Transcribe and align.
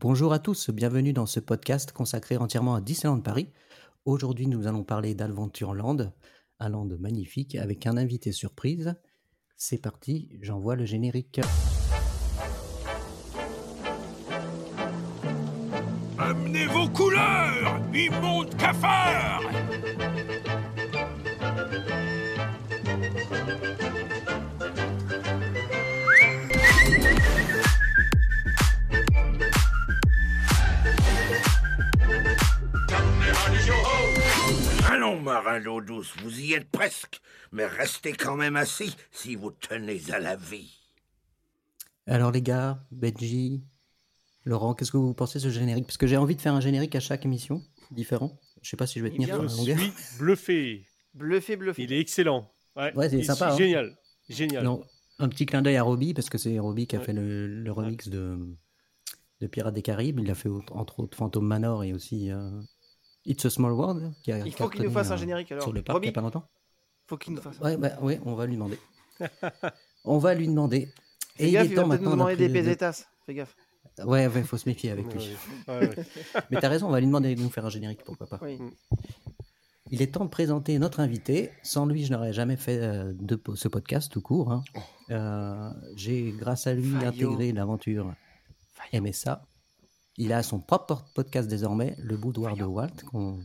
Bonjour 0.00 0.32
à 0.32 0.38
tous, 0.38 0.70
bienvenue 0.70 1.12
dans 1.12 1.26
ce 1.26 1.40
podcast 1.40 1.90
consacré 1.90 2.36
entièrement 2.36 2.76
à 2.76 2.80
Disneyland 2.80 3.20
Paris. 3.20 3.48
Aujourd'hui, 4.04 4.46
nous 4.46 4.68
allons 4.68 4.84
parler 4.84 5.16
d'Adventureland, 5.16 6.12
un 6.60 6.68
land 6.68 6.86
magnifique 7.00 7.56
avec 7.56 7.84
un 7.84 7.96
invité 7.96 8.30
surprise. 8.30 8.94
C'est 9.56 9.82
parti, 9.82 10.28
j'envoie 10.40 10.76
le 10.76 10.84
générique. 10.84 11.40
Amenez 16.16 16.66
vos 16.68 16.88
couleurs, 16.90 17.80
immonde 17.92 18.54
cafard 18.56 19.42
marin 35.28 35.60
d'eau 35.60 35.80
douce, 35.80 36.14
vous 36.22 36.40
y 36.40 36.54
êtes 36.54 36.70
presque, 36.70 37.20
mais 37.52 37.66
restez 37.66 38.12
quand 38.12 38.36
même 38.36 38.56
assis 38.56 38.94
si 39.10 39.34
vous 39.36 39.50
tenez 39.50 40.00
à 40.10 40.18
la 40.18 40.36
vie. 40.36 40.74
Alors 42.06 42.30
les 42.32 42.42
gars, 42.42 42.82
Benji, 42.90 43.62
Laurent, 44.44 44.74
qu'est-ce 44.74 44.90
que 44.92 44.96
vous 44.96 45.12
pensez 45.14 45.38
de 45.38 45.44
ce 45.44 45.50
générique? 45.50 45.84
Parce 45.86 45.98
que 45.98 46.06
j'ai 46.06 46.16
envie 46.16 46.34
de 46.36 46.40
faire 46.40 46.54
un 46.54 46.60
générique 46.60 46.94
à 46.96 47.00
chaque 47.00 47.24
émission, 47.26 47.62
différent. 47.90 48.40
Je 48.62 48.70
sais 48.70 48.76
pas 48.76 48.86
si 48.86 48.98
je 48.98 49.04
vais 49.04 49.10
tenir 49.10 49.28
sur 49.28 49.42
la 49.42 49.52
longueur. 49.52 49.78
suis 49.78 49.92
bluffé. 50.18 50.86
Bluffé, 51.14 51.56
bluffé. 51.56 51.82
Il 51.82 51.92
est 51.92 52.00
excellent. 52.00 52.50
Ouais, 52.76 52.92
Ouais, 52.94 53.08
c'est 53.10 53.22
sympa, 53.22 53.52
hein. 53.52 53.56
Génial. 53.56 53.96
Génial. 54.28 54.64
Non, 54.64 54.82
un 55.18 55.28
petit 55.28 55.46
clin 55.46 55.62
d'œil 55.62 55.76
à 55.76 55.82
Robbie, 55.82 56.14
parce 56.14 56.30
que 56.30 56.38
c'est 56.38 56.58
Robbie 56.58 56.86
qui 56.86 56.96
a 56.96 57.00
Ouais. 57.00 57.04
fait 57.04 57.12
le, 57.12 57.46
le 57.46 57.72
remix 57.72 58.08
de, 58.08 58.38
de 59.40 59.46
Pirates 59.46 59.74
des 59.74 59.82
Caraïbes. 59.82 60.20
Il 60.20 60.30
a 60.30 60.34
fait 60.34 60.48
entre 60.70 61.00
autres 61.00 61.16
Phantom 61.16 61.44
Manor 61.46 61.84
et 61.84 61.92
aussi 61.92 62.30
euh, 62.30 62.50
It's 63.28 63.44
a 63.44 63.50
Small 63.50 63.72
World. 63.72 64.12
Qui 64.22 64.32
a 64.32 64.38
Il 64.44 64.52
faut 64.52 64.68
qu'il 64.68 64.82
nous 64.82 64.90
fasse 64.90 65.10
un 65.10 65.16
générique 65.16 65.52
alors. 65.52 65.62
Sur 65.64 65.72
le 65.72 65.82
parc 65.82 65.98
il 66.02 66.06
y 66.06 66.08
a 66.08 66.12
pas 66.12 66.20
longtemps. 66.22 66.48
faut 67.06 67.16
qu'il 67.16 67.34
nous 67.34 67.40
fasse. 67.42 67.58
Ouais, 67.60 67.76
bah, 67.76 67.90
ouais, 68.00 68.18
on 68.24 68.34
va 68.34 68.46
lui 68.46 68.54
demander. 68.54 68.78
on 70.04 70.18
va 70.18 70.34
lui 70.34 70.48
demander. 70.48 70.88
Fais 71.36 71.48
il 71.48 71.52
gaffe, 71.52 71.64
est 71.66 71.68
il 71.70 71.76
va 71.76 71.82
temps 71.82 71.88
peut-être 71.88 72.02
nous 72.02 72.10
demander 72.12 72.36
des 72.36 72.48
pesetas. 72.48 73.04
Fais 73.26 73.34
gaffe. 73.34 73.54
Ouais, 74.04 74.26
ouais, 74.28 74.42
faut 74.42 74.56
se 74.56 74.68
méfier 74.68 74.90
avec 74.90 75.12
lui. 75.12 75.36
ouais, 75.68 75.78
ouais. 75.88 75.90
Mais 76.50 76.60
t'as 76.60 76.68
raison, 76.68 76.86
on 76.86 76.90
va 76.90 77.00
lui 77.00 77.06
demander 77.06 77.34
de 77.34 77.40
nous 77.42 77.50
faire 77.50 77.66
un 77.66 77.70
générique, 77.70 78.02
pourquoi 78.04 78.26
pas. 78.26 78.38
Oui. 78.42 78.58
Il 79.90 80.02
est 80.02 80.14
temps 80.14 80.24
de 80.24 80.30
présenter 80.30 80.78
notre 80.78 81.00
invité. 81.00 81.50
Sans 81.62 81.86
lui, 81.86 82.04
je 82.04 82.12
n'aurais 82.12 82.32
jamais 82.32 82.56
fait 82.56 82.78
euh, 82.78 83.12
de 83.14 83.40
ce 83.54 83.68
podcast 83.68 84.12
tout 84.12 84.20
court. 84.20 84.52
hein. 84.52 84.62
Euh, 85.10 85.70
J'ai, 85.96 86.32
grâce 86.32 86.66
à 86.66 86.74
lui, 86.74 86.90
Fayot. 86.90 87.08
intégré 87.08 87.52
l'aventure 87.52 88.12
MSA. 88.92 89.42
Il 90.18 90.32
a 90.32 90.42
son 90.42 90.58
propre 90.60 91.04
podcast 91.14 91.48
désormais, 91.48 91.94
Le 91.98 92.16
Boudoir 92.16 92.56
de 92.56 92.64
Walt. 92.64 92.90
qu'on- 93.10 93.40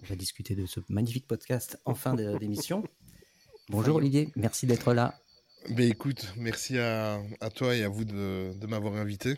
On 0.00 0.06
va 0.06 0.14
discuter 0.14 0.54
de 0.54 0.64
ce 0.64 0.78
magnifique 0.88 1.26
podcast 1.26 1.78
en 1.84 1.94
fin 1.96 2.14
de- 2.14 2.38
d'émission. 2.38 2.84
Bonjour 3.68 3.96
Olivier, 3.96 4.30
merci 4.36 4.64
d'être 4.66 4.94
là. 4.94 5.18
Ben 5.70 5.90
écoute, 5.90 6.32
merci 6.36 6.78
à, 6.78 7.20
à 7.40 7.50
toi 7.50 7.74
et 7.74 7.82
à 7.82 7.88
vous 7.88 8.04
de, 8.04 8.52
de 8.54 8.66
m'avoir 8.68 8.94
invité. 8.94 9.36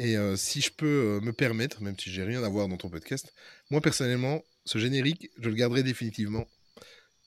Et 0.00 0.16
euh, 0.16 0.34
si 0.34 0.60
je 0.60 0.72
peux 0.72 0.86
euh, 0.86 1.20
me 1.20 1.32
permettre, 1.32 1.80
même 1.82 1.96
si 1.96 2.10
j'ai 2.10 2.24
rien 2.24 2.42
à 2.42 2.48
voir 2.48 2.66
dans 2.66 2.76
ton 2.76 2.90
podcast, 2.90 3.32
moi 3.70 3.80
personnellement, 3.80 4.42
ce 4.64 4.78
générique, 4.78 5.30
je 5.38 5.48
le 5.48 5.54
garderai 5.54 5.84
définitivement. 5.84 6.46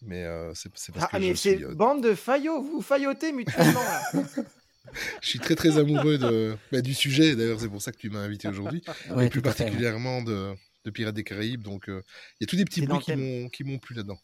Mais 0.02 0.25
euh, 0.25 0.53
c'est 0.53 0.69
parce 0.69 1.06
Ah, 1.09 1.17
que 1.17 1.22
mais 1.22 1.30
je, 1.30 1.36
c'est 1.36 1.56
suis, 1.56 1.63
euh, 1.63 1.73
bande 1.73 2.03
de 2.03 2.13
faillots, 2.13 2.61
vous 2.61 2.81
faillotez 2.81 3.31
mutuellement 3.31 3.81
là. 3.81 4.02
je 5.22 5.28
suis 5.28 5.39
très 5.39 5.55
très 5.55 5.78
amoureux 5.78 6.17
de, 6.17 6.55
bah, 6.72 6.81
du 6.81 6.94
sujet. 6.94 7.36
D'ailleurs, 7.36 7.59
c'est 7.59 7.69
pour 7.69 7.81
ça 7.81 7.91
que 7.91 7.97
tu 7.97 8.09
m'as 8.09 8.19
invité 8.19 8.47
aujourd'hui. 8.47 8.81
Ouais, 9.11 9.28
et 9.28 9.30
plus 9.30 9.41
fait, 9.41 9.47
ouais. 9.47 9.55
particulièrement 9.55 10.22
de, 10.22 10.53
de 10.86 10.89
Pirates 10.91 11.16
des 11.16 11.23
Caraïbes. 11.23 11.64
Donc, 11.64 11.89
euh, 11.89 12.02
il 12.39 12.44
y 12.44 12.45
a 12.45 12.47
tous 12.47 12.55
des 12.55 12.66
petits 12.66 12.86
bruits 12.86 13.00
qui 13.00 13.16
m'ont 13.16 13.50
qui 13.50 13.63
m'ont 13.63 13.80
plu 13.80 13.95
là-dedans. 13.95 14.19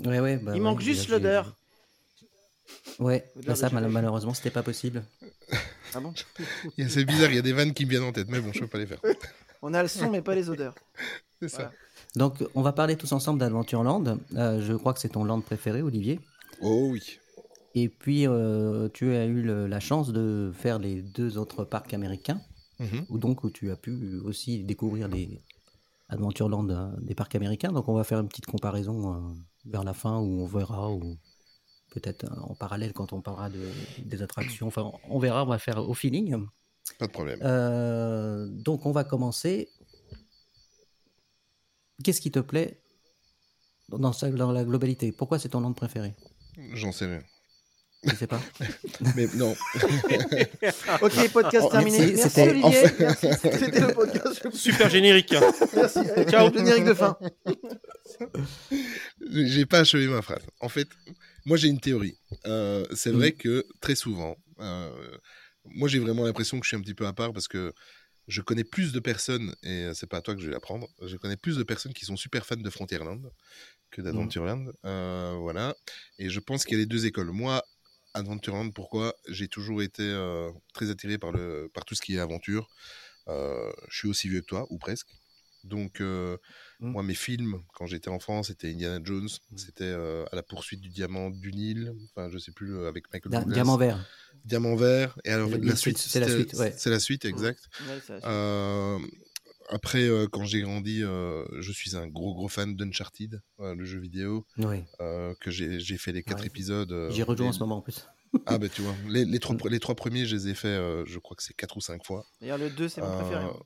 Ouais, 0.00 0.20
ouais, 0.20 0.36
bah 0.36 0.52
Il 0.54 0.58
ouais, 0.58 0.60
manque 0.60 0.80
juste 0.80 1.08
l'odeur. 1.08 1.56
Ouais, 2.98 3.24
L'odeur 3.34 3.48
bah 3.48 3.56
ça 3.56 3.70
mal- 3.70 3.88
malheureusement, 3.88 4.34
c'était 4.34 4.50
pas 4.50 4.62
possible. 4.62 5.04
Ah 5.94 6.00
bon 6.00 6.12
C'est 6.76 7.06
bizarre, 7.06 7.30
il 7.30 7.36
y 7.36 7.38
a 7.38 7.42
des 7.42 7.54
vannes 7.54 7.72
qui 7.72 7.86
me 7.86 7.90
viennent 7.90 8.02
en 8.02 8.12
tête, 8.12 8.28
mais 8.28 8.40
bon, 8.40 8.52
je 8.52 8.60
peux 8.60 8.66
pas 8.66 8.76
les 8.76 8.86
faire. 8.86 9.00
On 9.62 9.72
a 9.72 9.80
le 9.80 9.88
son 9.88 10.10
mais 10.10 10.20
pas 10.20 10.34
les 10.34 10.50
odeurs. 10.50 10.74
C'est 11.40 11.48
ça. 11.48 11.56
Voilà. 11.56 11.72
Donc, 12.14 12.44
on 12.54 12.60
va 12.60 12.72
parler 12.72 12.96
tous 12.96 13.12
ensemble 13.12 13.38
d'Adventureland. 13.40 14.18
Euh, 14.34 14.60
je 14.60 14.74
crois 14.74 14.92
que 14.92 15.00
c'est 15.00 15.08
ton 15.08 15.24
land 15.24 15.40
préféré, 15.40 15.80
Olivier. 15.80 16.20
Oh 16.60 16.88
oui. 16.90 17.18
Et 17.82 17.88
puis, 17.88 18.26
euh, 18.26 18.88
tu 18.92 19.10
as 19.14 19.26
eu 19.26 19.42
le- 19.42 19.66
la 19.66 19.80
chance 19.80 20.12
de 20.12 20.50
faire 20.54 20.78
les 20.78 21.02
deux 21.02 21.38
autres 21.38 21.64
parcs 21.64 21.94
américains, 21.94 22.40
Mhm. 22.80 23.06
où 23.08 23.18
donc 23.18 23.44
où 23.44 23.50
tu 23.50 23.70
as 23.70 23.76
pu 23.76 24.18
aussi 24.24 24.64
découvrir 24.64 25.06
les 25.08 25.42
Adventureland 26.08 26.68
euh, 26.70 26.90
des 27.02 27.14
parcs 27.14 27.34
américains. 27.34 27.70
Donc, 27.72 27.86
on 27.88 27.94
va 27.94 28.04
faire 28.04 28.18
une 28.20 28.28
petite 28.28 28.46
comparaison 28.46 28.96
euh, 29.14 29.18
vers 29.66 29.84
la 29.84 29.92
fin, 29.94 30.18
où 30.18 30.40
on 30.42 30.46
verra, 30.46 30.90
ou 30.90 31.18
peut-être 31.90 32.24
euh, 32.24 32.40
en 32.50 32.54
parallèle 32.54 32.92
quand 32.92 33.12
on 33.12 33.20
parlera 33.20 33.48
de, 33.50 33.60
des 34.04 34.22
attractions. 34.22 34.66
Enfin, 34.68 34.90
on 35.08 35.18
verra, 35.18 35.44
on 35.44 35.48
va 35.48 35.58
faire 35.58 35.78
au 35.88 35.94
feeling. 35.94 36.34
Pas 36.98 37.06
de 37.06 37.12
problème. 37.12 37.38
Euh, 37.42 38.46
donc, 38.48 38.86
on 38.86 38.92
va 38.92 39.04
commencer. 39.04 39.68
Qu'est-ce 42.02 42.20
qui 42.20 42.30
te 42.30 42.38
plaît 42.40 42.80
dans, 43.90 44.12
sa- 44.12 44.30
dans 44.30 44.52
la 44.52 44.64
globalité? 44.64 45.12
Pourquoi 45.12 45.38
c'est 45.38 45.50
ton 45.50 45.60
land 45.60 45.72
préféré? 45.74 46.14
J'en 46.74 46.92
sais 46.92 47.06
rien. 47.06 47.22
Je 48.04 48.14
sais 48.14 48.26
pas. 48.26 48.40
Mais 49.16 49.26
non. 49.34 49.54
Ok, 51.02 51.32
podcast 51.32 51.66
Oh, 51.66 51.70
terminé. 51.70 52.12
merci, 52.14 52.40
Olivier. 52.40 52.82
Merci. 53.00 53.26
C'était 53.42 53.80
le 53.86 53.92
podcast. 53.92 54.50
Super 54.54 54.88
générique. 54.88 55.34
Merci. 55.74 55.98
Allez, 55.98 56.30
Ciao. 56.30 56.52
Générique 56.52 56.84
de 56.84 56.94
fin. 56.94 57.16
J'ai 59.30 59.66
pas 59.66 59.80
achevé 59.80 60.06
ma 60.06 60.22
phrase. 60.22 60.44
En 60.60 60.68
fait, 60.68 60.88
moi 61.44 61.56
j'ai 61.56 61.68
une 61.68 61.80
théorie. 61.80 62.18
Euh, 62.46 62.84
c'est 62.94 63.10
vrai 63.10 63.32
que 63.32 63.64
très 63.80 63.94
souvent, 63.94 64.36
euh, 64.60 64.90
moi 65.64 65.88
j'ai 65.88 65.98
vraiment 65.98 66.24
l'impression 66.24 66.58
que 66.58 66.64
je 66.64 66.68
suis 66.68 66.76
un 66.76 66.80
petit 66.80 66.94
peu 66.94 67.06
à 67.06 67.12
part 67.12 67.32
parce 67.32 67.48
que 67.48 67.72
je 68.26 68.42
connais 68.42 68.64
plus 68.64 68.92
de 68.92 69.00
personnes, 69.00 69.54
et 69.62 69.84
euh, 69.84 69.94
c'est 69.94 70.06
pas 70.06 70.18
à 70.18 70.20
toi 70.20 70.34
que 70.34 70.40
je 70.42 70.46
vais 70.48 70.52
l'apprendre, 70.52 70.86
je 71.02 71.16
connais 71.16 71.38
plus 71.38 71.56
de 71.56 71.62
personnes 71.62 71.94
qui 71.94 72.04
sont 72.04 72.16
super 72.16 72.44
fans 72.44 72.56
de 72.56 72.70
Frontierland 72.70 73.22
que 73.90 74.02
d'Adventureland. 74.02 74.66
Euh, 74.84 75.34
voilà. 75.40 75.74
Et 76.18 76.28
je 76.28 76.38
pense 76.38 76.64
qu'il 76.64 76.74
y 76.74 76.76
a 76.76 76.80
les 76.80 76.86
deux 76.86 77.06
écoles. 77.06 77.30
Moi, 77.30 77.62
Adventureland, 78.14 78.70
pourquoi 78.70 79.14
J'ai 79.28 79.48
toujours 79.48 79.82
été 79.82 80.02
euh, 80.02 80.50
très 80.74 80.90
attiré 80.90 81.18
par, 81.18 81.32
le, 81.32 81.70
par 81.72 81.84
tout 81.84 81.94
ce 81.94 82.02
qui 82.02 82.16
est 82.16 82.18
aventure. 82.18 82.68
Euh, 83.28 83.70
je 83.90 83.98
suis 83.98 84.08
aussi 84.08 84.28
vieux 84.28 84.40
que 84.40 84.46
toi, 84.46 84.66
ou 84.70 84.78
presque. 84.78 85.08
Donc, 85.64 86.00
euh, 86.00 86.36
Mm. 86.80 86.90
moi, 86.92 87.02
mes 87.02 87.14
films, 87.14 87.60
quand 87.74 87.86
j'étais 87.86 88.08
enfant, 88.08 88.44
c'était 88.44 88.70
Indiana 88.70 89.00
Jones, 89.02 89.28
c'était 89.56 89.82
euh, 89.82 90.24
À 90.30 90.36
la 90.36 90.44
poursuite 90.44 90.80
du 90.80 90.88
diamant 90.90 91.28
du 91.28 91.50
Nil, 91.52 91.92
enfin, 92.14 92.30
je 92.30 92.38
sais 92.38 92.52
plus, 92.52 92.86
avec 92.86 93.12
Michael 93.12 93.32
Douglas. 93.32 93.52
Diamant 93.52 93.76
vert. 93.76 94.06
Diamant 94.44 94.76
vert. 94.76 95.18
Et 95.24 95.30
alors, 95.30 95.50
la 95.50 95.58
la 95.58 95.74
suite, 95.76 95.98
suite, 95.98 96.12
c'est 96.12 96.20
la 96.20 96.28
c'était- 96.28 96.38
suite, 96.38 96.54
ouais. 96.54 96.72
C'est 96.78 96.90
la 96.90 97.00
suite, 97.00 97.24
exact. 97.24 97.64
Ouais, 97.88 98.00
ça- 98.06 98.20
Euh, 98.28 98.98
après, 99.68 100.02
euh, 100.02 100.26
quand 100.30 100.44
j'ai 100.44 100.60
grandi, 100.62 101.02
euh, 101.02 101.44
je 101.60 101.72
suis 101.72 101.96
un 101.96 102.06
gros, 102.06 102.34
gros 102.34 102.48
fan 102.48 102.74
d'Uncharted, 102.76 103.40
euh, 103.60 103.74
le 103.74 103.84
jeu 103.84 103.98
vidéo, 104.00 104.46
Oui. 104.58 104.84
euh, 105.00 105.34
que 105.40 105.50
j'ai 105.50 105.78
j'ai 105.80 105.98
fait 105.98 106.12
les 106.12 106.22
quatre 106.22 106.40
Ouais. 106.40 106.46
épisodes. 106.46 106.90
euh, 106.92 107.10
J'y 107.10 107.22
rejoins 107.22 107.46
les- 107.46 107.50
en 107.50 107.52
ce 107.52 107.60
moment 107.60 107.76
en 107.78 107.82
plus. 107.82 108.06
Ah, 108.46 108.58
bah 108.58 108.68
tu 108.68 108.82
vois, 108.82 108.94
les, 109.08 109.24
les, 109.24 109.38
trois, 109.38 109.56
les 109.70 109.80
trois 109.80 109.94
premiers, 109.94 110.26
je 110.26 110.36
les 110.36 110.48
ai 110.48 110.54
fait, 110.54 110.68
euh, 110.68 111.04
je 111.06 111.18
crois 111.18 111.34
que 111.36 111.42
c'est 111.42 111.54
quatre 111.54 111.76
ou 111.76 111.80
cinq 111.80 112.04
fois. 112.04 112.26
D'ailleurs, 112.40 112.58
le 112.58 112.68
2, 112.70 112.88
c'est 112.88 113.00
mon 113.00 113.08
Euh, 113.08 113.16
préféré. 113.16 113.44
hein. 113.44 113.56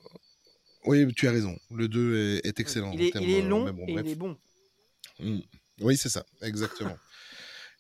Oui, 0.85 1.07
tu 1.15 1.29
as 1.29 1.33
raison. 1.33 1.57
Le 1.71 1.89
2 1.89 2.17
est, 2.17 2.47
est 2.47 2.59
excellent. 2.61 2.93
Il 2.93 3.03
est, 3.03 3.11
termes, 3.13 3.25
il 3.25 3.35
est 3.35 3.43
long 3.43 3.65
mais 3.65 3.73
bon, 3.73 3.85
et 3.89 3.93
bref. 3.93 4.05
il 4.07 4.11
est 4.13 4.15
bon. 4.17 4.37
Mm. 5.21 5.39
Oui, 5.81 5.97
c'est 5.97 6.09
ça, 6.09 6.25
exactement. 6.43 6.97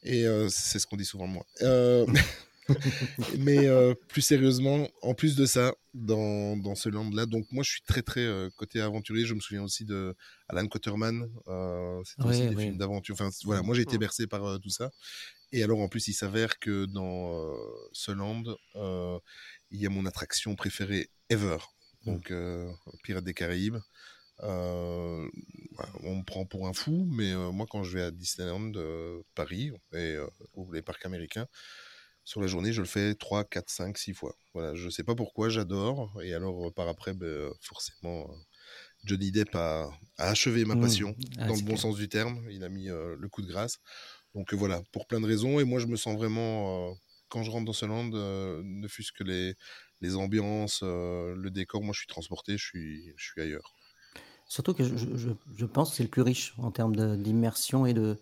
Et 0.04 0.26
euh, 0.26 0.48
c'est 0.48 0.78
ce 0.80 0.86
qu'on 0.86 0.96
dit 0.96 1.04
souvent 1.04 1.26
de 1.28 1.32
moi. 1.32 1.46
Mais 3.38 3.66
euh, 3.66 3.94
plus 4.08 4.22
sérieusement, 4.22 4.88
en 5.02 5.14
plus 5.14 5.36
de 5.36 5.46
ça, 5.46 5.74
dans, 5.94 6.56
dans 6.56 6.74
ce 6.74 6.88
land-là, 6.88 7.26
donc 7.26 7.46
moi 7.52 7.62
je 7.64 7.70
suis 7.72 7.82
très 7.82 8.02
très 8.02 8.20
euh, 8.20 8.48
côté 8.56 8.80
aventurier. 8.80 9.26
Je 9.26 9.34
me 9.34 9.40
souviens 9.40 9.62
aussi 9.62 9.84
de 9.84 10.14
Alan 10.48 10.66
Quaterman. 10.68 11.28
Euh, 11.48 12.00
C'était 12.04 12.28
aussi 12.28 12.40
Ouais, 12.42 12.48
des 12.48 12.56
ouais. 12.56 12.62
films 12.64 12.78
d'aventure. 12.78 13.14
Enfin 13.14 13.30
voilà, 13.44 13.62
moi 13.62 13.74
j'ai 13.74 13.82
été 13.82 13.96
Mm. 13.96 14.00
bercé 14.00 14.26
par 14.26 14.44
euh, 14.46 14.58
tout 14.58 14.70
ça. 14.70 14.90
Et 15.52 15.62
alors 15.62 15.80
en 15.80 15.88
plus, 15.88 16.08
il 16.08 16.14
s'avère 16.14 16.58
que 16.58 16.86
dans 16.86 17.34
euh, 17.52 17.54
ce 17.92 18.10
land, 18.12 18.42
euh, 18.76 19.18
il 19.70 19.80
y 19.80 19.86
a 19.86 19.90
mon 19.90 20.06
attraction 20.06 20.54
préférée 20.54 21.10
ever. 21.28 21.58
Donc 22.06 22.30
euh, 22.30 22.70
Pirates 23.02 23.24
des 23.24 23.34
Caraïbes. 23.34 23.76
Euh, 24.42 25.28
on 26.02 26.16
me 26.16 26.24
prend 26.24 26.46
pour 26.46 26.66
un 26.66 26.72
fou, 26.72 27.06
mais 27.10 27.32
euh, 27.32 27.52
moi, 27.52 27.66
quand 27.70 27.84
je 27.84 27.96
vais 27.98 28.02
à 28.02 28.10
Disneyland 28.10 28.72
euh, 28.76 29.20
Paris 29.34 29.70
et 29.92 29.96
euh, 30.16 30.26
ou 30.54 30.72
les 30.72 30.82
parcs 30.82 31.04
américains, 31.06 31.46
sur 32.24 32.40
la 32.40 32.46
journée, 32.46 32.72
je 32.72 32.80
le 32.82 32.86
fais 32.86 33.14
3, 33.14 33.44
4, 33.44 33.70
5, 33.70 33.98
6 33.98 34.14
fois. 34.14 34.36
Voilà, 34.54 34.74
je 34.74 34.88
sais 34.88 35.04
pas 35.04 35.14
pourquoi, 35.14 35.48
j'adore. 35.48 36.12
Et 36.22 36.34
alors, 36.34 36.68
euh, 36.68 36.70
par 36.70 36.88
après, 36.88 37.14
ben, 37.14 37.26
euh, 37.26 37.50
forcément, 37.60 38.30
euh, 38.30 38.34
Johnny 39.04 39.32
Depp 39.32 39.54
a, 39.56 39.84
a 40.18 40.28
achevé 40.30 40.64
ma 40.64 40.76
Mmh. 40.76 40.76
passion, 40.76 41.16
Ah, 41.38 41.52
dans 41.52 41.56
le 41.56 41.62
bon 41.62 41.76
clair. 41.76 41.78
sens 41.78 41.96
du 41.96 42.08
terme. 42.08 42.46
Il 42.50 42.64
a 42.64 42.68
mis 42.68 42.90
euh, 42.90 43.16
le 43.18 43.28
coup 43.28 43.42
de 43.42 43.48
grâce. 43.48 43.78
Donc 44.34 44.54
voilà, 44.54 44.82
pour 44.92 45.06
plein 45.06 45.20
de 45.20 45.26
raisons. 45.26 45.60
Et 45.60 45.64
moi, 45.64 45.80
je 45.80 45.86
me 45.86 45.96
sens 45.96 46.16
vraiment, 46.16 46.90
euh, 46.92 46.94
quand 47.28 47.42
je 47.44 47.50
rentre 47.52 47.66
dans 47.66 47.72
ce 47.74 47.86
land, 47.86 48.10
euh, 48.14 48.62
ne 48.64 48.88
fût-ce 48.88 49.12
que 49.12 49.24
les, 49.24 49.54
les 50.02 50.16
ambiances, 50.16 50.82
le 50.82 51.50
décor, 51.50 51.82
moi 51.84 51.92
je 51.94 52.00
suis 52.00 52.08
transporté, 52.08 52.58
je 52.58 52.64
suis, 52.66 53.14
je 53.16 53.24
suis 53.24 53.40
ailleurs. 53.42 53.74
Surtout 54.46 54.74
que 54.74 54.84
je, 54.84 54.96
je- 55.16 55.30
je 55.56 55.66
pense 55.66 55.90
que 55.90 55.96
c'est 55.96 56.02
le 56.02 56.08
plus 56.10 56.22
riche 56.22 56.54
en 56.58 56.70
termes 56.70 57.16
d'immersion 57.16 57.86
et 57.86 57.94
de 57.94 58.18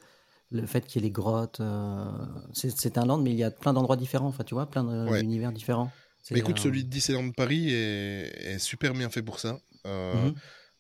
le 0.51 0.67
fait 0.67 0.87
qu'il 0.87 1.01
y 1.03 1.05
ait 1.05 1.09
les 1.09 1.13
grottes. 1.13 1.61
euh, 1.61 2.05
c'est 2.53 2.99
un 2.99 3.07
land, 3.07 3.19
mais 3.19 3.31
il 3.31 3.37
y 3.37 3.45
a 3.45 3.51
plein 3.51 3.73
d'endroits 3.73 3.97
différents, 3.97 4.29
enfin, 4.29 4.45
tu 4.45 4.55
vois, 4.55 4.69
plein 4.71 5.07
Ouais. 5.09 5.21
d'univers 5.21 5.53
différents. 5.53 5.91
Mais 6.31 6.41
écoute, 6.41 6.59
euh, 6.59 6.63
celui 6.63 6.85
de 6.85 6.91
Disneyland 6.91 7.31
Paris 7.33 7.73
est, 7.73 8.31
est 8.55 8.59
super 8.59 8.93
bien 8.95 9.09
fait 9.11 9.23
pour 9.23 9.39
ça. 9.41 9.59
Euh, 9.87 10.27
mhm. 10.27 10.35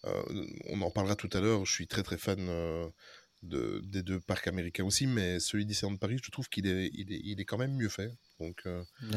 euh, 0.05 0.45
on 0.69 0.81
en 0.83 0.91
parlera 0.91 1.17
tout 1.17 1.31
à 1.33 1.41
l'heure, 1.41 1.65
je 1.65 1.73
suis 1.73 1.87
très 1.87 2.03
très 2.03 2.19
fan 2.19 2.39
euh, 2.41 2.87
de, 3.43 3.81
des 3.87 4.03
deux 4.03 4.21
parcs 4.21 4.47
américains 4.49 4.85
aussi, 4.85 5.07
mais 5.07 5.41
celui 5.41 5.65
de 5.65 5.71
Disneyland 5.71 5.97
Paris, 5.97 6.19
je 6.23 6.31
trouve 6.31 6.49
qu'il 6.49 6.67
est, 6.67 6.91
il 6.93 7.13
est, 7.13 7.21
il 7.25 7.41
est 7.41 7.45
quand 7.47 7.57
même 7.59 7.75
mieux 7.75 7.89
fait. 7.89 8.13
Donc. 8.39 8.65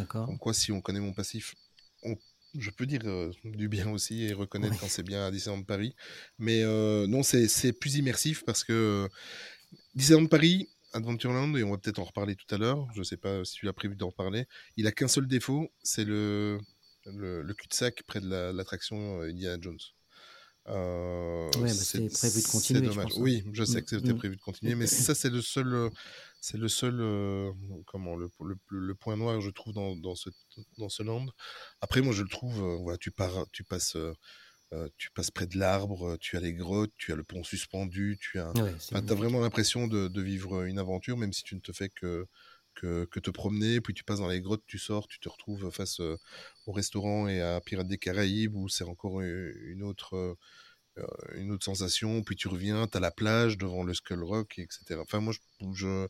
Comme 0.10 0.38
quoi, 0.38 0.54
si 0.54 0.72
on 0.72 0.80
connaît 0.82 1.02
mon 1.02 1.14
passif, 1.14 1.56
on- 2.04 2.16
je 2.58 2.70
peux 2.70 2.86
dire 2.86 3.02
du 3.44 3.68
bien 3.68 3.90
aussi 3.90 4.26
et 4.26 4.34
reconnaître 4.34 4.74
Ouais. 4.76 4.80
quand 4.82 4.88
c'est 4.88 5.02
bien 5.04 5.26
à 5.26 5.32
Disneyland 5.32 5.64
Paris. 5.64 5.96
Mais 6.38 6.64
non, 7.08 7.24
c'est 7.24 7.48
c'est 7.48 7.74
plus 7.74 7.96
immersif 7.96 8.44
parce 8.46 8.64
que 8.64 9.10
Disneyland 9.96 10.28
Paris, 10.28 10.70
Adventureland, 10.94 11.56
et 11.56 11.64
on 11.64 11.72
va 11.72 11.78
peut-être 11.78 12.00
en 12.00 12.04
reparler 12.06 12.36
tout 12.36 12.54
à 12.54 12.58
l'heure, 12.58 12.88
je 12.96 13.04
sais 13.04 13.18
pas 13.18 13.44
si 13.46 13.56
tu 13.56 13.68
as 13.68 13.74
prévu 13.74 13.96
d'en 13.96 14.10
reparler, 14.10 14.46
il 14.78 14.88
a 14.88 14.92
qu'un 14.92 15.08
seul 15.08 15.28
défaut, 15.28 15.72
c'est 15.84 16.06
le, 16.06 16.60
le, 17.06 17.42
le 17.42 17.54
cul-de-sac 17.54 18.04
près 18.04 18.22
de 18.22 18.30
la- 18.30 18.54
l'attraction 18.54 19.22
euh, 19.22 19.30
Indiana 19.30 19.58
Jones. 19.62 19.80
Euh, 20.70 21.50
Ouais, 21.56 21.62
bah, 21.62 21.68
c'est 21.70 22.08
prévu 22.10 22.42
de 22.42 22.48
continuer, 22.48 22.80
c'est 22.80 22.86
je 22.86 22.90
dommage. 22.90 23.04
pense, 23.04 23.18
hein. 23.18 23.22
Oui, 23.22 23.44
je 23.52 23.64
sais 23.66 23.82
Mm, 23.82 23.84
que 23.84 23.90
c'était 23.90 24.14
mm. 24.14 24.18
prévu 24.18 24.36
de 24.38 24.42
continuer, 24.42 24.76
mais 24.76 24.88
ça 24.88 25.14
c'est 25.14 25.30
le 25.30 25.42
seul, 25.42 25.90
c'est 26.40 26.58
le 26.58 26.68
seul, 26.70 27.00
euh, 27.02 27.52
comment, 27.86 28.16
le, 28.16 28.30
le, 28.42 28.56
le 28.70 28.96
point 28.96 29.18
noir 29.18 29.42
je 29.42 29.50
trouve 29.50 29.74
dans, 29.74 29.96
dans 29.98 30.16
ce 30.16 30.30
dans 30.78 30.90
ce 30.90 31.04
land. 31.04 31.26
Après, 31.82 32.02
moi 32.02 32.14
je 32.14 32.24
le 32.24 32.30
trouve, 32.30 32.64
euh, 32.64 32.78
voilà, 32.78 32.98
tu 32.98 33.12
pars, 33.12 33.46
tu 33.52 33.64
passes, 33.66 33.98
euh, 34.74 34.86
euh, 34.86 34.90
tu 34.98 35.12
passes 35.12 35.32
près 35.32 35.48
de 35.48 35.58
l'arbre, 35.58 36.18
tu 36.18 36.38
as 36.38 36.40
les 36.40 36.54
grottes, 36.54 36.94
tu 36.98 37.12
as 37.12 37.16
le 37.16 37.24
pont 37.24 37.44
suspendu, 37.44 38.18
tu 38.20 38.40
as, 38.40 38.52
Ouais, 38.54 39.02
vraiment 39.02 39.40
l'impression 39.40 39.88
de, 39.88 40.08
de 40.08 40.22
vivre 40.22 40.64
une 40.64 40.80
aventure, 40.80 41.18
même 41.18 41.34
si 41.34 41.44
tu 41.44 41.56
ne 41.56 41.62
te 41.62 41.72
fais 41.72 41.90
que 41.90 42.28
que, 42.76 43.06
que 43.06 43.20
te 43.20 43.30
promener, 43.30 43.82
puis 43.82 43.94
tu 43.94 44.04
passes 44.04 44.20
dans 44.20 44.28
les 44.28 44.42
grottes, 44.42 44.64
tu 44.66 44.80
sors, 44.80 45.08
tu 45.08 45.20
te 45.20 45.30
retrouves 45.30 45.70
face 45.72 46.00
euh, 46.00 46.18
au 46.66 46.72
restaurant 46.72 47.28
et 47.28 47.42
à 47.42 47.62
Pirates 47.62 47.88
des 47.88 47.98
Caraïbes 47.98 48.56
où 48.56 48.68
c'est 48.68 48.84
encore 48.84 49.22
une, 49.22 49.84
autre 49.84 50.16
euh, 50.16 50.36
euh, 50.98 51.06
une 51.36 51.52
autre 51.52 51.66
sensation, 51.66 52.24
puis 52.24 52.36
tu 52.36 52.48
reviens, 52.48 52.88
tu 52.88 52.98
as 52.98 53.00
la 53.00 53.12
plage 53.12 53.58
devant 53.58 53.84
le 53.84 53.94
Skull 53.94 54.24
Rock, 54.24 54.60
etc. 54.60 55.00
Enfin, 55.00 55.20
moi, 55.20 55.34
je, 55.34 55.40
je, 55.74 56.08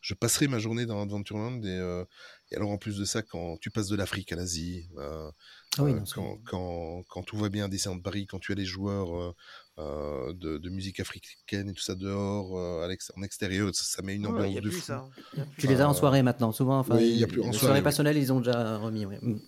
je 0.00 0.14
passerai 0.14 0.48
ma 0.48 0.58
journée 0.58 0.86
dans 0.86 1.00
Adventureland, 1.00 1.62
et, 1.62 1.68
euh, 1.68 2.04
et 2.50 2.56
alors 2.56 2.70
en 2.70 2.78
plus 2.78 2.96
de 2.98 3.04
ça, 3.04 3.22
quand 3.22 3.56
tu 3.58 3.70
passes 3.70 3.88
de 3.88 3.96
l'Afrique 3.96 4.32
à 4.32 4.36
l'Asie, 4.36 4.88
euh, 4.98 5.30
Ah 5.78 5.82
oui, 5.82 5.92
euh, 5.92 5.98
non, 5.98 6.04
quand, 6.14 6.38
quand, 6.44 7.02
quand 7.08 7.22
tout 7.22 7.36
va 7.36 7.48
bien 7.48 7.64
à 7.64 7.68
Disneyland 7.68 8.00
Paris, 8.00 8.26
quand 8.26 8.38
tu 8.38 8.52
as 8.52 8.54
les 8.54 8.64
joueurs 8.64 9.16
euh, 9.16 9.34
euh, 9.78 10.32
de, 10.34 10.58
de 10.58 10.70
musique 10.70 11.00
africaine 11.00 11.68
et 11.68 11.72
tout 11.72 11.82
ça 11.82 11.94
dehors, 11.96 12.56
euh, 12.58 12.86
en 13.16 13.22
extérieur, 13.22 13.74
ça, 13.74 13.82
ça 13.84 14.02
met 14.02 14.14
une 14.14 14.26
Ouais, 14.26 14.32
ambiance 14.32 14.54
y 14.54 14.58
a 14.58 14.60
de 14.60 14.68
plus 14.68 14.78
fou. 14.78 14.80
ça. 14.80 15.10
Y 15.36 15.40
a 15.40 15.46
plus 15.46 15.54
Tu 15.56 15.66
les 15.66 15.80
as 15.80 15.88
en 15.88 15.94
soirée 15.94 16.22
maintenant, 16.22 16.52
souvent. 16.52 16.78
Enfin, 16.78 16.96
oui, 16.96 17.08
y 17.16 17.24
a 17.24 17.26
plus 17.26 17.40
en 17.42 17.50
les 17.50 17.58
soirée, 17.58 17.58
soirées 17.58 17.80
oui. 17.80 17.84
passionnelles, 17.84 18.16
ils 18.18 18.32
ont 18.32 18.38
déjà 18.40 18.78
remis. 18.78 19.04
ouais. 19.06 19.18
Mm. 19.20 19.38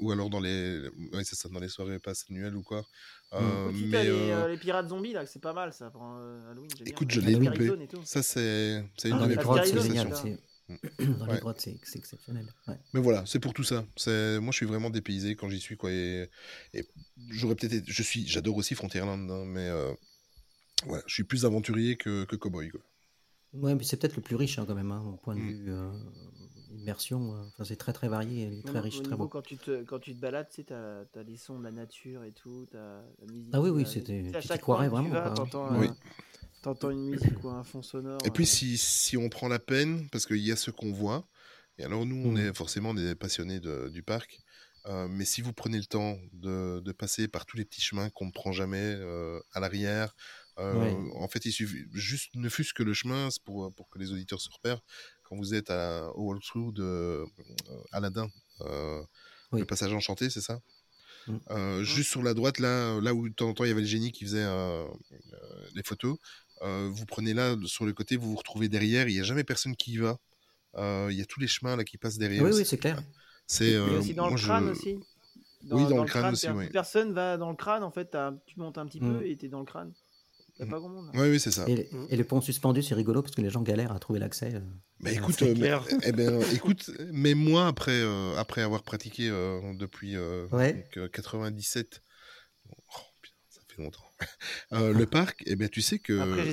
Ou 0.00 0.10
alors 0.10 0.30
dans 0.30 0.40
les, 0.40 0.88
ouais, 1.12 1.22
c'est 1.24 1.36
ça, 1.36 1.48
dans 1.48 1.60
les 1.60 1.68
soirées 1.68 1.98
passes 2.00 2.24
annuelles 2.30 2.56
ou 2.56 2.62
quoi. 2.62 2.80
Mm. 3.32 3.34
Euh, 3.34 3.72
mais 3.72 4.04
les, 4.04 4.10
euh, 4.10 4.44
euh, 4.44 4.48
les 4.48 4.56
pirates 4.56 4.88
zombies 4.88 5.12
là, 5.12 5.26
c'est 5.26 5.42
pas 5.42 5.52
mal 5.52 5.72
ça 5.72 5.90
pour 5.90 6.02
euh, 6.04 6.50
Halloween. 6.50 6.70
j'aime 6.76 6.84
bien. 6.84 6.92
Écoute, 6.92 7.10
je 7.10 7.20
La 7.20 7.26
l'ai 7.28 7.34
loupé. 7.34 7.78
Ça, 8.04 8.22
c'est 8.22 8.84
c'est 8.96 9.10
une 9.10 9.16
Ah, 9.16 9.26
de 9.28 9.34
Dans 9.34 9.84
mes 9.84 10.36
Dans 10.98 11.26
Ouais. 11.26 11.34
les 11.34 11.40
grottes, 11.40 11.60
c'est 11.60 11.78
c'est 11.84 11.98
exceptionnel. 11.98 12.46
ouais. 12.68 12.78
Mais 12.92 13.00
voilà, 13.00 13.24
c'est 13.26 13.38
pour 13.38 13.54
tout 13.54 13.62
ça. 13.64 13.84
C'est 13.96 14.40
moi, 14.40 14.50
je 14.52 14.56
suis 14.56 14.66
vraiment 14.66 14.90
dépaysé 14.90 15.36
quand 15.36 15.48
j'y 15.48 15.60
suis, 15.60 15.76
quoi. 15.76 15.90
Et, 15.92 16.28
et 16.74 16.84
j'aurais 17.30 17.54
peut-être, 17.54 17.72
été- 17.74 17.90
je 17.90 18.02
suis, 18.02 18.26
j'adore 18.26 18.56
aussi 18.56 18.74
Frontierland, 18.74 19.30
hein, 19.30 19.44
mais 19.46 19.68
euh, 19.68 19.92
voilà, 20.84 21.02
je 21.06 21.14
suis 21.14 21.24
plus 21.24 21.44
aventurier 21.44 21.96
que, 21.96 22.24
que 22.24 22.36
cowboy, 22.36 22.68
quoi. 22.70 22.80
Ouais, 23.54 23.74
mais 23.74 23.84
c'est 23.84 23.96
peut-être 23.96 24.16
le 24.16 24.22
plus 24.22 24.36
riche 24.36 24.58
hein, 24.58 24.64
quand 24.66 24.74
même, 24.74 24.90
hein, 24.92 25.02
au 25.06 25.16
point 25.16 25.34
de 25.34 25.40
Mm. 25.40 25.48
vue 25.48 25.72
euh, 25.72 25.90
immersion. 26.76 27.34
euh, 27.34 27.44
Enfin, 27.46 27.64
c'est 27.64 27.76
très 27.76 27.92
très 27.92 28.08
varié, 28.08 28.58
et 28.58 28.62
très 28.62 28.80
riche, 28.80 28.98
au 28.98 29.02
très 29.02 29.12
niveau, 29.12 29.24
beau. 29.24 29.28
quand 29.28 29.42
tu 29.42 29.56
te 29.56 29.82
quand 29.84 29.98
tu 30.00 30.14
te 30.14 30.20
balades, 30.20 30.48
tu 30.50 30.56
sais, 30.56 30.64
t'as 30.64 31.02
as 31.18 31.22
les 31.22 31.36
sons 31.36 31.58
de 31.58 31.64
la 31.64 31.70
nature 31.70 32.24
et 32.24 32.32
tout, 32.32 32.66
t'as 32.70 33.00
la 33.20 33.26
musique. 33.32 33.50
Ah 33.54 33.60
oui, 33.60 33.70
oui, 33.70 33.84
t'as- 33.84 33.90
c'était- 33.90 34.30
tu 34.42 34.48
t'y 34.48 34.58
croirais 34.58 34.88
vraiment, 34.88 35.08
vas, 35.10 35.20
quoi. 35.22 35.34
T'entends 35.34 35.78
Oui. 35.78 35.86
un- 35.86 35.96
t'entends 36.66 36.90
une 36.90 37.04
musique 37.04 37.44
ou 37.44 37.48
un 37.48 37.62
fond 37.62 37.80
sonore. 37.80 38.26
Et 38.26 38.30
puis 38.30 38.42
euh, 38.42 38.46
si, 38.46 38.76
si 38.76 39.16
on 39.16 39.28
prend 39.28 39.46
la 39.46 39.60
peine, 39.60 40.08
parce 40.10 40.26
qu'il 40.26 40.38
y 40.38 40.50
a 40.50 40.56
ce 40.56 40.72
qu'on 40.72 40.92
voit, 40.92 41.28
et 41.78 41.84
alors 41.84 42.04
nous, 42.06 42.16
on 42.16 42.34
Mm. 42.34 42.38
est 42.38 42.54
forcément 42.54 42.92
des 42.92 43.14
passionnés 43.14 43.60
de- 43.60 43.88
du 43.88 44.02
parc, 44.02 44.40
euh, 44.86 45.06
mais 45.08 45.24
si 45.24 45.42
vous 45.42 45.52
prenez 45.52 45.78
le 45.78 45.84
temps 45.84 46.18
de, 46.32 46.80
de 46.80 46.92
passer 46.92 47.28
par 47.28 47.46
tous 47.46 47.56
les 47.56 47.64
petits 47.64 47.82
chemins 47.82 48.10
qu'on 48.10 48.26
ne 48.26 48.32
prend 48.32 48.50
jamais 48.50 48.82
euh, 48.98 49.38
à 49.52 49.60
l'arrière, 49.60 50.14
euh, 50.58 50.74
Ouais. 50.80 51.10
en 51.16 51.28
fait, 51.28 51.44
il 51.44 51.52
suffit 51.52 51.84
juste, 51.92 52.34
ne 52.34 52.48
fût-ce 52.48 52.74
que 52.74 52.82
le 52.82 52.94
chemin, 52.94 53.30
c'est 53.30 53.42
pour, 53.44 53.72
pour 53.74 53.88
que 53.88 53.98
les 54.00 54.10
auditeurs 54.10 54.40
se 54.40 54.48
repèrent, 54.50 54.80
quand 55.22 55.36
vous 55.36 55.54
êtes 55.54 55.70
à, 55.70 56.10
au 56.14 56.24
walkthrough 56.32 56.72
de 56.72 56.82
euh, 56.82 57.26
Aladdin, 57.92 58.28
euh, 58.62 59.02
Oui. 59.52 59.60
le 59.60 59.66
passage 59.66 59.92
enchanté, 59.92 60.30
c'est 60.30 60.40
ça? 60.40 60.60
Mm. 61.26 61.36
Euh, 61.50 61.82
Juste 61.84 62.10
sur 62.10 62.22
la 62.22 62.34
droite, 62.34 62.58
là, 62.58 63.00
là 63.00 63.14
où 63.14 63.28
de 63.28 63.34
temps 63.34 63.48
en 63.48 63.54
temps 63.54 63.64
il 63.64 63.68
y 63.68 63.70
avait 63.70 63.80
le 63.82 63.86
génie 63.86 64.12
qui 64.12 64.24
faisait 64.24 64.44
euh, 64.44 64.84
euh, 65.12 65.68
les 65.74 65.82
photos, 65.84 66.16
euh, 66.62 66.88
vous 66.92 67.06
prenez 67.06 67.34
là 67.34 67.56
sur 67.66 67.84
le 67.86 67.92
côté, 67.92 68.16
vous 68.16 68.30
vous 68.30 68.36
retrouvez 68.36 68.68
derrière, 68.68 69.08
il 69.08 69.14
n'y 69.14 69.20
a 69.20 69.24
jamais 69.24 69.44
personne 69.44 69.76
qui 69.76 69.92
y 69.92 69.96
va. 69.98 70.18
Euh, 70.76 71.08
Il 71.10 71.16
y 71.18 71.22
a 71.22 71.24
tous 71.26 71.40
les 71.40 71.46
chemins 71.48 71.76
là 71.76 71.84
qui 71.84 71.96
passent 71.98 72.18
derrière. 72.18 72.42
Oui, 72.42 72.52
C'est- 72.52 72.58
oui, 72.58 72.64
c'est 72.66 72.78
clair. 72.78 73.02
C'est 73.46 73.70
Et 73.70 73.74
euh, 73.76 73.98
aussi 73.98 74.12
dans 74.14 74.24
moi, 74.24 74.30
le 74.32 74.36
je- 74.36 74.44
crâne 74.46 74.68
aussi. 74.68 74.98
Oui, 75.70 75.86
dans 75.88 76.02
le 76.02 76.04
crâne 76.08 76.32
aussi, 76.32 76.48
oui. 76.50 76.68
Personne 76.68 77.12
va 77.12 77.36
dans 77.36 77.50
le 77.50 77.56
crâne, 77.56 77.82
en 77.82 77.90
fait, 77.90 78.16
tu 78.46 78.58
montes 78.58 78.78
un 78.78 78.86
petit 78.86 79.00
Mm. 79.00 79.18
peu 79.18 79.26
et 79.26 79.36
t'es 79.36 79.48
dans 79.48 79.60
le 79.60 79.64
crâne. 79.66 79.92
Y 80.58 80.62
a 80.62 80.66
Mm. 80.66 80.70
pas 80.70 80.78
grand 80.78 80.88
monde. 80.88 81.10
Oui, 81.14 81.28
oui, 81.30 81.40
c'est 81.40 81.50
ça. 81.50 81.64
Et, 81.68 81.88
et 82.10 82.16
le 82.16 82.24
pont 82.24 82.40
suspendu, 82.40 82.82
c'est 82.82 82.94
rigolo 82.94 83.22
parce 83.22 83.34
que 83.34 83.40
les 83.42 83.50
gens 83.50 83.62
galèrent 83.62 83.92
à 83.92 83.98
trouver 83.98 84.18
l'accès. 84.20 84.54
euh. 84.54 84.60
Bah, 85.00 85.12
écoute, 85.12 85.40
euh, 85.42 85.54
mais- 85.58 85.72
eh 86.04 86.12
ben, 86.12 86.40
écoute, 86.54 86.90
mais 87.12 87.34
moi 87.34 87.66
après, 87.66 87.92
euh, 88.00 88.34
après 88.36 88.62
avoir 88.62 88.82
pratiqué 88.82 89.28
euh, 89.28 89.74
depuis 89.74 90.16
euh, 90.16 90.46
Ouais. 90.52 90.72
donc, 90.74 90.96
euh, 90.98 91.08
97, 91.08 92.02
oh, 92.70 92.74
putain, 93.22 93.36
ça 93.50 93.60
fait 93.68 93.82
longtemps. 93.82 94.05
Euh, 94.72 94.92
le 94.92 95.06
parc, 95.06 95.42
eh 95.46 95.56
ben 95.56 95.68
tu 95.68 95.80
sais 95.82 95.98
que 95.98 96.32
Après 96.32 96.50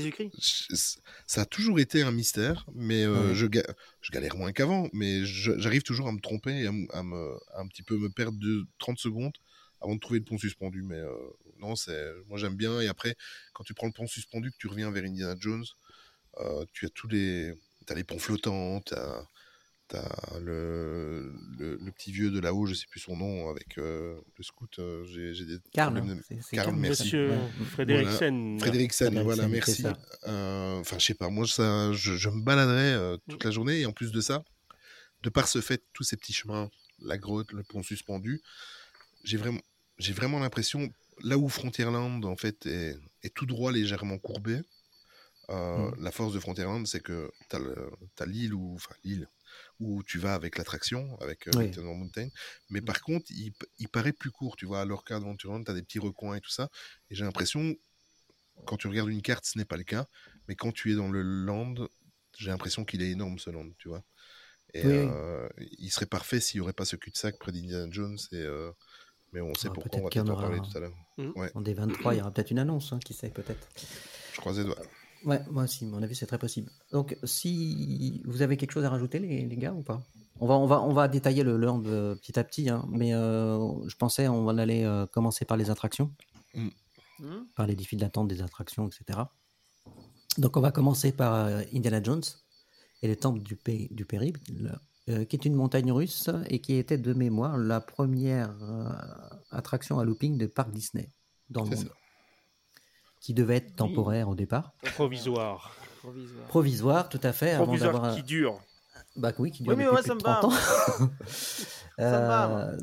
ça 1.27 1.41
a 1.41 1.45
toujours 1.45 1.79
été 1.79 2.01
un 2.03 2.11
mystère, 2.11 2.65
mais 2.75 3.03
euh, 3.03 3.29
Ouais. 3.29 3.35
je, 3.35 3.45
ga- 3.47 3.73
je 4.01 4.11
galère 4.11 4.35
moins 4.35 4.51
qu'avant, 4.51 4.87
mais 4.93 5.25
j'arrive 5.25 5.83
toujours 5.83 6.07
à 6.07 6.11
me 6.11 6.19
tromper 6.19 6.63
et 6.63 6.67
à, 6.67 6.71
me, 6.71 7.33
à 7.53 7.59
un 7.61 7.67
petit 7.67 7.83
peu 7.83 7.97
me 7.97 8.09
perdre 8.09 8.37
de 8.39 8.65
30 8.79 8.99
secondes 8.99 9.33
avant 9.81 9.95
de 9.95 9.99
trouver 9.99 10.19
le 10.19 10.25
pont 10.25 10.37
suspendu. 10.37 10.83
Mais 10.83 10.97
euh, 10.99 11.09
non, 11.59 11.75
c'est 11.75 12.11
moi 12.27 12.37
j'aime 12.37 12.55
bien. 12.55 12.81
Et 12.81 12.87
après, 12.87 13.15
quand 13.53 13.63
tu 13.63 13.73
prends 13.73 13.87
le 13.87 13.93
pont 13.93 14.07
suspendu, 14.07 14.51
que 14.51 14.57
tu 14.57 14.67
reviens 14.67 14.91
vers 14.91 15.03
Indiana 15.05 15.35
Jones, 15.39 15.65
tu 16.73 16.85
as 16.85 16.89
tous 16.89 17.07
les, 17.07 17.53
t'as 17.85 17.95
les 17.95 18.03
ponts 18.03 18.19
flottants, 18.19 18.81
t'as 18.81 18.97
as 19.19 19.27
le, 20.39 21.33
le, 21.57 21.77
le 21.77 21.91
petit 21.91 22.11
vieux 22.11 22.31
de 22.31 22.39
là-haut, 22.39 22.65
je 22.65 22.73
sais 22.73 22.85
plus 22.89 22.99
son 22.99 23.15
nom, 23.17 23.49
avec 23.49 23.77
euh, 23.77 24.15
le 24.37 24.43
scout. 24.43 24.79
euh, 24.79 25.03
j'ai 25.05 25.33
j'ai 25.33 25.45
des 25.45 25.57
Karl, 25.73 25.93
Karl. 26.51 26.75
merci. 26.75 27.03
Monsieur 27.03 27.29
Ouais. 27.29 28.59
Frédériksen, 28.59 29.21
voilà, 29.23 29.43
c'est 29.43 29.49
merci. 29.49 29.83
Euh, 30.27 30.79
Enfin, 30.79 30.97
je 30.99 31.05
sais 31.05 31.13
pas, 31.13 31.29
moi, 31.29 31.45
ça, 31.47 31.91
je, 31.93 32.15
je 32.15 32.29
me 32.29 32.41
baladerais 32.43 32.93
euh, 32.93 33.17
toute 33.29 33.43
la 33.43 33.51
journée, 33.51 33.81
et 33.81 33.85
en 33.85 33.91
plus 33.93 34.11
de 34.11 34.21
ça, 34.21 34.43
de 35.23 35.29
par 35.29 35.47
ce 35.47 35.61
fait, 35.61 35.83
tous 35.93 36.03
ces 36.03 36.17
petits 36.17 36.33
chemins, 36.33 36.69
la 36.99 37.17
grotte, 37.17 37.51
le 37.51 37.63
pont 37.63 37.83
suspendu, 37.83 38.41
j'ai 39.23 39.37
vraiment, 39.37 39.61
j'ai 39.97 40.13
vraiment 40.13 40.39
l'impression, 40.39 40.89
là 41.23 41.37
où 41.37 41.47
Frontierland, 41.49 42.23
en 42.25 42.35
fait, 42.35 42.65
est, 42.65 42.97
est 43.23 43.33
tout 43.33 43.45
droit 43.45 43.71
légèrement 43.71 44.17
courbé, 44.17 44.61
euh, 45.49 45.91
Mm. 45.91 45.95
la 46.03 46.11
force 46.11 46.33
de 46.33 46.39
Frontierland, 46.39 46.85
c'est 46.87 47.01
que 47.01 47.29
tu 47.49 47.55
as 47.55 48.25
l'île 48.25 48.53
où, 48.53 48.75
enfin, 48.75 48.95
l'île 49.03 49.27
où 49.79 50.03
tu 50.03 50.19
vas 50.19 50.33
avec 50.33 50.57
l'attraction, 50.57 51.17
avec 51.19 51.47
euh, 51.47 51.51
Oui. 51.55 51.71
Mountain, 51.77 52.29
mais 52.69 52.81
par 52.81 53.01
contre, 53.01 53.25
il, 53.31 53.89
paraît 53.89 54.13
plus 54.13 54.31
court, 54.31 54.55
tu 54.55 54.65
vois, 54.65 54.81
alors 54.81 55.03
qu'à 55.03 55.17
Adventureland, 55.17 55.63
tu 55.63 55.71
as 55.71 55.73
des 55.73 55.83
petits 55.83 55.99
recoins 55.99 56.35
et 56.35 56.41
tout 56.41 56.51
ça, 56.51 56.69
et 57.09 57.15
j'ai 57.15 57.23
l'impression, 57.23 57.75
quand 58.65 58.77
tu 58.77 58.87
regardes 58.87 59.09
une 59.09 59.21
carte, 59.21 59.45
ce 59.45 59.57
n'est 59.57 59.65
pas 59.65 59.77
le 59.77 59.83
cas, 59.83 60.07
mais 60.47 60.55
quand 60.55 60.71
tu 60.71 60.91
es 60.91 60.95
dans 60.95 61.09
le 61.09 61.21
land, 61.21 61.75
j'ai 62.37 62.49
l'impression 62.49 62.85
qu'il 62.85 63.01
est 63.01 63.11
énorme 63.11 63.39
ce 63.39 63.49
land, 63.49 63.69
tu 63.77 63.87
vois. 63.87 64.03
Et 64.73 64.85
Oui, 64.85 64.93
euh, 64.93 65.47
il 65.57 65.91
serait 65.91 66.05
parfait 66.05 66.39
s'il 66.39 66.59
n'y 66.59 66.63
aurait 66.63 66.73
pas 66.73 66.85
ce 66.85 66.95
cul-de-sac 66.95 67.37
près 67.37 67.51
d'Indiana 67.51 67.87
Jones, 67.91 68.17
et, 68.31 68.37
euh, 68.37 68.71
mais 69.31 69.41
on 69.41 69.53
sait 69.53 69.67
Ah, 69.69 69.73
pourquoi, 69.73 69.99
on 69.99 70.03
va 70.03 70.09
peut-être 70.09 70.29
en 70.29 70.33
en 70.33 70.41
parler 70.41 70.59
tout 70.59 70.77
à 70.77 70.79
l'heure. 70.79 70.93
En 71.55 71.61
D23, 71.61 72.13
il 72.13 72.17
y 72.17 72.21
aura 72.21 72.31
peut-être 72.31 72.51
une 72.51 72.59
annonce, 72.59 72.93
hein, 72.93 72.99
qui 73.03 73.13
sait, 73.13 73.29
peut-être. 73.29 73.67
Je 74.33 74.39
croise 74.39 74.57
les 74.59 74.65
doigts. 74.65 74.81
Ouais, 75.25 75.41
moi 75.49 75.63
aussi, 75.63 75.85
à 75.85 75.87
mon 75.87 76.03
avis, 76.03 76.15
c'est 76.15 76.25
très 76.25 76.37
possible. 76.37 76.69
Donc, 76.91 77.17
si 77.23 78.21
vous 78.25 78.41
avez 78.41 78.57
quelque 78.57 78.71
chose 78.71 78.83
à 78.83 78.89
rajouter, 78.89 79.19
les, 79.19 79.45
les 79.45 79.57
gars, 79.57 79.73
ou 79.73 79.81
pas? 79.81 80.03
On 80.39 80.47
va, 80.47 80.55
on, 80.55 80.65
va, 80.65 80.81
on 80.81 80.93
va 80.93 81.07
détailler 81.07 81.43
le 81.43 81.55
land 81.57 81.83
euh, 81.85 82.15
petit 82.15 82.37
à 82.37 82.43
petit, 82.43 82.69
hein, 82.69 82.85
mais 82.89 83.13
euh, 83.13 83.87
je 83.87 83.95
pensais 83.95 84.27
on 84.27 84.43
va 84.43 84.59
aller 84.61 84.83
euh, 84.83 85.05
commencer 85.05 85.45
par 85.45 85.57
les 85.57 85.69
attractions, 85.69 86.11
Hmm 86.53 86.69
par 87.55 87.67
les 87.67 87.75
défis 87.75 87.95
d'attente 87.95 88.27
des 88.27 88.41
attractions, 88.41 88.89
etc. 88.89 89.19
Donc, 90.37 90.57
on 90.57 90.61
va 90.61 90.71
commencer 90.71 91.11
par 91.13 91.33
euh, 91.35 91.61
Indiana 91.73 92.01
Jones 92.03 92.23
et 93.01 93.07
les 93.07 93.15
temples 93.15 93.41
du, 93.41 93.55
pé- 93.55 93.87
du 93.91 94.05
périple. 94.05 94.41
qui 95.05 95.35
est 95.35 95.45
une 95.45 95.53
montagne 95.53 95.91
russe 95.91 96.29
et 96.49 96.59
qui 96.59 96.73
était 96.75 96.97
de 96.97 97.13
mémoire 97.13 97.57
la 97.57 97.79
première 97.81 98.55
attraction 99.51 99.99
à 99.99 100.05
looping 100.05 100.37
de 100.37 100.47
parc 100.47 100.71
Disney 100.71 101.09
dans 101.49 101.63
le 101.63 101.71
monde. 101.71 101.85
ça. 101.87 101.93
Qui 103.23 103.33
devait 103.33 103.55
être 103.55 103.75
temporaire 103.77 104.27
au 104.27 104.35
départ. 104.35 104.73
Provisoire. 104.81 105.75
Provisoire. 106.01 106.47
Provisoire, 106.49 107.07
tout 107.09 107.21
à 107.23 107.31
fait, 107.31 107.51
avant 107.51 107.63
Provisoire 107.67 107.93
d'avoir. 107.93 108.15
qui 108.15 108.21
dure. 108.23 108.61
Bah 109.15 109.31
oui, 109.39 109.49
qui 109.49 109.63
dure 109.63 109.71
Oui, 109.71 109.77
mais 109.77 109.83
depuis 109.85 109.93
moi, 109.93 110.01
plus 110.01 110.07
ça 110.09 110.15
me 110.15 110.19
va. 110.21 110.35
30 110.41 110.43
ans. 110.45 110.51
Ça 111.97 112.19
me 112.21 112.27
va, 112.27 112.47
moi. 112.49 112.59
Euh, 112.59 112.77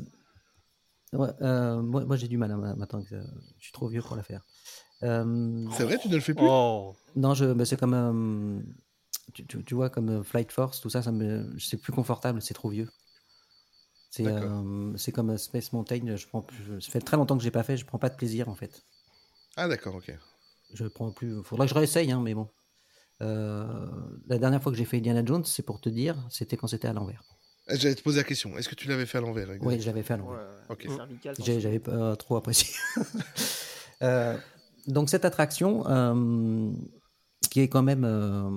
ouais, 1.13 1.29
euh, 1.43 1.81
moi, 1.83 2.05
moi, 2.05 2.15
j'ai 2.17 2.27
du 2.27 2.37
mal 2.37 2.51
à 2.51 2.57
ma- 2.57 2.73
maintenant 2.75 3.03
que 3.03 3.21
je 3.59 3.63
suis 3.63 3.71
trop 3.71 3.87
vieux 3.87 4.01
pour 4.01 4.15
la 4.15 4.23
faire. 4.23 4.41
Euh, 5.03 5.67
C'est 5.71 5.83
vrai, 5.83 5.99
tu 5.99 6.07
ne 6.09 6.15
le 6.15 6.21
fais 6.21 6.33
plus? 6.33 6.43
Oh, 6.43 6.95
non, 7.15 7.33
je, 7.35 7.45
mais 7.45 7.65
c'est 7.65 7.77
comme, 7.79 7.93
euh, 7.93 8.59
tu, 9.33 9.45
tu- 9.45 9.63
tu 9.63 9.75
vois, 9.75 9.89
comme 9.91 10.09
euh, 10.09 10.23
Flight 10.23 10.51
Force, 10.51 10.81
tout 10.81 10.89
ça, 10.89 11.01
ça 11.03 11.11
me, 11.11 11.55
c'est 11.59 11.77
plus 11.77 11.93
confortable, 11.93 12.41
c'est 12.41 12.53
trop 12.55 12.69
vieux. 12.69 12.89
C'est, 14.09 14.25
euh, 14.27 14.97
c'est 14.97 15.11
comme 15.11 15.29
euh, 15.31 15.37
Space 15.37 15.71
Mountain, 15.71 16.15
je 16.15 16.27
prends, 16.27 16.41
plus- 16.41 16.81
ça 16.81 16.89
fait 16.91 16.99
très 17.01 17.15
longtemps 17.17 17.37
que 17.37 17.43
j'ai 17.43 17.51
pas 17.51 17.63
fait, 17.63 17.77
je 17.77 17.85
prends 17.85 17.99
pas 17.99 18.09
de 18.09 18.15
plaisir 18.15 18.49
en 18.49 18.55
fait. 18.55 18.83
Ah, 19.57 19.67
d'accord, 19.67 19.95
ok. 19.95 20.11
Je 20.73 20.85
prends 20.85 21.11
plus, 21.11 21.43
faudrait 21.43 21.67
que 21.67 21.73
je 21.73 21.75
réessaye, 21.79 22.11
hein, 22.11 22.21
mais 22.21 22.33
bon. 22.33 22.47
Euh, 23.21 23.87
la 24.27 24.37
dernière 24.39 24.61
fois 24.63 24.71
que 24.71 24.77
j'ai 24.77 24.85
fait 24.85 24.97
Indiana 24.97 25.23
Jones, 25.25 25.45
c'est 25.45 25.63
pour 25.63 25.79
te 25.79 25.89
dire, 25.89 26.15
c'était 26.29 26.57
quand 26.57 26.67
c'était 26.67 26.87
à 26.87 26.93
l'envers. 26.93 27.23
Eh, 27.69 27.77
J'allais 27.77 27.93
te 27.95 28.01
poser 28.01 28.17
la 28.17 28.23
question. 28.23 28.57
Est-ce 28.57 28.67
que 28.67 28.73
tu 28.75 28.87
l'avais 28.87 29.05
fait 29.05 29.19
à 29.19 29.21
l'envers 29.21 29.47
Oui, 29.61 29.79
je 29.79 29.85
l'avais 29.85 30.01
fait 30.01 30.15
à 30.15 30.17
l'envers. 30.17 30.39
ouais. 30.39 30.65
Ok. 30.69 30.87
Cervical, 30.95 31.35
J'ai- 31.35 31.41
sensible. 31.43 31.61
J'avais 31.61 31.79
pas 31.79 32.15
trop 32.15 32.35
apprécié. 32.37 32.75
Euh, 34.03 34.35
donc 34.87 35.11
cette 35.11 35.25
attraction, 35.25 35.85
euh, 35.87 36.71
qui 37.51 37.59
est 37.59 37.67
quand 37.69 37.83
même 37.83 38.03
euh, 38.03 38.49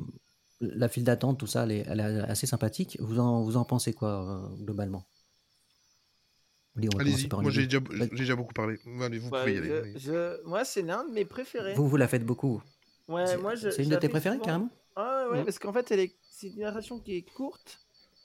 la 0.63 0.89
file 0.89 1.05
d'attente, 1.05 1.39
tout 1.39 1.47
ça, 1.47 1.65
elle 1.65 1.73
est, 1.73 1.85
elle 1.87 2.01
est 2.01 2.03
assez 2.23 2.47
sympathique. 2.47 2.97
Vous 2.99 3.19
en, 3.21 3.43
vous 3.43 3.59
en 3.59 3.65
pensez 3.67 3.93
quoi 3.93 4.23
euh, 4.27 4.57
globalement 4.65 5.05
Allez, 5.05 6.23
on 6.23 6.39
va 6.39 6.43
commencer 6.47 6.64
Allez-y, 6.77 7.29
moi 7.31 7.51
j'ai 7.51 7.67
déjà, 7.67 8.35
beaucoup 8.37 8.53
parlé. 8.53 8.79
Allez, 9.01 9.19
vous 9.19 9.31
pouvez 9.31 9.55
y 9.55 9.59
aller. 9.59 9.69
je- 9.69 9.75
allez. 9.75 9.99
je- 9.99 10.43
Moi, 10.45 10.65
c'est 10.65 10.83
l'un 10.83 11.05
de 11.05 11.13
mes 11.13 11.25
préférés. 11.25 11.75
Vous, 11.75 11.89
vous 11.89 11.97
la 11.97 12.09
faites 12.09 12.25
beaucoup. 12.27 12.63
Ouais, 13.07 13.27
C'est- 13.27 13.37
moi, 13.39 13.55
je- 13.55 13.71
c'est 13.71 13.85
une 13.85 13.91
de 13.91 13.97
tes 13.97 14.09
préférées, 14.09 14.37
souvent. 14.37 14.45
carrément 14.47 14.71
Ah 14.97 15.29
ouais, 15.31 15.45
parce 15.45 15.59
qu'en 15.59 15.73
fait, 15.73 15.91
elle 15.93 16.01
est... 16.01 16.15
c'est 16.31 16.49
une 16.49 16.65
attraction 16.65 16.99
qui 16.99 17.17
est 17.17 17.23
courte, 17.23 17.79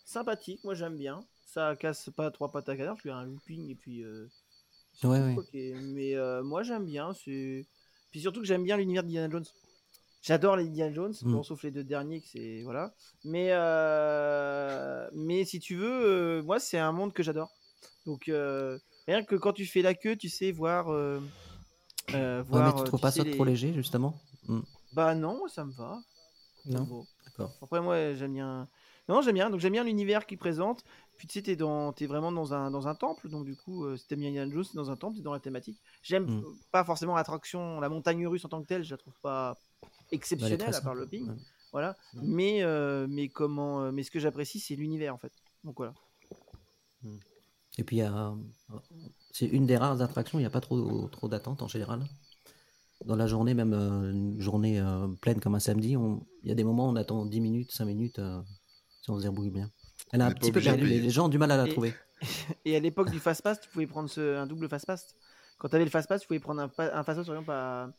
sympathique. 0.05 0.63
Moi, 0.63 0.73
j'aime 0.73 0.97
bien. 0.97 1.23
Ça 1.45 1.75
casse 1.75 2.09
pas 2.15 2.31
trois 2.31 2.51
pattes 2.51 2.69
à 2.69 2.77
canard. 2.77 2.95
Je 2.97 3.01
fais 3.03 3.09
un 3.11 3.25
looping 3.25 3.69
et 3.69 3.75
puis. 3.75 4.03
euh, 4.03 4.27
Ouais, 5.03 5.19
ouais. 5.19 5.73
Mais 5.81 6.15
euh, 6.15 6.43
moi, 6.43 6.63
j'aime 6.63 6.85
bien. 6.85 7.11
Puis 7.23 7.65
surtout 8.19 8.39
que 8.41 8.45
j'aime 8.47 8.63
bien 8.63 8.77
l'univers 8.77 9.03
d'Indiana 9.03 9.29
Jones. 9.29 9.45
J'adore 10.21 10.57
les 10.57 10.65
Indiana 10.65 10.91
Jones, 10.93 11.13
Mhm. 11.21 11.31
bon, 11.31 11.43
sauf 11.43 11.63
les 11.63 11.71
deux 11.71 11.83
derniers, 11.85 12.19
que 12.21 12.27
c'est 12.27 12.61
voilà. 12.63 12.93
Mais 13.23 13.49
euh, 13.51 15.07
mais 15.13 15.45
si 15.45 15.59
tu 15.59 15.75
veux, 15.75 15.87
euh, 16.39 16.43
moi, 16.43 16.59
c'est 16.59 16.77
un 16.77 16.91
monde 16.91 17.13
que 17.13 17.23
j'adore. 17.23 17.51
Donc 18.09 18.27
euh, 18.27 18.79
rien 19.07 19.23
que 19.23 19.35
quand 19.35 19.53
tu 19.53 19.65
fais 19.67 19.83
la 19.83 19.93
queue, 19.93 20.15
tu 20.15 20.29
sais 20.29 20.51
voir. 20.51 20.91
euh, 20.91 21.19
euh, 22.15 22.39
Ouais, 22.39 22.43
voir 22.49 22.65
mais 22.75 22.81
tu 22.81 22.85
trouves 22.87 22.99
pas 22.99 23.11
ça 23.11 23.23
les- 23.23 23.31
trop 23.31 23.43
léger, 23.45 23.71
justement 23.73 24.19
Hmm. 24.47 24.61
Bah 24.93 25.13
non, 25.13 25.47
ça 25.47 25.63
me 25.63 25.71
va. 25.73 25.99
Non 26.65 26.83
Bon. 26.85 27.05
D'accord. 27.25 27.51
Après, 27.61 27.81
moi, 27.81 28.13
j'aime 28.15 28.33
bien. 28.33 28.67
Non, 29.07 29.21
j'aime 29.21 29.35
bien. 29.35 29.51
Donc, 29.51 29.59
j'aime 29.59 29.73
bien 29.73 29.83
l'univers 29.83 30.25
qu'il 30.25 30.39
présente. 30.39 30.83
Puis, 31.17 31.27
tu 31.27 31.33
sais, 31.35 31.43
t'es, 31.43 31.55
dans... 31.55 31.93
t'es 31.93 32.07
vraiment 32.07 32.31
dans 32.31 32.53
un... 32.55 32.71
dans 32.71 32.87
un 32.87 32.95
temple. 32.95 33.29
Donc, 33.29 33.45
du 33.45 33.55
coup, 33.55 33.85
euh, 33.85 33.95
si 33.95 34.07
t'aimes 34.07 34.21
bien 34.21 34.29
Indiana 34.29 34.51
Jones, 34.51 34.65
t'es 34.65 34.75
dans 34.75 34.89
un 34.89 34.95
temple, 34.95 35.17
t'es 35.17 35.21
dans 35.23 35.33
la 35.33 35.39
thématique. 35.39 35.77
J'aime 36.01 36.25
Mm. 36.25 36.39
euh, 36.43 36.51
pas 36.71 36.83
forcément 36.83 37.13
l'attraction, 37.15 37.79
la 37.79 37.89
montagne 37.89 38.25
russe 38.25 38.43
en 38.45 38.49
tant 38.49 38.59
que 38.61 38.67
telle. 38.67 38.83
Je 38.83 38.89
la 38.91 38.97
trouve 38.97 39.13
pas 39.21 39.53
Bah, 39.53 39.87
exceptionnelle, 40.11 40.73
à 40.73 40.81
part 40.81 40.95
le 40.95 41.05
ping. 41.05 41.27
Ouais. 41.29 41.35
Voilà. 41.71 41.95
Mm. 42.15 42.19
Mais, 42.23 42.63
euh, 42.63 43.05
mais, 43.07 43.29
comment... 43.29 43.83
euh, 43.83 43.91
mais 43.91 44.01
ce 44.01 44.09
que 44.09 44.19
j'apprécie, 44.19 44.59
c'est 44.59 44.75
l'univers, 44.75 45.13
en 45.13 45.19
fait. 45.19 45.33
Donc, 45.63 45.77
voilà. 45.77 45.93
Et 47.79 47.83
puis, 47.85 48.01
c'est 49.31 49.45
une 49.45 49.65
des 49.65 49.77
rares 49.77 50.01
attractions, 50.01 50.37
il 50.37 50.41
n'y 50.41 50.45
a 50.45 50.49
pas 50.49 50.59
trop, 50.59 51.07
trop 51.07 51.29
d'attente 51.29 51.61
en 51.61 51.67
général. 51.69 52.01
Dans 53.05 53.15
la 53.15 53.25
journée, 53.25 53.53
même 53.53 53.71
euh, 53.73 54.11
une 54.11 54.41
journée 54.41 54.81
euh, 54.81 55.07
pleine 55.21 55.39
comme 55.39 55.55
un 55.55 55.59
samedi, 55.59 55.95
on- 55.95 56.21
il 56.43 56.49
y 56.49 56.51
a 56.51 56.55
des 56.55 56.65
moments 56.65 56.87
où 56.87 56.91
on 56.91 56.97
attend 56.97 57.25
10 57.25 57.39
minutes, 57.39 57.71
5 57.71 57.85
minutes, 57.85 58.19
euh, 58.19 58.41
si 59.01 59.09
on 59.11 59.17
se 59.17 59.23
débrouille 59.23 59.49
bien. 59.51 59.71
Elle 60.11 60.21
a 60.21 60.25
un 60.25 60.31
petit 60.33 60.51
peu 60.51 60.59
perdu, 60.59 60.85
les, 60.85 61.09
gens 61.09 61.27
ont 61.27 61.29
du 61.29 61.37
mal 61.37 61.49
à 61.51 61.55
la 61.57 61.67
Et- 61.67 61.71
trouver. 61.71 61.93
Et 62.65 62.75
à 62.75 62.79
l'époque 62.81 63.09
du 63.11 63.19
fast-pass, 63.19 63.61
tu 63.61 63.69
pouvais 63.69 63.87
prendre 63.87 64.09
ce... 64.09 64.35
un 64.35 64.45
double 64.45 64.67
fast-pass. 64.67 65.15
Quand 65.57 65.69
t'avais 65.69 65.85
le 65.85 65.89
fast-pass, 65.89 66.19
tu 66.21 66.27
pouvais 66.27 66.41
prendre 66.41 66.59
un, 66.61 66.67
pa- 66.67 66.93
un 66.93 67.03
fast-pass, 67.03 67.27
par 67.27 67.35
exemple, 67.35 67.51
à. 67.51 67.89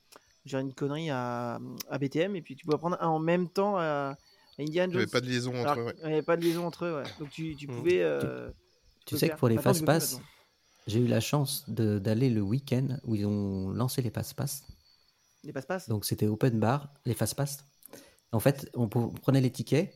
Une 0.53 0.75
connerie 0.75 1.09
à... 1.11 1.59
à 1.89 1.99
BTM. 1.99 2.37
Et 2.37 2.43
puis, 2.43 2.55
tu 2.57 2.67
pouvais 2.67 2.77
prendre 2.79 2.99
un 3.01 3.09
en 3.09 3.19
même 3.19 3.49
temps 3.49 3.77
à, 3.79 3.83
à 3.83 4.17
Indiana 4.59 4.85
Il 4.85 4.89
n'y 4.89 4.93
Jones. 4.93 4.97
avait 5.03 5.07
pas 5.07 5.21
de 5.23 5.27
liaison 5.27 5.51
entre 5.55 5.61
Alors, 5.71 5.79
eux. 5.79 5.85
ouais. 5.87 5.95
Il 6.03 6.07
n'y 6.09 6.13
avait 6.13 6.23
pas 6.23 6.37
de 6.37 6.43
liaison 6.43 6.67
entre 6.67 6.85
eux, 6.85 6.97
ouais. 6.97 7.05
Donc 7.19 7.31
tu, 7.31 7.57
tu 7.57 7.67
Mm. 7.67 7.71
pouvais. 7.77 8.03
euh, 8.03 8.51
Tu 8.51 8.55
peux 9.11 9.19
sais 9.19 9.27
faire. 9.27 9.37
que 9.37 9.41
pour 9.41 9.49
les 9.49 9.57
tu 9.57 9.63
maintenant. 9.63 10.21
j'ai 10.87 11.01
eu 11.01 11.07
la 11.07 11.21
chance 11.21 11.69
d'aller 11.69 12.31
le 12.31 12.41
week-end 12.41 12.99
où 13.05 13.15
ils 13.15 13.27
ont 13.27 13.71
lancé 13.71 14.03
les 14.03 14.11
fast-pass. 14.11 14.65
Les 15.45 15.53
passe-passe 15.53 15.89
Donc 15.89 16.05
c'était 16.05 16.27
open 16.27 16.59
bar, 16.61 16.93
les 17.07 17.15
fast-pass. 17.15 17.65
En 18.33 18.41
fait, 18.41 18.71
on, 18.75 18.89
prenait 18.89 19.41
les 19.41 19.51
tickets. 19.51 19.93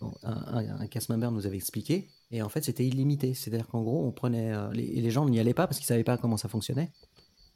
Un, 0.00 0.32
un, 0.32 0.80
un 0.80 0.86
cast 0.86 1.08
member 1.10 1.30
nous 1.30 1.46
avait 1.46 1.56
expliqué. 1.56 2.08
Et 2.30 2.40
en 2.40 2.48
fait, 2.48 2.64
c'était 2.64 2.86
illimité. 2.86 3.34
C'est-à-dire 3.34 3.66
qu'en 3.68 3.82
gros, 3.82 4.06
on 4.06 4.12
prenait. 4.12 4.52
euh, 4.52 4.70
les, 4.72 4.86
les 5.00 5.10
gens 5.10 5.28
n'y 5.28 5.38
allaient 5.38 5.54
pas 5.54 5.66
parce 5.66 5.78
qu'ils 5.78 5.86
savaient 5.86 6.04
pas 6.04 6.16
comment 6.16 6.36
ça 6.36 6.48
fonctionnait. 6.48 6.92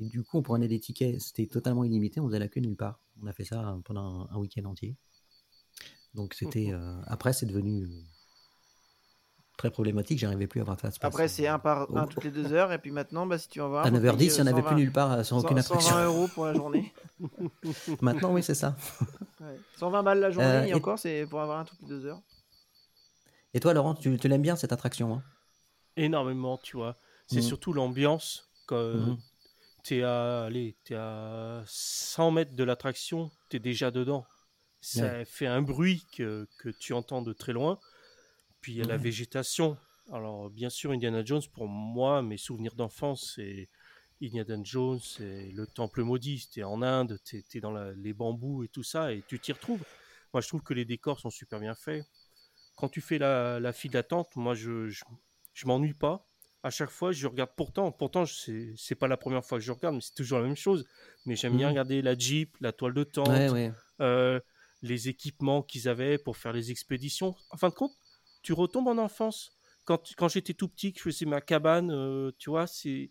Et 0.01 0.07
du 0.07 0.23
coup, 0.23 0.39
on 0.39 0.43
prenait 0.43 0.69
des 0.69 0.79
tickets. 0.79 1.21
C'était 1.21 1.47
totalement 1.47 1.85
illimité. 1.85 2.21
On 2.21 2.27
faisait 2.27 2.39
la 2.39 2.49
queue 2.49 2.61
nulle 2.61 2.77
part. 2.77 3.01
On 3.23 3.27
a 3.27 3.33
fait 3.33 3.45
ça 3.45 3.79
pendant 3.85 4.29
un, 4.31 4.37
un 4.37 4.39
week-end 4.39 4.65
entier. 4.67 4.97
Donc 6.15 6.35
c'était. 6.35 6.69
euh, 6.73 7.01
après, 7.07 7.33
c'est 7.33 7.47
devenu 7.47 7.89
très 9.59 9.71
problématique. 9.71 10.19
J'arrivais 10.19 10.47
plus 10.47 10.61
à 10.61 10.62
avoir 10.62 10.77
de 10.77 10.81
fast-pass. 10.81 11.07
Après, 11.07 11.29
c'est 11.29 11.47
un 11.47 11.59
par 11.59 11.83
un 11.95 12.05
Oh. 12.05 12.07
toutes 12.07 12.25
les 12.25 12.31
deux 12.31 12.55
heures. 12.55 12.73
Et 12.73 12.79
puis 12.79 12.91
maintenant, 12.91 13.27
bah, 13.27 13.37
si 13.37 13.49
tu 13.50 13.61
en 13.61 13.69
vas. 13.69 13.83
À 13.83 13.91
9h10, 13.91 14.37
il 14.38 14.43
n'y 14.43 14.49
en 14.49 14.53
avait 14.53 14.62
plus 14.62 14.77
nulle 14.77 14.93
part 14.93 15.23
sur 15.27 15.37
aucune 15.37 15.59
attraction. 15.59 15.91
120 15.91 16.05
euros 16.07 16.29
pour 16.29 16.47
la 16.47 16.55
journée. 16.55 16.95
Maintenant, 18.00 18.33
oui, 18.33 18.43
c'est 18.43 18.55
ça. 18.55 18.75
Ouais. 19.41 19.57
120 19.77 20.03
balles 20.03 20.19
la 20.19 20.31
journée. 20.33 20.49
Euh, 20.49 20.65
et 20.65 20.69
et- 20.71 20.75
encore, 20.75 20.99
c'est 20.99 21.25
pour 21.31 21.41
avoir 21.41 21.61
un 21.61 21.65
toutes 21.65 21.81
les 21.83 21.87
deux 21.88 22.07
heures. 22.07 22.21
Et 23.55 23.61
toi, 23.61 23.73
Laurent, 23.73 23.95
tu, 23.95 24.19
tu 24.19 24.27
l'aimes 24.27 24.43
bien 24.43 24.57
cette 24.57 24.73
attraction 24.73 25.15
hein? 25.15 25.23
Énormément, 25.97 26.59
tu 26.59 26.77
vois. 26.77 26.97
C'est 27.29 27.37
Mhm. 27.37 27.43
surtout 27.43 27.73
l'ambiance. 27.73 28.50
Tu 29.85 29.99
es 29.99 30.03
à, 30.03 30.43
allez, 30.43 30.77
t'es 30.85 30.97
à 30.97 31.62
100 31.67 32.33
mètres 32.33 32.57
de 32.57 32.65
l'attraction, 32.65 33.31
tu 33.49 33.57
es 33.59 33.61
déjà 33.61 33.93
dedans. 33.93 34.27
Ça 34.81 35.03
Ouais. 35.03 35.25
fait 35.25 35.47
un 35.47 35.62
bruit 35.62 36.05
que, 36.17 36.49
que 36.59 36.69
tu 36.71 36.93
entends 36.93 37.23
de 37.23 37.33
très 37.33 37.53
loin. 37.53 37.79
Puis 38.61 38.73
il 38.73 38.79
y 38.79 38.83
a 38.83 38.87
la 38.87 38.97
végétation. 38.97 39.77
Alors, 40.11 40.50
bien 40.50 40.71
sûr, 40.71 40.91
Indiana 40.93 41.25
Jones, 41.25 41.43
pour 41.53 41.69
moi, 41.69 42.23
mes 42.23 42.38
souvenirs 42.38 42.75
d'enfance, 42.75 43.35
c'est 43.37 43.69
Indiana 44.23 44.57
Jones, 44.65 44.99
c'est 45.00 45.50
le 45.53 45.67
temple 45.67 46.03
maudit. 46.03 46.49
Tu 46.53 46.61
es 46.61 46.65
en 46.65 46.83
Inde, 46.83 47.19
tu 47.25 47.45
es, 47.55 47.61
dans 47.61 47.71
la- 47.73 47.93
les 47.93 48.12
bambous 48.15 48.65
et 48.65 48.69
tout 48.69 48.83
ça, 48.83 49.12
et 49.12 49.23
tu 49.29 49.38
t'y 49.38 49.53
retrouves. 49.53 49.85
Moi, 50.33 50.41
je 50.41 50.49
trouve 50.49 50.62
que 50.62 50.75
les 50.75 50.85
décors 50.85 51.21
sont 51.21 51.31
super 51.31 51.61
bien 51.61 51.75
faits. 51.75 52.05
Quand 52.77 52.88
tu 52.88 53.00
fais 53.00 53.19
la, 53.19 53.61
la 53.61 53.73
file 53.73 53.91
d'attente, 53.91 54.35
moi, 54.37 54.55
je, 54.55 54.88
je, 54.88 55.05
je 55.53 55.67
m'ennuie 55.67 55.95
pas. 55.95 56.25
À 56.62 56.71
chaque 56.71 56.91
fois, 56.91 57.12
je 57.12 57.27
regarde 57.27 57.50
pourtant, 57.57 57.93
pourtant, 57.93 58.25
c'est 58.27 58.95
pas 58.99 59.09
la 59.09 59.17
première 59.17 59.45
fois 59.45 59.59
que 59.59 59.65
je 59.65 59.73
regarde, 59.73 59.95
mais 59.95 60.00
c'est 60.00 60.15
toujours 60.15 60.38
la 60.38 60.45
même 60.47 60.57
chose. 60.57 60.87
Mais 61.27 61.37
j'aime 61.37 61.57
bien 61.57 61.67
Mhm. 61.67 61.73
regarder 61.73 62.03
la 62.03 62.17
Jeep, 62.17 62.57
la 62.61 62.73
toile 62.73 62.95
de 62.95 63.05
tente, 63.05 63.29
Ouais, 63.29 63.49
ouais. 63.50 63.73
euh, 64.00 64.41
les 64.83 65.09
équipements 65.09 65.62
qu'ils 65.62 65.88
avaient 65.88 66.19
pour 66.19 66.37
faire 66.37 66.53
les 66.53 66.71
expéditions. 66.71 67.35
En 67.50 67.57
fin 67.57 67.69
de 67.69 67.75
compte, 67.75 67.93
tu 68.42 68.52
retombes 68.52 68.88
en 68.88 68.99
enfance. 68.99 69.50
Quand, 69.85 70.00
quand 70.16 70.28
j'étais 70.28 70.54
tout 70.54 70.68
petit, 70.68 70.92
que 70.92 70.99
je 70.99 71.04
faisais 71.04 71.25
ma 71.26 71.40
cabane, 71.40 71.90
euh, 71.90 72.30
tu 72.38 72.50
vois, 72.50 72.66
c'est. 72.66 73.11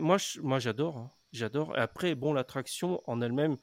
Moi, 0.00 0.18
je- 0.18 0.40
moi 0.40 0.58
j'adore. 0.58 0.96
hein. 0.98 1.10
J'adore. 1.32 1.76
Et 1.76 1.80
après, 1.80 2.14
bon, 2.16 2.32
l'attraction 2.32 3.00
en 3.06 3.20
elle-même, 3.20 3.56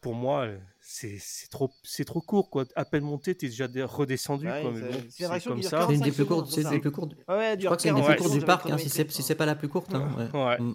pour 0.00 0.14
moi, 0.14 0.46
euh, 0.46 0.58
c'est 0.80 1.18
c'est 1.20 1.48
trop, 1.48 1.70
c'est 1.84 2.04
trop 2.04 2.20
court. 2.20 2.50
Quoi. 2.50 2.64
À 2.74 2.84
peine 2.84 3.04
monté, 3.04 3.36
tu 3.36 3.46
es 3.46 3.48
déjà 3.48 3.68
dé- 3.68 3.84
redescendu. 3.84 4.48
Ouais, 4.48 4.62
quoi, 4.62 4.70
mais 4.72 4.80
c'est- 4.80 4.86
bon, 4.86 4.92
c'est 4.92 4.98
une 5.04 5.10
c'est 5.10 5.24
attraction 5.24 5.50
comme 5.52 5.62
ça. 5.62 5.68
C'est 5.68 5.76
une 5.76 5.80
45 6.00 6.04
des 6.04 6.10
plus 6.12 6.26
courtes. 6.26 6.50
c'est 6.50 6.64
des 6.70 6.78
plus 6.80 6.90
courtes. 6.90 7.12
Ouais, 7.28 7.56
Je 7.58 7.64
crois 7.66 7.76
que 7.76 7.82
c'est 7.82 7.88
une 7.90 7.94
des 7.96 8.02
plus 8.02 8.16
courtes 8.16 8.32
du 8.32 8.40
parc, 8.40 8.68
hein, 8.70 8.78
si 8.78 8.88
c'est 8.88 9.08
si 9.10 9.22
c'est 9.22 9.34
pas 9.36 9.46
la 9.46 9.54
plus 9.54 9.68
courte. 9.68 9.94
hein, 9.94 10.10
ouais. 10.34 10.40
Ouais. 10.40 10.58
Mm. 10.58 10.74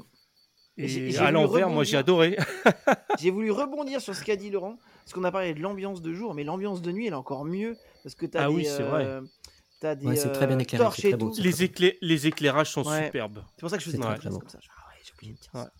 Et 0.77 0.87
j'ai- 0.87 1.07
Et 1.07 1.11
j'ai 1.11 1.17
à 1.19 1.31
l'envers, 1.31 1.69
moi, 1.69 1.83
j'ai 1.83 1.97
adoré. 1.97 2.37
J'ai 3.19 3.31
voulu 3.31 3.49
rebondir 3.51 4.01
sur 4.01 4.13
ce 4.13 4.23
qu'a 4.23 4.35
dit 4.35 4.49
Laurent, 4.49 4.77
parce 5.03 5.13
qu'on 5.13 5.23
a 5.23 5.31
parlé 5.31 5.53
de 5.53 5.61
l'ambiance 5.61 6.01
de 6.01 6.13
jour, 6.13 6.33
mais 6.33 6.43
l'ambiance 6.43 6.81
de 6.81 6.91
nuit, 6.91 7.07
elle 7.07 7.13
est 7.13 7.15
encore 7.15 7.45
mieux, 7.45 7.77
parce 8.05 8.13
que 8.15 8.27
t'as 8.27 8.45
Ah 8.45 8.49
des, 8.49 8.53
oui, 8.53 8.65
c'est 8.65 8.83
vrai. 8.83 9.05
euh, 9.05 9.95
des 9.95 10.05
Ouais, 10.05 10.15
c'est 10.15 10.31
très 10.31 10.45
bien 10.45 10.57
euh, 10.57 10.59
éclairé, 10.61 10.89
très 10.91 11.13
beau, 11.15 11.31
tout. 11.31 11.41
les, 11.41 11.63
éclai- 11.63 11.97
les 12.01 12.27
éclairages 12.27 12.71
sont 12.71 12.83
Ouais. 12.87 13.05
superbes. 13.05 13.39
C'est 13.55 13.61
pour 13.61 13.69
ça 13.71 13.77
que 13.77 13.83
je 13.83 13.89
faisais 13.89 13.97
beau. 13.97 14.03
comme 14.39 14.47
ça. 14.49 14.59
Ah 14.69 14.89
ouais, 14.89 15.01
j'ai 15.03 15.13
oublié 15.13 15.33
de 15.33 15.39
dire 15.39 15.49
Ouais. 15.55 15.61
ça. 15.63 15.71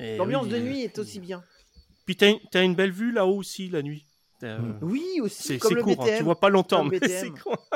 Et 0.00 0.16
L'ambiance 0.16 0.44
oui, 0.44 0.50
de 0.50 0.56
euh, 0.56 0.60
nuit 0.60 0.80
est 0.82 0.98
aussi 0.98 1.20
bien. 1.20 1.44
Puis 2.04 2.16
t'as 2.16 2.30
une, 2.30 2.38
t'as 2.50 2.64
une 2.64 2.74
belle 2.74 2.90
vue 2.90 3.12
là-haut 3.12 3.36
aussi 3.36 3.68
la 3.68 3.82
nuit. 3.82 4.06
T'as- 4.40 4.58
Mm. 4.58 4.78
Oui, 4.82 5.04
aussi, 5.22 5.40
C'est 5.42 5.58
comme 5.58 5.68
c'est 5.70 5.74
le 5.76 5.82
court, 5.84 6.04
hein, 6.04 6.14
tu 6.18 6.24
vois 6.24 6.40
pas 6.40 6.48
longtemps, 6.48 6.78
Comme 6.88 6.88
mais 6.90 6.98
c'est 7.08 7.30
court. 7.30 7.68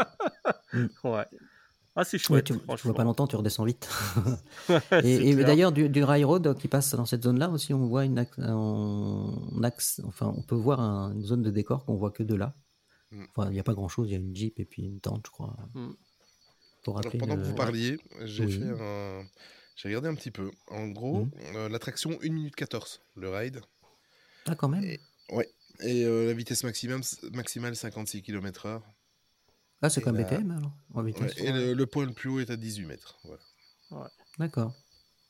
Mm. 0.73 0.87
ouais. 1.05 1.25
Ah, 1.99 2.05
c'est 2.05 2.17
Ouais, 2.17 2.23
chouette, 2.23 2.45
tu, 2.45 2.53
tu 2.53 2.59
franchement. 2.61 2.91
vois 2.91 2.97
pas 2.97 3.05
longtemps, 3.05 3.27
tu 3.27 3.37
redescends 3.37 3.65
vite. 3.65 3.89
Et 5.03 5.35
d'ailleurs, 5.37 5.73
du, 5.73 5.89
du 5.89 6.05
railroad 6.05 6.57
qui 6.59 6.69
passe 6.69 6.95
dans 6.95 7.07
cette 7.07 7.23
zone-là 7.25 7.49
aussi, 7.49 7.73
on 7.73 7.87
voit 7.87 8.05
une 8.05 8.19
axe, 8.19 8.39
un 8.39 9.63
axe- 9.63 10.03
enfin, 10.05 10.33
on 10.37 10.43
peut 10.43 10.55
voir 10.57 10.81
un- 10.81 11.13
une 11.15 11.23
zone 11.25 11.43
de 11.43 11.51
décor 11.51 11.85
qu'on 11.87 11.97
voit 11.97 12.11
que 12.11 12.23
de 12.23 12.35
là. 12.35 12.53
Mm. 13.11 13.25
Enfin, 13.35 13.49
il 13.51 13.53
n'y 13.53 13.61
a 13.61 13.65
pas 13.65 13.75
grand-chose, 13.75 14.09
il 14.09 14.13
y 14.13 14.17
a 14.17 14.19
une 14.19 14.35
Jeep 14.35 14.59
et 14.61 14.65
puis 14.65 14.83
une 14.83 15.01
tente, 15.01 15.27
je 15.27 15.31
crois. 15.31 15.57
Mm. 15.75 15.91
Pour 16.85 16.99
Alors, 16.99 17.13
pendant 17.19 17.37
le- 17.37 17.43
que 17.43 17.47
vous 17.49 17.55
parliez, 17.55 17.99
j'ai 18.25 18.45
Oui. 18.47 18.53
fait 18.59 18.71
un... 18.81 19.25
J'ai 19.77 19.89
regardé 19.89 20.09
un 20.09 20.15
petit 20.15 20.31
peu. 20.31 20.51
En 20.69 20.89
gros, 20.89 21.25
Mhm. 21.27 21.31
euh, 21.57 21.69
l'attraction 21.69 22.19
1 22.23 22.33
minute 22.33 22.57
14, 22.57 23.01
le 23.15 23.29
ride. 23.29 23.61
Ah, 24.47 24.55
quand 24.55 24.69
même. 24.69 24.85
Et- 24.85 25.01
Et 25.81 26.05
euh, 26.07 26.27
la 26.29 26.33
vitesse 26.33 26.65
maximum, 26.65 27.03
maximale 27.35 27.77
56 27.77 28.23
km/h. 28.23 28.81
Ah, 29.83 29.91
c'est 29.91 30.01
comme 30.01 30.17
la- 30.17 30.23
BPM 30.25 30.51
alors 30.53 30.73
en 30.95 31.03
vitesse. 31.03 31.37
et 31.37 31.53
le, 31.53 31.75
le 31.75 31.87
point 31.87 32.07
le 32.07 32.15
plus 32.15 32.31
haut 32.31 32.41
est 32.41 32.49
à 32.49 32.57
18 32.57 32.87
mètres. 32.87 33.19
Voilà. 33.91 34.11
D'accord. 34.39 34.73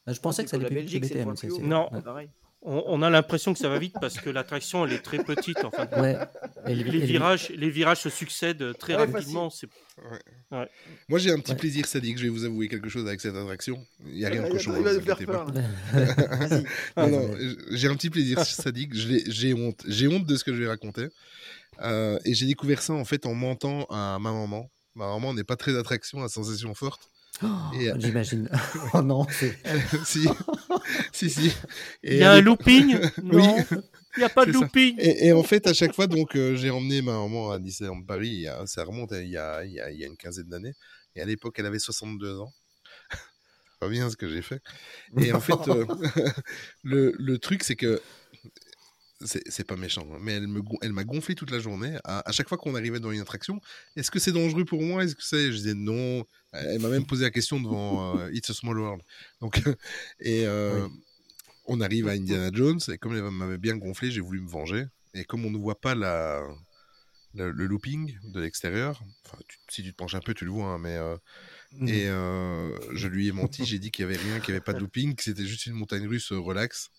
Ah, 0.06 0.12
Je 0.12 0.20
pensais 0.20 0.44
que 0.44 0.50
ça 0.50 0.56
comme 0.56 0.66
allait 0.66 0.82
la 0.82 0.88
plus 0.88 1.00
BPM. 1.00 1.34
Non. 1.62 1.92
Ouais. 1.92 2.00
Pareil. 2.02 2.30
On, 2.68 2.82
on 2.86 3.02
a 3.02 3.10
l'impression 3.10 3.52
que 3.52 3.60
ça 3.60 3.68
va 3.68 3.78
vite 3.78 3.94
parce 4.00 4.18
que 4.18 4.28
l'attraction 4.28 4.84
elle 4.84 4.92
est 4.92 4.98
très 5.02 5.22
petite. 5.22 5.64
En 5.64 5.70
fin 5.70 5.84
de 5.84 5.90
compte. 5.90 6.00
Ouais. 6.02 6.16
Et 6.66 6.74
le- 6.74 6.90
les 6.90 6.98
virages, 7.06 7.50
les 7.50 7.70
virages 7.70 8.00
se 8.00 8.10
succèdent 8.10 8.76
très 8.78 8.96
Ouais, 8.96 9.04
rapidement. 9.06 9.50
C'est 9.50 9.68
Moi, 11.08 11.18
j'ai 11.18 11.30
un 11.30 11.38
petit 11.38 11.52
Ouais. 11.52 11.56
plaisir 11.58 11.86
sadique. 11.86 12.18
Je 12.18 12.24
vais 12.24 12.28
vous 12.28 12.44
avouer 12.44 12.68
quelque 12.68 12.88
chose 12.88 13.06
avec 13.06 13.20
cette 13.20 13.36
attraction. 13.36 13.84
Il 14.06 14.14
n'y 14.14 14.24
a 14.24 14.30
rien 14.30 14.42
de 14.42 14.50
cochon. 14.50 14.74
j'ai 17.70 17.88
un 17.88 17.96
petit 17.96 18.10
plaisir 18.10 18.40
sadique. 18.44 18.94
J'ai 18.94 19.54
honte. 19.54 19.82
J'ai 19.86 20.08
honte 20.08 20.26
de 20.26 20.36
ce 20.36 20.44
que 20.44 20.54
je 20.54 20.62
vais 20.62 20.68
raconter. 20.68 21.08
Euh, 21.82 22.18
et 22.24 22.34
j'ai 22.34 22.46
découvert 22.46 22.80
ça 22.82 22.94
en 22.94 23.04
fait 23.04 23.26
en 23.26 23.34
mentant 23.34 23.84
à 23.90 24.18
ma 24.20 24.32
maman. 24.32 24.70
Ma 24.94 25.06
maman 25.08 25.34
n'est 25.34 25.44
pas 25.44 25.56
très 25.56 25.72
d'attraction 25.72 26.22
à 26.22 26.28
sensation 26.28 26.74
forte. 26.74 27.10
Oh, 27.42 27.46
Et- 27.78 27.92
J'imagine. 27.98 28.48
oh 28.94 29.02
non, 29.02 29.26
c'est. 29.30 29.56
si, 30.04 30.26
si, 31.12 31.30
si. 31.30 31.52
Et 32.02 32.14
Il 32.14 32.20
y 32.20 32.22
a 32.24 32.32
un 32.32 32.40
looping 32.40 32.98
Non, 33.22 33.56
il 34.16 34.18
n'y 34.18 34.24
a 34.24 34.28
pas 34.30 34.46
de 34.46 34.52
looping. 34.52 34.94
Et, 34.98 35.26
et 35.28 35.32
en 35.32 35.42
fait, 35.42 35.66
à 35.66 35.74
chaque 35.74 35.94
fois, 35.94 36.06
donc, 36.06 36.34
euh, 36.36 36.56
j'ai 36.56 36.70
emmené 36.70 37.02
ma 37.02 37.12
maman 37.12 37.50
à 37.50 37.58
Disneyland 37.58 38.02
Paris. 38.02 38.46
ça 38.66 38.84
remonte 38.84 39.12
à 39.12 39.20
il 39.20 39.28
y 39.30 39.36
a, 39.36 39.64
il 39.64 39.72
y 39.72 39.80
a- 39.80 39.90
il 39.90 39.98
y 39.98 40.04
a 40.04 40.06
une 40.06 40.16
quinzaine 40.16 40.48
d'années. 40.48 40.72
Et 41.14 41.20
à 41.20 41.24
l'époque, 41.26 41.54
elle 41.58 41.66
avait 41.66 41.78
62 41.78 42.38
ans. 42.40 42.52
pas 43.80 43.88
bien 43.90 44.08
ce 44.08 44.16
que 44.16 44.28
j'ai 44.28 44.40
fait. 44.42 44.60
Et 45.18 45.32
en 45.32 45.40
fait, 45.40 45.68
euh, 45.68 45.84
le, 46.82 47.12
le 47.18 47.38
truc, 47.38 47.62
c'est 47.62 47.76
que 47.76 48.00
c'est 49.24 49.66
pas 49.66 49.76
méchant, 49.76 50.06
hein, 50.12 50.18
mais 50.20 50.32
elle 50.34 50.46
gon- 50.46 50.78
elle 50.82 50.92
m'a 50.92 51.04
gonflé 51.04 51.34
toute 51.34 51.50
la 51.50 51.58
journée. 51.58 51.96
À, 52.04 52.28
à 52.28 52.32
chaque 52.32 52.48
fois 52.48 52.58
qu'on 52.58 52.74
arrivait 52.74 53.00
dans 53.00 53.10
une 53.12 53.20
attraction, 53.20 53.60
est-ce 53.96 54.10
que 54.10 54.18
c'est 54.18 54.32
dangereux 54.32 54.64
pour 54.64 54.82
moi? 54.82 55.04
Est-ce 55.04 55.14
que 55.14 55.22
c'est 55.24 55.50
Je 55.52 55.56
disais 55.56 55.74
non. 55.74 56.24
Elle 56.52 56.80
m'a 56.80 56.88
même 56.88 57.06
posé 57.06 57.24
la 57.24 57.30
question 57.30 57.60
devant 57.60 58.18
euh, 58.18 58.30
It's 58.32 58.50
a 58.50 58.54
Small 58.54 58.78
World. 58.78 59.02
Donc, 59.40 59.56
et 60.20 60.46
euh, 60.46 60.86
on 61.66 61.80
arrive 61.80 62.08
à 62.08 62.12
Indiana 62.12 62.50
Jones 62.52 62.80
et 62.88 62.98
comme 62.98 63.14
elle 63.16 63.22
m'avait 63.30 63.58
bien 63.58 63.76
gonflé, 63.76 64.10
j'ai 64.10 64.20
voulu 64.20 64.40
me 64.40 64.48
venger. 64.48 64.84
Et 65.14 65.24
comme 65.24 65.44
on 65.46 65.50
ne 65.50 65.58
voit 65.58 65.80
pas 65.80 65.94
la, 65.94 66.46
le, 67.34 67.50
le 67.50 67.66
looping 67.66 68.18
de 68.32 68.40
l'extérieur, 68.40 69.02
si 69.70 69.82
tu 69.82 69.92
te 69.92 69.96
penches 69.96 70.14
un 70.14 70.20
peu, 70.20 70.34
tu 70.34 70.44
le 70.44 70.50
vois, 70.50 70.66
hein, 70.66 70.78
mais 70.78 70.96
euh, 70.96 71.16
Mhm. 71.72 71.88
et 71.88 72.06
je 72.96 73.08
lui 73.08 73.28
ai 73.28 73.32
menti, 73.32 73.64
j'ai 73.66 73.78
dit 73.78 73.90
qu'il 73.90 74.06
n'y 74.06 74.14
avait 74.14 74.22
rien, 74.22 74.40
qu'il 74.40 74.52
n'y 74.52 74.56
avait 74.56 74.64
pas 74.64 74.72
de 74.72 74.78
looping, 74.78 75.14
que 75.14 75.22
c'était 75.22 75.44
juste 75.46 75.66
une 75.66 75.72
montagne 75.74 76.06
russe 76.06 76.32
relax. 76.32 76.90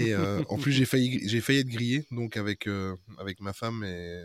Et 0.00 0.14
euh, 0.14 0.42
en 0.48 0.58
plus, 0.58 0.72
j'ai 0.72 0.84
failli, 0.84 1.28
j'ai 1.28 1.40
failli 1.40 1.60
être 1.60 1.68
grillé, 1.68 2.06
donc 2.10 2.36
avec, 2.36 2.66
euh, 2.66 2.94
avec 3.18 3.40
ma 3.40 3.52
femme, 3.52 3.84
et 3.84 4.22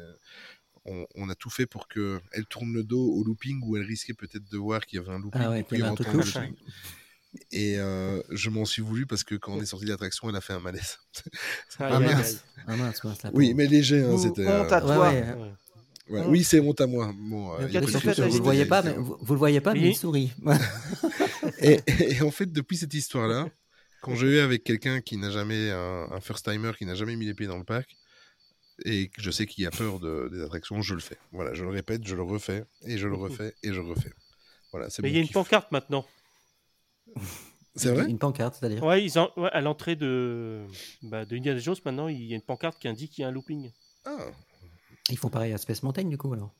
on, 0.86 1.06
on 1.15 1.30
a 1.30 1.36
tout 1.36 1.50
fait 1.50 1.65
pour 1.65 1.88
que 1.88 2.20
elle 2.32 2.46
tourne 2.46 2.74
le 2.74 2.84
dos 2.84 3.06
au 3.06 3.24
looping 3.24 3.62
où 3.63 3.77
elle 3.77 3.84
risquait 3.84 4.13
peut-être 4.13 4.50
de 4.51 4.58
voir 4.58 4.86
qu'il 4.86 5.00
y 5.00 5.01
avait 5.01 5.12
un 5.13 5.20
looping. 5.20 5.42
Ah 5.44 5.50
ouais, 5.50 5.65
un. 5.82 5.96
Et 7.51 7.77
euh, 7.77 8.22
je 8.30 8.50
m'en 8.50 8.65
suis 8.65 8.82
voulu 8.82 9.06
parce 9.06 9.24
que 9.24 9.36
quand 9.36 9.53
on 9.53 9.62
est 9.62 9.65
sorti 9.65 9.86
de 9.86 9.92
l'attraction, 9.92 10.30
elle 10.30 10.36
a 10.36 10.42
fait 10.42 10.53
un 10.53 10.60
malaise. 10.60 11.00
Ah, 11.80 11.98
aïe, 11.98 12.06
mince. 12.06 12.44
Ah 12.68 12.75
mince, 12.75 13.01
Oui, 13.34 13.53
mais 13.56 13.65
léger, 13.65 14.03
hein, 14.03 14.18
c'était. 14.18 14.48
honte 14.48 14.72
à 14.72 14.77
euh, 14.77 14.82
toi. 14.82 15.10
Ouais, 15.10 15.22
ouais. 15.22 15.36
Ouais. 16.10 16.20
ouais, 16.20 16.25
oui, 16.27 16.44
c'est 16.44 16.60
honte 16.60 16.80
à 16.82 16.88
moi. 16.88 17.12
Bon, 17.15 17.53
euh, 17.53 17.68
pas 17.68 17.80
vous 17.80 18.00
t'as 18.00 18.27
le 18.27 18.42
voyez 18.42 18.65
pas, 18.65 18.84
mais 18.84 18.94
vous, 18.94 19.18
vous 19.20 19.34
le 19.34 19.39
voyez 19.39 19.62
pas, 19.62 19.74
mais 19.74 19.89
il 19.89 19.96
sourit. 19.96 20.32
Et, 21.60 21.80
et 21.88 22.22
en 22.22 22.32
fait, 22.32 22.51
depuis 22.51 22.77
cette 22.77 22.94
histoire-là, 22.94 23.48
quand 24.03 24.15
je 24.15 24.27
vais 24.27 24.39
avec 24.41 24.63
quelqu'un 24.63 25.01
qui 25.01 25.17
n'a 25.17 25.31
jamais, 25.31 25.72
un, 25.72 26.11
un 26.11 26.20
first 26.20 26.46
timer, 26.50 26.72
qui 26.77 26.85
n'a 26.85 26.94
jamais 26.96 27.16
mis 27.16 27.25
les 27.25 27.33
pieds 27.33 27.48
dans 27.48 27.57
le 27.57 27.63
parc, 27.63 27.96
et 28.85 29.09
que 29.09 29.22
je 29.22 29.31
sais 29.31 29.46
qu'il 29.46 29.66
a 29.66 29.72
peur 29.72 30.00
de, 30.00 30.29
des 30.31 30.42
attractions, 30.42 30.81
je 30.81 30.94
le 30.94 31.00
fais. 31.00 31.18
Voilà, 31.31 31.53
je 31.53 31.63
le 31.63 31.70
répète, 31.70 32.05
je 32.05 32.16
le 32.16 32.24
refais, 32.24 32.66
et 32.85 32.98
je 32.98 33.07
le 33.07 33.16
refais, 33.16 33.55
et 33.63 33.70
je 33.74 33.79
le 33.79 33.87
refais. 33.87 34.11
Voilà, 34.72 34.89
c'est 34.89 35.01
Mais 35.03 35.09
il 35.09 35.16
y 35.16 35.18
a 35.18 35.22
une 35.22 35.27
kiff. 35.27 35.33
pancarte 35.33 35.72
maintenant. 35.72 36.05
C'est 37.75 37.89
vrai? 37.89 38.07
Une 38.07 38.20
pancarte, 38.20 38.55
c'est-à-dire? 38.55 38.83
Ouais, 38.83 39.03
ils 39.03 39.18
en- 39.18 39.31
ouais, 39.35 39.50
à 39.51 39.59
l'entrée 39.61 39.96
de, 39.96 40.63
bah, 41.01 41.25
de 41.25 41.35
Indiana 41.35 41.59
Jones, 41.59 41.75
maintenant, 41.85 42.07
il 42.07 42.24
y 42.24 42.33
a 42.33 42.35
une 42.35 42.44
pancarte 42.44 42.79
qui 42.79 42.87
indique 42.87 43.13
qu'il 43.13 43.24
y 43.24 43.25
a 43.25 43.29
un 43.29 43.31
looping. 43.31 43.72
Ah, 44.05 44.27
Ils 45.09 45.18
font 45.18 45.29
pareil 45.29 45.53
à 45.53 45.57
Space 45.57 45.81
Mountain, 45.81 46.03
du 46.03 46.18
coup, 46.18 46.31
alors? 46.33 46.53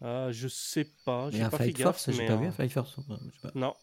Ah, 0.00 0.28
je 0.30 0.46
sais 0.46 0.84
pas, 1.04 1.30
j'ai 1.30 1.40
pas 1.40 1.50
fait 1.50 1.56
Flight 1.56 1.76
gaffe. 1.78 1.84
Force, 1.96 2.10
j'ai 2.12 2.26
pas 2.26 2.36
vu 2.36 2.46
à 2.46 2.52
Flight 2.52 2.70
Force. 2.72 2.96
Je 2.96 3.14
sais 3.14 3.40
pas. 3.42 3.50
Non. 3.54 3.74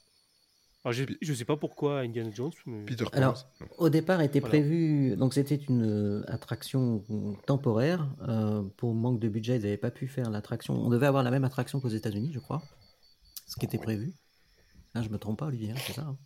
Alors, 0.86 1.08
je 1.22 1.34
sais 1.34 1.46
pas 1.46 1.56
pourquoi 1.56 2.02
Indiana 2.02 2.30
Jones. 2.32 2.52
Mais... 2.66 2.84
Peter. 2.86 3.06
Alors, 3.14 3.50
Au 3.78 3.90
départ, 3.90 4.22
était 4.22 4.40
Voilà. 4.42 4.52
prévu, 4.58 5.16
donc 5.16 5.34
c'était 5.34 5.56
une 5.56 5.86
euh, 5.86 6.24
attraction 6.28 7.04
temporaire. 7.48 8.14
euh, 8.28 8.64
pour 8.78 8.94
manque 8.94 9.20
de 9.20 9.30
budget, 9.30 9.56
ils 9.58 9.62
n'avaient 9.64 9.78
pas 9.78 9.92
pu 9.92 10.08
faire 10.08 10.30
l'attraction. 10.30 10.74
On 10.76 10.90
devait 10.90 11.06
avoir 11.08 11.24
la 11.24 11.32
même 11.32 11.46
attraction 11.46 11.80
qu'aux 11.80 11.88
États-Unis, 11.90 12.32
je 12.34 12.40
crois. 12.40 12.62
Ce 13.48 13.56
qui 13.56 13.66
était 13.66 13.78
prévu. 13.78 14.14
Ah, 14.94 15.02
je 15.04 15.10
me 15.10 15.18
trompe 15.18 15.40
pas, 15.40 15.46
Olivier, 15.48 15.72
hein, 15.72 15.76
c'est 15.88 15.94
ça 15.94 16.02
hein 16.02 16.18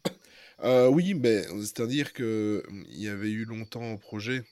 Euh, 0.63 0.88
oui, 0.89 1.13
mais 1.13 1.43
c'est-à-dire 1.62 2.12
que 2.13 2.63
hum, 2.67 2.84
il 2.89 3.00
y 3.02 3.08
avait 3.10 3.30
eu 3.30 3.46
longtemps 3.46 3.91
au 3.93 3.98
projet. 3.98 4.43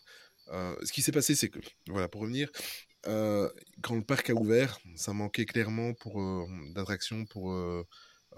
euh, 0.54 0.76
ce 0.84 0.91
qui 0.94 1.02
s'est 1.02 1.12
passé, 1.12 1.34
c'est 1.34 1.50
que, 1.50 1.60
voilà, 1.88 2.08
pour 2.08 2.22
revenir, 2.22 2.52
euh, 3.08 3.50
quand 3.82 3.96
le 3.96 4.04
parc 4.04 4.30
a 4.30 4.36
ouvert, 4.36 4.78
ça 4.96 5.13
manquait 5.13 5.46
clairement 5.46 5.94
pour 5.96 6.22
euh, 6.22 6.46
d'attractions 6.76 7.26
pour 7.26 7.52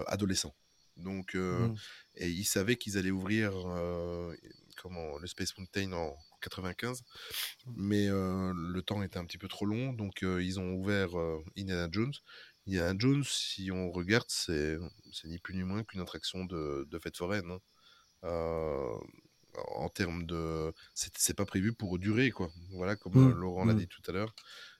adolescents. 0.07 0.55
Donc, 0.97 1.35
euh, 1.35 1.69
Mhm. 1.69 1.75
et 2.15 2.29
ils 2.29 2.45
savaient 2.45 2.75
qu'ils 2.77 2.97
allaient 2.97 3.11
ouvrir 3.11 3.51
euh, 3.55 4.35
comment 4.77 5.17
le 5.19 5.27
Space 5.27 5.57
Mountain 5.57 5.91
en 5.93 6.15
95, 6.41 7.03
mais 7.75 8.07
euh, 8.09 8.53
le 8.55 8.81
temps 8.81 9.03
était 9.03 9.17
un 9.19 9.25
petit 9.25 9.37
peu 9.37 9.47
trop 9.47 9.65
long, 9.65 9.93
donc 9.93 10.21
ils 10.23 10.59
ont 10.59 10.73
ouvert 10.73 11.09
Indiana 11.57 11.87
Jones. 11.91 12.13
Indiana 12.67 12.95
Jones, 12.99 13.23
si 13.23 13.71
on 13.71 13.91
regarde, 13.91 14.25
c'est 14.29 14.77
ni 15.25 15.39
plus 15.39 15.55
ni 15.55 15.63
moins 15.63 15.83
qu'une 15.83 16.01
attraction 16.01 16.45
de, 16.45 16.87
de 16.89 16.99
fête 16.99 17.17
foraine. 17.17 17.51
hein. 17.51 18.99
En 19.67 19.89
termes 19.89 20.25
de, 20.25 20.71
c'est 20.93 21.33
pas 21.35 21.45
prévu 21.45 21.73
pour 21.73 21.97
durer 21.97 22.29
quoi. 22.29 22.51
Voilà, 22.73 22.95
comme 22.95 23.15
Mm, 23.15 23.31
euh, 23.31 23.33
Laurent 23.33 23.65
l'a 23.65 23.73
dit 23.73 23.87
tout 23.87 24.01
à 24.07 24.11
l'heure. 24.11 24.33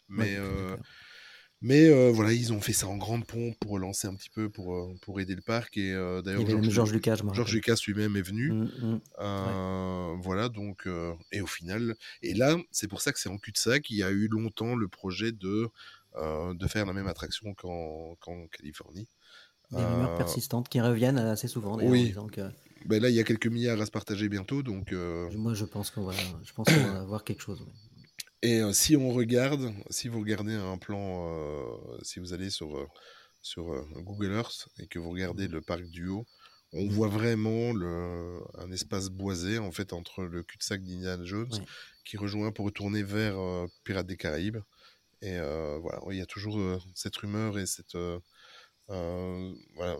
Mais. 0.08 0.38
Mais 1.62 1.90
euh, 1.90 2.12
voilà, 2.12 2.34
ils 2.34 2.54
ont 2.54 2.62
fait 2.62 2.74
ça 2.74 2.88
en 2.88 2.98
grande 2.98 3.26
pompe 3.26 3.58
pour 3.60 3.72
relancer 3.72 4.08
un 4.08 4.14
petit 4.14 4.30
peu, 4.30 4.50
pour, 4.50 4.76
euh, 4.76 4.94
pour 5.02 5.20
aider 5.20 5.34
le 5.34 5.42
parc. 5.42 5.76
Et 5.78 5.92
euh, 5.92 6.22
d'ailleurs, 6.22 6.64
Georges 6.64 6.94
Lucas, 6.94 7.16
je 7.16 7.24
me 7.24 7.34
Georges 7.34 7.40
rappelle. 7.40 7.56
Lucas 7.56 7.76
lui-même 7.88 8.16
est 8.16 8.22
venu. 8.22 8.52
Mm, 8.52 8.70
mm. 8.82 9.02
Euh, 9.20 10.16
Voilà, 10.22 10.50
donc, 10.50 10.88
et 11.32 11.42
au 11.42 11.48
final, 11.48 11.96
et 12.22 12.34
là, 12.34 12.56
c'est 12.72 12.88
pour 12.88 13.02
ça 13.02 13.12
que 13.12 13.20
c'est 13.20 13.30
en 13.30 13.38
cul-de-sac. 13.38 13.90
Il 13.90 13.98
y 13.98 14.04
a 14.04 14.12
eu 14.12 14.28
longtemps 14.28 14.76
le 14.76 14.88
projet 14.88 15.32
de, 15.32 15.68
de 16.16 16.68
faire 16.68 16.86
la 16.86 16.94
même 16.94 17.08
attraction 17.08 17.54
qu'en 17.56 18.16
qu'en 18.20 18.48
Californie. 18.48 19.08
Des 19.72 19.84
rumeurs 19.84 20.16
persistantes 20.18 20.70
qui 20.70 20.80
reviennent 20.80 21.18
assez 21.18 21.48
souvent, 21.48 21.78
oui. 21.82 22.14
que 22.32 22.42
ben 22.86 23.02
là, 23.02 23.10
il 23.10 23.16
y 23.16 23.20
a 23.20 23.24
quelques 23.24 23.48
milliards 23.48 23.82
à 23.82 23.86
se 23.86 23.92
partager 23.92 24.30
bientôt, 24.30 24.62
donc. 24.62 24.94
moi, 25.34 25.56
je 25.56 25.66
pense 25.66 25.90
qu'on 25.90 26.04
va, 26.06 26.14
je 26.44 26.54
pense 26.54 26.68
qu'on 26.68 26.94
va 26.94 27.02
avoir 27.02 27.24
quelque 27.24 27.42
chose. 27.42 27.62
ouais. 27.62 27.97
Et 28.44 28.62
euh, 28.62 28.72
si 28.74 28.96
on 28.96 29.12
regarde, 29.12 29.74
si 29.90 30.08
vous 30.08 30.20
regardez 30.20 30.54
un 30.54 30.78
plan, 30.78 31.28
euh, 31.34 31.98
si 32.04 32.20
vous 32.20 32.34
allez 32.34 32.50
sur, 32.50 32.78
euh, 32.78 32.88
sur 33.42 33.66
Google 34.04 34.32
Earth 34.34 34.70
et 34.80 34.88
que 34.88 35.00
vous 35.00 35.10
regardez 35.10 35.48
le 35.48 35.62
parc 35.62 35.84
du 35.86 36.08
haut, 36.08 36.26
on 36.74 36.88
voit 36.88 37.08
vraiment 37.08 37.72
le, 37.74 38.40
un 38.56 38.72
espace 38.72 39.10
boisé 39.10 39.58
en 39.58 39.72
fait 39.72 39.94
entre 39.94 40.24
le 40.24 40.44
cul-de-sac 40.44 40.84
d'Indiana 40.84 41.24
Jones 41.24 41.52
Ouais. 41.52 41.68
qui 42.06 42.18
rejoint 42.18 42.52
pour 42.52 42.66
retourner 42.66 43.04
vers 43.04 43.38
Pirates 43.84 44.08
des 44.08 44.18
Caraïbes. 44.18 44.58
Et 45.22 45.38
voilà, 45.40 46.02
il 46.12 46.18
y 46.18 46.22
a 46.22 46.26
toujours 46.26 46.82
cette 46.94 47.16
rumeur 47.18 47.58
et 47.60 47.66
cette 47.66 47.98
voilà, 48.88 49.98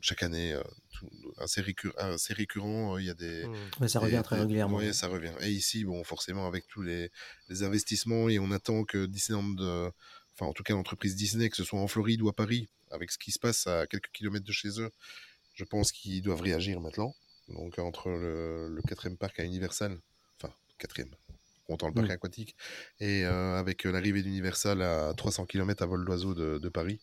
chaque 0.00 0.22
année 0.22 0.52
euh, 0.52 0.62
tout- 0.92 1.10
assez, 1.38 1.60
récur- 1.60 1.92
assez 1.98 2.32
récurrent. 2.34 2.94
euh, 2.96 3.00
Il 3.00 3.06
y 3.06 3.10
a 3.10 3.14
des. 3.14 3.44
Ouais, 3.80 3.88
ça 3.88 4.00
revient 4.00 4.20
très 4.24 4.38
régulièrement. 4.40 4.80
ça 4.92 5.08
revient. 5.08 5.32
Et 5.40 5.50
ici, 5.50 5.84
bon, 5.84 6.02
forcément, 6.04 6.46
avec 6.46 6.66
tous 6.68 6.82
les, 6.82 7.10
les 7.48 7.62
investissements, 7.62 8.28
et 8.28 8.38
on 8.38 8.50
attend 8.50 8.84
que 8.84 9.06
Disneyland, 9.06 9.56
euh, 9.60 9.90
enfin, 10.34 10.46
en 10.46 10.52
tout 10.52 10.62
cas, 10.62 10.74
l'entreprise 10.74 11.16
Disney, 11.16 11.48
que 11.50 11.56
ce 11.56 11.64
soit 11.64 11.80
en 11.80 11.86
Floride 11.86 12.22
ou 12.22 12.28
à 12.28 12.34
Paris, 12.34 12.68
avec 12.90 13.10
ce 13.10 13.18
qui 13.18 13.30
se 13.30 13.38
passe 13.38 13.66
à 13.66 13.86
quelques 13.86 14.10
kilomètres 14.12 14.46
de 14.46 14.52
chez 14.52 14.80
eux, 14.80 14.90
je 15.54 15.64
pense 15.64 15.92
qu'ils 15.92 16.22
doivent 16.22 16.40
réagir 16.40 16.80
maintenant. 16.80 17.14
Donc, 17.48 17.78
entre 17.78 18.08
le, 18.10 18.80
quatrième 18.88 19.16
parc 19.18 19.38
à 19.40 19.44
Universal, 19.44 19.98
enfin, 20.40 20.52
quatrième, 20.78 21.10
comptant 21.66 21.88
le 21.88 21.94
parc 21.94 22.08
Mm. 22.08 22.12
aquatique, 22.12 22.56
et 23.00 23.24
euh, 23.24 23.58
avec 23.58 23.84
l'arrivée 23.84 24.22
d'Universal 24.22 24.82
à 24.82 25.12
300 25.16 25.46
km 25.46 25.82
à 25.82 25.86
vol 25.86 26.04
d'oiseau 26.04 26.34
de, 26.34 26.58
de 26.58 26.68
Paris, 26.68 27.00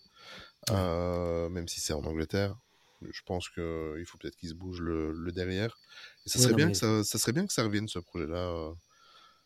euh, 0.72 1.50
même 1.50 1.68
si 1.68 1.80
c'est 1.80 1.94
en 1.94 2.04
Angleterre, 2.04 2.58
je 3.02 3.22
pense 3.26 3.50
qu'il 3.50 4.04
faut 4.06 4.18
peut-être 4.18 4.36
qu'ils 4.36 4.50
se 4.50 4.54
bougent 4.56 4.82
le, 4.82 5.12
le 5.14 5.32
derrière. 5.32 5.78
Et 6.26 6.30
ça 6.30 6.40
serait 6.40 6.52
non, 6.52 6.58
bien 6.58 6.66
mais- 6.68 6.72
que 6.74 6.78
ça, 6.78 7.04
ça 7.04 7.18
serait 7.18 7.34
bien 7.34 7.46
que 7.48 7.54
ça 7.54 7.64
revienne 7.64 7.88
ce 7.88 8.00
projet-là. 8.00 8.38
euh. 8.38 8.74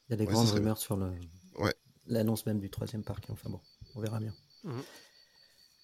Il 0.10 0.12
y 0.12 0.14
a 0.14 0.18
des 0.18 0.26
Ouais, 0.26 0.32
grandes 0.34 0.50
rumeurs 0.50 0.78
sur 0.78 0.98
le, 0.98 1.12
Ouais. 1.58 1.74
l'annonce 2.08 2.46
même 2.46 2.60
du 2.60 2.70
troisième 2.70 3.04
parc. 3.04 3.30
Enfin 3.30 3.50
bon, 3.50 3.62
on 3.96 4.02
verra 4.02 4.20
bien. 4.20 4.34
Mhm. 4.64 4.82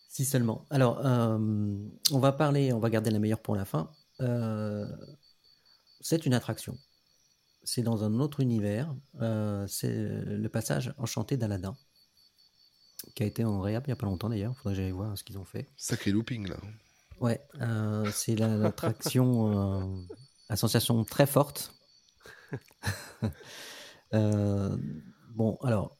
Si 0.09 0.25
seulement. 0.25 0.65
Alors, 0.69 1.05
euh, 1.05 1.37
on 2.11 2.19
va 2.19 2.31
parler, 2.31 2.73
on 2.73 2.79
va 2.79 2.89
garder 2.89 3.11
la 3.11 3.19
meilleure 3.19 3.41
pour 3.41 3.55
la 3.55 3.65
fin. 3.65 3.91
Euh, 4.21 4.87
c'est 6.01 6.25
une 6.25 6.33
attraction. 6.33 6.77
C'est 7.63 7.83
dans 7.83 8.03
un 8.03 8.19
autre 8.19 8.39
univers. 8.39 8.95
Euh, 9.21 9.67
c'est 9.67 9.93
le 9.97 10.47
passage 10.49 10.93
enchanté 10.97 11.37
d'Aladin, 11.37 11.77
qui 13.15 13.23
a 13.23 13.25
été 13.25 13.43
en 13.43 13.59
réhab 13.61 13.83
il 13.85 13.89
n'y 13.89 13.93
a 13.93 13.97
pas 13.97 14.05
longtemps 14.07 14.29
d'ailleurs. 14.29 14.55
Faudrait 14.57 14.73
que 14.73 14.81
j'aille 14.81 14.91
voir 14.91 15.17
ce 15.17 15.23
qu'ils 15.23 15.37
ont 15.37 15.45
fait. 15.45 15.69
Sacré 15.75 16.11
looping, 16.11 16.47
là. 16.47 16.57
Ouais, 17.19 17.41
euh, 17.61 18.11
c'est 18.11 18.35
la- 18.35 18.55
l'attraction 18.57 19.81
euh, 19.81 20.01
à 20.49 20.55
sensation 20.55 21.03
très 21.03 21.25
forte. 21.27 21.73
Euh, 24.13 24.77
bon, 25.35 25.57
alors, 25.63 25.97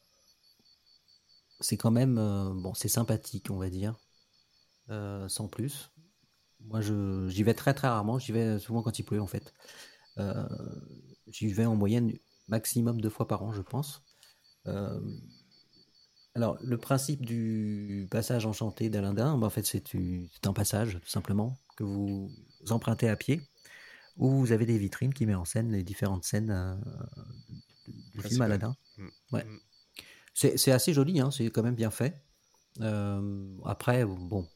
c'est 1.60 1.76
quand 1.76 1.90
même, 1.92 2.18
euh, 2.18 2.52
bon, 2.54 2.74
c'est 2.74 2.88
sympathique, 2.88 3.48
on 3.50 3.58
va 3.58 3.70
dire, 3.70 3.94
sans 5.28 5.48
plus. 5.48 5.90
Moi, 6.60 6.80
j'y 6.82 7.42
vais 7.42 7.54
très 7.54 7.74
très 7.74 7.88
rarement. 7.88 8.18
J'y 8.18 8.32
vais 8.32 8.58
souvent 8.58 8.82
quand 8.82 8.98
il 8.98 9.04
pleut, 9.04 9.20
en 9.22 9.26
fait. 9.26 9.54
J'y 11.28 11.52
vais 11.52 11.64
en 11.66 11.76
moyenne 11.76 12.12
maximum 12.48 13.00
deux 13.00 13.10
fois 13.10 13.28
par 13.28 13.42
an, 13.42 13.52
je 13.52 13.62
pense. 13.62 14.02
Alors, 16.38 16.56
le 16.62 16.78
principe 16.78 17.26
du 17.26 18.06
passage 18.12 18.46
enchanté 18.46 18.90
d'Alindin, 18.90 19.36
bah, 19.36 19.48
en 19.48 19.50
fait, 19.50 19.66
c'est 19.66 19.82
un 20.46 20.52
passage, 20.52 21.00
tout 21.02 21.08
simplement, 21.08 21.58
que 21.76 21.82
vous 21.82 22.30
empruntez 22.70 23.08
à 23.08 23.16
pied, 23.16 23.42
où 24.16 24.30
vous 24.30 24.52
avez 24.52 24.64
des 24.64 24.78
vitrines 24.78 25.12
qui 25.12 25.26
mettent 25.26 25.34
en 25.34 25.44
scène 25.44 25.72
les 25.72 25.82
différentes 25.82 26.22
scènes 26.22 26.52
euh, 26.52 26.76
du 28.14 28.20
film. 28.20 28.40
Aladdin. 28.42 28.76
Mm. 28.98 29.08
Ouais. 29.32 29.44
Mm. 29.44 29.58
C'est 30.32 30.56
c'est 30.56 30.70
assez 30.70 30.92
joli, 30.92 31.18
hein, 31.18 31.32
c'est 31.32 31.50
quand 31.50 31.64
même 31.64 31.74
bien 31.74 31.90
fait. 31.90 32.22
Euh, 32.82 33.58
après, 33.64 34.04
bon, 34.04 34.46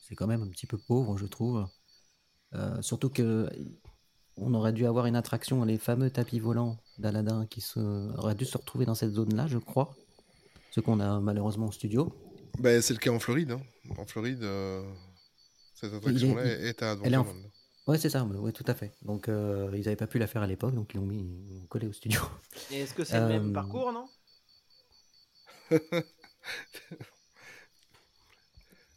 c'est 0.00 0.14
quand 0.14 0.26
même 0.26 0.42
un 0.42 0.48
petit 0.48 0.66
peu 0.66 0.78
pauvre, 0.78 1.18
je 1.18 1.26
trouve. 1.26 1.68
Euh, 2.54 2.80
surtout 2.80 3.10
que 3.10 3.50
on 4.38 4.54
aurait 4.54 4.72
dû 4.72 4.86
avoir 4.86 5.04
une 5.04 5.16
attraction, 5.16 5.66
les 5.66 5.76
fameux 5.76 6.08
tapis 6.08 6.40
volants 6.40 6.78
d'Aladin 6.96 7.44
qui 7.44 7.60
se, 7.60 7.78
auraient 8.16 8.34
dû 8.34 8.46
se 8.46 8.56
retrouver 8.56 8.86
dans 8.86 8.94
cette 8.94 9.12
zone-là, 9.12 9.48
je 9.48 9.58
crois. 9.58 9.94
Ce 10.78 10.80
qu'on 10.80 11.00
a 11.00 11.18
malheureusement 11.18 11.66
au 11.66 11.72
studio. 11.72 12.12
Ben, 12.60 12.80
c'est 12.80 12.94
le 12.94 13.00
cas 13.00 13.10
en 13.10 13.18
Floride. 13.18 13.50
hein. 13.50 13.60
En 13.98 14.06
Floride, 14.06 14.44
euh, 14.44 14.84
cette 15.74 15.92
attraction-là 15.92 16.44
est 16.44 16.80
à 16.84 16.92
est 16.92 16.92
en- 16.92 16.92
Adventureland. 16.92 17.34
Ouais, 17.88 17.98
c'est 17.98 18.10
ça, 18.10 18.22
ouais, 18.22 18.52
tout 18.52 18.62
à 18.68 18.74
fait. 18.74 18.92
Donc, 19.02 19.28
euh, 19.28 19.68
ils 19.72 19.80
n'avaient 19.80 19.96
pas 19.96 20.06
pu 20.06 20.20
la 20.20 20.28
faire 20.28 20.40
à 20.42 20.46
l'époque, 20.46 20.76
donc 20.76 20.92
ils 20.94 20.98
l'ont 20.98 21.06
mis 21.06 21.18
ils 21.62 21.66
collé 21.66 21.88
au 21.88 21.92
studio. 21.92 22.20
Et 22.70 22.82
est-ce 22.82 22.94
que 22.94 23.02
c'est 23.02 23.18
le 23.18 23.26
même 23.26 23.48
Euh, 23.50 23.52
parcours, 23.54 23.92
non? 23.92 24.08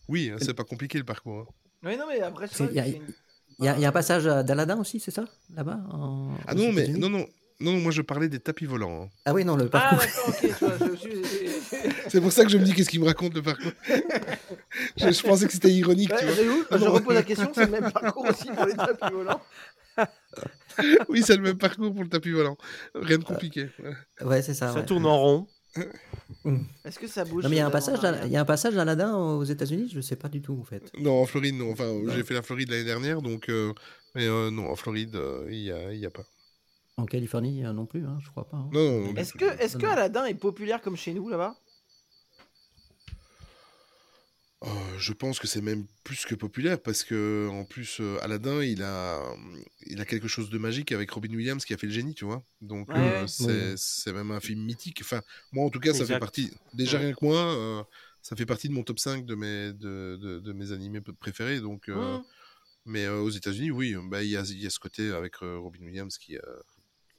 Oui, 0.08 0.30
hein, 0.32 0.38
c'est 0.39 0.54
pas 0.54 0.63
compliqué 0.65 1.00
le 1.00 1.04
parcours. 1.04 1.39
hein. 1.39 1.48
Oui, 1.84 1.98
non, 1.98 2.06
mais 2.08 2.22
après, 2.22 2.48
Il 2.60 2.74
y, 2.76 2.80
a- 2.80 2.84
c'est 2.86 2.91
une- 2.91 3.13
il 3.58 3.65
y 3.65 3.67
a- 3.70 3.76
il 3.76 3.82
y 3.82 3.86
a 3.86 3.89
un 3.89 3.91
passage 3.91 4.26
d'Aladin 4.26 4.80
aussi, 4.80 5.00
c'est 5.00 5.10
ça? 5.10 5.26
Là-bas 5.56 5.80
en- 5.91 6.38
Ah 6.46 6.54
non, 6.54 6.72
mais 6.72 6.88
non, 6.89 7.10
non, 7.10 7.26
non, 7.60 7.80
moi 7.80 7.91
je 7.91 8.04
parlais 8.04 8.30
des 8.30 8.39
tapis 8.39 8.65
volants. 8.65 9.04
hein. 9.06 9.10
Ah 9.26 9.34
oui, 9.34 9.46
non, 9.46 9.56
le 9.56 9.65
Ah, 9.65 9.70
parcours. 9.70 10.00
d'accord, 10.00 10.28
ok, 10.30 10.41
je 10.44 10.86
je 10.86 10.96
suis. 11.00 11.51
C'est 12.10 12.22
pour 12.22 12.32
ça 12.32 12.44
que 12.44 12.50
je 12.52 12.58
me 12.58 12.64
dis 12.64 12.74
qu'est-ce 12.74 12.90
qu'il 12.90 13.00
me 13.00 13.06
raconte 13.06 13.34
le 13.34 13.42
parcours? 13.42 13.72
je, 14.98 15.12
je 15.12 15.22
pensais 15.24 15.46
que 15.48 15.54
c'était 15.54 15.72
ironique, 15.72 16.12
tu 16.18 16.26
vois. 16.26 16.66
Ah 16.72 16.78
je 16.78 16.86
non. 16.86 16.92
repose 16.92 17.16
la 17.16 17.24
question, 17.24 17.52
c'est 17.54 17.66
le 17.66 17.72
même 17.72 17.92
parcours 17.92 18.26
aussi 18.30 18.46
pour 18.52 18.66
les 18.66 18.76
tapis 18.76 19.12
volants. 19.14 19.42
Oui, 21.10 21.22
c'est 21.26 21.36
le 21.36 21.44
même 21.44 21.58
parcours 21.58 21.94
pour 21.94 22.04
le 22.04 22.10
tapis 22.10 22.32
volant. 22.32 22.58
Rien 22.96 23.18
de 23.18 23.24
compliqué. 23.24 23.70
Ouais, 24.22 24.42
c'est 24.42 24.54
ça. 24.54 24.70
Ça 24.72 24.80
ouais. 24.80 24.86
tourne 24.86 25.06
en 25.06 25.18
rond. 25.20 25.48
Est-ce 26.86 27.00
que 27.00 27.08
ça 27.08 27.24
bouge 27.24 27.44
Non, 27.44 27.50
mais 27.50 27.56
il 27.58 27.60
y 27.60 27.62
a 27.62 27.68
un 27.68 27.72
passage, 27.72 28.00
il 28.26 28.32
y 28.32 28.36
a 28.38 28.42
un 28.42 28.46
passage 28.46 28.74
d'Aladin 28.74 29.16
aux 29.16 29.44
États-Unis, 29.44 29.90
je 29.94 30.02
sais 30.02 30.16
pas 30.18 30.28
du 30.30 30.42
tout 30.42 30.58
en 30.60 30.66
fait. 30.66 30.92
Non, 31.00 31.22
en 31.22 31.26
Floride, 31.26 31.56
non. 31.56 31.72
Enfin, 31.72 31.90
j'ai 32.14 32.24
fait 32.24 32.34
la 32.34 32.42
Floride 32.42 32.70
l'année 32.70 32.84
dernière, 32.84 33.22
donc. 33.22 33.48
euh, 33.50 33.74
Mais 34.16 34.28
euh, 34.28 34.52
non, 34.52 34.70
en 34.70 34.76
Floride, 34.76 35.16
euh, 35.16 35.48
il 35.50 35.62
n'y 35.64 35.72
a, 35.72 35.94
il 35.94 36.00
y 36.00 36.06
a 36.06 36.10
pas. 36.10 36.26
En 37.02 37.06
Californie 37.06 37.66
euh, 37.66 37.74
non 37.74 37.86
plus, 37.86 38.06
hein, 38.06 38.20
je 38.24 38.30
crois 38.30 38.48
pas. 38.48 38.58
hein. 38.58 38.70
Non, 38.72 38.84
non, 39.02 39.08
non. 39.08 39.16
Est-ce 39.16 39.34
que, 39.34 39.46
est-ce 39.62 39.78
que. 39.78 39.86
Aladdin 39.86 40.26
est 40.26 40.36
populaire 40.36 40.82
comme 40.82 40.96
chez 40.96 41.14
nous 41.14 41.28
là-bas? 41.30 41.56
Euh, 44.64 44.68
je 45.00 45.12
pense 45.14 45.40
que 45.40 45.48
c'est 45.48 45.62
même 45.62 45.88
plus 46.04 46.24
que 46.26 46.36
populaire 46.36 46.80
parce 46.80 47.04
que 47.04 47.50
en 47.52 47.66
plus 47.66 47.98
euh, 48.00 48.20
Aladdin 48.22 48.62
il 48.62 48.84
a 48.84 49.20
il 49.88 50.00
a 50.00 50.06
quelque 50.06 50.28
chose 50.28 50.52
de 50.52 50.58
magique 50.60 50.92
avec 50.92 51.10
Robin 51.10 51.34
Williams 51.34 51.66
qui 51.66 51.74
a 51.74 51.78
fait 51.78 51.88
le 51.88 51.94
génie 51.94 52.14
tu 52.14 52.26
vois 52.26 52.44
donc 52.62 52.88
Ouais, 52.90 52.96
euh, 53.00 53.22
ouais. 53.22 53.28
c'est 53.28 53.74
c'est 53.76 54.14
même 54.14 54.30
un 54.30 54.40
film 54.40 54.62
mythique 54.64 55.00
enfin 55.02 55.24
moi 55.52 55.66
en 55.66 55.72
tout 55.72 55.80
cas 55.80 55.96
ça 55.96 56.06
fait 56.06 56.20
partie 56.20 56.52
déjà 56.76 57.00
Ouais. 57.00 57.06
rien 57.06 57.14
que 57.16 57.26
moi 57.26 57.38
euh, 57.40 57.84
ça 58.22 58.36
fait 58.36 58.46
partie 58.46 58.70
de 58.70 58.74
mon 58.74 58.84
top 58.84 59.00
5 59.00 59.26
de 59.26 59.34
mes 59.34 59.74
de, 59.74 60.20
de, 60.22 60.40
de 60.40 60.54
mes 60.54 60.72
animés 60.74 61.02
préférés 61.02 61.60
donc 61.60 61.90
mais 62.86 63.06
euh, 63.06 63.20
aux 63.20 63.32
États-Unis 63.32 63.72
oui 63.72 63.96
bah 64.12 64.22
il 64.22 64.30
y 64.30 64.38
a 64.38 64.44
y 64.44 64.68
a 64.68 64.70
ce 64.70 64.78
côté 64.80 65.12
avec 65.12 65.42
euh, 65.42 65.58
Robin 65.58 65.84
Williams 65.84 66.16
qui 66.20 66.38
euh, 66.38 66.42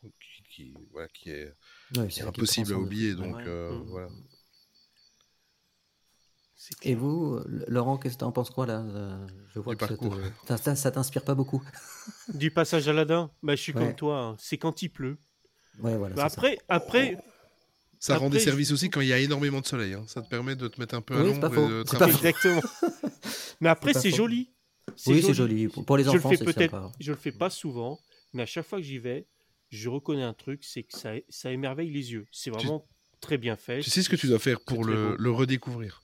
qui, 0.03 0.43
qui- 0.51 0.75
voilà 0.93 1.09
qui 1.09 1.31
est 1.31 1.53
Ouais, 1.97 2.09
qui 2.09 2.23
impossible 2.23 2.73
à 2.73 2.77
oublier 2.79 3.15
donc 3.15 3.37
Ouais. 3.37 3.45
euh, 3.47 3.71
Mmh. 3.79 3.85
voilà 3.89 4.09
Et 6.83 6.95
vous, 6.95 7.35
euh, 7.35 7.65
Laurent, 7.69 7.99
qu'est-ce 7.99 8.15
que 8.15 8.21
t'en 8.21 8.31
penses 8.33 8.51
quoi 8.51 8.67
là 8.67 8.81
Euh, 8.83 9.27
Je 9.53 9.59
vois 9.59 9.75
Du 9.75 9.85
que 9.85 9.87
ça 10.57 10.75
ça, 10.77 10.91
t'inspire 10.91 11.25
pas 11.25 11.35
beaucoup. 11.35 11.63
Du 12.35 12.51
passage 12.53 12.87
à 12.89 12.93
Aladdin, 12.93 13.31
bah, 13.43 13.57
je 13.57 13.63
suis 13.63 13.73
Ouais. 13.73 13.81
comme 13.87 13.95
toi, 13.97 14.21
hein. 14.23 14.37
c'est 14.39 14.59
quand 14.59 14.83
il 14.83 14.89
pleut. 14.91 15.19
Ouais, 15.81 15.97
voilà. 15.97 16.15
Bah, 16.15 16.29
c'est 16.29 16.35
ça. 16.35 16.39
après, 16.41 16.59
après, 16.69 17.19
ça 17.99 18.17
rend 18.19 18.31
des 18.31 18.37
Après, 18.37 18.45
services 18.45 18.71
aussi 18.73 18.91
quand 18.91 19.01
il 19.01 19.09
y 19.09 19.13
a 19.13 19.19
énormément 19.19 19.61
de 19.61 19.67
soleil 19.67 19.95
hein. 19.95 20.05
ça 20.09 20.23
te 20.23 20.29
permet 20.29 20.55
de 20.57 20.69
te 20.69 20.79
mettre 20.81 20.95
un 20.95 21.01
peu 21.03 21.17
à 21.17 21.23
Oui, 21.23 21.29
l'ombre 21.33 21.49
faux. 21.53 21.69
C'est 21.87 21.99
pas 21.99 22.07
rafraîchir. 22.07 22.27
exactement. 22.51 22.63
mais 23.61 23.69
après, 23.69 23.95
c'est 23.95 24.11
faux. 24.11 24.17
joli. 24.17 24.51
Oui, 25.07 25.23
c'est 25.23 25.35
joli. 25.35 25.69
Pour, 25.69 25.97
les 25.97 26.05
je 26.05 26.11
le 26.11 26.19
enfants, 26.19 26.31
fais 26.31 26.37
c'est 26.37 26.45
peut-être, 26.45 26.71
sympa. 26.73 26.93
je 27.01 27.11
le 27.13 27.17
fais 27.19 27.33
pas 27.33 27.51
souvent, 27.51 27.99
mais 28.35 28.43
à 28.43 28.47
chaque 28.47 28.67
fois 28.67 28.79
que 28.79 28.85
j'y 28.85 28.99
vais, 28.99 29.27
je 29.73 29.89
reconnais 29.89 30.23
un 30.23 30.35
truc, 30.35 30.65
c'est 30.65 30.83
que 30.83 30.97
ça, 30.97 31.13
ça 31.31 31.51
émerveille 31.51 31.91
les 31.91 32.13
yeux. 32.13 32.27
C'est 32.31 32.51
vraiment 32.51 32.87
très 33.21 33.39
bien 33.39 33.57
fait. 33.57 33.81
Tu 33.81 33.91
sais 33.91 34.03
ce 34.03 34.11
que 34.11 34.17
tu 34.17 34.29
dois 34.29 34.39
faire 34.39 34.61
pour 34.61 34.85
le, 34.85 35.31
redécouvrir 35.31 36.03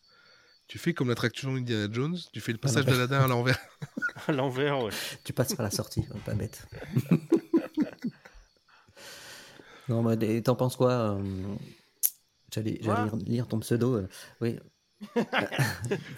Tu 0.66 0.78
fais 0.78 0.94
comme 0.94 1.08
l'attraction 1.08 1.54
Indiana 1.54 1.92
Jones, 1.92 2.16
tu 2.32 2.40
fais 2.40 2.52
le 2.52 2.58
passage 2.58 2.86
l'envers. 2.86 3.08
d'Aladin 3.08 3.24
à 3.24 3.28
l'envers. 3.28 3.58
à 4.26 4.32
l'envers, 4.32 4.82
ouais. 4.82 4.92
Tu 5.22 5.34
passes 5.34 5.54
par 5.54 5.64
la 5.64 5.70
sortie, 5.70 6.00
ouais, 6.00 6.20
pas 6.24 6.34
bête. 6.34 6.66
non, 9.88 10.02
mais 10.02 10.16
et 10.36 10.42
t'en 10.42 10.56
penses 10.56 10.76
quoi 10.76 11.18
euh, 11.18 11.54
J'allais 12.52 12.78
lire, 12.80 13.16
lire 13.26 13.48
ton 13.48 13.60
pseudo. 13.60 13.96
euh, 13.96 14.08
oui. 14.40 14.58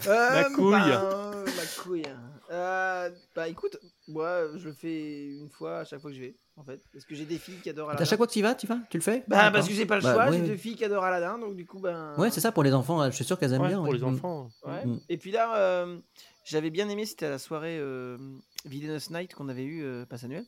Euh, 0.07 0.43
couille. 0.55 0.71
bah, 0.71 1.43
ma 1.45 1.83
couille. 1.83 2.03
Euh, 2.49 3.09
bah 3.35 3.47
écoute, 3.47 3.77
moi 4.07 4.57
je 4.57 4.67
le 4.67 4.73
fais 4.73 5.27
une 5.27 5.49
fois 5.49 5.79
à 5.79 5.85
chaque 5.85 6.01
fois 6.01 6.11
que 6.11 6.17
je 6.17 6.21
vais, 6.21 6.35
en 6.61 6.63
fait. 6.63 6.81
Parce 6.93 7.05
que 7.05 7.15
j'ai 7.15 7.25
des 7.25 7.37
filles 7.37 7.59
qui 7.61 7.69
adorent 7.69 7.89
À 7.89 7.91
Aladdin. 7.93 8.05
chaque 8.05 8.17
fois 8.17 8.27
que 8.27 8.31
tu 8.31 8.39
y 8.39 8.41
vas, 8.41 8.55
tu 8.55 8.67
vas 8.67 8.79
Tu 8.89 8.97
le 8.97 9.03
fais 9.03 9.23
Bah 9.27 9.49
parce 9.51 9.67
que 9.67 9.73
j'ai 9.73 9.85
pas 9.85 9.95
le 9.97 10.01
Bah, 10.03 10.13
choix, 10.13 10.29
ouais, 10.29 10.37
j'ai 10.37 10.47
deux 10.47 10.57
filles 10.57 10.75
qui 10.75 10.85
adorent 10.85 11.03
Aladdin, 11.03 11.37
donc 11.39 11.55
du 11.55 11.65
coup 11.65 11.79
ben. 11.79 12.15
Ouais, 12.17 12.29
c'est 12.29 12.39
ça 12.41 12.51
pour 12.51 12.63
les 12.63 12.73
enfants. 12.73 13.03
Je 13.09 13.15
suis 13.15 13.25
sûr 13.25 13.37
qu'elles 13.39 13.53
aiment 13.53 13.61
Ouais, 13.63 13.67
bien. 13.69 13.77
pour 13.79 13.87
ouais. 13.91 13.97
les 13.97 14.03
Mm. 14.03 14.07
enfants. 14.15 14.51
Ouais. 14.65 14.85
Mm. 14.85 14.99
Et 15.09 15.17
puis 15.17 15.31
là, 15.31 15.57
euh, 15.57 15.99
j'avais 16.45 16.69
bien 16.69 16.87
aimé, 16.89 17.05
c'était 17.05 17.25
à 17.25 17.29
la 17.29 17.39
soirée 17.39 17.77
euh, 17.79 18.17
Villainous 18.65 19.09
Night 19.11 19.33
qu'on 19.33 19.49
avait 19.49 19.63
eu, 19.65 19.83
euh, 19.83 20.05
passe 20.05 20.23
annuel. 20.23 20.45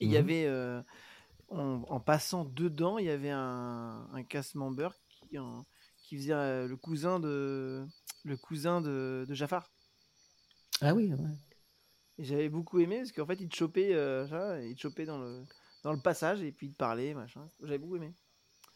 Et 0.00 0.06
il 0.06 0.10
y 0.12 0.14
Mhm. 0.14 0.20
avait, 0.24 0.44
euh, 0.46 0.82
en, 1.48 1.82
en 1.88 2.00
passant 2.00 2.44
dedans, 2.44 2.98
il 2.98 3.06
y 3.06 3.10
avait 3.10 3.30
un, 3.30 4.06
un 4.12 4.22
cast 4.24 4.54
member 4.54 4.90
qui, 5.28 5.38
en- 5.38 5.64
qui 6.02 6.16
faisait 6.16 6.32
euh, 6.34 6.68
le 6.68 6.76
cousin 6.76 7.18
de, 7.20 7.86
le 8.24 8.36
cousin 8.36 8.80
de, 8.80 9.24
de 9.28 9.34
Jafar. 9.34 9.70
Ah 10.80 10.92
oui, 10.94 11.12
ouais. 11.12 11.18
J'avais 12.18 12.48
beaucoup 12.48 12.78
aimé 12.78 12.98
parce 12.98 13.12
qu'en 13.12 13.26
fait, 13.26 13.40
il 13.40 13.48
te 13.48 13.56
chopait, 13.56 13.94
euh, 13.94 14.26
ça, 14.28 14.62
il 14.62 14.74
te 14.76 14.80
chopait 14.80 15.04
dans 15.06 15.18
le, 15.18 15.42
dans 15.82 15.92
le 15.92 15.98
passage 16.00 16.42
et 16.42 16.52
puis 16.52 16.68
il 16.68 16.72
te 16.72 16.76
parlait, 16.76 17.12
machin. 17.14 17.46
J'avais 17.62 17.78
beaucoup 17.78 17.96
aimé. 17.96 18.12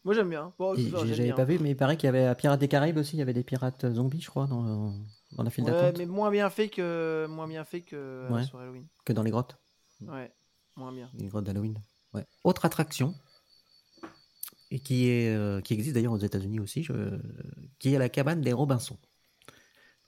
Moi, 0.05 0.15
j'aime 0.15 0.31
bien. 0.31 0.53
Bon, 0.59 0.75
J'avais 0.77 1.33
pas 1.33 1.45
vu, 1.45 1.59
mais 1.59 1.71
il 1.71 1.77
paraît 1.77 1.97
qu'il 1.97 2.07
y 2.07 2.09
avait 2.09 2.25
à 2.25 2.35
Pirates 2.35 2.61
des 2.61 2.69
Caraïbes 2.69 2.97
aussi. 2.97 3.17
Il 3.17 3.19
y 3.19 3.23
avait 3.23 3.35
des 3.35 3.45
pirates 3.45 3.91
zombies, 3.93 4.21
je 4.21 4.29
crois, 4.31 4.47
dans, 4.47 4.95
dans 5.33 5.43
la 5.43 5.51
file 5.51 5.65
Ouais, 5.65 5.71
d'attente 5.73 5.99
mais 5.99 6.07
moins 6.07 6.31
bien 6.31 6.49
fait 6.51 6.69
que, 6.69 7.27
moins 7.29 7.47
bien 7.49 7.65
fait 7.65 7.83
que 7.83 8.27
Ouais. 8.31 8.45
soirée 8.45 8.65
Halloween. 8.67 8.87
que 9.05 9.13
dans 9.13 9.23
les 9.23 9.31
grottes. 9.31 9.59
Ouais, 10.01 10.33
moins 10.77 10.93
bien. 10.93 11.11
Les 11.15 11.27
grottes 11.29 11.45
d'Halloween. 11.45 11.83
Ouais. 12.15 12.27
Autre 12.45 12.65
attraction, 12.65 13.15
et 14.71 14.81
qui, 14.81 15.09
est, 15.09 15.35
euh, 15.35 15.61
qui 15.61 15.75
existe 15.75 15.95
d'ailleurs 15.95 16.13
aux 16.13 16.19
États-Unis 16.19 16.61
aussi, 16.61 16.83
je- 16.83 17.19
qui 17.79 17.93
est 17.95 17.99
la 17.99 18.09
cabane 18.09 18.41
des 18.41 18.53
Robinson, 18.53 18.97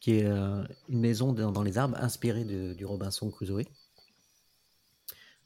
qui 0.00 0.18
est 0.18 0.24
euh, 0.26 0.64
une 0.88 1.00
maison 1.00 1.32
dans, 1.32 1.52
dans 1.52 1.62
les 1.62 1.76
arbres 1.78 1.96
inspirée 1.98 2.44
de- 2.44 2.72
du 2.74 2.84
Robinson 2.86 3.30
Crusoe. 3.30 3.64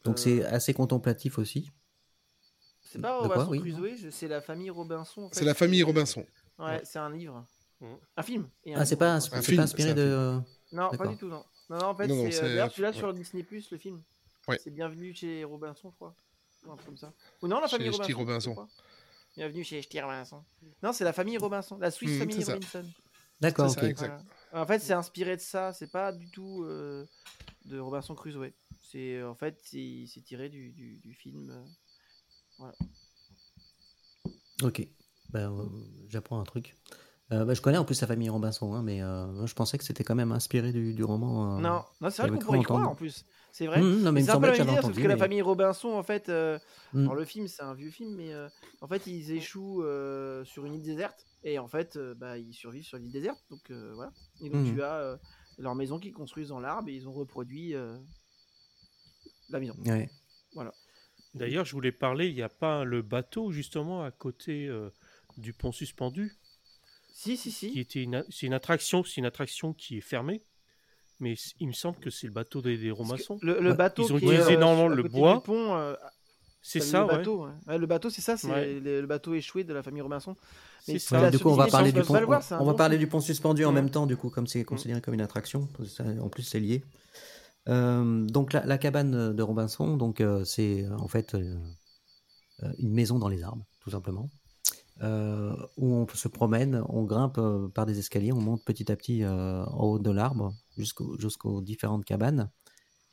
Donc 0.05 0.17
Euh. 0.19 0.21
c'est 0.23 0.45
assez 0.45 0.75
contemplatif 0.75 1.39
aussi. 1.39 1.71
C'est 2.83 3.01
pas 3.01 3.19
quoi, 3.19 3.29
Robinson 3.45 3.51
oui. 3.51 3.73
Crusoe, 3.73 4.11
c'est 4.11 4.29
la 4.29 4.41
famille 4.41 4.71
Robinson. 4.71 5.23
en 5.25 5.29
fait. 5.29 5.35
C'est 5.37 5.45
la 5.45 5.55
famille 5.55 5.83
Robinson. 5.83 6.25
Ouais, 6.59 6.81
c'est 6.85 6.99
un 6.99 7.11
livre. 7.11 7.45
Mm. 7.81 7.87
Un 8.17 8.23
film. 8.23 8.49
et 8.65 8.75
un 8.75 8.81
Ah, 8.81 8.85
c'est 8.87 8.97
pas. 8.97 9.15
Un 9.15 9.21
pas 9.21 9.43
film, 9.43 9.61
inspiré 9.61 9.95
de. 9.95 10.39
Non, 10.73 10.91
pas 10.91 11.07
du 11.09 11.17
tout, 11.17 11.29
non. 11.29 11.45
Non, 11.71 11.79
non, 11.79 11.87
en 11.87 11.95
fait, 11.97 12.07
Non, 12.07 12.17
non, 12.25 12.31
c'est. 12.31 12.39
euh, 12.45 12.49
D'ailleurs, 12.49 12.71
tu 12.71 12.83
l'as 12.83 12.91
ouais. 12.91 12.97
sur 12.97 13.13
Disney 13.15 13.43
Plus, 13.43 13.71
le 13.71 13.79
film. 13.79 14.03
Ouais. 14.47 14.59
C'est 14.63 14.71
Bienvenue 14.71 15.15
chez 15.15 15.43
Robinson, 15.45 15.91
je 15.91 15.97
crois. 15.97 16.15
Ou 16.67 16.71
un 16.73 16.77
truc 16.77 16.87
comme 16.89 16.97
ça. 16.97 17.13
Ou 17.43 17.49
non, 17.49 17.59
la 17.61 17.67
Chez 17.67 17.79
famille 17.79 18.13
Robinson. 18.13 18.69
Bienvenue 19.37 19.65
chez 19.65 19.83
Ch'ti 19.83 20.01
Robinson. 20.01 20.45
Non, 20.83 20.93
c'est 20.93 21.03
la 21.05 21.13
famille 21.13 21.39
Robinson, 21.39 21.77
la 21.79 21.91
Swiss 21.91 22.19
Family 22.19 22.35
c'est 22.37 22.45
ça. 22.45 22.53
Robinson. 22.53 22.85
D'accord, 23.41 23.71
ok. 23.73 23.79
ça, 23.81 23.89
exact. 23.89 24.09
Voilà. 24.09 24.25
En 24.55 24.67
fait, 24.67 24.79
c'est 24.79 24.93
inspiré 24.93 25.37
de 25.37 25.41
ça. 25.41 25.73
C'est 25.73 25.91
pas 25.91 26.13
du 26.13 26.31
tout 26.31 26.63
euh, 26.65 27.05
de 27.67 27.79
Robinson 27.79 28.15
Crusoe. 28.15 28.53
C'est 28.81 29.23
en 29.23 29.35
fait, 29.35 29.59
c'est 29.65 30.23
tiré 30.25 30.49
du, 30.49 30.73
du, 30.73 30.99
du 30.99 31.15
film. 31.15 31.51
euh, 32.61 32.71
Ok. 34.63 34.87
Ben, 35.31 35.51
euh, 35.51 35.65
J'apprends 36.09 36.41
un 36.41 36.45
truc. 36.45 36.77
Euh, 37.33 37.45
ben, 37.45 37.55
je 37.55 37.61
connais 37.63 37.79
en 37.79 37.85
plus 37.85 37.95
sa 37.95 38.07
famille 38.07 38.29
Robinson, 38.29 38.75
hein, 38.75 38.83
mais 38.83 39.03
euh, 39.03 39.47
je 39.47 39.55
pensais 39.55 39.79
que 39.79 39.85
c'était 39.85 40.05
quand 40.05 40.15
même 40.15 40.31
inspiré 40.31 40.73
du, 40.73 40.93
du 40.95 41.03
roman. 41.03 41.57
euh. 41.57 41.61
Non, 41.61 41.83
non 42.01 42.11
c'est 42.11 42.23
vrai 42.23 42.31
qu'on 42.31 42.39
pourrait 42.39 42.61
y 42.61 42.63
croire 42.63 42.89
en 42.89 42.95
plus. 42.95 43.25
C'est 43.51 43.67
vrai. 43.67 43.81
Hum, 43.81 44.03
non, 44.03 44.13
mais 44.13 44.23
c'est 44.23 44.31
un 44.31 44.41
peu 44.41 44.47
la 44.57 44.65
même 44.65 44.83
sauf 44.83 44.95
que 44.95 45.09
la 45.09 45.17
famille 45.17 45.43
Robinson, 45.43 45.89
en 45.89 46.03
fait, 46.03 46.29
euh, 46.29 46.59
Hum. 46.93 47.05
alors 47.05 47.15
le 47.15 47.25
film, 47.25 47.49
c'est 47.49 47.63
un 47.63 47.75
vieux 47.75 47.91
film, 47.91 48.15
mais 48.15 48.33
euh, 48.33 48.49
en 48.81 48.87
fait, 48.87 49.07
ils 49.07 49.33
échouent 49.33 49.83
euh, 49.83 50.45
sur 50.45 50.65
une 50.67 50.75
île 50.75 50.83
déserte 50.83 51.27
et 51.45 51.59
en 51.59 51.69
fait, 51.69 51.97
euh, 51.97 52.15
bah, 52.15 52.39
ils 52.39 52.53
survivent 52.55 52.85
sur 52.85 52.99
l'île 52.99 53.13
déserte. 53.13 53.39
Donc 53.51 53.71
euh, 53.71 53.93
voilà. 53.95 54.13
Et 54.43 54.49
donc 54.51 54.67
tu 54.67 54.83
as 54.83 54.95
euh, 54.97 55.17
leur 55.59 55.75
maison 55.77 55.99
qu'ils 56.01 56.13
construisent 56.13 56.49
dans 56.49 56.59
l'arbre 56.61 56.89
et 56.89 56.95
ils 56.95 57.07
ont 57.09 57.13
reproduit 57.13 57.75
euh, 57.75 57.97
la 59.51 59.61
maison. 59.61 59.77
Ouais. 59.87 60.09
D'ailleurs, 61.35 61.65
je 61.65 61.73
voulais 61.73 61.93
parler, 61.93 62.29
il 62.29 62.35
n'y 62.35 62.43
a 62.43 62.49
pas 62.49 62.85
le 62.85 63.03
bateau 63.03 63.51
justement 63.51 64.05
à 64.05 64.11
côté 64.13 64.69
euh, 64.69 64.89
du 65.37 65.53
pont 65.53 65.73
suspendu, 65.73 66.33
Si, 67.13 67.37
si, 67.37 67.51
qui 67.51 67.73
si. 67.73 67.79
était 67.81 68.03
une, 68.03 68.15
a- 68.17 68.25
c'est 68.31 68.47
une 68.47 68.55
attraction, 68.55 69.03
c'est 69.03 69.17
une 69.17 69.27
attraction 69.27 69.73
qui 69.73 69.99
est 69.99 70.01
fermée, 70.01 70.43
mais 71.19 71.35
il 71.59 71.67
me 71.67 71.73
semble 71.73 71.99
que 71.99 72.09
c'est 72.11 72.29
le 72.29 72.33
bateau 72.33 72.63
des, 72.63 72.79
des. 72.79 72.93
Le, 73.43 73.61
le 73.61 73.75
bateau 73.75 74.05
ils 74.07 74.13
ont 74.13 74.19
qui 74.19 74.27
utilisé 74.27 74.53
est, 74.53 74.55
énormément 74.55 74.87
le 74.87 75.03
bois. 75.03 75.43
pont, 75.43 75.75
euh, 75.75 75.97
C'est 76.63 76.79
le 76.79 76.85
ça, 76.85 77.05
ouais. 77.05 77.17
bateau, 77.17 77.47
ouais. 77.47 77.53
Ouais, 77.67 77.79
le 77.79 77.87
bateau, 77.87 78.11
c'est 78.11 78.23
ça, 78.23 78.37
c'est 78.37 78.47
Ouais. 78.49 78.79
le, 78.79 79.01
le 79.01 79.07
bateau 79.09 79.35
échoué 79.35 79.65
de 79.65 79.75
la 79.75 79.83
famille 79.83 80.03
Robinson. 80.03 80.37
Mais 80.89 80.99
ça. 80.99 81.31
du 81.31 81.39
coup, 81.39 81.49
on 81.49 81.55
va 81.55 81.67
parler 81.67 81.93
du 81.93 82.03
pont. 82.03 82.25
voir, 82.25 82.43
on 82.61 82.65
va 82.65 82.75
parler 82.75 82.99
du 82.99 83.07
pont 83.07 83.21
suspendu 83.21 83.65
en 83.65 83.73
même 83.73 83.91
temps, 83.91 84.07
du 84.07 84.17
coup, 84.17 84.31
comme 84.31 84.47
c'est 84.47 84.65
considéré 84.65 85.01
comme 85.01 85.15
une 85.15 85.21
attraction. 85.23 85.69
Ça, 85.87 86.05
En 86.21 86.29
plus, 86.29 86.43
c'est 86.43 86.61
lié. 86.61 86.85
Euh, 87.69 88.27
donc 88.27 88.53
la, 88.53 88.67
la 88.67 88.77
cabane 88.77 89.33
de 89.35 89.43
Robinson, 89.43 89.97
donc 89.97 90.21
euh, 90.21 90.45
c'est 90.45 90.85
euh, 90.85 90.95
en 90.99 91.09
fait 91.09 91.35
euh, 91.35 91.57
une 92.79 92.93
maison 92.93 93.19
dans 93.19 93.29
les 93.29 93.43
arbres, 93.43 93.65
tout 93.81 93.91
simplement, 93.91 94.29
euh, 95.03 95.55
où 95.79 95.95
on 95.95 96.07
se 96.07 96.29
promène, 96.29 96.83
on 96.89 97.05
grimpe 97.05 97.39
euh, 97.39 97.69
par 97.69 97.87
des 97.87 97.99
escaliers, 97.99 98.33
on 98.33 98.41
monte 98.41 98.63
petit 98.65 98.93
à 98.93 98.97
petit 98.97 99.23
euh, 99.25 99.65
en 99.65 99.85
haut 99.87 99.99
de 99.99 100.11
l'arbre 100.11 100.55
jusqu'au- 100.77 101.19
jusqu'aux 101.19 101.63
différentes 101.63 102.05
cabanes, 102.05 102.51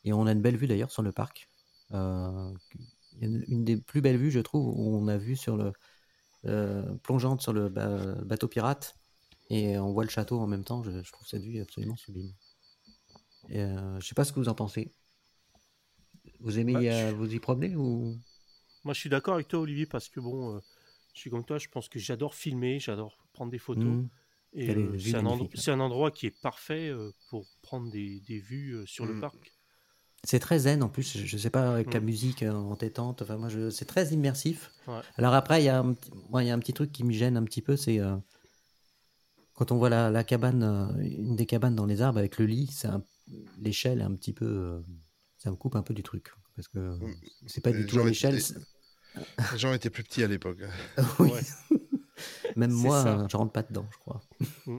et 0.03 0.13
on 0.13 0.25
a 0.27 0.33
une 0.33 0.41
belle 0.41 0.57
vue 0.57 0.67
d'ailleurs 0.67 0.91
sur 0.91 1.01
le 1.01 1.11
parc. 1.13 1.49
Euh, 1.93 2.51
une, 3.21 3.43
une 3.47 3.63
des 3.63 3.77
plus 3.77 4.01
belles 4.01 4.17
vues, 4.17 4.31
je 4.31 4.39
trouve, 4.39 4.67
où 4.67 4.97
on 4.97 5.07
a 5.07 5.17
vu 5.17 5.35
sur 5.35 5.57
le 5.57 5.65
euh, 5.67 5.71
plongeante 7.03 7.41
sur 7.41 7.53
le 7.53 7.69
ba- 7.69 8.15
bateau 8.23 8.47
pirate 8.47 8.95
et 9.49 9.77
on 9.77 9.91
voit 9.91 10.03
le 10.03 10.09
château 10.09 10.39
en 10.39 10.47
même 10.47 10.63
temps. 10.63 10.83
Je, 10.83 11.03
je 11.03 11.11
trouve 11.11 11.27
cette 11.27 11.43
vue 11.43 11.61
absolument 11.61 11.95
sublime. 11.95 12.31
Et, 13.49 13.59
euh, 13.61 13.99
je 13.99 14.07
sais 14.07 14.15
pas 14.15 14.23
ce 14.23 14.31
que 14.33 14.39
vous 14.39 14.49
en 14.49 14.55
pensez. 14.55 14.91
Vous 16.39 16.57
aimez 16.59 16.73
y, 16.73 16.85
je- 16.85 17.07
euh, 17.07 17.11
vous 17.13 17.33
y 17.33 17.39
promener 17.39 17.75
ou? 17.75 18.17
Moi, 18.83 18.93
je 18.93 18.99
suis 18.99 19.09
d'accord 19.09 19.35
avec 19.35 19.47
toi, 19.47 19.59
Olivier, 19.59 19.85
parce 19.85 20.09
que 20.09 20.19
bon, 20.19 20.55
euh, 20.55 20.59
je 21.13 21.19
suis 21.19 21.29
comme 21.29 21.45
toi, 21.45 21.57
je 21.59 21.67
pense 21.67 21.87
que 21.89 21.99
j'adore 21.99 22.33
filmer, 22.33 22.79
j'adore 22.79 23.15
prendre 23.33 23.51
des 23.51 23.59
photos. 23.59 23.83
Hmm. 23.83 24.07
Et 24.53 24.69
euh, 24.69 24.97
c'est 24.99 25.15
un, 25.15 25.25
endro- 25.25 25.45
hein. 25.45 25.49
c'est 25.53 25.71
un 25.71 25.79
endroit 25.79 26.11
qui 26.11 26.25
est 26.25 26.41
parfait 26.41 26.89
euh, 26.89 27.11
pour 27.29 27.47
prendre 27.61 27.89
des, 27.91 28.19
des 28.21 28.39
vues 28.39 28.73
euh, 28.73 28.85
sur 28.85 29.05
le 29.05 29.13
Mm. 29.13 29.21
parc. 29.21 29.53
C'est 30.23 30.39
très 30.39 30.59
zen 30.59 30.83
en 30.83 30.89
plus. 30.89 31.17
Je, 31.17 31.25
je 31.25 31.37
sais 31.37 31.49
pas 31.49 31.73
avec 31.73 31.93
la 31.93 31.99
Mm. 31.99 32.03
musique 32.05 32.43
euh, 32.43 32.51
entêtante. 32.53 33.21
Enfin 33.23 33.37
moi, 33.37 33.49
je, 33.49 33.69
c'est 33.71 33.85
très 33.85 34.07
immersif. 34.09 34.71
Ouais. 34.87 34.99
Alors 35.17 35.33
après, 35.33 35.61
il 35.61 35.65
y 35.65 35.69
a 35.69 35.79
un 35.79 35.93
petit, 35.93 36.11
moi, 36.29 36.43
il 36.43 36.47
y 36.47 36.51
a 36.51 36.53
un 36.53 36.59
petit 36.59 36.73
truc 36.73 36.91
qui 36.91 37.03
me 37.03 37.11
gêne 37.11 37.37
un 37.37 37.43
petit 37.43 37.61
peu, 37.61 37.75
c'est 37.75 37.99
euh, 37.99 38.15
quand 39.55 39.71
on 39.71 39.77
voit 39.77 39.89
la, 39.89 40.09
la 40.11 40.23
cabane, 40.23 40.63
euh, 40.63 41.01
une 41.01 41.35
des 41.35 41.45
cabanes 41.45 41.75
dans 41.75 41.85
les 41.87 42.01
arbres 42.01 42.19
avec 42.19 42.37
le 42.37 42.45
lit, 42.45 42.67
c'est 42.71 42.87
un- 42.87 43.03
l'échelle 43.59 43.99
est 44.01 44.03
un 44.03 44.13
petit 44.13 44.33
peu, 44.33 44.45
euh, 44.45 44.79
ça 45.37 45.49
me 45.49 45.55
coupe 45.55 45.75
un 45.75 45.81
peu 45.83 45.93
du 45.93 46.03
truc 46.03 46.31
parce 46.55 46.67
que 46.67 46.77
Mm. 46.79 47.15
c'est 47.47 47.61
pas 47.61 47.71
du 47.71 47.85
tout 47.87 48.03
l'échelle. 48.05 48.39
Les 49.53 49.57
gens 49.57 49.73
étaient 49.73 49.89
plus 49.89 50.03
petits 50.03 50.23
à 50.23 50.27
l'époque. 50.27 50.59
Oui. 51.19 51.31
Ouais. 51.31 51.41
Même 52.55 52.69
C'est 52.71 52.77
moi, 52.77 53.01
ça. 53.03 53.27
je 53.29 53.37
rentre 53.37 53.51
pas 53.53 53.63
dedans, 53.63 53.87
je 53.91 53.97
crois. 53.97 54.21
Mm. 54.67 54.77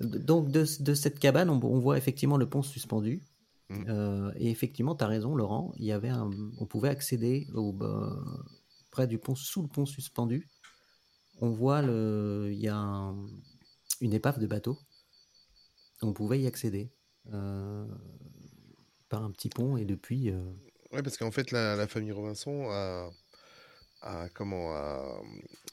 Donc, 0.00 0.50
de, 0.50 0.64
de 0.80 0.94
cette 0.94 1.18
cabane, 1.18 1.50
on, 1.50 1.60
on 1.64 1.78
voit 1.80 1.98
effectivement 1.98 2.36
le 2.36 2.48
pont 2.48 2.62
suspendu. 2.62 3.20
Mm. 3.70 3.84
Euh, 3.88 4.32
et 4.36 4.50
effectivement, 4.50 4.94
tu 4.94 5.04
as 5.04 5.08
raison, 5.08 5.34
Laurent. 5.34 5.72
Il 5.76 5.84
y 5.84 5.92
avait 5.92 6.08
un, 6.08 6.30
on 6.58 6.66
pouvait 6.66 6.88
accéder 6.88 7.46
au, 7.54 7.72
bah, 7.72 8.16
près 8.90 9.06
du 9.06 9.18
pont, 9.18 9.34
sous 9.34 9.62
le 9.62 9.68
pont 9.68 9.86
suspendu. 9.86 10.48
On 11.40 11.50
voit 11.50 11.82
le, 11.82 12.48
il 12.50 12.58
y 12.58 12.68
a 12.68 12.76
un- 12.76 13.16
une 14.00 14.12
épave 14.12 14.38
de 14.38 14.46
bateau. 14.46 14.78
On 16.02 16.12
pouvait 16.12 16.40
y 16.40 16.46
accéder 16.46 16.90
euh, 17.32 17.86
par 19.08 19.22
un 19.22 19.30
petit 19.30 19.48
pont 19.48 19.76
et 19.76 19.84
depuis. 19.84 20.30
euh, 20.30 20.42
Ouais, 20.92 21.02
parce 21.02 21.16
qu'en 21.18 21.30
fait, 21.30 21.50
la, 21.50 21.76
la 21.76 21.86
famille 21.86 22.12
Robinson 22.12 22.70
a, 22.70 23.10
a- 24.02 24.28
comment 24.30 24.74
a- 24.74 25.20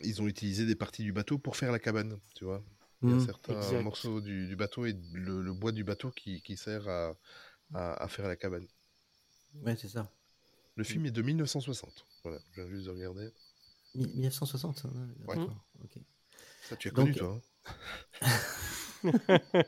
ils 0.01 0.21
ont 0.21 0.27
utilisé 0.27 0.65
des 0.65 0.75
parties 0.75 1.03
du 1.03 1.13
bateau 1.13 1.37
pour 1.37 1.55
faire 1.55 1.71
la 1.71 1.79
cabane, 1.79 2.19
tu 2.35 2.45
vois. 2.45 2.61
Il 3.03 3.09
y 3.09 3.13
a 3.13 3.15
mm, 3.17 3.19
certains 3.19 3.53
Exact. 3.53 3.83
morceaux 3.83 4.21
du, 4.21 4.47
du 4.47 4.55
bateau 4.55 4.85
et 4.85 4.95
le, 5.13 5.41
le 5.41 5.53
bois 5.53 5.71
du 5.71 5.83
bateau 5.83 6.11
qui, 6.11 6.41
qui 6.41 6.57
sert 6.57 6.87
à, 6.87 7.13
à, 7.73 8.03
à 8.03 8.07
faire 8.07 8.27
la 8.27 8.35
cabane. 8.35 8.67
ouais, 9.63 9.75
c'est 9.75 9.87
ça. 9.89 10.09
Le 10.75 10.83
film 10.83 11.05
est 11.05 11.11
de 11.11 11.21
1960. 11.21 12.05
Voilà, 12.23 12.39
je 12.51 12.61
viens 12.61 12.69
juste 12.69 12.85
de 12.87 12.91
regarder. 12.91 13.31
Mi- 13.95 14.07
1960. 14.07 14.79
ça, 14.79 14.87
Ouais. 14.89 15.35
d'accord, 15.35 15.65
ok. 15.83 15.97
Ça, 16.69 16.75
tu 16.75 16.89
as 16.89 16.91
Donc, 16.91 17.05
connu, 17.05 17.15
toi. 17.15 17.41
hein 18.21 18.27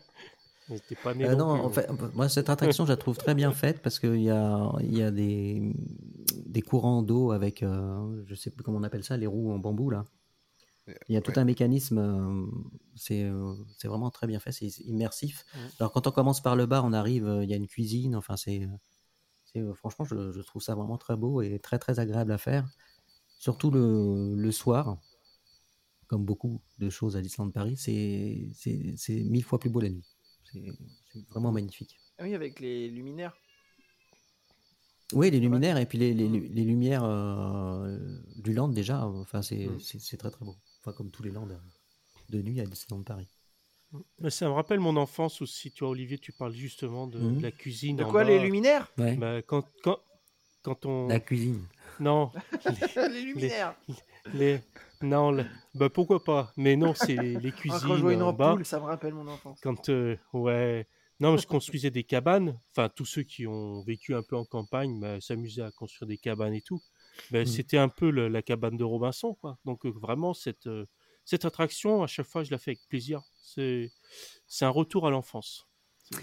pas 1.04 1.14
né 1.14 1.26
Euh, 1.26 1.36
non 1.36 1.56
non, 1.58 1.70
plus, 1.70 1.82
en 1.82 1.98
fait, 1.98 2.14
moi 2.16 2.28
cette 2.28 2.50
attraction, 2.50 2.86
je 2.86 2.90
la 2.92 2.98
trouve 2.98 3.18
très 3.18 3.36
bien 3.36 3.52
faite 3.54 3.82
parce 3.82 4.00
qu'il 4.00 4.22
y 4.22 4.30
a, 4.30 4.72
il 4.82 4.98
y 4.98 5.02
a 5.02 5.12
des, 5.12 5.74
des 6.46 6.62
courants 6.62 7.02
d'eau 7.02 7.32
avec, 7.32 7.64
euh, 7.64 8.24
je 8.26 8.36
sais 8.36 8.50
plus 8.52 8.64
comment 8.64 8.80
on 8.80 8.84
appelle 8.84 9.04
ça, 9.04 9.16
les 9.16 9.28
roues 9.28 9.52
en 9.52 9.60
bambou 9.60 9.90
là. 9.90 10.06
Il 11.10 11.14
y 11.14 11.18
a 11.18 11.22
tout 11.22 11.32
Ouais. 11.32 11.40
un 11.40 11.46
mécanisme, 11.46 11.98
euh, 11.98 12.46
c'est 12.96 13.24
euh, 13.24 13.54
c'est 13.78 13.88
vraiment 13.88 14.10
très 14.12 14.28
bien 14.28 14.40
fait, 14.40 14.52
c'est 14.52 14.68
immersif. 14.86 15.46
Ouais. 15.54 15.62
Alors 15.80 15.92
quand 15.92 16.08
on 16.08 16.12
commence 16.12 16.42
par 16.42 16.56
le 16.56 16.66
bas, 16.66 16.82
on 16.84 16.94
arrive, 16.94 17.26
euh, 17.28 17.44
il 17.44 17.50
y 17.50 17.54
a 17.54 17.58
une 17.58 17.68
cuisine, 17.68 18.16
enfin 18.16 18.38
c'est, 18.38 18.68
franchement, 19.76 20.06
je, 20.06 20.32
je 20.32 20.42
trouve 20.42 20.62
ça 20.62 20.76
vraiment 20.76 20.98
très 20.98 21.16
beau 21.16 21.42
et 21.42 21.60
très 21.60 21.80
très 21.80 22.00
agréable 22.00 22.32
à 22.32 22.38
faire, 22.38 22.68
surtout 23.40 23.72
le, 23.72 24.36
le 24.36 24.52
soir. 24.52 24.98
Comme 26.08 26.24
beaucoup 26.24 26.62
de 26.80 26.90
choses 26.90 27.18
à 27.18 27.22
Disneyland 27.22 27.52
Paris, 27.52 27.76
c'est 27.78 28.50
c'est- 28.54 28.94
c'est 28.98 29.24
mille 29.26 29.44
fois 29.44 29.60
plus 29.60 29.70
beau 29.70 29.82
la 29.82 29.90
nuit. 29.90 30.06
C'est 30.54 30.74
vraiment 31.30 31.52
magnifique. 31.52 32.00
Ah 32.18 32.24
oui, 32.24 32.34
avec 32.34 32.60
les 32.62 32.88
luminaires. 32.90 33.36
Oui, 35.14 35.32
les 35.32 35.40
luminaires 35.40 35.78
et 35.78 35.86
puis 35.86 35.98
les, 35.98 36.14
les, 36.14 36.28
les 36.28 36.64
lumières 36.64 37.04
euh, 37.04 37.98
du 38.36 38.54
land 38.54 38.70
déjà, 38.70 39.06
enfin 39.06 39.42
c'est 39.42 39.68
Mm. 39.68 39.80
c'est- 39.80 40.00
c'est 40.00 40.18
très 40.18 40.32
très 40.32 40.46
beau. 40.46 40.56
Enfin 40.88 40.96
comme 40.96 41.12
tous 41.12 41.22
les 41.24 41.32
lands 41.32 41.50
euh, 41.50 41.58
de 42.30 42.42
nuit 42.42 42.62
à 42.62 42.66
Disneyland 42.66 43.04
Paris. 43.04 43.28
Mais 44.20 44.30
ça 44.30 44.46
me 44.48 44.54
rappelle 44.54 44.80
mon 44.80 44.96
enfance 44.96 45.42
aussi. 45.42 45.70
Tu 45.74 45.84
vois, 45.84 45.90
Olivier, 45.90 46.18
tu 46.18 46.32
parles 46.32 46.54
justement 46.54 47.08
de, 47.08 47.20
de 47.20 47.42
la 47.42 47.52
cuisine. 47.52 47.98
De 47.98 48.04
en 48.06 48.10
quoi 48.10 48.24
bas. 48.24 48.30
les 48.30 48.40
luminaires? 48.40 48.90
Ouais. 48.98 49.18
Bah, 49.18 49.42
quand, 49.42 49.66
quand, 49.84 50.00
quand 50.62 50.86
on. 50.86 51.10
La 51.10 51.20
cuisine. 51.20 51.62
Non, 52.00 52.32
Les 53.12 53.22
luminaires 53.22 53.76
les... 54.34 54.62
non 55.02 55.32
le- 55.32 55.46
bah, 55.74 55.90
pourquoi 55.90 56.24
pas. 56.24 56.54
Mais 56.56 56.76
non, 56.78 56.94
c'est 56.94 57.16
les, 57.16 57.38
les 57.38 57.50
Ah, 57.50 57.60
cuisines 57.60 57.80
Quand 57.88 57.96
je 57.98 58.02
vois 58.02 58.14
une 58.14 58.22
en 58.22 58.32
bas. 58.34 58.58
ça 58.64 58.80
me 58.80 58.86
rappelle 58.86 59.14
mon 59.14 59.28
enfance. 59.28 59.60
Quand, 59.62 59.90
euh, 59.90 60.16
ouais. 60.34 60.88
Non, 61.20 61.32
mais 61.34 61.38
je 61.40 61.48
construisais 61.48 61.90
des 61.90 62.04
cabanes. 62.04 62.60
Enfin, 62.72 62.88
tous 62.90 63.06
ceux 63.06 63.24
qui 63.24 63.46
ont 63.48 63.82
vécu 63.82 64.14
un 64.16 64.22
peu 64.24 64.36
en 64.38 64.46
campagne 64.46 65.00
bah, 65.02 65.20
s'amusaient 65.20 65.64
à 65.64 65.72
construire 65.72 66.08
des 66.08 66.18
cabanes 66.18 66.54
et 66.54 66.62
tout. 66.62 66.82
Bah, 67.32 67.42
Mm. 67.42 67.46
C'était 67.46 67.78
un 67.78 67.90
peu 67.90 68.10
le- 68.10 68.28
la 68.28 68.42
cabane 68.42 68.78
de 68.78 68.84
Robinson, 68.84 69.34
quoi. 69.36 69.58
Donc, 69.66 69.86
euh, 69.86 69.90
vraiment, 69.90 70.34
cette, 70.34 70.68
euh, 70.68 70.86
cette 71.26 71.46
attraction, 71.46 72.04
à 72.04 72.08
chaque 72.08 72.26
fois, 72.28 72.44
je 72.44 72.52
la 72.52 72.58
fais 72.58 72.72
avec 72.72 72.82
plaisir. 72.90 73.22
C'est 73.44 73.92
c'est 74.48 74.66
un 74.66 74.70
retour 74.70 75.06
à 75.08 75.10
l'enfance. 75.10 75.68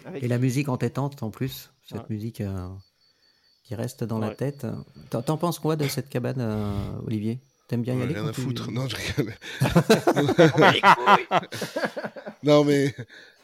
Avec- 0.06 0.22
Et 0.22 0.28
la 0.28 0.38
musique 0.38 0.68
entêtante 0.68 1.22
en 1.22 1.30
plus, 1.30 1.72
cette 1.86 1.98
Ouais. 1.98 2.04
musique 2.10 2.40
euh, 2.40 2.68
qui 3.64 3.74
reste 3.74 4.02
dans 4.04 4.18
la 4.18 4.28
Ouais. 4.28 4.36
tête. 4.36 4.66
T'en 5.10 5.36
penses 5.36 5.58
quoi 5.58 5.76
de 5.76 5.86
cette 5.88 6.08
cabane, 6.08 6.40
euh, 6.40 6.98
Olivier? 7.06 7.40
T'aimes 7.68 7.82
bien 7.82 7.94
y 7.94 7.96
Ouais, 7.98 8.02
aller 8.04 8.14
rien 8.14 8.26
à 8.26 8.32
foutre. 8.34 8.70
Non, 8.70 8.86
je 8.88 8.96
rigole. 8.96 9.34
Non 12.42 12.62
mais 12.64 12.94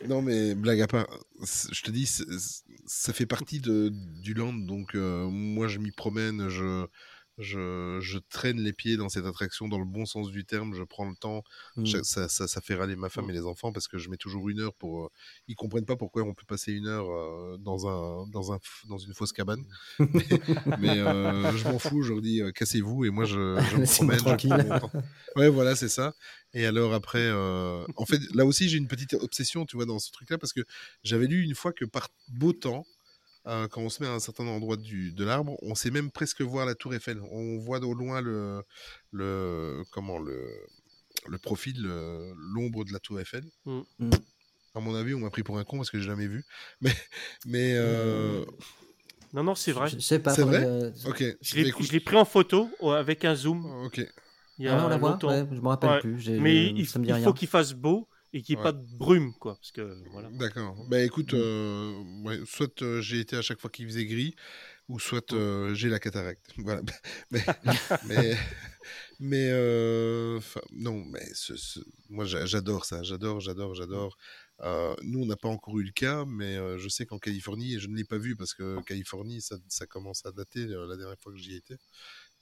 non 0.07 0.21
mais 0.23 0.55
blague 0.55 0.83
à 0.83 0.87
part, 0.87 1.07
je 1.41 1.83
te 1.83 1.91
dis, 1.91 2.07
ça 2.87 3.13
fait 3.15 3.25
partie 3.27 3.61
de 3.61 3.91
du 4.23 4.35
land, 4.35 4.53
donc 4.53 4.95
euh, 4.95 5.27
moi 5.31 5.69
je 5.69 5.79
m'y 5.79 5.91
promène, 5.91 6.49
je 6.51 6.87
je, 7.41 7.99
je 8.01 8.19
traîne 8.19 8.61
les 8.61 8.73
pieds 8.73 8.97
dans 8.97 9.09
cette 9.09 9.25
attraction 9.27 9.67
dans 9.69 9.79
le 9.79 9.85
bon 9.85 10.07
sens 10.07 10.31
du 10.31 10.45
terme. 10.45 10.75
Je 10.75 10.83
prends 10.85 11.09
le 11.09 11.17
temps. 11.17 11.43
Mm. 11.77 11.87
Je- 11.87 12.03
ça, 12.03 12.29
ça, 12.29 12.47
ça 12.47 12.61
fait 12.61 12.75
râler 12.75 12.97
ma 12.97 13.09
femme 13.09 13.29
et 13.31 13.33
les 13.33 13.45
enfants 13.47 13.73
parce 13.73 13.89
que 13.89 13.99
je 13.99 14.09
mets 14.11 14.17
toujours 14.17 14.49
une 14.49 14.61
heure 14.61 14.75
pour. 14.75 15.05
euh, 15.07 15.09
ils 15.49 15.55
comprennent 15.57 15.85
pas 15.87 15.97
pourquoi 15.97 16.23
on 16.23 16.35
peut 16.35 16.45
passer 16.47 16.73
une 16.73 16.87
heure 16.87 17.11
euh, 17.11 17.57
dans, 17.59 17.89
un, 17.89 18.27
dans, 18.29 18.53
un, 18.53 18.57
f- 18.59 18.87
dans 18.89 18.99
une 18.99 19.15
fausse 19.15 19.33
cabane. 19.33 19.65
mais 19.99 20.25
mais, 20.79 20.99
euh, 20.99 21.57
je 21.57 21.65
m'en 21.69 21.79
fous. 21.79 22.03
Je 22.03 22.13
leur 22.13 22.21
dis 22.23 22.41
cassez-vous 22.55 23.05
et 23.07 23.11
moi 23.11 23.25
je, 23.25 23.35
je 23.71 23.77
me 23.77 23.85
promène. 23.87 24.19
tranquille. 24.19 24.81
Ouais, 25.37 25.49
voilà, 25.49 25.75
c'est 25.77 25.89
ça. 25.89 26.15
Et 26.53 26.67
alors 26.67 26.93
après, 26.95 27.31
en 27.33 28.07
fait, 28.07 28.21
là 28.35 28.45
aussi 28.45 28.69
j'ai 28.69 28.77
une 28.79 28.89
petite 28.89 29.15
obsession, 29.15 29.65
tu 29.67 29.77
vois, 29.77 29.87
dans 29.87 29.99
ce 29.99 30.11
truc-là 30.11 30.39
parce 30.39 30.53
que 30.53 30.61
j'avais 31.03 31.27
lu 31.27 31.43
une 31.45 31.55
fois 31.55 31.73
que 31.73 31.85
par 31.85 32.09
beau 32.29 32.53
temps. 32.53 32.85
Euh, 33.47 33.69
quand 33.69 33.81
on 33.81 33.89
se 33.89 34.03
met 34.03 34.09
à 34.09 34.13
un 34.13 34.21
certain 34.21 34.47
endroit 34.47 34.77
du, 34.77 35.13
de 35.13 35.25
l'arbre, 35.25 35.57
on 35.63 35.75
sait 35.75 35.91
même 35.91 36.11
presque 36.11 36.43
voir 36.43 36.67
la 36.67 36.75
tour 36.75 36.95
Eiffel. 36.95 37.21
On 37.31 37.59
voit 37.59 37.81
au 37.81 37.95
loin 37.95 38.21
le, 38.21 38.63
le 39.13 39.83
comment 39.93 40.19
le, 40.19 40.47
le 41.29 41.39
profil, 41.39 41.83
l'ombre 42.55 42.85
de 42.85 42.93
la 42.93 42.99
tour 42.99 43.19
Eiffel. 43.21 43.45
Mm. 43.65 43.81
Mm. 43.99 44.11
À 44.75 44.81
mon 44.81 44.95
avis, 44.95 45.15
on 45.15 45.19
m'a 45.19 45.31
pris 45.31 45.43
pour 45.43 45.59
un 45.59 45.65
con 45.65 45.79
parce 45.79 45.91
que 45.91 45.99
j'ai 45.99 46.07
jamais 46.07 46.29
vu. 46.29 46.45
Mais, 46.81 46.93
mais 47.47 47.75
euh, 47.75 48.45
Non, 49.33 49.43
non, 49.43 49.55
c'est 49.55 49.73
vrai. 49.73 49.89
Je 49.89 49.99
sais 49.99 50.21
pas. 50.21 50.33
C'est 50.35 50.43
vrai 50.43 50.65
euh, 50.65 50.91
ok. 51.07 51.25
Je 51.41 51.57
l'ai 51.57 51.71
je 51.71 51.99
pris 51.99 52.17
en 52.17 52.25
photo 52.25 52.71
avec 52.95 53.25
un 53.25 53.35
zoom 53.35 53.67
ok. 53.85 53.99
il 54.59 54.65
y 54.65 54.69
ah, 54.69 54.81
a 54.81 54.85
on 54.85 54.89
la 54.89 54.97
voit 54.97 55.19
ouais, 55.25 55.47
Je 55.51 55.61
me 55.61 55.69
rappelle 55.69 55.91
Ouais. 55.91 56.01
plus. 56.01 56.31
Mais 56.41 56.67
il, 56.67 56.87
ça 56.87 56.99
me 56.99 57.05
dit 57.05 57.11
il 57.11 57.15
rien. 57.15 57.25
faut 57.25 57.33
qu'il 57.33 57.49
fasse 57.49 57.73
beau 57.73 58.09
et 58.33 58.43
qu'il 58.43 58.55
n'y 58.57 58.61
ait 58.61 58.65
Ouais. 58.65 58.73
pas 58.73 58.79
de 58.79 58.87
brume, 58.97 59.33
quoi. 59.35 59.55
Parce 59.57 59.73
que, 59.73 59.97
voilà. 60.11 60.29
D'accord. 60.31 60.77
Bah 60.89 61.03
écoute, 61.03 61.35
euh, 61.35 61.93
ouais, 62.25 62.39
soit 62.47 62.83
euh, 62.83 63.01
j'ai 63.01 63.21
été 63.21 63.37
à 63.37 63.43
chaque 63.43 63.61
fois 63.61 63.71
qu'il 63.71 63.87
faisait 63.87 64.07
gris, 64.07 64.35
ou 64.89 64.99
soit 65.01 65.33
euh, 65.33 65.75
j'ai 65.75 65.89
la 65.89 65.99
cataracte. 66.01 66.47
Voilà. 66.59 66.83
Mais, 68.07 68.37
mais, 69.19 69.51
non, 70.73 71.05
mais 71.05 71.25
ce- 71.35 71.57
ce- 71.57 71.81
moi 72.09 72.25
j'a- 72.25 72.47
j'adore 72.47 72.85
ça, 72.85 73.03
j'adore, 73.03 73.41
j'adore, 73.41 73.75
j'adore. 73.75 74.17
Nous, 75.03 75.21
on 75.23 75.27
n'a 75.27 75.37
pas 75.37 75.49
encore 75.49 75.79
eu 75.79 75.85
le 75.85 75.93
cas, 75.93 76.25
mais 76.27 76.57
je 76.79 76.89
sais 76.89 77.07
qu'en 77.07 77.19
Californie, 77.19 77.75
et 77.75 77.79
je 77.81 77.89
ne 77.89 77.97
l'ai 77.97 78.05
pas 78.05 78.19
vu 78.19 78.37
parce 78.37 78.55
que 78.55 78.81
Californie, 78.83 79.41
ça, 79.41 79.57
ça 79.69 79.87
commence 79.87 80.25
à 80.27 80.33
dater 80.33 80.67
la 80.67 80.97
dernière 80.97 81.19
fois 81.21 81.33
que 81.33 81.39
j'y 81.39 81.55
étais. 81.57 81.79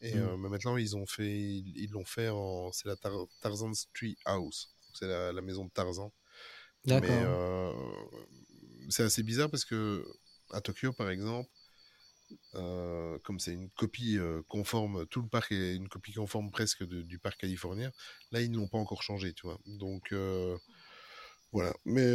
Et 0.00 0.14
Mm. 0.14 0.18
euh, 0.18 0.36
mais 0.36 0.48
maintenant, 0.48 0.76
ils 0.76 0.96
ont 0.96 1.06
fait, 1.06 1.36
ils 1.38 1.90
l'ont 1.90 2.04
fait 2.04 2.28
en, 2.28 2.70
c'est 2.72 2.86
la 2.86 2.96
Tar- 2.96 3.26
Tarzan's 3.40 3.88
Tree 3.92 4.16
House, 4.24 4.76
c'est 4.98 5.06
la, 5.08 5.32
la 5.32 5.42
maison 5.42 5.64
de 5.64 5.70
Tarzan. 5.70 6.12
Mais 6.86 7.20
euh, 7.22 7.72
c'est 8.88 9.02
assez 9.04 9.22
bizarre 9.22 9.50
parce 9.50 9.64
que 9.64 10.04
à 10.52 10.60
Tokyo, 10.60 10.92
par 10.92 11.10
exemple, 11.10 11.50
euh, 12.54 13.18
comme 13.24 13.38
c'est 13.38 13.52
une 13.52 13.70
copie 13.70 14.18
euh, 14.18 14.42
conforme, 14.48 15.06
tout 15.06 15.22
le 15.22 15.28
parc 15.28 15.52
est 15.52 15.76
une 15.76 15.88
copie 15.88 16.12
conforme 16.12 16.50
presque 16.50 16.84
de- 16.86 17.02
du 17.02 17.18
parc 17.18 17.40
californien. 17.40 17.92
Là, 18.32 18.40
ils 18.40 18.50
ne 18.50 18.56
l'ont 18.58 18.68
pas 18.68 18.78
encore 18.78 19.02
changé, 19.02 19.32
tu 19.34 19.46
vois. 19.46 19.58
Donc 19.66 20.12
voilà. 21.52 21.74
Mais 21.84 22.12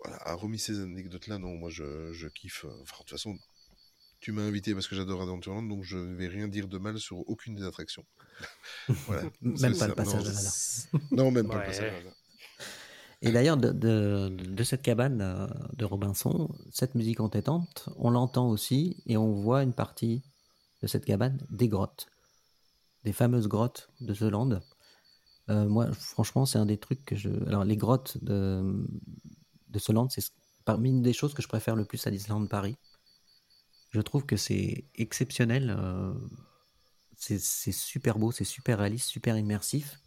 voilà, 0.00 0.16
à 0.28 0.34
remis 0.34 0.58
ces 0.58 0.80
anecdotes-là, 0.80 1.38
non, 1.38 1.54
moi 1.56 1.70
je, 1.70 2.12
je 2.12 2.28
kiffe. 2.28 2.64
Enfin, 2.82 2.96
de 2.96 2.98
toute 2.98 3.10
façon, 3.10 3.38
tu 4.24 4.32
m'as 4.32 4.40
invité 4.40 4.72
parce 4.72 4.88
que 4.88 4.96
j'adore 4.96 5.20
Adventureland, 5.20 5.64
donc 5.64 5.84
je 5.84 5.98
ne 5.98 6.14
vais 6.14 6.28
rien 6.28 6.48
dire 6.48 6.66
de 6.66 6.78
mal 6.78 6.98
sur 6.98 7.18
aucune 7.28 7.54
des 7.54 7.62
attractions. 7.64 8.06
voilà. 8.88 9.24
Même 9.42 9.58
pas 9.58 9.74
ça. 9.74 9.88
le 9.88 9.94
passage 9.94 10.24
non, 10.24 10.98
à 10.98 11.14
Non, 11.24 11.30
même 11.30 11.46
pas 11.46 11.58
le 11.58 11.66
passage 11.66 11.92
à 11.92 12.02
la 12.02 12.10
Et 13.20 13.32
d'ailleurs, 13.32 13.58
de, 13.58 13.70
de, 13.70 14.34
de 14.34 14.64
cette 14.64 14.80
cabane 14.80 15.20
euh, 15.20 15.46
de 15.74 15.84
Robinson, 15.84 16.48
cette 16.72 16.94
musique 16.94 17.20
entêtante, 17.20 17.90
on 17.96 18.08
l'entend 18.08 18.48
aussi 18.48 18.96
et 19.04 19.18
on 19.18 19.30
voit 19.30 19.62
une 19.62 19.74
partie 19.74 20.22
de 20.80 20.86
cette 20.86 21.04
cabane 21.04 21.46
des 21.50 21.68
grottes, 21.68 22.06
des 23.04 23.12
fameuses 23.12 23.46
grottes 23.46 23.90
de 24.00 24.14
The 24.14 24.22
Land. 24.22 24.60
Euh, 25.50 25.68
moi, 25.68 25.92
franchement, 25.92 26.46
c'est 26.46 26.56
un 26.58 26.64
des 26.64 26.78
trucs 26.78 27.04
que 27.04 27.14
je. 27.14 27.28
Alors, 27.46 27.64
les 27.64 27.76
grottes 27.76 28.16
de, 28.24 28.86
de 29.68 29.78
The 29.78 29.90
Land, 29.90 30.08
c'est 30.08 30.22
ce- 30.22 30.30
parmi 30.64 30.88
une 30.88 31.02
des 31.02 31.12
choses 31.12 31.34
que 31.34 31.42
je 31.42 31.48
préfère 31.48 31.76
le 31.76 31.84
plus 31.84 32.06
à 32.06 32.10
Disneyland 32.10 32.46
Paris. 32.46 32.78
Je 33.94 34.00
trouve 34.00 34.26
que 34.26 34.36
c'est 34.36 34.86
exceptionnel. 34.96 35.72
euh, 35.78 36.12
c'est 37.16 37.38
super 37.38 38.18
beau, 38.18 38.32
c'est 38.32 38.42
super 38.42 38.80
réaliste, 38.80 39.06
super 39.06 39.38
immersif. 39.38 40.00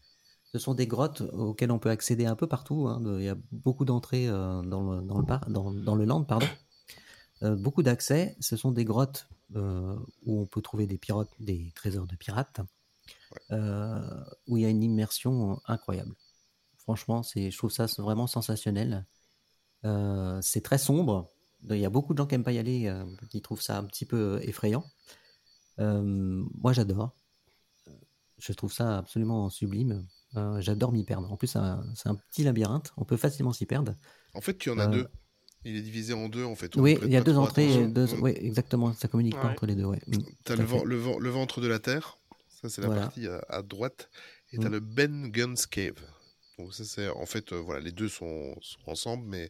Ce 0.52 0.60
sont 0.60 0.74
des 0.74 0.88
grottes 0.88 1.22
auxquelles 1.22 1.72
on 1.72 1.80
peut 1.80 1.90
accéder 1.90 2.26
un 2.26 2.36
peu 2.36 2.48
partout. 2.48 2.90
hein. 2.90 3.02
Il 3.18 3.24
y 3.24 3.30
a 3.30 3.38
beaucoup 3.54 3.86
d'entrées 3.86 4.28
euh, 4.28 4.62
dans, 4.62 4.92
le, 4.92 5.02
dans, 5.02 5.20
le 5.20 5.26
par- 5.26 5.50
dans, 5.50 5.72
dans 5.72 5.96
le 5.96 6.04
land, 6.04 6.26
pardon. 6.26 6.48
Euh, 7.44 7.56
beaucoup 7.56 7.82
d'accès. 7.82 8.36
Ce 8.42 8.58
sont 8.58 8.74
des 8.74 8.84
grottes 8.84 9.30
où 9.56 10.42
on 10.42 10.46
peut 10.46 10.62
trouver 10.62 10.86
des 10.86 10.98
pirates, 10.98 11.32
des 11.40 11.72
trésors 11.74 12.08
de 12.08 12.18
pirates, 12.18 12.60
où 13.50 14.58
il 14.58 14.64
y 14.64 14.66
a 14.66 14.70
une 14.70 14.84
immersion 14.84 15.62
incroyable. 15.66 16.14
Franchement, 16.80 17.24
c'est, 17.24 17.52
je 17.52 17.58
trouve 17.58 17.72
ça 17.72 17.86
vraiment 18.00 18.28
sensationnel. 18.28 19.06
C'est 20.42 20.62
très 20.62 20.78
sombre. 20.78 21.30
Il 21.70 21.78
y 21.78 21.86
a 21.86 21.90
beaucoup 21.90 22.14
de 22.14 22.18
gens 22.20 22.26
qui 22.28 22.36
n'aiment 22.36 22.44
pas 22.44 22.52
y 22.52 22.60
aller, 22.60 22.88
euh, 22.88 23.04
qui 23.30 23.42
trouvent 23.42 23.62
ça 23.62 23.78
un 23.78 23.84
petit 23.84 24.06
peu 24.06 24.40
effrayant. 24.44 24.84
Euh, 25.80 26.02
moi, 26.56 26.74
j'adore. 26.74 27.14
Je 28.40 28.54
trouve 28.54 28.72
ça 28.72 29.00
absolument 29.00 29.50
sublime. 29.50 30.06
Euh, 30.36 30.62
j'adore 30.62 30.92
m'y 30.92 31.04
perdre. 31.04 31.32
En 31.32 31.38
plus, 31.38 31.48
c'est 31.48 31.60
un, 31.60 31.84
c'est 31.96 32.10
un 32.10 32.16
petit 32.16 32.44
labyrinthe. 32.44 32.94
On 32.98 33.06
peut 33.06 33.18
facilement 33.18 33.54
s'y 33.54 33.66
perdre. 33.66 33.96
En 34.34 34.42
fait, 34.42 34.58
tu 34.58 34.70
en 34.70 34.78
as 34.78 34.86
Euh, 34.88 34.92
deux. 34.92 35.08
Il 35.66 35.76
est 35.76 35.82
divisé 35.82 36.14
en 36.14 36.30
deux, 36.30 36.46
en 36.46 36.56
fait. 36.56 36.78
On 36.78 36.82
Oui, 36.82 36.98
il 37.02 37.10
y 37.12 37.18
a 37.18 37.22
deux 37.22 37.38
entrées. 37.38 37.74
et 37.74 37.88
Deux... 37.88 38.06
Mm. 38.06 38.22
Oui, 38.22 38.34
exactement. 38.38 38.94
Ça 38.94 39.08
communique 39.08 39.36
pas 39.36 39.50
entre 39.50 39.66
les 39.66 39.76
deux. 39.76 39.86
Ouais. 39.86 40.00
Mm, 40.08 40.18
T'as 40.44 40.54
tout 40.56 40.62
le, 40.62 40.68
ven- 40.68 40.84
le, 40.86 40.98
ven- 40.98 41.18
le 41.20 41.30
ventre 41.30 41.62
de 41.62 41.68
la 41.68 41.80
terre, 41.80 42.20
ça 42.48 42.70
c'est 42.70 42.82
la 42.82 42.88
Voilà. 42.88 43.02
partie 43.04 43.28
à, 43.28 43.44
à 43.50 43.62
droite, 43.64 44.10
et 44.54 44.60
t'as 44.60 44.70
Mm. 44.70 44.74
le 44.74 44.80
Ben 44.80 45.28
Guns 45.32 45.56
Cave. 45.70 45.96
Donc 46.60 46.74
ça 46.74 46.86
c'est 46.86 47.10
en 47.10 47.26
fait 47.26 47.52
euh, 47.54 47.58
voilà 47.60 47.82
les 47.82 47.92
deux 47.92 48.08
sont, 48.10 48.56
sont 48.62 48.80
ensemble, 48.88 49.26
mais 49.28 49.50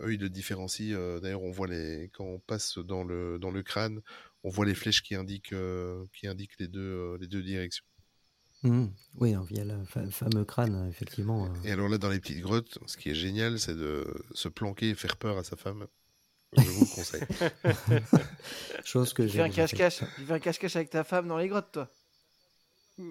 eux 0.00 0.14
ils 0.14 0.20
le 0.20 0.28
différencient. 0.30 0.94
euh, 0.96 1.20
D'ailleurs 1.20 1.42
on 1.42 1.50
voit 1.50 1.66
les 1.68 2.10
quand 2.14 2.24
on 2.24 2.38
passe 2.38 2.78
dans 2.78 3.04
le 3.04 3.38
dans 3.38 3.50
le 3.50 3.62
crâne, 3.62 4.00
on 4.44 4.50
voit 4.50 4.66
les 4.66 4.74
flèches 4.74 5.02
qui 5.02 5.14
indiquent 5.14 5.52
euh, 5.52 6.04
qui 6.12 6.26
indiquent 6.26 6.58
les 6.58 6.68
deux 6.68 6.80
euh, 6.80 7.18
les 7.20 7.26
deux 7.28 7.42
directions. 7.42 7.84
Mm. 8.64 8.86
Oui, 9.20 9.34
il 9.50 9.56
y 9.56 9.60
a 9.60 9.64
le 9.64 9.84
fa- 9.84 10.10
fameux 10.10 10.44
crâne, 10.44 10.88
effectivement. 10.90 11.46
euh. 11.46 11.48
Et 11.64 11.70
alors 11.72 11.88
là 11.88 11.96
dans 11.98 12.08
les 12.10 12.18
petites 12.20 12.40
grottes, 12.40 12.78
ce 12.86 12.96
qui 12.96 13.10
est 13.10 13.14
génial, 13.14 13.58
c'est 13.60 13.76
de 13.76 14.04
se 14.32 14.48
planquer 14.48 14.90
et 14.90 14.94
faire 14.94 15.16
peur 15.16 15.38
à 15.38 15.44
sa 15.44 15.56
femme. 15.56 15.86
Je 16.56 16.62
vous 16.62 16.80
le 16.80 16.94
conseille. 16.94 17.22
Chose 18.84 19.12
que 19.12 19.22
Tu 19.22 19.28
j'ai. 19.28 19.34
fais 19.38 19.42
un 19.44 19.50
cache-cache. 19.50 19.98
Tu 20.16 20.24
fais 20.24 20.32
un 20.32 20.38
cache-cache 20.40 20.76
avec 20.76 20.88
ta 20.90 21.04
femme 21.04 21.28
dans 21.28 21.36
les 21.38 21.46
grottes, 21.48 21.70
toi. 21.72 21.90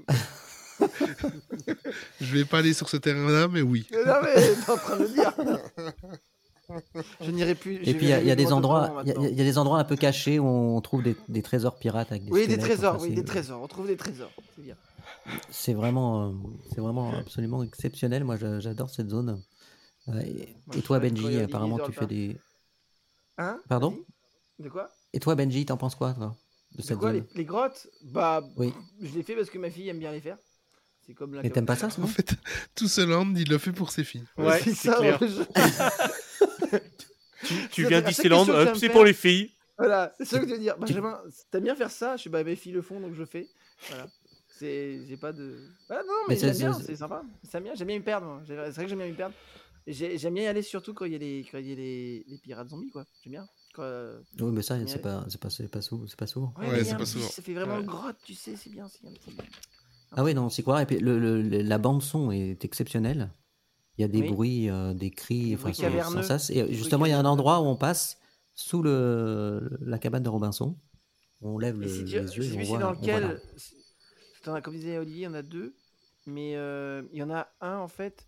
Je 2.19 2.35
vais 2.35 2.45
pas 2.45 2.59
aller 2.59 2.73
sur 2.73 2.89
ce 2.89 2.97
terrain-là, 2.97 3.47
mais 3.47 3.61
oui. 3.61 3.87
Mais 3.91 4.03
Non, 4.05 4.15
mais 4.23 4.33
t'es 4.35 4.69
en 4.71 4.77
train 4.77 4.97
de 4.97 5.03
le 5.03 5.09
dire. 5.09 5.33
Je 7.21 7.31
n'irai 7.31 7.55
plus. 7.55 7.75
Et 7.87 7.93
puis 7.93 8.07
il 8.07 8.09
y 8.09 8.13
a, 8.13 8.21
il 8.21 8.27
y 8.27 8.31
a 8.31 8.35
des 8.35 8.51
endroits, 8.51 9.01
il 9.05 9.09
y 9.09 9.11
a- 9.11 9.29
il 9.29 9.37
y 9.37 9.41
a 9.41 9.43
des 9.43 9.57
endroits 9.57 9.79
un 9.79 9.83
peu 9.85 9.95
cachés 9.95 10.37
où 10.39 10.45
on 10.45 10.81
trouve 10.81 11.01
des, 11.03 11.15
des 11.29 11.41
trésors 11.41 11.77
pirates 11.77 12.11
avec 12.11 12.25
des 12.25 12.31
Oui, 12.31 12.47
des 12.47 12.57
trésors, 12.57 12.95
enfin, 12.95 13.03
oui, 13.05 13.13
des 13.15 13.23
trésors. 13.23 13.61
On 13.61 13.67
trouve 13.67 13.87
des 13.87 13.97
trésors. 13.97 14.31
C'est 14.55 14.61
bien. 14.63 14.75
C'est 15.49 15.73
vraiment, 15.73 16.29
euh, 16.29 16.33
c'est 16.73 16.81
vraiment 16.81 17.13
absolument 17.13 17.63
exceptionnel. 17.63 18.23
Moi, 18.23 18.35
j'a- 18.37 18.59
j'adore 18.59 18.89
cette 18.89 19.09
zone. 19.09 19.41
Euh, 20.09 20.19
et, 20.21 20.55
Moi, 20.67 20.75
et 20.75 20.79
je 20.79 20.85
toi, 20.85 20.99
Benji, 20.99 21.37
apparemment, 21.39 21.79
tu 21.79 21.91
fais 21.93 22.07
des. 22.07 22.37
Hein 23.37 23.59
Pardon. 23.69 23.97
De 24.59 24.69
quoi? 24.69 24.89
Et 25.13 25.19
toi, 25.19 25.35
Benji, 25.35 25.65
t'en 25.65 25.77
penses 25.77 25.95
quoi, 25.95 26.13
toi, 26.13 26.35
de 26.73 26.77
De 26.77 26.81
cette 26.81 26.97
quoi 26.97 27.11
zone? 27.13 27.25
les, 27.33 27.37
les 27.37 27.45
grottes? 27.45 27.87
Bah, 28.03 28.41
Oui. 28.57 28.73
je 29.01 29.13
l'ai 29.13 29.23
fait 29.23 29.35
parce 29.35 29.49
que 29.49 29.57
ma 29.57 29.69
fille 29.69 29.87
aime 29.89 29.99
bien 29.99 30.11
les 30.11 30.21
faire. 30.21 30.37
C'est 31.05 31.13
comme 31.13 31.33
la. 31.33 31.41
Mais 31.43 31.49
t'aimes 31.49 31.65
pas 31.65 31.75
ça, 31.77 31.87
En 32.01 32.07
fait, 32.07 32.35
tout 32.75 32.87
ce 32.89 32.99
land, 33.01 33.33
il 33.35 33.49
le 33.49 33.57
fait 33.57 33.71
pour 33.71 33.91
ses 33.91 34.03
filles. 34.03 34.25
Ouais, 34.37 34.59
c'est 34.75 34.91
clair. 34.91 35.19
Tu 37.71 37.85
viens 37.87 38.01
j'aime 38.03 38.75
c'est 38.75 38.89
pour 38.89 39.03
les 39.05 39.13
filles. 39.13 39.51
Voilà, 39.77 40.13
c'est 40.17 40.25
ça 40.25 40.39
que 40.39 40.47
je 40.47 40.53
veux 40.53 40.59
dire. 40.59 40.75
Benjamin, 40.77 41.21
t'aimes 41.51 41.63
bien 41.65 41.75
faire 41.75 41.91
ça 41.91 42.15
Je 42.15 42.21
suis 42.21 42.29
bah 42.31 42.43
mes 42.43 42.55
filles 42.55 42.71
le 42.71 42.81
font 42.81 42.99
donc 42.99 43.13
je 43.13 43.19
le 43.19 43.25
fais. 43.25 43.47
Voilà. 43.89 44.07
C'est 44.57 45.05
j'ai 45.07 45.17
pas 45.17 45.31
de. 45.33 45.55
Voilà, 45.87 46.01
non, 46.03 46.09
mais, 46.27 46.33
Mais 46.33 46.39
c'est- 46.39 46.47
j'aime 46.47 46.71
bien, 46.71 46.73
c'est- 46.73 46.95
sympa. 46.95 47.21
J'aime 47.51 47.63
bien, 47.63 47.75
j'aime 47.75 47.87
bien 47.87 47.99
me 47.99 48.03
perdre. 48.03 48.41
C'est 48.47 48.55
vrai 48.55 48.71
que 48.71 48.87
j'aime 48.89 48.97
bien 48.97 49.07
me 49.07 49.13
perdre. 49.13 49.35
J'aime 49.85 50.33
bien 50.33 50.43
y 50.43 50.47
aller 50.47 50.63
surtout 50.63 50.93
quand 50.95 51.05
il 51.05 51.11
y 51.11 51.15
a 51.15 51.19
les, 51.19 51.45
quand 51.49 51.59
il 51.59 51.69
y 51.69 51.71
a 51.73 51.75
les, 51.75 52.25
les 52.27 52.37
pirates 52.39 52.69
zombies 52.69 52.89
quoi. 52.89 53.05
J'aime 53.23 53.33
bien. 53.33 53.47
Quand, 53.75 53.83
euh, 53.83 54.19
Oui, 54.39 54.51
mais 54.51 54.63
ça, 54.63 54.75
c'est 54.87 55.01
pas, 55.01 55.23
c'est 55.29 55.39
pas, 55.39 55.51
c'est 55.51 55.67
pas 55.69 55.81
souvent. 55.81 56.07
C'est 56.07 56.17
pas 56.17 56.25
souvent. 56.27 56.53
Ouais, 56.57 56.83
c'est 56.83 56.97
pas 56.97 57.05
souvent. 57.05 57.27
Ça 57.27 57.43
fait 57.43 57.53
vraiment 57.53 57.77
Ouais. 57.77 57.83
grotte, 57.83 58.17
tu 58.25 58.33
sais, 58.33 58.55
c'est 58.55 58.71
bien, 58.71 58.87
c'est 58.89 59.01
bien. 59.03 59.11
c'est 59.23 59.33
bien. 59.35 59.43
Ah 60.13 60.23
oui, 60.23 60.33
non, 60.33 60.49
c'est 60.49 60.63
quoi? 60.63 60.81
Et 60.81 60.85
puis 60.87 60.97
le, 60.99 61.19
le- 61.19 61.41
le- 61.43 61.61
la 61.61 61.77
bande 61.77 62.01
son 62.01 62.31
est 62.31 62.65
exceptionnelle. 62.65 63.29
Il 63.97 64.01
y 64.01 64.05
a 64.05 64.07
des 64.07 64.21
Oui. 64.21 64.29
bruits, 64.31 64.69
euh, 64.69 64.93
des 64.93 65.09
cris, 65.11 65.49
Des 65.49 65.55
enfin, 65.55 65.73
sans 65.73 66.21
sas. 66.23 66.49
Et 66.51 66.71
justement, 66.73 67.05
il 67.05 67.09
y 67.09 67.13
a 67.13 67.19
un 67.19 67.25
endroit 67.25 67.59
où 67.61 67.63
on 67.65 67.75
passe 67.75 68.17
sous 68.53 68.81
le, 68.83 69.69
la 69.81 69.97
cabane 69.97 70.23
de 70.23 70.29
Robinson. 70.29 70.77
On 71.41 71.57
lève 71.57 71.79
le, 71.79 71.87
si 71.87 72.03
les 72.03 72.11
yeux 72.13 72.27
je 72.27 72.41
et 72.53 72.57
on 72.57 72.63
si 72.63 72.67
voit, 72.69 72.79
dans 72.79 72.91
on 72.91 72.93
voit 72.93 73.19
là. 73.19 73.33
lequel. 73.33 73.41
si- 73.57 73.75
Comme 74.63 74.73
disait 74.75 74.97
Olivier, 74.97 75.21
il 75.21 75.23
y 75.23 75.27
en 75.27 75.33
a 75.33 75.41
deux. 75.41 75.75
Mais 76.27 76.55
euh, 76.55 77.03
il 77.11 77.19
y 77.19 77.23
en 77.23 77.29
a 77.31 77.47
un 77.61 77.77
en 77.77 77.87
fait 77.87 78.27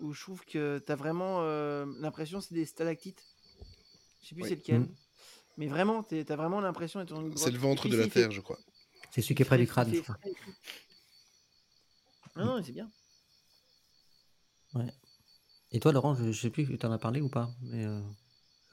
où 0.00 0.12
je 0.12 0.20
trouve 0.22 0.44
que 0.44 0.78
tu 0.84 0.92
as 0.92 0.96
vraiment 0.96 1.38
euh, 1.40 1.84
l'impression 1.98 2.38
que 2.38 2.44
c'est 2.46 2.54
des 2.54 2.64
stalactites. 2.64 3.22
Je 4.22 4.28
sais 4.28 4.34
plus 4.34 4.42
Oui. 4.44 4.48
c'est 4.48 4.54
lequel. 4.56 4.80
Mm. 4.80 4.88
Mais 5.58 5.66
vraiment, 5.66 6.02
tu 6.02 6.24
as 6.26 6.36
vraiment 6.36 6.60
l'impression. 6.60 7.04
C'est 7.36 7.50
le 7.50 7.58
ventre 7.58 7.88
de 7.88 7.96
la 7.96 8.04
fait- 8.04 8.10
terre, 8.20 8.30
je 8.30 8.40
crois. 8.40 8.58
C'est 9.10 9.20
celui 9.20 9.34
qui 9.34 9.42
est 9.42 9.44
près 9.46 9.58
du 9.58 9.66
crâne, 9.66 9.92
je 9.92 10.00
crois. 10.00 10.16
Non, 12.36 12.44
non, 12.56 12.62
c'est 12.62 12.72
bien. 12.72 12.90
Et 15.72 15.80
toi, 15.80 15.92
Laurent, 15.92 16.14
je, 16.14 16.32
je 16.32 16.40
sais 16.40 16.50
plus, 16.50 16.66
tu 16.78 16.86
en 16.86 16.92
as 16.92 16.98
parlé 16.98 17.20
ou 17.20 17.28
pas 17.28 17.50
mais 17.62 17.84
euh, 17.84 18.00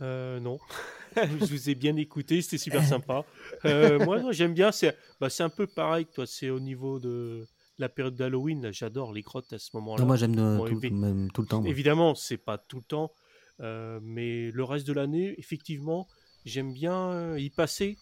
Euh, 0.02 0.40
non. 0.40 0.60
je 1.16 1.46
vous 1.46 1.70
ai 1.70 1.76
bien 1.76 1.96
écouté, 1.96 2.42
c'était 2.42 2.58
super 2.58 2.84
sympa. 2.88 3.26
Euh, 3.66 4.04
moi, 4.04 4.32
j'aime 4.32 4.54
bien. 4.54 4.72
C'est 4.72 4.96
bah, 5.20 5.30
c'est 5.30 5.44
un 5.44 5.50
peu 5.50 5.66
pareil 5.68 6.06
que 6.06 6.14
toi. 6.14 6.28
C'est 6.28 6.50
au 6.50 6.60
niveau 6.60 7.00
de 7.00 7.48
la 7.80 7.90
période 7.90 8.16
d'Halloween. 8.16 8.72
J'adore 8.72 9.14
les 9.14 9.22
grottes 9.22 9.52
à 9.54 9.60
ce 9.60 9.70
moment-là. 9.74 10.06
moi, 10.06 10.16
j'aime 10.16 10.36
Bon, 10.36 10.66
tout, 10.66 10.76
évi- 10.76 11.32
tout 11.34 11.42
le 11.42 11.48
temps. 11.48 11.62
moi. 11.62 11.70
Évidemment, 11.72 12.16
c'est 12.16 12.38
pas 12.38 12.58
tout 12.58 12.78
le 12.78 12.84
temps, 12.84 13.12
mais 13.60 14.52
le 14.52 14.64
reste 14.64 14.86
de 14.88 14.94
l'année, 14.94 15.34
effectivement, 15.40 16.08
j'aime 16.46 16.74
bien 16.74 17.36
y 17.38 17.50
passer. 17.50 17.98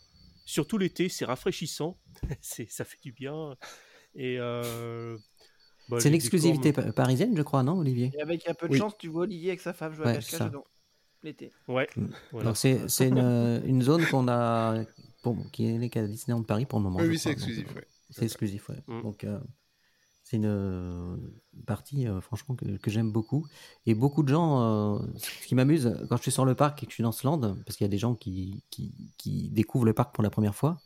Surtout 0.46 0.78
l'été, 0.78 1.10
c'est 1.10 1.26
rafraîchissant, 1.26 1.98
ça 2.42 2.86
fait 2.86 3.00
du 3.02 3.12
bien. 3.14 3.56
Et 4.16 4.38
bah, 5.90 6.00
C'est 6.00 6.10
l'exclusivité 6.10 6.74
parisienne, 6.74 7.36
je 7.36 7.42
crois, 7.42 7.64
non, 7.64 7.78
Olivier? 7.80 8.12
Et 8.18 8.22
avec 8.22 8.48
un 8.50 8.54
peu 8.54 8.68
de 8.68 8.74
Oui. 8.74 8.80
chance, 8.80 8.94
tu 8.98 9.08
vois 9.08 9.24
Olivier 9.24 9.50
avec 9.52 9.62
sa 9.62 9.74
femme 9.74 9.94
jouer 9.94 10.06
Ouais, 10.06 10.20
à 10.36 10.46
dedans. 10.50 10.64
L'été. 11.24 11.52
Ouais. 11.68 11.88
Mm. 11.96 12.06
voilà. 12.32 12.46
Donc, 12.50 12.58
c'est 12.58 12.88
c'est 12.88 13.08
une, 13.08 13.18
euh, 13.18 13.60
une 13.66 13.82
zone 13.82 14.06
qu'on 14.06 14.28
a, 14.28 14.84
bon, 15.24 15.38
qui 15.52 15.68
est 15.68 15.90
qu'à 15.90 16.06
Disneyland 16.08 16.44
Paris 16.44 16.66
pour 16.66 16.80
le 16.80 16.84
moment. 16.84 17.00
Oui, 17.00 17.06
je 17.06 17.10
oui, 17.12 17.20
c'est 17.20 17.32
exclusif. 17.32 17.68
ouais. 17.76 17.88
C'est 18.12 18.26
exclusif, 18.26 18.70
ouais. 18.70 18.84
Mm. 18.88 19.02
Donc, 19.02 19.24
euh, 19.24 19.40
c'est 20.24 20.38
une 20.38 20.46
euh, 20.46 21.18
partie, 21.66 22.08
euh, 22.08 22.20
franchement, 22.22 22.56
que, 22.56 22.66
que 22.78 22.92
j'aime 22.92 23.12
beaucoup. 23.12 23.46
Et 23.86 23.94
beaucoup 23.96 24.22
de 24.24 24.30
gens, 24.30 24.62
euh, 24.62 25.00
ce 25.18 25.48
qui 25.48 25.56
m'amuse, 25.56 25.96
quand 26.10 26.18
je 26.18 26.22
suis 26.24 26.32
sur 26.32 26.46
le 26.46 26.54
parc 26.56 26.82
et 26.84 26.86
que 26.86 26.92
je 26.92 26.96
suis 26.96 27.04
dans 27.04 27.12
ce 27.12 27.26
land, 27.26 27.40
parce 27.40 27.76
qu'il 27.78 27.86
y 27.86 27.90
a 27.90 27.90
des 27.90 27.98
gens 27.98 28.16
qui, 28.16 28.64
qui, 28.70 29.14
qui 29.18 29.50
découvrent 29.50 29.86
le 29.86 29.94
parc 29.94 30.14
pour 30.14 30.24
la 30.24 30.30
première 30.30 30.56
fois, 30.56 30.78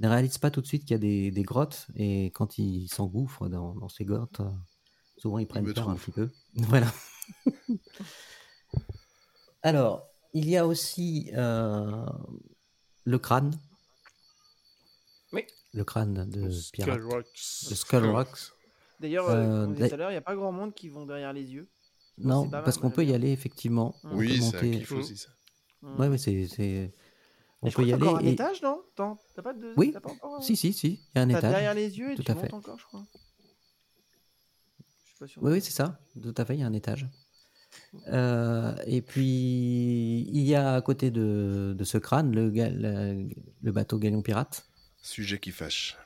ne 0.00 0.08
réalisent 0.08 0.38
pas 0.38 0.50
tout 0.50 0.60
de 0.60 0.66
suite 0.66 0.82
qu'il 0.84 0.92
y 0.92 0.94
a 0.94 0.98
des, 0.98 1.30
des 1.30 1.42
grottes. 1.42 1.86
Et 1.96 2.26
quand 2.26 2.58
ils 2.58 2.88
s'engouffrent 2.88 3.48
dans, 3.48 3.74
dans 3.74 3.88
ces 3.88 4.04
grottes, 4.04 4.40
euh, 4.40 4.50
souvent 5.18 5.38
ils 5.38 5.46
prennent 5.46 5.72
peur 5.72 5.88
un 5.88 5.96
petit 5.96 6.10
peu. 6.12 6.30
Voilà. 6.54 6.92
Alors, 9.62 10.06
il 10.32 10.48
y 10.48 10.56
a 10.56 10.66
aussi 10.66 11.30
euh, 11.34 12.04
le 13.04 13.18
crâne. 13.18 13.52
Oui. 15.32 15.44
Le 15.72 15.84
crâne 15.84 16.28
de 16.28 16.50
pirate. 16.72 16.98
Skull 17.00 17.12
Rocks. 17.12 17.68
De 17.70 17.74
Skull 17.74 18.04
Rocks. 18.06 18.38
D'ailleurs, 19.00 19.28
Euh, 19.30 19.64
comme 19.64 19.72
on 19.72 19.88
tout 19.88 19.94
à 19.94 19.96
l'heure, 19.96 20.10
il 20.10 20.14
n'y 20.14 20.18
a 20.18 20.22
pas 20.22 20.34
grand 20.36 20.52
monde 20.52 20.74
qui 20.74 20.88
vont 20.88 21.06
derrière 21.06 21.32
les 21.32 21.50
yeux. 21.52 21.68
Non, 22.18 22.48
parce 22.48 22.78
qu'on 22.78 22.90
peut 22.90 23.04
y 23.04 23.12
aller 23.14 23.30
effectivement. 23.32 23.94
Mm. 24.04 24.16
Oui, 24.16 24.40
c'est 24.42 24.56
un 24.56 24.60
kiff 24.60 24.90
Mm. 24.92 24.96
aussi, 24.98 25.16
ça. 25.16 25.30
Mm. 25.82 26.00
Ouais, 26.00 26.08
ouais, 26.08 26.18
c'est, 26.18 26.46
c'est- 26.46 26.94
On 27.68 27.70
peut 27.70 27.82
y 27.82 27.84
qu'il 27.84 27.88
y 27.88 27.92
a 27.92 27.96
aller. 27.96 28.06
encore 28.06 28.18
un 28.18 28.24
et- 28.26 28.32
étage, 28.32 28.62
non? 28.62 28.82
Attends, 28.92 29.18
T'as 29.34 29.42
pas 29.42 29.52
de. 29.54 29.72
Oui. 29.76 29.92
pas 29.92 30.00
encore 30.10 30.36
un- 30.36 30.40
Si, 30.40 30.56
si, 30.56 30.72
si. 30.72 30.88
Il 31.14 31.16
y 31.16 31.18
a 31.18 31.22
un 31.22 31.28
T'as 31.28 31.38
étage. 31.38 31.50
derrière 31.52 31.74
les 31.74 31.98
yeux 31.98 32.12
et 32.12 32.14
Tout 32.16 32.22
tu 32.22 32.30
à 32.30 32.34
montes 32.34 32.44
fait. 32.46 32.54
encore, 32.54 32.78
je 32.78 32.84
crois. 32.84 33.04
Je 35.04 35.08
suis 35.10 35.18
pas 35.18 35.26
sûr. 35.26 35.42
Oui, 35.42 35.52
oui, 35.52 35.60
c'est 35.60 35.70
ça. 35.72 35.98
Tout 36.22 36.34
à 36.36 36.44
fait, 36.44 36.54
il 36.54 36.60
y 36.60 36.62
a 36.62 36.66
un 36.66 36.72
étage. 36.72 37.06
Euh, 38.08 38.74
et 38.86 39.02
puis, 39.02 40.28
il 40.32 40.42
y 40.42 40.54
a 40.54 40.74
à 40.74 40.80
côté 40.82 41.10
de, 41.10 41.74
de 41.76 41.84
ce 41.84 41.98
crâne 41.98 42.32
le, 42.34 42.50
la- 42.50 43.12
le 43.14 43.72
bateau 43.72 43.98
Galion 43.98 44.22
Pirate, 44.22 44.68
Sujet 45.02 45.38
qui 45.40 45.50
fâche. 45.50 45.96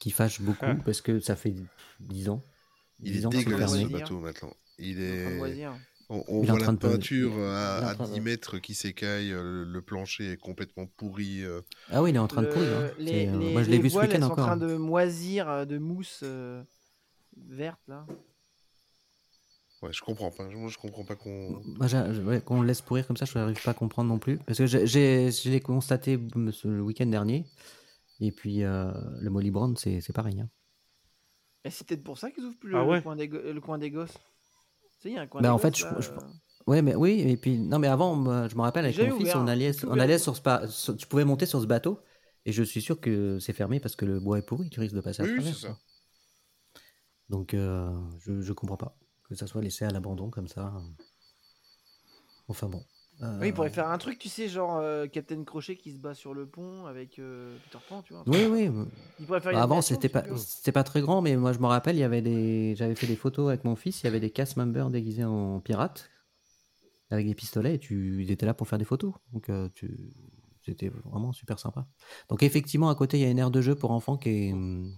qui 0.00 0.10
fâche 0.10 0.40
beaucoup 0.40 0.64
Ah. 0.66 0.74
parce 0.84 1.00
que 1.00 1.20
ça 1.20 1.36
fait 1.36 1.54
10 2.00 2.28
ans. 2.28 2.42
Il 3.00 3.12
10 3.12 3.22
est 3.22 3.26
ans 3.26 3.28
dégueulasse 3.30 3.72
ce 3.72 3.86
bateau 3.86 4.18
maintenant. 4.20 4.52
Il 4.78 4.96
En 4.98 5.38
train 5.38 5.48
de 5.48 5.56
est. 5.56 5.64
On, 6.10 6.22
on 6.28 6.42
Il 6.42 6.48
est 6.48 6.50
en 6.50 6.54
voit 6.54 6.62
train 6.62 6.72
la 6.72 6.76
de 6.76 6.82
pe- 6.82 6.88
peinture 6.90 7.32
à, 7.38 7.80
est 7.80 7.84
en 8.00 8.04
à 8.04 8.08
de- 8.08 8.12
10 8.14 8.20
mètres 8.20 8.58
qui 8.58 8.74
s'écaille, 8.74 9.32
euh, 9.32 9.64
le 9.64 9.82
plancher 9.82 10.32
est 10.32 10.36
complètement 10.36 10.86
pourri. 10.86 11.42
euh. 11.42 11.62
Ah 11.90 12.02
oui, 12.02 12.10
il 12.10 12.16
est 12.16 12.18
en 12.18 12.28
train 12.28 12.42
de 12.42 12.48
pourrir. 12.48 12.68
hein. 12.76 12.90
les- 12.98 13.26
euh, 13.28 13.32
moi, 13.52 13.62
je 13.62 13.70
l'ai 13.70 13.78
vu 13.78 13.88
ce 13.90 13.98
week-end 13.98 14.22
encore. 14.22 14.44
en 14.44 14.48
train 14.48 14.56
de 14.58 14.76
moisir 14.76 15.48
euh, 15.48 15.64
de 15.64 15.78
mousse 15.78 16.20
euh, 16.22 16.62
verte, 17.36 17.80
là. 17.88 18.06
Ouais, 19.82 19.92
je 19.92 20.00
comprends 20.02 20.30
pas. 20.30 20.44
Moi, 20.48 20.70
je 20.70 20.78
comprends 20.78 21.04
pas 21.04 21.14
qu'on. 21.14 21.62
Ouais, 22.26 22.40
qu'on 22.40 22.60
le 22.62 22.66
laisse 22.66 22.80
pourrir 22.80 23.06
comme 23.06 23.16
ça, 23.16 23.24
je 23.26 23.36
n'arrive 23.38 23.62
pas 23.62 23.72
à 23.72 23.74
comprendre 23.74 24.08
non 24.08 24.18
plus. 24.18 24.38
Parce 24.38 24.58
que 24.58 24.66
j'ai- 24.66 24.86
j'ai- 24.86 25.30
je 25.30 25.50
l'ai 25.50 25.60
constaté 25.60 26.18
le 26.64 26.80
week-end 26.82 27.06
dernier. 27.06 27.44
Et 28.20 28.30
puis, 28.32 28.62
euh, 28.62 28.92
le 29.20 29.28
Molly 29.30 29.50
Brown, 29.50 29.76
c'est 29.76 30.00
c'est 30.00 30.12
pareil. 30.12 30.40
hein. 30.40 30.48
Et 31.64 31.70
c'est 31.70 31.86
peut-être 31.86 32.04
pour 32.04 32.18
ça 32.18 32.30
qu'ils 32.30 32.44
ouvrent 32.44 32.58
plus 32.58 32.70
le, 32.70 32.76
Ah 32.78 32.84
ouais 32.84 32.96
le 32.98 33.02
coin 33.02 33.16
des 33.16 33.28
go- 33.28 33.40
le 33.42 33.60
coin 33.60 33.78
des 33.78 33.90
gosses. 33.90 34.16
Tu 35.04 35.10
sais, 35.10 35.12
il 35.12 35.16
y 35.16 35.18
a 35.18 35.22
un 35.22 35.26
coin 35.26 35.42
Bah, 35.42 35.52
en 35.52 35.58
fait, 35.58 35.76
je- 35.76 35.84
euh, 35.84 36.18
Ouais, 36.66 36.80
mais 36.80 36.94
oui, 36.94 37.20
et 37.20 37.36
puis 37.36 37.58
non, 37.58 37.78
mais 37.78 37.88
avant, 37.88 38.48
je 38.48 38.56
me 38.56 38.62
rappelle 38.62 38.86
avec 38.86 38.98
mon 38.98 39.18
fils, 39.18 39.34
on 39.34 39.46
allait, 39.46 39.72
on 39.86 39.98
allait 40.00 40.18
sur 40.18 40.34
ce 40.34 40.40
pa- 40.40 40.66
sur- 40.66 40.96
tu 40.96 41.06
pouvais 41.06 41.26
monter 41.26 41.44
sur 41.44 41.60
ce 41.60 41.66
bateau, 41.66 42.00
et 42.46 42.52
je 42.52 42.62
suis 42.62 42.80
sûr 42.80 42.98
que 42.98 43.38
c'est 43.38 43.52
fermé 43.52 43.80
parce 43.80 43.96
que 43.96 44.06
le 44.06 44.18
bois 44.18 44.38
est 44.38 44.42
pourri, 44.46 44.70
tu 44.70 44.80
risques 44.80 44.94
de 44.94 45.02
passer 45.02 45.22
à 45.22 45.26
Oui, 45.26 45.34
travers. 45.34 45.54
ça. 45.58 45.78
Donc, 47.28 47.52
euh, 47.52 47.90
je, 48.20 48.40
je 48.40 48.52
comprends 48.54 48.78
pas 48.78 48.96
que 49.28 49.34
ça 49.34 49.46
soit 49.46 49.60
laissé 49.60 49.84
à 49.84 49.90
l'abandon 49.90 50.30
comme 50.30 50.48
ça. 50.48 50.72
Enfin 52.48 52.68
bon. 52.68 52.82
Euh, 53.22 53.38
Oui, 53.40 53.48
il 53.48 53.54
pourrait 53.54 53.70
faire 53.70 53.88
un 53.88 53.98
truc, 53.98 54.18
tu 54.18 54.28
sais, 54.28 54.48
genre 54.48 54.78
euh, 54.78 55.06
Captain 55.06 55.42
Crochet 55.44 55.76
qui 55.76 55.92
se 55.92 55.98
bat 55.98 56.14
sur 56.14 56.34
le 56.34 56.46
pont 56.46 56.86
avec 56.86 57.18
euh, 57.18 57.56
Peter 57.64 57.78
Pan, 57.88 58.02
tu 58.02 58.12
vois. 58.12 58.24
Oui, 58.26 58.44
oui. 58.50 58.70
Il 59.20 59.26
pourrait 59.26 59.40
faire 59.40 59.52
une 59.52 59.58
Bah, 59.58 59.62
avant, 59.62 59.82
c'était 59.82 60.08
pas, 60.08 60.24
c'était 60.36 60.72
pas 60.72 60.82
très 60.84 61.00
grand, 61.00 61.22
mais 61.22 61.36
moi, 61.36 61.52
je 61.52 61.58
me 61.60 61.66
rappelle, 61.66 61.96
il 61.96 62.00
y 62.00 62.04
avait 62.04 62.22
des, 62.22 62.74
j'avais 62.76 62.94
fait 62.96 63.06
des 63.06 63.16
photos 63.16 63.48
avec 63.48 63.64
mon 63.64 63.76
fils, 63.76 64.02
il 64.02 64.04
y 64.04 64.08
avait 64.08 64.20
des 64.20 64.30
cast 64.30 64.56
members 64.56 64.90
déguisés 64.90 65.24
en 65.24 65.60
pirates 65.60 66.10
avec 67.10 67.26
des 67.26 67.34
pistolets, 67.34 67.76
et 67.76 67.78
tu, 67.78 68.22
ils 68.24 68.30
étaient 68.32 68.46
là 68.46 68.54
pour 68.54 68.66
faire 68.66 68.78
des 68.78 68.84
photos. 68.84 69.14
Donc, 69.32 69.48
euh, 69.48 69.68
tu, 69.74 70.12
c'était 70.62 70.88
vraiment 71.04 71.32
super 71.32 71.58
sympa. 71.60 71.86
Donc, 72.28 72.42
effectivement, 72.42 72.88
à 72.88 72.94
côté, 72.96 73.18
il 73.18 73.22
y 73.22 73.26
a 73.26 73.30
une 73.30 73.38
aire 73.38 73.50
de 73.52 73.60
jeu 73.60 73.76
pour 73.76 73.92
enfants 73.92 74.16
qui 74.16 74.30
est, 74.48 74.52
hum, 74.52 74.92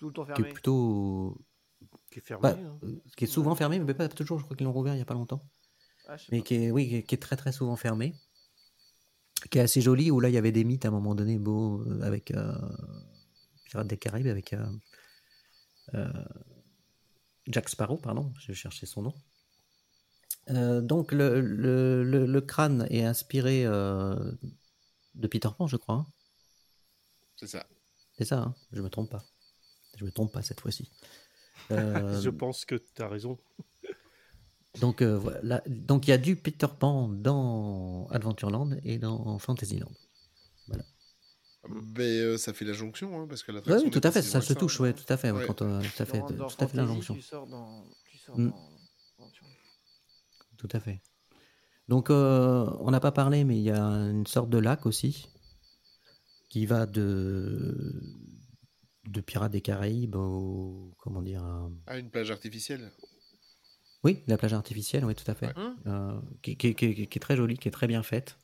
Tout 0.00 0.06
le 0.08 0.12
temps 0.12 0.24
qui 0.24 0.42
est 0.42 0.48
plutôt, 0.48 1.38
Qui 2.10 2.18
est 2.18 2.22
fermé. 2.22 2.42
bah, 2.42 2.56
hein. 2.58 2.78
qui 3.16 3.24
est 3.24 3.28
souvent 3.28 3.54
fermé, 3.54 3.78
mais 3.78 3.94
pas 3.94 4.08
toujours. 4.08 4.38
Je 4.40 4.44
crois 4.44 4.56
qu'ils 4.56 4.66
l'ont 4.66 4.72
rouvert 4.72 4.94
il 4.94 4.98
y 4.98 5.02
a 5.02 5.04
pas 5.06 5.14
longtemps. 5.14 5.42
Ah, 6.08 6.16
mais 6.30 6.42
qui 6.42 6.54
est, 6.54 6.70
oui, 6.70 7.04
qui 7.06 7.14
est- 7.14 7.18
très 7.18 7.36
très 7.36 7.52
souvent 7.52 7.76
fermé, 7.76 8.14
qui 9.50 9.58
est 9.58 9.62
assez 9.62 9.80
joli, 9.80 10.10
où 10.10 10.20
là 10.20 10.28
il 10.28 10.34
y 10.34 10.38
avait 10.38 10.52
des 10.52 10.64
mythes 10.64 10.84
à 10.84 10.88
un 10.88 10.92
moment 10.92 11.14
donné 11.14 11.38
beaux 11.38 11.82
euh, 11.86 12.00
avec 12.02 12.30
euh, 12.32 12.52
Pirates 13.64 13.86
des 13.86 13.96
Caraïbes, 13.98 14.26
avec 14.28 14.52
euh, 14.52 14.64
euh, 15.94 16.12
Jack 17.48 17.68
Sparrow, 17.68 17.96
pardon, 17.96 18.32
je 18.38 18.52
cherchais 18.52 18.86
son 18.86 19.02
nom. 19.02 19.14
Euh, 20.50 20.80
donc 20.80 21.12
le, 21.12 21.40
le, 21.40 22.04
le, 22.04 22.26
le 22.26 22.40
crâne 22.40 22.86
est 22.90 23.04
inspiré 23.04 23.64
euh, 23.64 24.14
de 25.14 25.26
Peter 25.28 25.48
Pan, 25.56 25.66
je 25.66 25.76
crois. 25.76 25.96
hein. 25.96 26.06
C'est 27.36 27.46
ça. 27.48 27.66
C'est 28.18 28.24
ça, 28.24 28.38
hein 28.38 28.54
je 28.72 28.82
me 28.82 28.88
trompe 28.90 29.10
pas. 29.10 29.24
Je 29.96 30.04
me 30.04 30.10
trompe 30.12 30.32
pas 30.32 30.42
cette 30.42 30.60
fois-ci. 30.60 30.90
Euh, 31.72 32.22
Je 32.22 32.30
pense 32.30 32.64
que 32.64 32.76
tu 32.76 33.02
as 33.02 33.08
raison. 33.08 33.38
Donc 34.80 35.00
euh, 35.02 35.16
voilà, 35.18 35.62
donc 35.68 36.06
il 36.06 36.10
y 36.10 36.12
a 36.12 36.18
du 36.18 36.36
Peter 36.36 36.66
Pan 36.78 37.08
dans 37.08 38.06
Adventureland 38.10 38.70
et 38.84 38.98
dans 38.98 39.38
Fantasyland. 39.38 39.90
Mais 41.96 42.20
euh, 42.20 42.36
ça 42.36 42.52
fait 42.52 42.64
la 42.64 42.72
jonction, 42.74 43.20
hein, 43.20 43.26
parce 43.28 43.42
que 43.42 43.50
la 43.50 43.60
Oui, 43.66 43.90
tout 43.90 44.00
à 44.04 44.12
fait, 44.12 44.22
ça 44.22 44.40
se 44.40 44.52
touche, 44.52 44.78
ouais, 44.80 44.92
tout 44.92 45.10
à 45.12 45.16
fait, 45.16 45.32
ouais, 45.32 45.44
quand, 45.46 45.62
euh, 45.62 45.80
tout 45.80 46.02
à 46.02 46.06
Tu 46.06 46.12
fait, 46.12 46.20
rentres 46.20 46.36
dans 46.36 46.46
tout 46.46 46.64
à 46.64 46.68
fait 46.68 46.76
la 46.76 46.86
jonction, 46.86 47.14
Tu 47.14 47.22
sors 47.22 47.46
dans. 47.48 47.84
Tu 48.04 48.18
sors 48.18 48.38
Mm. 48.38 48.50
dans. 48.50 48.70
Tout 50.56 50.68
à 50.72 50.80
fait. 50.80 51.00
Donc 51.88 52.08
euh, 52.10 52.66
on 52.80 52.90
n'a 52.90 53.00
pas 53.00 53.12
parlé, 53.12 53.44
mais 53.44 53.56
il 53.56 53.62
y 53.62 53.70
a 53.70 53.80
une 53.82 54.26
sorte 54.26 54.48
de 54.48 54.58
lac 54.58 54.86
aussi 54.86 55.28
qui 56.48 56.66
va 56.66 56.86
de 56.86 58.02
de 59.08 59.20
Pirates 59.20 59.52
des 59.52 59.60
Caraïbes 59.60 60.16
au 60.16 60.94
comment 60.98 61.22
dire, 61.22 61.42
à- 61.44 61.70
Ah, 61.86 61.98
une 61.98 62.10
plage 62.10 62.30
artificielle 62.30 62.90
oui, 64.06 64.22
la 64.28 64.38
plage 64.38 64.52
artificielle, 64.54 65.04
oui, 65.04 65.14
tout 65.14 65.28
à 65.30 65.34
fait, 65.34 65.46
Ouais. 65.48 65.52
Hum 65.56 65.76
Euh, 65.86 66.20
qui, 66.42 66.56
qui- 66.56 66.74
qui- 66.74 67.06
qui 67.08 67.18
est 67.18 67.20
très 67.20 67.36
jolie, 67.36 67.58
qui 67.58 67.68
est 67.68 67.72
très 67.72 67.86
bien 67.88 68.02
faite. 68.02 68.36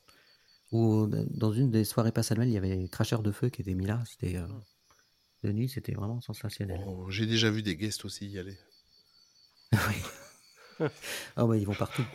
Où 0.71 1.07
dans 1.43 1.53
une 1.53 1.69
des 1.71 1.83
soirées 1.85 2.11
passes 2.11 2.31
annuelles, 2.31 2.49
il 2.49 2.53
y 2.53 2.57
avait 2.57 2.87
Cracheur 2.89 3.21
de 3.21 3.31
feu 3.31 3.49
qui 3.49 3.61
était 3.61 3.73
mis 3.75 3.85
là. 3.85 4.03
C'était 4.05 4.37
euh, 4.37 4.47
de 5.43 5.51
nuit, 5.51 5.69
c'était 5.69 5.93
vraiment 5.93 6.19
sensationnel. 6.21 6.81
Oh, 6.87 7.09
J'ai 7.09 7.25
déjà 7.25 7.49
vu 7.49 7.61
des 7.61 7.75
guests 7.75 8.03
aussi 8.05 8.27
y 8.27 8.39
aller. 8.39 8.57
Ah 11.35 11.45
ouais, 11.45 11.59
ils 11.61 11.65
vont 11.65 11.75
partout. 11.75 12.05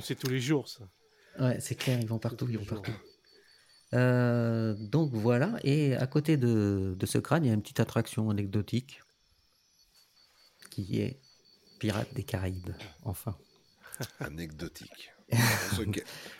C'est 0.00 0.18
tous 0.18 0.28
les 0.28 0.40
jours, 0.40 0.68
ça. 0.68 0.88
Ouais, 1.38 1.60
c'est 1.60 1.74
clair, 1.74 1.98
ils 2.00 2.06
vont 2.08 2.18
partout, 2.18 2.46
ils 2.48 2.58
vont 2.58 2.64
partout. 2.64 2.92
Euh, 3.94 4.74
donc 4.74 5.12
voilà, 5.12 5.58
et 5.64 5.94
à 5.96 6.06
côté 6.06 6.36
de, 6.38 6.94
de 6.98 7.06
ce 7.06 7.18
crâne, 7.18 7.44
il 7.44 7.48
y 7.48 7.50
a 7.50 7.54
une 7.54 7.62
petite 7.62 7.80
attraction 7.80 8.30
anecdotique 8.30 9.00
qui 10.70 11.00
est 11.00 11.20
Pirates 11.82 12.14
des 12.14 12.22
Caraïbes, 12.22 12.70
enfin. 13.02 13.34
Anecdotique. 14.20 15.10
On 15.32 15.92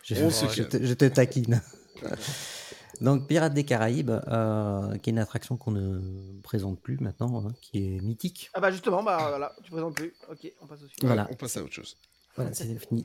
Je, 0.05 0.15
On 0.15 0.29
te, 0.69 0.85
je 0.87 0.95
te 0.95 1.05
taquine. 1.07 1.61
donc 3.01 3.27
Pirates 3.27 3.53
des 3.53 3.65
Caraïbes, 3.65 4.13
euh, 4.29 4.97
qui 4.99 5.11
est 5.11 5.13
une 5.13 5.19
attraction 5.19 5.57
qu'on 5.57 5.73
ne 5.73 6.41
présente 6.43 6.81
plus 6.81 6.99
maintenant, 6.99 7.45
hein, 7.45 7.55
qui 7.61 7.97
est 7.97 8.01
mythique. 8.03 8.51
Ah 8.55 8.61
bah 8.61 8.71
justement, 8.71 9.03
bah 9.03 9.17
voilà, 9.31 9.57
tu 9.65 9.73
présentes 9.73 9.97
plus. 9.97 10.15
Ok, 10.31 10.53
on 10.61 10.67
passe 10.69 10.83
au 10.85 10.87
suivant. 10.87 11.09
Voilà. 11.09 11.27
On 11.29 11.35
passe 11.35 11.57
à 11.57 11.65
autre 11.65 11.73
chose. 11.73 11.97
Voilà, 12.37 12.55
c'est 12.55 12.79
fini. 12.79 13.05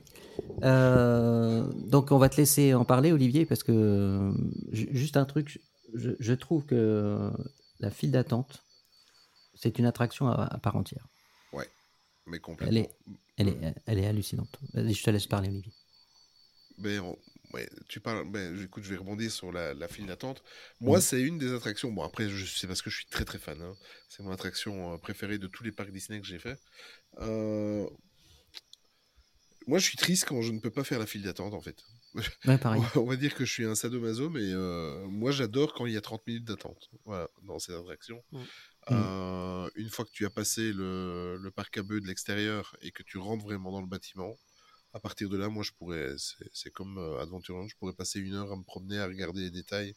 Euh, 0.62 1.64
donc, 1.88 2.12
on 2.12 2.18
va 2.18 2.28
te 2.28 2.36
laisser 2.36 2.72
en 2.72 2.84
parler, 2.84 3.10
Olivier, 3.10 3.46
parce 3.46 3.64
que 3.64 4.32
ju- 4.70 4.90
juste 4.92 5.16
un 5.16 5.24
truc, 5.24 5.60
je, 5.92 6.12
je 6.20 6.32
trouve 6.34 6.66
que 6.66 7.32
la 7.80 7.90
file 7.90 8.12
d'attente, 8.12 8.64
c'est 9.54 9.80
une 9.80 9.86
attraction 9.86 10.28
à, 10.28 10.44
à 10.44 10.58
part 10.58 10.76
entière. 10.76 11.08
Mais 12.28 12.38
complètement. 12.40 12.70
Elle 12.76 12.78
est, 12.84 12.90
elle 13.36 13.48
est, 13.48 13.74
elle 13.86 13.98
est 13.98 14.06
hallucinante. 14.06 14.58
Vas-y, 14.74 14.94
je 14.94 15.02
te 15.02 15.10
laisse 15.10 15.26
parler, 15.26 15.48
Olivier. 15.48 15.72
On- 17.00 17.18
ouais, 17.54 17.68
tu 17.88 18.00
parles. 18.00 18.30
Ben, 18.30 18.62
écoute, 18.62 18.84
je 18.84 18.90
vais 18.90 18.96
rebondir 18.96 19.30
sur 19.30 19.50
la, 19.50 19.74
la 19.74 19.88
file 19.88 20.06
d'attente. 20.06 20.42
Moi, 20.80 20.98
Mhm. 20.98 21.02
c'est 21.02 21.20
une 21.22 21.38
des 21.38 21.52
attractions. 21.52 21.90
Bon, 21.90 22.02
après, 22.02 22.28
je 22.28 22.44
c'est 22.44 22.66
parce 22.66 22.82
que 22.82 22.90
je 22.90 22.96
suis 22.96 23.06
très 23.06 23.24
très 23.24 23.38
fan. 23.38 23.60
hein. 23.62 23.74
C'est 24.08 24.22
mon 24.22 24.30
attraction 24.30 24.94
euh, 24.94 24.98
préférée 24.98 25.38
de 25.38 25.46
tous 25.48 25.64
les 25.64 25.72
parcs 25.72 25.90
Disney 25.90 26.20
que 26.20 26.26
j'ai 26.26 26.38
fait. 26.38 26.58
Euh, 27.18 27.88
Moi, 29.66 29.78
je 29.78 29.84
suis 29.84 29.98
triste 29.98 30.24
quand 30.26 30.40
je 30.40 30.52
ne 30.52 30.60
peux 30.60 30.70
pas 30.70 30.82
faire 30.84 30.98
la 30.98 31.04
file 31.06 31.22
d'attente, 31.22 31.52
en 31.52 31.60
fait. 31.60 31.76
Ouais, 32.46 32.56
pareil. 32.58 32.80
On 32.96 33.04
va 33.04 33.16
dire 33.16 33.34
que 33.34 33.44
je 33.44 33.52
suis 33.52 33.64
un 33.66 33.74
sadomaso, 33.74 34.30
mais 34.30 34.40
euh, 34.42 35.06
moi, 35.08 35.30
j'adore 35.30 35.74
quand 35.74 35.84
il 35.84 35.92
y 35.92 35.96
a 35.96 36.00
30 36.00 36.26
minutes 36.26 36.44
d'attente. 36.46 36.88
Voilà, 37.04 37.28
dans 37.42 37.58
ces 37.58 37.74
attractions. 37.74 38.22
Mhm. 38.90 38.98
Euh, 39.00 39.70
une 39.76 39.90
fois 39.90 40.04
que 40.04 40.10
tu 40.12 40.24
as 40.26 40.30
passé 40.30 40.72
le, 40.72 41.36
le 41.36 41.50
parc 41.50 41.76
à 41.78 41.82
bœufs 41.82 42.00
de 42.00 42.06
l'extérieur 42.06 42.76
et 42.80 42.90
que 42.90 43.02
tu 43.02 43.18
rentres 43.18 43.44
vraiment 43.44 43.72
dans 43.72 43.80
le 43.80 43.86
bâtiment, 43.86 44.38
à 44.94 45.00
partir 45.00 45.28
de 45.28 45.36
là, 45.36 45.48
moi, 45.48 45.62
je 45.62 45.72
pourrais, 45.72 46.14
c'est 46.52 46.70
comme 46.70 46.98
euh, 46.98 47.20
Adventureland, 47.20 47.68
je 47.68 47.76
pourrais 47.76 47.92
passer 47.92 48.20
une 48.20 48.34
heure 48.34 48.52
à 48.52 48.56
me 48.56 48.62
promener, 48.64 48.98
à 48.98 49.06
regarder 49.06 49.42
les 49.42 49.50
détails, 49.50 49.94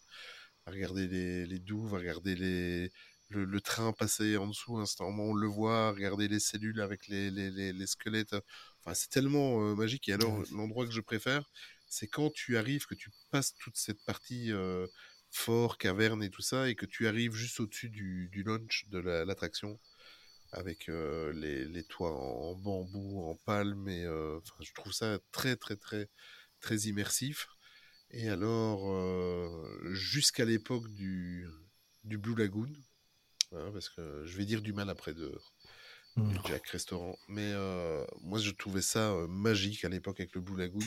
à 0.65 0.71
regarder 0.71 1.07
les, 1.07 1.45
les 1.45 1.59
douves, 1.59 1.95
à 1.95 1.99
regarder 1.99 2.35
les, 2.35 2.91
le, 3.29 3.45
le 3.45 3.61
train 3.61 3.93
passer 3.93 4.37
en 4.37 4.47
dessous, 4.47 4.77
instantanément, 4.77 5.23
on 5.23 5.33
le 5.33 5.47
voit, 5.47 5.87
à 5.87 5.91
regarder 5.91 6.27
les 6.27 6.39
cellules 6.39 6.81
avec 6.81 7.07
les, 7.07 7.87
squelettes. 7.87 8.35
Enfin, 8.83 8.93
c'est 8.93 9.09
tellement 9.09 9.61
euh, 9.61 9.75
magique. 9.75 10.09
Et 10.09 10.13
alors, 10.13 10.43
l'endroit 10.51 10.85
que 10.85 10.91
je 10.91 11.01
préfère, 11.01 11.49
c'est 11.87 12.07
quand 12.07 12.31
tu 12.33 12.57
arrives, 12.57 12.85
que 12.85 12.95
tu 12.95 13.11
passes 13.31 13.53
toute 13.55 13.77
cette 13.77 14.03
partie 14.05 14.51
euh, 14.51 14.87
fort, 15.32 15.77
caverne 15.77 16.23
et 16.23 16.29
tout 16.29 16.41
ça, 16.41 16.69
et 16.69 16.75
que 16.75 16.86
tu 16.86 17.07
arrives 17.07 17.34
juste 17.34 17.59
au-dessus 17.59 17.89
du, 17.89 18.29
du 18.32 18.43
launch 18.43 18.86
de 18.89 18.99
la- 18.99 19.25
l'attraction 19.25 19.79
avec 20.51 20.89
euh, 20.89 21.34
les, 21.34 21.65
les 21.65 21.84
toits 21.84 22.13
en 22.13 22.55
bambou, 22.55 23.23
en 23.23 23.36
palme, 23.45 23.88
et 23.89 24.03
euh, 24.05 24.39
je 24.61 24.73
trouve 24.73 24.93
ça 24.93 25.19
très 25.32 25.55
très 25.55 25.77
très 25.77 26.09
très 26.59 26.77
immersif. 26.91 27.47
Et 28.11 28.29
alors, 28.29 28.91
euh, 28.91 29.93
jusqu'à 29.93 30.45
l'époque 30.45 30.88
du, 30.89 31.47
du 32.03 32.17
Blue 32.17 32.36
Lagoon, 32.36 32.71
hein, 33.53 33.71
parce 33.73 33.89
que 33.89 34.25
je 34.25 34.38
vais 34.38 34.45
dire 34.45 34.61
du 34.61 34.73
mal 34.73 34.89
après 34.89 35.13
de 35.13 35.38
Mm. 36.18 36.34
du 36.34 36.39
Jack 36.43 36.68
Restaurant, 36.68 37.18
mais 37.28 37.51
euh, 37.53 38.05
moi 38.22 38.39
je 38.39 38.51
trouvais 38.51 38.82
ça 38.82 39.12
euh, 39.14 39.28
magique 39.28 39.86
à 39.86 39.89
l'époque 39.89 40.20
avec 40.20 40.36
le 40.36 40.41
Blue 40.41 40.57
Lagoon, 40.57 40.80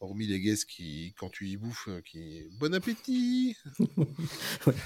hormis 0.00 0.26
les 0.26 0.40
guests 0.40 0.66
qui, 0.66 1.14
quand 1.18 1.30
tu 1.30 1.48
y 1.48 1.56
bouffes, 1.56 1.88
euh, 1.88 2.00
qui 2.02 2.48
bon 2.52 2.74
appétit 2.74 3.56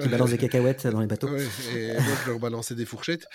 Qui 0.00 0.08
balance 0.08 0.30
des 0.30 0.38
cacahuètes 0.38 0.86
dans 0.86 1.00
les 1.00 1.06
bateaux. 1.06 1.28
Ouais, 1.28 1.46
et 1.74 2.00
moi, 2.00 2.16
je 2.16 2.30
leur 2.30 2.38
balançais 2.40 2.74
des 2.74 2.84
fourchettes. 2.86 3.26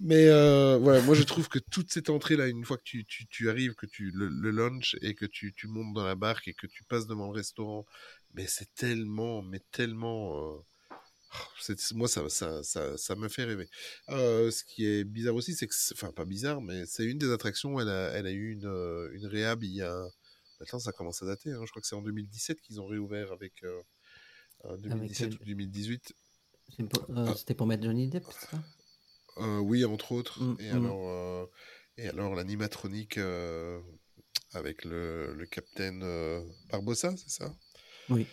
Mais, 0.00 0.26
euh, 0.28 0.78
voilà, 0.78 1.00
moi, 1.02 1.14
je 1.14 1.22
trouve 1.22 1.48
que 1.48 1.58
toute 1.58 1.92
cette 1.92 2.10
entrée-là, 2.10 2.46
une 2.48 2.64
fois 2.64 2.76
que 2.78 2.82
tu, 2.84 3.04
tu, 3.04 3.26
tu 3.26 3.50
arrives, 3.50 3.74
que 3.74 3.86
tu 3.86 4.10
le, 4.12 4.28
le 4.28 4.50
lunch 4.50 4.96
et 5.02 5.14
que 5.14 5.26
tu, 5.26 5.52
tu 5.54 5.66
montes 5.68 5.92
dans 5.94 6.04
la 6.04 6.14
barque 6.14 6.48
et 6.48 6.54
que 6.54 6.66
tu 6.66 6.84
passes 6.84 7.06
devant 7.06 7.26
le 7.26 7.36
restaurant, 7.36 7.86
mais 8.34 8.46
c'est 8.46 8.72
tellement, 8.74 9.42
mais 9.42 9.60
tellement. 9.72 10.38
euh, 10.56 10.58
moi, 11.94 12.08
ça, 12.08 12.28
ça, 12.28 12.62
ça, 12.62 12.96
ça 12.96 13.16
me 13.16 13.28
fait 13.28 13.44
rêver. 13.44 13.68
Euh, 14.08 14.50
ce 14.50 14.64
qui 14.64 14.86
est 14.86 15.04
bizarre 15.04 15.34
aussi, 15.34 15.54
c'est 15.54 15.66
que, 15.66 15.74
c'est- 15.74 15.94
enfin, 15.94 16.12
pas 16.12 16.24
bizarre, 16.24 16.60
mais 16.60 16.86
c'est 16.86 17.04
une 17.04 17.18
des 17.18 17.30
attractions. 17.30 17.78
Elle 17.80 17.88
a, 17.88 18.08
elle 18.10 18.26
a 18.26 18.30
eu 18.32 18.52
une, 18.52 19.10
une 19.12 19.26
réhab 19.26 19.62
il 19.62 19.74
y 19.74 19.82
a. 19.82 20.04
Maintenant, 20.60 20.78
ça 20.78 20.92
commence 20.92 21.22
à 21.22 21.26
dater. 21.26 21.50
hein, 21.52 21.62
je 21.64 21.70
crois 21.70 21.80
que 21.80 21.88
c'est 21.88 21.96
en 21.96 22.02
2017 22.02 22.60
qu'ils 22.60 22.80
ont 22.80 22.86
réouvert 22.86 23.32
avec. 23.32 23.62
euh, 23.64 23.80
euh, 24.66 24.76
2017 24.76 25.32
euh, 25.32 25.36
ou 25.40 25.44
2018. 25.44 26.12
C'est 26.76 26.88
pour- 26.88 27.04
euh, 27.10 27.24
Ah. 27.28 27.34
C'était 27.36 27.54
pour 27.54 27.66
mettre 27.66 27.82
Johnny 27.82 28.08
Depp, 28.08 28.24
c'est 28.30 28.50
ça? 28.50 28.62
Oui, 29.62 29.84
entre 29.84 30.12
autres. 30.12 30.42
Mm, 30.42 30.56
et, 30.60 30.70
mm. 30.70 30.76
alors, 30.76 31.48
et 31.96 32.08
alors, 32.08 32.34
l'animatronique 32.34 33.18
avec 34.52 34.84
le, 34.84 35.34
le 35.34 35.46
capitaine 35.46 36.04
Barbossa, 36.70 37.14
c'est 37.16 37.30
ça? 37.30 37.54
Oui. 38.10 38.26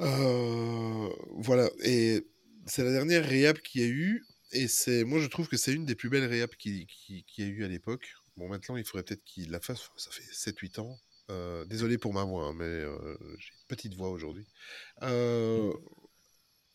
Euh, 0.00 1.08
Voilà. 1.36 1.70
Et 1.82 2.26
c'est 2.66 2.84
la 2.84 2.92
dernière 2.92 3.24
réhab 3.24 3.58
qu'il 3.58 3.82
y 3.82 3.84
a 3.84 3.88
eu. 3.88 4.24
Et 4.52 4.68
c'est, 4.68 5.04
moi, 5.04 5.20
je 5.20 5.26
trouve 5.26 5.48
que 5.48 5.56
c'est 5.56 5.72
une 5.72 5.84
des 5.84 5.94
plus 5.94 6.08
belles 6.08 6.24
réhabs 6.26 6.54
qu'il 6.56 6.86
qui, 6.86 7.42
a 7.42 7.46
eu 7.46 7.64
à 7.64 7.68
l'époque. 7.68 8.14
Bon, 8.36 8.48
maintenant, 8.48 8.76
il 8.76 8.84
faudrait 8.84 9.02
peut-être 9.04 9.24
qu'il 9.24 9.50
la 9.50 9.60
fasse. 9.60 9.90
Ça 9.96 10.10
fait 10.10 10.22
7-8 10.32 10.80
ans. 10.80 10.98
Euh, 11.30 11.64
désolé 11.64 11.96
pour 11.96 12.12
ma 12.12 12.22
voix, 12.24 12.46
hein, 12.46 12.52
mais 12.54 12.64
euh, 12.64 13.16
j'ai 13.38 13.52
une 13.52 13.66
petite 13.68 13.94
voix 13.94 14.10
aujourd'hui. 14.10 14.46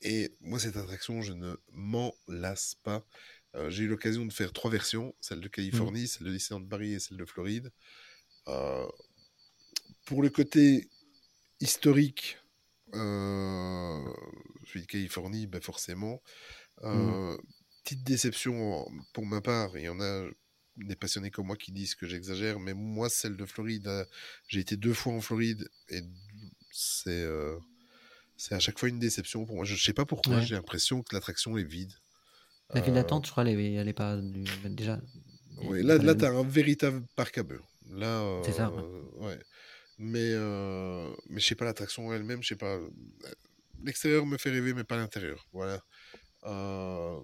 Et 0.01 0.33
moi, 0.39 0.59
cette 0.59 0.77
attraction, 0.77 1.21
je 1.21 1.33
ne 1.33 1.55
m'en 1.71 2.13
lasse 2.27 2.75
pas. 2.83 3.05
J'ai 3.67 3.83
eu 3.83 3.87
l'occasion 3.87 4.25
de 4.25 4.31
faire 4.31 4.53
trois 4.53 4.71
versions, 4.71 5.13
celle 5.19 5.41
de 5.41 5.47
Californie, 5.47 6.07
celle 6.07 6.27
de 6.27 6.31
Disneyland 6.31 6.65
Paris 6.65 6.93
et 6.93 6.99
celle 6.99 7.17
de 7.17 7.25
Floride. 7.25 7.71
Pour 10.05 10.21
le 10.21 10.29
côté 10.29 10.87
historique, 11.59 12.37
celui 12.93 14.81
de 14.81 14.87
Californie, 14.87 15.47
ben 15.47 15.61
forcément. 15.61 16.21
Euh, 16.83 17.37
Petite 17.83 18.03
déception 18.03 18.85
pour 19.13 19.25
ma 19.25 19.41
part, 19.41 19.75
il 19.77 19.83
y 19.85 19.89
en 19.89 19.99
a 19.99 20.25
des 20.77 20.95
passionnés 20.95 21.31
comme 21.31 21.47
moi 21.47 21.55
qui 21.55 21.71
disent 21.71 21.95
que 21.95 22.05
j'exagère, 22.07 22.59
mais 22.59 22.73
moi, 22.73 23.09
celle 23.09 23.35
de 23.35 23.45
Floride, 23.45 23.87
euh, 23.87 24.05
j'ai 24.47 24.59
été 24.59 24.77
deux 24.77 24.93
fois 24.93 25.13
en 25.13 25.21
Floride 25.21 25.67
et 25.89 26.01
c'est 26.71 27.09
euh, 27.23 27.57
c'est 28.37 28.53
à 28.55 28.59
chaque 28.59 28.77
fois 28.79 28.89
une 28.89 28.99
déception 28.99 29.45
pour 29.45 29.55
moi. 29.55 29.65
Je 29.65 29.75
sais 29.75 29.93
pas 29.93 30.05
pourquoi, 30.05 30.35
Ouais. 30.37 30.45
j'ai 30.45 30.55
l'impression 30.55 31.01
que 31.01 31.15
l'attraction 31.15 31.57
est 31.57 31.63
vide. 31.63 31.91
La 32.73 32.81
file 32.83 32.91
Euh, 32.91 32.95
d'attente, 32.95 33.25
je 33.25 33.31
crois, 33.31 33.43
elle 33.43 33.59
est, 33.59 33.73
elle 33.73 33.87
est 33.87 33.93
pas 33.93 34.15
du... 34.17 34.43
déjà. 34.69 35.01
Elle 35.61 35.85
là, 35.85 35.97
là 35.97 36.15
tu 36.15 36.25
as 36.25 36.29
un 36.29 36.43
véritable 36.43 37.03
parc 37.15 37.37
à 37.39 37.43
beurre. 37.43 37.67
Là, 37.89 38.41
C'est 38.45 38.51
ça, 38.53 38.67
euh, 38.67 39.01
ouais. 39.15 39.39
Mais, 40.01 40.31
euh, 40.31 41.13
mais 41.27 41.41
je 41.41 41.47
sais 41.47 41.55
pas, 41.55 41.65
l'attraction 41.65 42.13
elle-même, 42.13 42.41
je 42.41 42.47
sais 42.47 42.55
pas. 42.55 42.79
L'extérieur 43.83 44.25
me 44.25 44.37
fait 44.37 44.49
rêver, 44.49 44.73
mais 44.73 44.85
pas 44.85 44.95
l'intérieur. 44.95 45.45
Voilà. 45.51 45.83
Euh, 46.45 47.19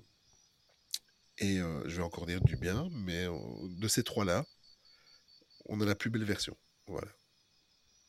et 1.37 1.59
euh, 1.59 1.87
je 1.87 1.95
vais 1.95 2.03
encore 2.03 2.25
dire 2.25 2.41
du 2.41 2.57
bien, 2.57 2.89
mais 2.91 3.27
euh, 3.27 3.37
de 3.69 3.87
ces 3.87 4.03
trois-là, 4.03 4.45
on 5.67 5.79
a 5.79 5.85
la 5.85 5.95
plus 5.95 6.09
belle 6.09 6.25
version. 6.25 6.57
Voilà. 6.87 7.07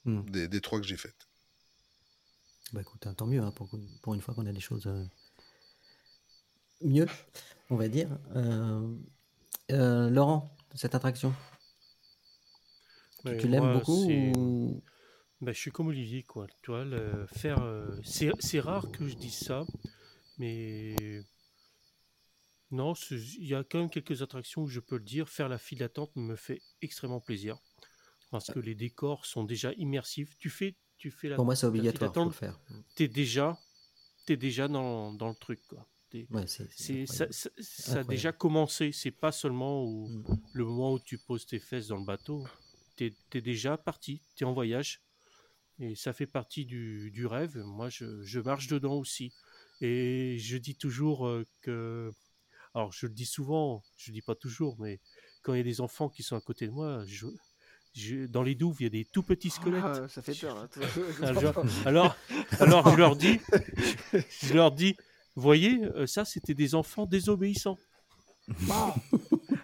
Hmm. 0.04 0.28
Des, 0.30 0.48
des 0.48 0.60
trois 0.60 0.80
que 0.80 0.86
j'ai 0.86 0.96
faites. 0.96 1.28
Bah 2.72 2.80
écoute, 2.80 3.06
hein, 3.06 3.14
tant 3.14 3.26
mieux, 3.26 3.40
hein, 3.40 3.52
pour, 3.52 3.70
pour 4.02 4.14
une 4.14 4.20
fois 4.20 4.34
qu'on 4.34 4.46
a 4.46 4.52
des 4.52 4.60
choses 4.60 4.92
mieux, 6.80 7.06
on 7.70 7.76
va 7.76 7.86
dire. 7.86 8.18
Laurent, 9.68 10.56
cette 10.74 10.96
attraction, 10.96 11.32
tu- 13.34 13.48
l'aimes 13.48 13.72
beaucoup 13.72 14.06
ou... 14.10 14.82
Bah, 15.40 15.52
je 15.52 15.58
suis 15.58 15.70
comme 15.70 15.88
Olivier, 15.88 16.22
quoi. 16.22 16.46
Tu 16.62 16.70
vois, 16.70 16.84
le- 16.84 17.26
faire, 17.26 17.62
euh, 17.62 17.98
c'est, 18.02 18.30
c'est 18.38 18.60
rare 18.60 18.90
que 18.90 19.06
je 19.06 19.16
dise 19.16 19.34
ça, 19.36 19.66
mais 20.38 20.96
non, 22.70 22.94
il 23.10 23.46
y 23.46 23.54
a 23.54 23.62
quand 23.64 23.78
même 23.78 23.90
quelques 23.90 24.22
attractions 24.22 24.62
où 24.62 24.66
je 24.68 24.80
peux 24.80 24.96
le 24.96 25.04
dire. 25.04 25.28
Faire 25.28 25.48
la 25.48 25.58
file 25.58 25.78
d'attente 25.78 26.10
me 26.16 26.36
fait 26.36 26.62
extrêmement 26.82 27.20
plaisir 27.20 27.58
parce 28.30 28.50
que 28.50 28.58
les 28.58 28.74
décors 28.74 29.24
sont 29.26 29.44
déjà 29.44 29.72
immersifs. 29.74 30.36
Tu 30.38 30.50
fais, 30.50 30.74
tu 30.96 31.10
fais 31.10 31.28
la, 31.28 31.36
Pour 31.36 31.44
moi, 31.44 31.54
c'est 31.54 31.66
obligatoire, 31.66 32.12
faut 32.12 32.24
le 32.24 32.30
faire. 32.30 32.58
t'es 32.94 33.08
déjà, 33.08 33.58
t'es 34.24 34.36
déjà 34.36 34.68
dans, 34.68 35.12
dans 35.12 35.28
le 35.28 35.34
truc, 35.36 35.60
quoi. 35.68 35.86
Ouais, 36.30 36.46
c'est, 36.46 37.04
ça, 37.06 37.26
ça- 37.30 37.50
ça 37.58 38.00
a 38.00 38.04
déjà 38.04 38.32
commencé. 38.32 38.90
C'est 38.90 39.10
pas 39.10 39.32
seulement 39.32 39.84
Mm. 40.08 40.24
le 40.54 40.64
moment 40.64 40.94
où 40.94 40.98
tu 40.98 41.18
poses 41.18 41.44
tes 41.44 41.58
fesses 41.58 41.88
dans 41.88 41.98
le 41.98 42.04
bateau. 42.06 42.46
T'es 42.96 43.14
es 43.34 43.40
déjà 43.40 43.76
parti, 43.76 44.20
t'es 44.36 44.44
en 44.44 44.52
voyage. 44.54 45.00
Et 45.78 45.94
ça 45.94 46.12
fait 46.14 46.26
partie 46.26 46.64
du, 46.64 47.10
du 47.10 47.26
rêve. 47.26 47.58
Moi, 47.58 47.90
je, 47.90 48.22
je 48.22 48.40
marche 48.40 48.66
dedans 48.68 48.94
aussi. 48.94 49.32
Et 49.82 50.38
je 50.38 50.56
dis 50.56 50.74
toujours 50.74 51.26
euh, 51.26 51.46
que. 51.60 52.10
Alors, 52.74 52.92
je 52.92 53.06
le 53.06 53.12
dis 53.12 53.26
souvent, 53.26 53.82
je 53.98 54.10
le 54.10 54.14
dis 54.14 54.22
pas 54.22 54.34
toujours, 54.34 54.76
mais 54.80 55.00
quand 55.42 55.52
il 55.54 55.58
y 55.58 55.60
a 55.60 55.64
des 55.64 55.80
enfants 55.80 56.08
qui 56.08 56.22
sont 56.22 56.36
à 56.36 56.40
côté 56.40 56.66
de 56.66 56.72
moi, 56.72 57.04
je, 57.06 57.26
je- 57.94 58.26
dans 58.26 58.42
les 58.42 58.54
douves, 58.54 58.76
il 58.80 58.84
y 58.84 58.86
a 58.86 58.90
des 58.90 59.04
tout 59.04 59.22
petits 59.22 59.50
squelettes. 59.50 59.82
Ah, 59.84 60.08
ça 60.08 60.22
fait 60.22 60.34
peur. 60.34 60.56
hein. 60.56 60.68
Alors, 61.22 61.64
alors, 61.86 62.16
alors 62.58 62.90
je 62.90 62.96
leur 62.96 63.16
dis, 63.16 63.38
je 64.42 64.54
leur 64.54 64.72
dis, 64.72 64.96
voyez, 65.34 65.82
euh, 65.94 66.06
ça 66.06 66.24
c'était 66.24 66.54
des 66.54 66.74
enfants 66.74 67.06
désobéissants. 67.06 67.78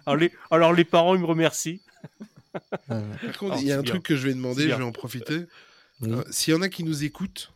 alors, 0.05 0.17
les, 0.17 0.31
alors 0.51 0.73
les 0.73 0.85
parents 0.85 1.15
ils 1.15 1.21
me 1.21 1.25
remercient. 1.25 1.81
Euh, 2.91 3.01
Par 3.25 3.37
contre, 3.37 3.53
Alors, 3.53 3.59
il 3.61 3.67
y 3.67 3.71
a 3.71 3.77
un 3.79 3.81
bien. 3.81 3.91
truc 3.91 4.03
que 4.03 4.15
je 4.15 4.27
vais 4.27 4.33
demander, 4.33 4.63
je 4.69 4.75
vais 4.75 4.83
en 4.83 4.91
profiter. 4.91 5.45
oui. 6.01 6.11
Euh, 6.13 6.23
S'il 6.29 6.53
y 6.53 6.57
en 6.57 6.61
a 6.61 6.69
qui 6.69 6.83
nous 6.83 7.03
écoutent, 7.03 7.51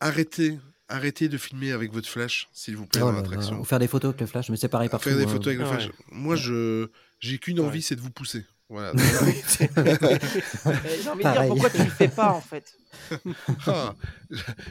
arrêtez, 0.00 0.58
arrêtez 0.88 1.28
de 1.28 1.36
filmer 1.38 1.72
avec 1.72 1.92
votre 1.92 2.08
flash, 2.08 2.48
s'il 2.52 2.76
vous 2.76 2.86
plaît, 2.86 3.00
Oh 3.02 3.06
dans 3.06 3.12
l'attraction. 3.12 3.58
Ou 3.60 3.64
faire 3.64 3.78
des 3.78 3.88
photos 3.88 4.10
avec 4.10 4.20
le 4.20 4.26
flash, 4.26 4.48
mais 4.50 4.56
c'est 4.56 4.68
pareil 4.68 4.88
partout. 4.88 5.08
Faire 5.08 5.18
des 5.18 5.24
hein. 5.24 5.28
photos 5.28 5.46
avec 5.48 5.58
le 5.58 5.64
Ah 5.64 5.68
flash. 5.72 5.86
ouais. 5.86 5.92
Moi, 6.12 6.36
je 6.36 6.88
j'ai 7.20 7.38
qu'une 7.38 7.60
envie, 7.60 7.78
Ouais. 7.78 7.82
c'est 7.82 7.96
de 7.96 8.00
vous 8.00 8.10
pousser. 8.10 8.44
Voilà. 8.68 8.92
Eh, 9.60 11.02
J'ai 11.02 11.08
envie 11.08 11.24
de 11.24 11.30
dire 11.32 11.46
pourquoi 11.48 11.70
tu 11.70 11.78
le 11.82 11.90
fais 11.90 12.08
pas 12.08 12.32
en 12.32 12.40
fait? 12.40 12.74
Ah, 13.66 13.94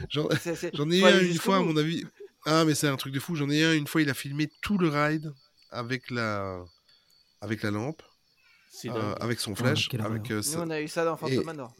J'en 0.08 0.28
ai 0.90 0.98
eu 1.00 1.28
une 1.30 1.38
fois, 1.38 1.56
à 1.56 1.60
mon 1.60 1.76
avis. 1.76 2.04
Ah, 2.46 2.64
mais 2.64 2.74
c'est 2.74 2.88
un 2.88 2.96
truc 2.96 3.12
de 3.12 3.20
fou. 3.20 3.34
J'en 3.34 3.50
ai 3.50 3.60
eu 3.60 3.64
un 3.64 3.72
une 3.74 3.86
fois, 3.86 4.00
il 4.00 4.08
a 4.10 4.14
filmé 4.14 4.48
tout 4.62 4.78
le 4.78 4.88
ride 4.88 5.32
avec 5.70 6.10
la, 6.10 6.60
avec 7.40 7.62
la 7.62 7.70
lampe, 7.70 8.02
euh, 8.86 9.14
avec 9.20 9.40
son 9.40 9.54
flash. 9.54 9.88
avec, 9.94 10.00
horreur. 10.30 10.30
euh, 10.30 10.42
Nous 10.54 10.60
on 10.60 10.70
a 10.70 10.80
eu 10.80 10.88
ça 10.88 11.04
dans 11.04 11.16
Phantom 11.16 11.44
Manor. 11.44 11.74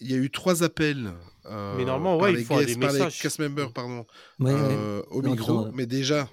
Il 0.00 0.10
y 0.10 0.14
a 0.14 0.16
eu 0.18 0.30
trois 0.30 0.62
appels. 0.62 1.12
euh, 1.46 1.76
Mais 1.76 1.84
normalement, 1.84 2.18
par 2.18 2.26
ouais, 2.28 2.32
les 2.34 2.40
il 2.40 2.46
faut 2.46 2.58
des 2.58 2.66
guests, 2.66 2.80
par 2.80 2.92
les 2.92 2.98
messages. 3.00 3.20
cast 3.20 3.38
members, 3.40 3.72
pardon, 3.72 4.06
Ouais, 4.38 4.52
ouais. 4.52 4.60
euh, 4.60 5.02
au 5.10 5.22
Non, 5.22 5.32
micro. 5.32 5.72
Mais 5.72 5.86
déjà, 5.86 6.28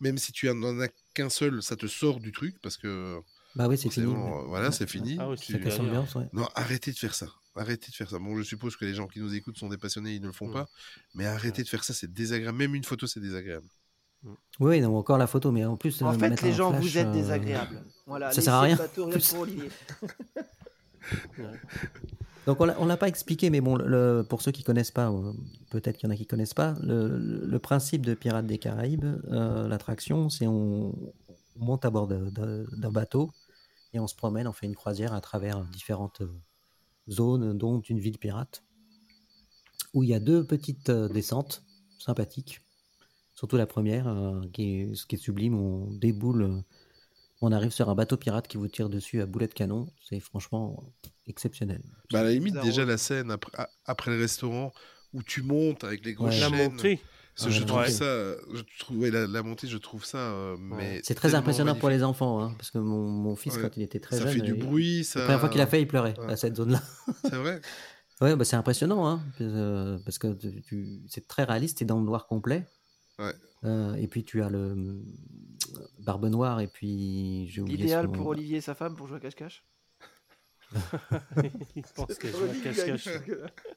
même 0.00 0.18
si 0.18 0.32
tu 0.32 0.52
n'en 0.52 0.80
as 0.80 0.88
qu'un 1.14 1.28
seul, 1.30 1.62
ça 1.62 1.76
te 1.76 1.86
sort 1.86 2.18
du 2.18 2.32
truc 2.32 2.56
parce 2.60 2.76
que 2.76 3.18
Bah 3.54 3.68
oui, 3.68 3.78
c'est 3.78 3.88
fini. 3.90 4.06
bon, 4.06 4.46
voilà, 4.48 4.72
c'est 4.72 4.88
fini. 4.88 5.16
Ah 5.20 5.28
ouais, 5.28 5.36
Tu- 5.36 5.52
Ça. 5.70 5.82
Non, 6.32 6.48
arrêtez 6.56 6.90
de 6.92 6.98
faire 6.98 7.14
ça. 7.14 7.28
Arrêtez 7.54 7.90
de 7.90 7.94
faire 7.96 8.08
ça. 8.08 8.18
Bon, 8.18 8.36
je 8.36 8.42
suppose 8.42 8.76
que 8.76 8.84
les 8.84 8.94
gens 8.94 9.06
qui 9.08 9.18
nous 9.20 9.34
écoutent 9.34 9.58
sont 9.58 9.68
des 9.68 9.78
passionnés, 9.78 10.14
ils 10.14 10.20
ne 10.20 10.26
le 10.28 10.32
font 10.32 10.48
Mm. 10.48 10.52
pas. 10.52 10.68
Mais 11.14 11.26
arrêtez 11.26 11.62
de 11.64 11.68
faire 11.68 11.82
ça, 11.82 11.92
c'est 11.92 12.12
désagréable. 12.12 12.56
Même 12.56 12.74
une 12.74 12.84
photo, 12.84 13.06
c'est 13.08 13.20
désagréable. 13.20 13.66
Oui, 14.60 14.80
non, 14.80 14.96
encore 14.96 15.18
la 15.18 15.26
photo, 15.26 15.52
mais 15.52 15.64
en 15.64 15.76
plus. 15.76 16.02
En 16.02 16.12
euh, 16.12 16.18
fait, 16.18 16.42
les 16.42 16.52
gens, 16.52 16.70
flash, 16.70 16.82
vous 16.82 16.98
êtes 16.98 17.06
euh, 17.06 17.12
désagréables. 17.12 17.84
Voilà, 18.06 18.32
ça 18.32 18.40
sert 18.42 18.54
à 18.54 18.60
rien. 18.62 18.76
Donc 22.46 22.60
on 22.60 22.64
l'a- 22.64 22.76
on 22.80 22.86
l'a 22.86 22.96
pas 22.96 23.08
expliqué, 23.08 23.50
mais 23.50 23.60
bon, 23.60 23.76
le, 23.76 24.24
pour 24.28 24.40
ceux 24.42 24.52
qui 24.52 24.64
connaissent 24.64 24.90
pas, 24.90 25.12
peut-être 25.70 25.98
qu'il 25.98 26.08
y 26.08 26.10
en 26.10 26.14
a 26.14 26.16
qui 26.16 26.26
connaissent 26.26 26.54
pas, 26.54 26.74
le, 26.82 27.18
le 27.18 27.58
principe 27.58 28.06
de 28.06 28.14
Pirates 28.14 28.46
des 28.46 28.58
Caraïbes, 28.58 29.04
euh, 29.30 29.68
l'attraction, 29.68 30.30
c'est 30.30 30.46
on, 30.46 30.88
on 30.88 31.64
monte 31.64 31.84
à 31.84 31.90
bord 31.90 32.08
d'un 32.08 32.90
bateau 32.90 33.30
et 33.92 34.00
on 34.00 34.06
se 34.06 34.14
promène, 34.14 34.48
on 34.48 34.52
fait 34.52 34.66
une 34.66 34.74
croisière 34.74 35.12
à 35.12 35.20
travers 35.20 35.62
différentes 35.66 36.22
zones, 37.10 37.56
dont 37.56 37.80
une 37.80 38.00
ville 38.00 38.18
pirate, 38.18 38.62
où 39.92 40.02
il 40.02 40.08
y 40.08 40.14
a 40.14 40.20
deux 40.20 40.42
petites 40.44 40.90
descentes 40.90 41.62
sympathiques. 41.98 42.62
Surtout 43.38 43.56
la 43.56 43.66
première, 43.66 44.08
euh, 44.08 44.40
qui 44.52 44.80
est, 44.80 44.94
ce 44.96 45.06
qui 45.06 45.14
est 45.14 45.18
sublime, 45.18 45.54
on 45.54 45.92
déboule, 45.92 46.42
euh, 46.42 46.60
on 47.40 47.52
arrive 47.52 47.70
sur 47.70 47.88
un 47.88 47.94
bateau 47.94 48.16
pirate 48.16 48.48
qui 48.48 48.56
vous 48.56 48.66
tire 48.66 48.88
dessus 48.88 49.20
à 49.20 49.26
boulet 49.26 49.46
de 49.46 49.54
canon. 49.54 49.86
C'est 50.08 50.18
franchement 50.18 50.82
exceptionnel. 51.28 51.80
Bah, 52.12 52.20
à 52.20 52.24
la 52.24 52.32
limite, 52.32 52.56
déjà, 52.62 52.84
la 52.84 52.96
scène 52.98 53.30
après, 53.86 54.10
le 54.10 54.18
restaurant 54.18 54.72
où 55.12 55.22
tu 55.22 55.42
montes 55.42 55.84
avec 55.84 56.04
les 56.04 56.14
grosses 56.14 56.34
Ouais. 56.34 56.40
La 56.40 56.48
chaînes. 56.48 56.72
montée. 56.72 57.00
ça, 57.36 57.46
Ouais, 57.46 57.52
je 57.52 57.60
la 57.60 57.66
trouve 57.66 57.78
montée. 57.80 57.90
ça. 57.92 58.04
Je 58.54 58.62
trouve, 58.80 58.98
ouais, 58.98 59.10
la, 59.12 59.26
la 59.28 59.42
montée, 59.44 59.68
je 59.68 59.78
trouve 59.78 60.04
ça. 60.04 60.18
euh, 60.18 60.56
mais 60.58 61.00
C'est 61.04 61.14
très 61.14 61.36
impressionnant 61.36 61.76
pour 61.76 61.90
les 61.90 62.02
enfants, 62.02 62.42
hein, 62.42 62.54
parce 62.58 62.72
que 62.72 62.78
mon, 62.78 63.06
mon 63.08 63.36
fils, 63.36 63.54
Ouais. 63.54 63.62
quand 63.62 63.76
il 63.76 63.84
était 63.84 64.00
très 64.00 64.16
Ça 64.16 64.24
jeune, 64.24 64.32
fait 64.34 64.40
du 64.40 64.54
il- 64.56 64.58
bruit. 64.64 65.04
Ça... 65.04 65.20
la 65.20 65.24
première 65.26 65.40
fois 65.40 65.48
qu'il 65.48 65.60
a 65.60 65.68
fait, 65.68 65.80
il 65.80 65.86
pleurait 65.86 66.18
Ouais. 66.18 66.32
à 66.32 66.36
cette 66.36 66.56
zone-là. 66.56 66.82
C'est 67.22 67.36
vrai. 67.36 67.60
Ouais, 68.20 68.34
bah, 68.34 68.44
c'est 68.44 68.56
impressionnant, 68.56 69.06
hein, 69.06 69.22
euh, 69.40 69.96
parce 70.04 70.18
que 70.18 70.32
tu- 70.34 70.60
tu- 70.62 71.02
c'est 71.06 71.28
très 71.28 71.44
réaliste, 71.44 71.78
c'est 71.78 71.84
dans 71.84 72.00
le 72.00 72.04
noir 72.04 72.26
complet. 72.26 72.66
Ouais. 73.18 73.32
Euh, 73.64 73.94
et 73.94 74.06
puis 74.06 74.22
tu 74.24 74.42
as 74.42 74.48
le 74.50 74.58
euh, 74.58 75.02
Barbe 76.00 76.26
Noire, 76.26 76.60
et 76.60 76.68
puis 76.68 77.48
j'ai 77.48 77.60
oublié 77.60 77.78
Idéal 77.84 78.06
son- 78.06 78.12
pour 78.12 78.26
Olivier 78.28 78.58
et 78.58 78.60
sa 78.60 78.74
femme 78.74 78.94
pour 78.94 79.08
jouer 79.08 79.16
à 79.16 79.20
cache-cache. 79.20 79.64
Il 81.76 81.82
pense 81.94 82.14
qu'elle 82.18 82.30
joue 82.32 82.44
à 82.44 82.62
cache-cache. 82.62 83.08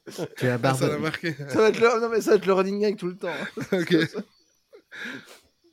Tu 0.36 0.46
as 0.46 0.54
Ah, 0.54 0.58
Barbe, 0.58 0.78
ça 0.78 0.98
marqué. 0.98 1.32
Ça 1.34 1.58
va 1.58 1.68
être 1.70 1.80
le, 1.80 2.00
non, 2.00 2.08
mais 2.10 2.20
ça 2.20 2.30
va 2.32 2.36
être 2.36 2.46
le 2.46 2.52
running 2.52 2.80
gag 2.80 2.96
tout 2.96 3.06
le 3.08 3.16
temps. 3.16 3.32
ok. 3.72 3.96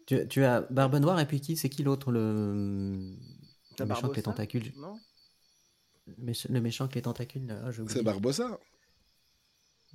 tu, 0.06 0.28
tu 0.28 0.44
as 0.44 0.62
Barbe 0.62 0.96
Noire, 0.96 1.20
et 1.20 1.28
puis 1.28 1.42
qui 1.42 1.58
C'est 1.58 1.70
qui 1.70 1.84
l'autre 1.84 2.12
le, 2.12 2.96
le 3.80 3.86
méchant 3.86 4.06
avec 4.06 4.18
les 4.18 4.24
tentacules 4.24 4.72
Non? 4.78 4.98
Le, 6.08 6.14
méch- 6.32 6.50
le 6.52 6.62
méchant 6.62 6.86
avec 6.86 6.96
les 6.96 7.02
tentacules 7.04 7.52
ah. 7.64 7.70
C'est 7.88 8.02
Barbossa. 8.04 8.60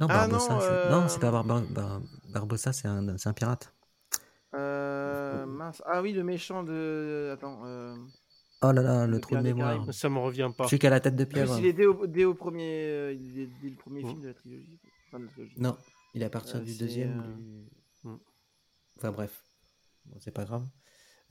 Non, 0.01 0.07
Ah, 0.11 0.27
Barbossa, 0.27 0.53
non, 0.55 0.61
c'est- 0.61 0.67
euh, 0.71 0.91
non, 0.91 1.09
c'est 1.09 1.21
pas 1.21 1.31
Bar- 1.31 2.01
Barbossa, 2.33 2.73
c'est 2.73 2.89
un, 2.89 3.33
pirate. 3.33 3.73
Euh, 4.55 5.47
mince. 5.47 5.83
Ah 5.87 6.03
oui, 6.03 6.13
le 6.13 6.23
méchant 6.25 6.63
de. 6.63 7.31
Attends. 7.33 7.61
Euh... 7.65 7.95
Oh 8.63 8.73
là 8.73 8.83
là, 8.83 9.07
le 9.07 9.13
Le 9.13 9.21
trou 9.21 9.37
de 9.37 9.41
mémoire. 9.41 9.93
Ça 9.93 10.09
me 10.09 10.19
revient 10.19 10.51
pas. 10.57 10.65
Celui 10.65 10.79
qui 10.79 10.87
a 10.87 10.91
la 10.91 11.01
tête 11.01 11.17
de 11.17 11.25
pierre. 11.25 11.47
il 11.59 11.67
est 11.67 11.73
dès 11.73 11.87
au, 11.87 12.07
dès 12.07 12.25
au 12.25 12.35
premier, 12.35 12.87
euh, 12.89 13.13
il 13.13 13.39
est 13.41 13.49
dès 13.63 13.71
le 13.71 13.77
premier 13.77 14.03
Mm. 14.03 14.09
film 14.09 14.23
de 14.23 14.29
la 14.29 14.35
trilogie. 14.35 14.79
Enfin, 15.09 15.19
de 15.21 15.25
la 15.27 15.31
trilogie. 15.31 15.55
Non, 15.59 15.77
il 16.15 16.23
est 16.23 16.27
à 16.27 16.31
partir 16.31 16.57
Euh, 16.57 16.61
du 16.61 16.77
deuxième. 16.77 17.21
euh, 17.21 17.37
du- 17.37 18.09
Hmm. 18.09 18.19
Enfin 18.99 19.13
bref, 19.13 19.45
Bon, 20.07 20.19
c'est 20.21 20.31
pas 20.31 20.45
grave. 20.45 20.67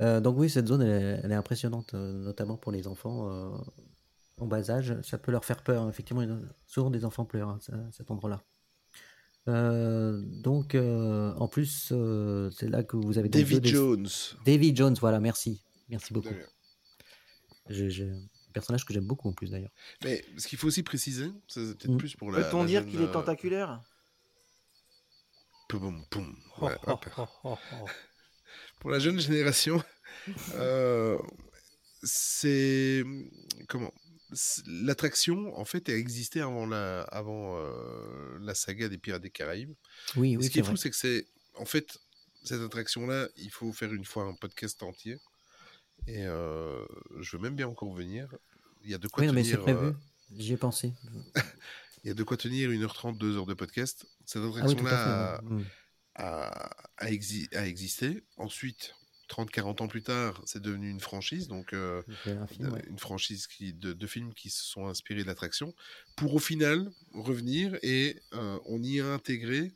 Euh, 0.01 0.19
donc 0.19 0.35
oui, 0.39 0.49
cette 0.49 0.67
zone, 0.67 0.81
elle, 0.81 0.89
est- 1.03 1.19
elle 1.23 1.31
est 1.31 1.35
impressionnante, 1.35 1.93
euh, 1.93 2.11
notamment 2.11 2.57
pour 2.57 2.71
les 2.71 2.87
enfants 2.87 3.29
euh, 3.29 3.55
en 4.39 4.47
bas 4.47 4.71
âge. 4.71 4.99
Ça 5.03 5.19
peut 5.19 5.31
leur 5.31 5.45
faire 5.45 5.61
peur, 5.63 5.83
hein. 5.83 5.89
effectivement. 5.89 6.23
Souvent, 6.65 6.89
des 6.89 7.05
enfants 7.05 7.23
pleurent 7.25 7.49
hein, 7.49 7.59
à 7.71 7.91
cet 7.91 8.09
endroit-là. 8.09 8.41
Euh, 9.47 10.21
donc, 10.23 10.73
euh, 10.75 11.33
en 11.35 11.47
plus, 11.47 11.89
euh, 11.91 12.49
c'est 12.51 12.69
là 12.69 12.83
que 12.83 12.95
vous 12.95 13.17
avez 13.17 13.27
David 13.29 13.59
des- 13.61 13.69
Jones. 13.69 14.07
David 14.45 14.77
Jones, 14.77 14.95
voilà, 15.01 15.19
merci. 15.19 15.61
Merci 15.89 16.13
beaucoup. 16.13 16.29
un 17.69 18.51
personnage 18.53 18.85
que 18.85 18.93
j'aime 18.93 19.07
beaucoup 19.07 19.27
en 19.29 19.33
plus 19.33 19.49
d'ailleurs. 19.51 19.71
Mais 20.03 20.23
ce 20.37 20.47
qu'il 20.47 20.59
faut 20.59 20.67
aussi 20.67 20.83
préciser, 20.83 21.31
c'est 21.47 21.61
peut-être 21.77 21.89
Mm. 21.91 21.97
plus 21.97 22.15
pour 22.15 22.31
la. 22.31 22.43
Peut-on 22.43 22.61
la 22.61 22.67
dire 22.67 22.81
jeune, 22.83 22.91
qu'il 22.91 23.01
est 23.01 23.11
tentaculaire 23.11 23.81
poum, 25.69 26.05
poum. 26.11 26.35
Oh, 26.61 26.65
Ouais, 26.67 26.77
oh, 26.87 26.99
oh, 27.17 27.25
oh, 27.45 27.57
oh. 27.81 27.85
Pour 28.79 28.91
la 28.91 28.99
jeune 28.99 29.19
génération, 29.19 29.81
euh, 30.55 31.17
c'est 32.03 33.03
comment? 33.69 33.91
L'attraction, 34.65 35.57
en 35.57 35.65
fait, 35.65 35.89
a 35.89 35.95
existé 35.95 36.41
avant 36.41 36.65
la, 36.65 37.01
avant 37.03 37.57
euh, 37.57 38.37
la 38.39 38.55
saga 38.55 38.89
des 38.89 38.97
Pirates 38.97 39.21
des 39.21 39.29
Caraïbes. 39.29 39.73
Oui, 40.15 40.35
oui, 40.37 40.43
ce 40.43 40.49
qui 40.49 40.59
est 40.59 40.63
fou, 40.63 40.75
c'est 40.75 40.89
que 40.89 40.95
c'est, 40.95 41.27
en 41.55 41.65
fait, 41.65 41.97
cette 42.43 42.61
attraction-là, 42.61 43.29
il 43.37 43.49
faut 43.51 43.71
faire 43.71 43.93
une 43.93 44.05
fois 44.05 44.23
un 44.23 44.33
podcast 44.35 44.81
entier. 44.83 45.19
Et 46.07 46.25
euh, 46.25 46.85
je 47.21 47.37
veux 47.37 47.41
même 47.43 47.55
bien 47.55 47.67
encore 47.67 47.93
venir. 47.93 48.33
Il 48.83 48.89
y 48.91 48.93
a 48.93 48.97
de 48.97 49.07
quoi 49.07 49.21
Oui, 49.21 49.27
non, 49.27 49.33
mais 49.33 49.43
c'est 49.43 49.51
tenir. 49.51 49.63
prévu. 49.63 49.85
euh, 49.87 49.93
J'y 50.37 50.53
ai 50.53 50.57
pensé. 50.57 50.93
il 52.03 52.07
y 52.07 52.11
a 52.11 52.13
de 52.13 52.23
quoi 52.23 52.35
tenir 52.37 52.69
1h30, 52.69 53.17
2 53.17 53.37
heures 53.37 53.45
de 53.45 53.53
podcast. 53.53 54.05
Cette 54.25 54.41
Ah 54.43 54.47
oui, 54.47 54.59
attraction-là. 54.59 55.41
Mm. 55.43 55.61
a, 56.15 56.75
a 56.97 57.09
exi- 57.11 57.47
a 57.55 57.65
existé. 57.67 58.23
Ensuite, 58.37 58.95
30-40 59.33 59.81
ans 59.81 59.87
plus 59.87 60.03
tard, 60.03 60.41
c'est 60.45 60.61
devenu 60.61 60.89
une 60.89 60.99
franchise. 60.99 61.47
Donc, 61.47 61.73
euh, 61.73 62.01
C'est 62.23 62.31
un 62.37 62.47
film, 62.47 62.71
ouais. 62.73 62.83
une 62.87 62.99
franchise 62.99 63.47
qui, 63.47 63.73
de, 63.73 63.93
de 63.93 64.07
films 64.07 64.33
qui 64.33 64.49
se 64.49 64.63
sont 64.63 64.87
inspirés 64.87 65.23
de 65.23 65.27
l'attraction, 65.27 65.73
pour 66.15 66.33
au 66.35 66.39
final 66.39 66.89
revenir 67.13 67.77
et 67.81 68.19
euh, 68.33 68.59
on 68.65 68.81
y 68.83 68.99
a 69.01 69.07
intégré, 69.13 69.71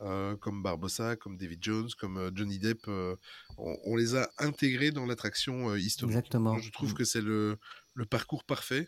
euh, 0.00 0.36
comme 0.36 0.62
Barbossa, 0.62 1.16
comme 1.16 1.36
David 1.36 1.58
Jones, 1.62 1.88
comme 1.98 2.18
euh, 2.18 2.30
Johnny 2.34 2.58
Depp, 2.58 2.86
euh, 2.88 3.16
on, 3.56 3.76
on 3.84 3.96
les 3.96 4.14
a 4.14 4.28
intégrés 4.38 4.90
dans 4.92 5.06
l'attraction 5.06 5.70
euh, 5.70 5.78
historique. 5.78 6.14
Exactement. 6.16 6.58
Je 6.58 6.70
trouve 6.70 6.94
que 6.94 7.04
c'est 7.04 7.20
le, 7.22 7.56
le 7.94 8.04
parcours 8.06 8.44
parfait. 8.44 8.86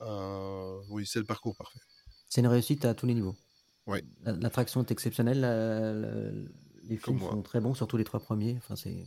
Euh, 0.00 0.80
oui, 0.88 1.06
c'est 1.06 1.20
le 1.20 1.24
parcours 1.24 1.56
parfait. 1.56 1.78
C'est 2.28 2.40
une 2.40 2.46
réussite 2.48 2.84
à 2.84 2.94
tous 2.94 3.06
les 3.06 3.14
niveaux. 3.14 3.36
Ouais. 3.86 4.02
La- 4.22 4.32
L'attraction 4.32 4.80
est 4.82 4.90
exceptionnelle. 4.90 5.40
la- 5.40 5.92
la- 5.92 6.30
les 6.92 6.98
Comme 6.98 7.14
films 7.16 7.24
moi. 7.26 7.30
sont 7.32 7.42
très 7.42 7.60
bons, 7.60 7.74
surtout 7.74 7.96
les 7.96 8.04
trois 8.04 8.20
premiers. 8.20 8.56
Enfin, 8.58 8.76
c'est. 8.76 9.04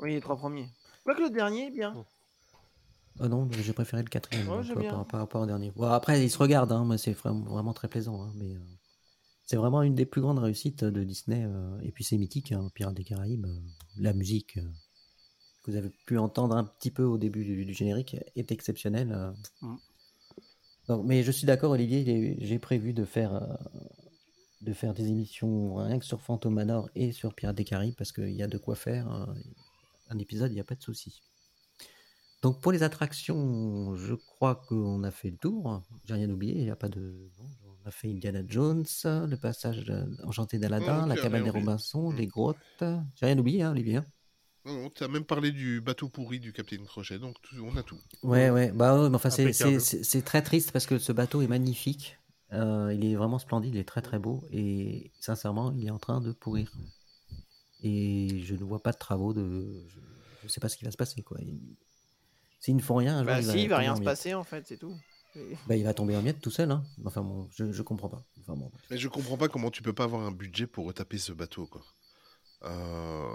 Oui, 0.00 0.12
les 0.14 0.20
trois 0.20 0.36
premiers. 0.36 0.68
Quoique 1.04 1.20
le 1.22 1.30
dernier, 1.30 1.70
bien. 1.70 1.94
Oh 3.20 3.26
non, 3.26 3.48
j'ai 3.50 3.72
préféré 3.72 4.02
le 4.02 4.08
quatrième 4.08 4.48
Ouais, 4.48 4.58
hein, 4.58 4.62
j'aime 4.62 4.74
par, 4.74 4.82
bien. 4.82 4.92
par- 4.92 5.06
par 5.06 5.20
rapport 5.20 5.42
au 5.42 5.46
dernier. 5.46 5.72
Bon, 5.72 5.84
après, 5.84 6.22
ils 6.24 6.30
se 6.30 6.38
regardent, 6.38 6.70
hein, 6.72 6.84
mais 6.88 6.98
c'est 6.98 7.12
vraiment, 7.12 7.40
vraiment 7.44 7.72
très 7.74 7.88
plaisant. 7.88 8.22
hein, 8.22 8.32
mais 8.36 8.54
euh, 8.54 8.60
c'est 9.44 9.56
vraiment 9.56 9.82
une 9.82 9.94
des 9.96 10.06
plus 10.06 10.20
grandes 10.20 10.38
réussites 10.38 10.84
de 10.84 11.02
Disney. 11.02 11.44
euh, 11.44 11.80
et 11.82 11.90
puis 11.90 12.04
c'est 12.04 12.16
mythique, 12.16 12.52
hein, 12.52 12.70
Pirates 12.74 12.94
des 12.94 13.04
Caraïbes. 13.04 13.46
euh, 13.46 13.58
la 13.96 14.12
musique 14.12 14.58
euh, 14.58 14.62
que 15.64 15.72
vous 15.72 15.76
avez 15.76 15.90
pu 16.06 16.16
entendre 16.18 16.56
un 16.56 16.62
petit 16.64 16.92
peu 16.92 17.02
au 17.02 17.18
début 17.18 17.44
du, 17.44 17.64
du 17.64 17.74
générique 17.74 18.16
est 18.36 18.52
exceptionnelle. 18.52 19.10
euh. 19.12 19.32
Mm. 19.62 19.76
Donc, 20.86 21.04
mais 21.06 21.22
je 21.24 21.32
suis 21.32 21.46
d'accord, 21.46 21.72
Olivier. 21.72 22.00
il 22.02 22.08
est- 22.08 22.36
J'ai 22.46 22.58
prévu 22.60 22.92
de 22.92 23.04
faire, 23.04 23.34
euh, 23.34 23.56
de 24.60 24.72
faire 24.72 24.92
des 24.94 25.08
émissions 25.08 25.74
rien 25.76 25.98
que 25.98 26.04
sur 26.04 26.20
Phantom 26.20 26.52
Manor 26.52 26.88
et 26.94 27.12
sur 27.12 27.34
Pirates 27.34 27.56
des 27.56 27.64
Caraïbes 27.64 27.94
parce 27.96 28.12
qu'il 28.12 28.32
y 28.32 28.42
a 28.42 28.48
de 28.48 28.58
quoi 28.58 28.74
faire. 28.76 29.10
euh, 29.12 29.26
un 30.10 30.18
épisode, 30.18 30.50
il 30.50 30.54
n'y 30.54 30.60
a 30.60 30.64
pas 30.64 30.74
de 30.74 30.82
souci. 30.82 31.20
Donc 32.42 32.60
pour 32.60 32.70
les 32.72 32.82
attractions, 32.82 33.94
je 33.96 34.14
crois 34.14 34.54
qu'on 34.68 35.02
a 35.04 35.10
fait 35.10 35.30
le 35.30 35.36
tour. 35.36 35.82
J'ai 36.04 36.14
rien 36.14 36.30
oublié, 36.30 36.54
il 36.56 36.62
n'y 36.64 36.70
a 36.70 36.76
pas 36.76 36.88
de. 36.88 37.28
on 37.84 37.88
a 37.88 37.90
fait 37.90 38.08
Indiana 38.10 38.42
Jones, 38.46 38.84
le 39.04 39.34
passage 39.36 39.92
enchanté 40.24 40.58
d'Aladin, 40.58 41.02
Oh, 41.04 41.08
la 41.08 41.16
cabane 41.16 41.44
des. 41.44 41.50
Robinson, 41.50 42.10
Mm. 42.12 42.16
les 42.16 42.26
grottes. 42.26 42.56
J'ai 43.16 43.26
rien 43.26 43.38
oublié, 43.38 43.62
hein, 43.62 43.72
Olivier. 43.72 43.96
hein 43.96 44.04
Non, 44.64 44.74
non, 44.82 44.90
tu 44.90 45.02
as 45.02 45.08
même 45.08 45.24
parlé 45.24 45.50
du 45.50 45.80
bateau 45.80 46.08
pourri 46.08 46.38
du 46.38 46.52
Capitaine 46.52 46.86
Crochet, 46.86 47.18
donc 47.18 47.36
on 47.60 47.76
a 47.76 47.82
tout. 47.82 47.98
Ouais, 48.22 48.50
ouais, 48.50 48.70
bah 48.72 49.00
ouais, 49.02 49.08
mais 49.10 49.16
enfin, 49.16 49.30
c'est 49.30 50.22
très 50.24 50.42
triste 50.42 50.70
parce 50.72 50.86
que 50.86 50.98
ce 50.98 51.12
bateau 51.12 51.42
est 51.42 51.48
magnifique. 51.48 52.18
Euh, 52.52 52.94
il 52.94 53.04
est 53.04 53.14
vraiment 53.14 53.38
splendide, 53.38 53.74
il 53.74 53.78
est 53.80 53.84
très 53.88 54.02
très 54.02 54.18
beau. 54.18 54.42
Et 54.50 55.10
sincèrement, 55.20 55.72
il 55.72 55.86
est 55.86 55.90
en 55.90 55.98
train 55.98 56.20
de 56.20 56.32
pourrir. 56.32 56.72
Et 57.82 58.40
je 58.44 58.54
ne 58.54 58.64
vois 58.64 58.82
pas 58.82 58.92
de 58.92 58.98
travaux 58.98 59.32
de. 59.32 59.84
Je 60.40 60.44
ne 60.44 60.48
sais 60.48 60.60
pas 60.60 60.68
ce 60.68 60.76
qui 60.76 60.84
va 60.84 60.90
se 60.90 60.96
passer, 60.96 61.22
quoi. 61.22 61.38
Il, 61.40 61.58
S'ils 62.60 62.74
ne 62.74 62.80
font 62.82 62.96
rien, 62.96 63.16
un 63.18 63.18
jour, 63.18 63.26
Bah, 63.26 63.40
il, 63.40 63.44
si, 63.44 63.50
il 63.62 63.68
va 63.68 63.76
tomber 63.76 63.84
rien 63.84 63.92
en 63.92 63.96
se 63.96 64.02
passer 64.02 64.34
en 64.34 64.42
fait, 64.42 64.66
c'est 64.66 64.78
tout. 64.78 64.96
Et- 65.36 65.56
Bah, 65.68 65.76
il 65.76 65.84
va 65.84 65.94
tomber 65.94 66.16
en 66.16 66.22
miettes 66.22 66.40
tout 66.40 66.50
seul. 66.50 66.70
Hein. 66.72 66.82
Enfin 67.04 67.22
bon, 67.22 67.48
je, 67.54 67.70
je 67.70 67.82
comprends 67.82 68.08
pas. 68.08 68.24
Enfin, 68.40 68.54
bon. 68.56 68.72
Mais 68.90 68.98
je 68.98 69.06
comprends 69.08 69.36
pas 69.36 69.48
comment 69.48 69.70
tu 69.70 69.80
peux 69.82 69.92
pas 69.92 70.04
avoir 70.04 70.22
un 70.22 70.32
budget 70.32 70.66
pour 70.66 70.86
retaper 70.86 71.18
ce 71.18 71.30
bateau, 71.32 71.66
quoi. 71.66 71.82
Euh, 72.64 73.28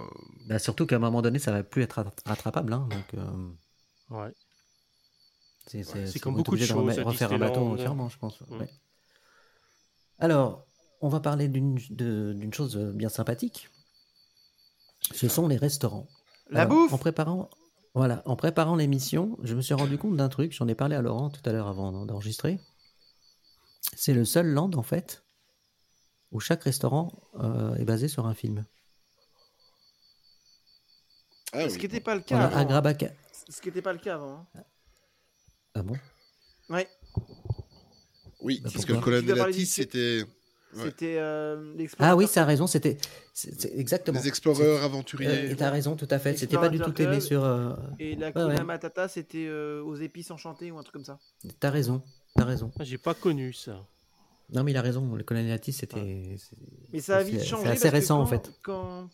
Bah, 0.48 0.60
surtout 0.60 0.86
qu'à 0.86 0.98
un 0.98 1.00
moment 1.00 1.22
donné, 1.22 1.40
ça 1.40 1.52
va 1.54 1.64
plus 1.64 1.84
être 1.84 2.00
attra- 2.00 2.14
rattrapable. 2.26 2.74
Hein, 2.74 2.90
donc, 2.92 3.14
euh, 3.14 3.50
Ouais. 4.10 4.34
c'est 5.68 6.20
comme 6.20 6.36
beaucoup 6.36 6.58
de 6.58 6.66
choses 6.66 7.00
à 7.00 7.04
refaire 7.04 7.32
un 7.32 7.38
bateau 7.38 7.62
entièrement, 7.62 8.10
je 8.10 8.18
pense. 8.18 8.42
Mm. 8.42 8.58
ouais. 8.60 8.70
Alors, 10.24 10.66
on 11.02 11.10
va 11.10 11.20
parler 11.20 11.50
d'une 11.50 12.54
chose 12.54 12.78
bien 12.78 13.10
sympathique. 13.10 13.68
Ce 15.14 15.28
sont 15.28 15.50
les 15.50 15.58
restaurants. 15.58 16.08
La 16.50 16.62
Alors, 16.62 16.76
bouffe 16.78 16.94
En 16.94 16.98
préparant, 16.98 17.50
voilà, 17.94 18.22
en 18.26 18.38
préparant 18.38 18.78
l'émission, 18.78 19.38
je 19.44 19.54
me 19.54 19.62
suis 19.62 19.74
rendu 19.74 19.98
compte 19.98 20.16
d'un 20.16 20.30
truc. 20.30 20.54
J'en 20.54 20.70
ai 20.70 20.76
parlé 20.76 20.96
à 20.96 21.02
Laurent 21.02 21.30
tout 21.30 21.42
à 21.44 21.52
l'heure 21.52 21.68
avant 21.68 21.92
d'en- 21.92 22.06
d'enregistrer. 22.06 22.58
C'est 23.98 24.14
le 24.14 24.24
seul 24.24 24.48
land 24.48 24.72
en 24.76 24.82
fait 24.82 25.26
où 26.32 26.40
chaque 26.40 26.64
restaurant 26.64 27.12
euh, 27.42 27.76
est 27.76 27.84
basé 27.84 28.08
sur 28.08 28.26
un 28.26 28.34
film. 28.34 28.66
Ah 31.52 31.68
Ce 31.68 31.74
oui. 31.74 31.80
qui 31.82 31.86
n'était 31.88 32.00
pas 32.00 32.16
le 32.16 32.22
cas 32.22 32.38
avant. 32.46 32.56
hein. 32.56 32.82
Ce 33.50 33.60
qui 33.62 33.68
n'était 33.68 33.82
pas 33.82 33.92
le 33.94 34.00
cas 34.00 34.16
avant. 34.16 34.48
hein. 34.56 34.64
Ah 35.76 35.84
bon? 35.84 35.96
Ouais, 36.70 36.88
Oui, 38.44 38.60
Bah, 38.64 38.70
parce 38.74 38.86
que 38.86 38.94
pourquoi 38.94 39.12
le 39.14 39.20
Tu 39.22 39.26
dois 39.28 39.36
parler 39.38 39.52
Colonelati, 39.54 39.60
du- 39.60 39.66
c'était 39.66 40.24
Ouais. 40.76 40.84
c'était 40.86 41.16
euh. 41.20 41.76
Ah 42.00 42.16
oui, 42.16 42.26
ça 42.28 42.42
a 42.42 42.46
raison. 42.46 42.66
C'était 42.68 42.98
c'est- 43.34 43.60
c'est- 43.62 43.78
exactement. 43.78 44.20
des 44.20 44.28
exploreurs 44.28 44.82
Euh, 44.82 44.86
aventuriers. 44.86 45.52
et 45.52 45.56
t'as 45.56 45.70
raison, 45.70 45.96
tout 45.96 46.08
à 46.10 46.18
fait. 46.20 46.36
C'était 46.38 46.58
pas 46.58 46.70
du 46.70 46.80
tout 46.80 47.00
aimé 47.02 47.20
sur. 47.20 47.44
euh, 47.44 47.74
Et 48.00 48.16
la 48.16 48.32
Kuna 48.32 48.48
ouais. 48.48 48.64
Matata, 48.64 49.08
c'était 49.08 49.46
euh, 49.48 49.82
aux 49.84 49.96
épices 49.96 50.32
enchantées 50.32 50.72
ou 50.72 50.78
un 50.80 50.82
truc 50.84 50.94
comme 50.94 51.06
ça. 51.06 51.20
T'as 51.60 51.70
raison, 51.70 52.02
t'as 52.36 52.46
raison. 52.46 52.72
Ah, 52.80 52.84
J'ai 52.84 52.98
pas 52.98 53.14
connu 53.14 53.54
ça. 53.54 53.86
Non, 54.52 54.64
mais 54.64 54.72
il 54.72 54.78
a 54.78 54.82
raison. 54.82 55.14
Le 55.16 55.24
colonialiste, 55.24 55.80
c'était. 55.80 56.36
c'est- 56.38 56.56
Mais 56.92 57.00
ça 57.02 57.18
a 57.18 57.24
c'est- 57.24 57.30
vite 57.32 57.40
c'est 57.42 57.46
changé. 57.46 57.70
assez 57.70 57.80
parce 57.82 57.92
que 57.92 57.96
récent, 57.96 58.20
en 58.20 58.26
fait. 58.26 58.52
Quand, 58.64 59.10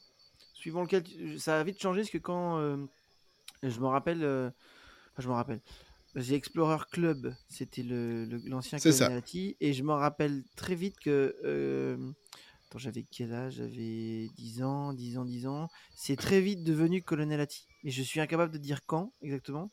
suivant 0.53 0.81
lequel, 0.83 1.03
ça 1.37 1.59
a 1.59 1.63
vite 1.63 1.81
changé 1.81 2.01
parce 2.01 2.09
que 2.11 2.17
quand 2.19 2.57
euh, 2.57 2.77
je 3.63 3.79
me 3.81 3.85
rappelle, 3.87 4.23
euh, 4.23 4.47
enfin, 5.11 5.21
je 5.21 5.27
me 5.27 5.33
rappelle, 5.33 5.59
The 6.15 6.31
Explorer 6.31 6.83
Club, 6.91 7.35
c'était 7.47 7.83
le- 7.83 8.25
le- 8.25 8.41
l'ancien 8.45 8.79
C'est 8.79 8.91
ça. 8.91 9.09
Coloniality, 9.09 9.57
et 9.59 9.73
je 9.73 9.83
me 9.83 9.93
rappelle 9.93 10.43
très 10.55 10.75
vite 10.75 10.99
que, 10.99 11.35
euh, 11.45 12.11
attends, 12.67 12.79
j'avais 12.79 13.03
quel 13.03 13.33
âge? 13.33 13.55
J'avais 13.55 14.29
10 14.35 14.63
ans, 14.63 14.93
10 14.93 15.17
ans, 15.17 15.25
10 15.25 15.47
ans. 15.47 15.69
C'est 15.95 16.17
très 16.17 16.41
vite 16.41 16.63
devenu 16.63 17.03
Coloniality, 17.03 17.67
et 17.83 17.91
je 17.91 18.01
suis 18.03 18.19
incapable 18.19 18.53
de 18.53 18.57
dire 18.59 18.85
quand 18.85 19.13
exactement, 19.21 19.71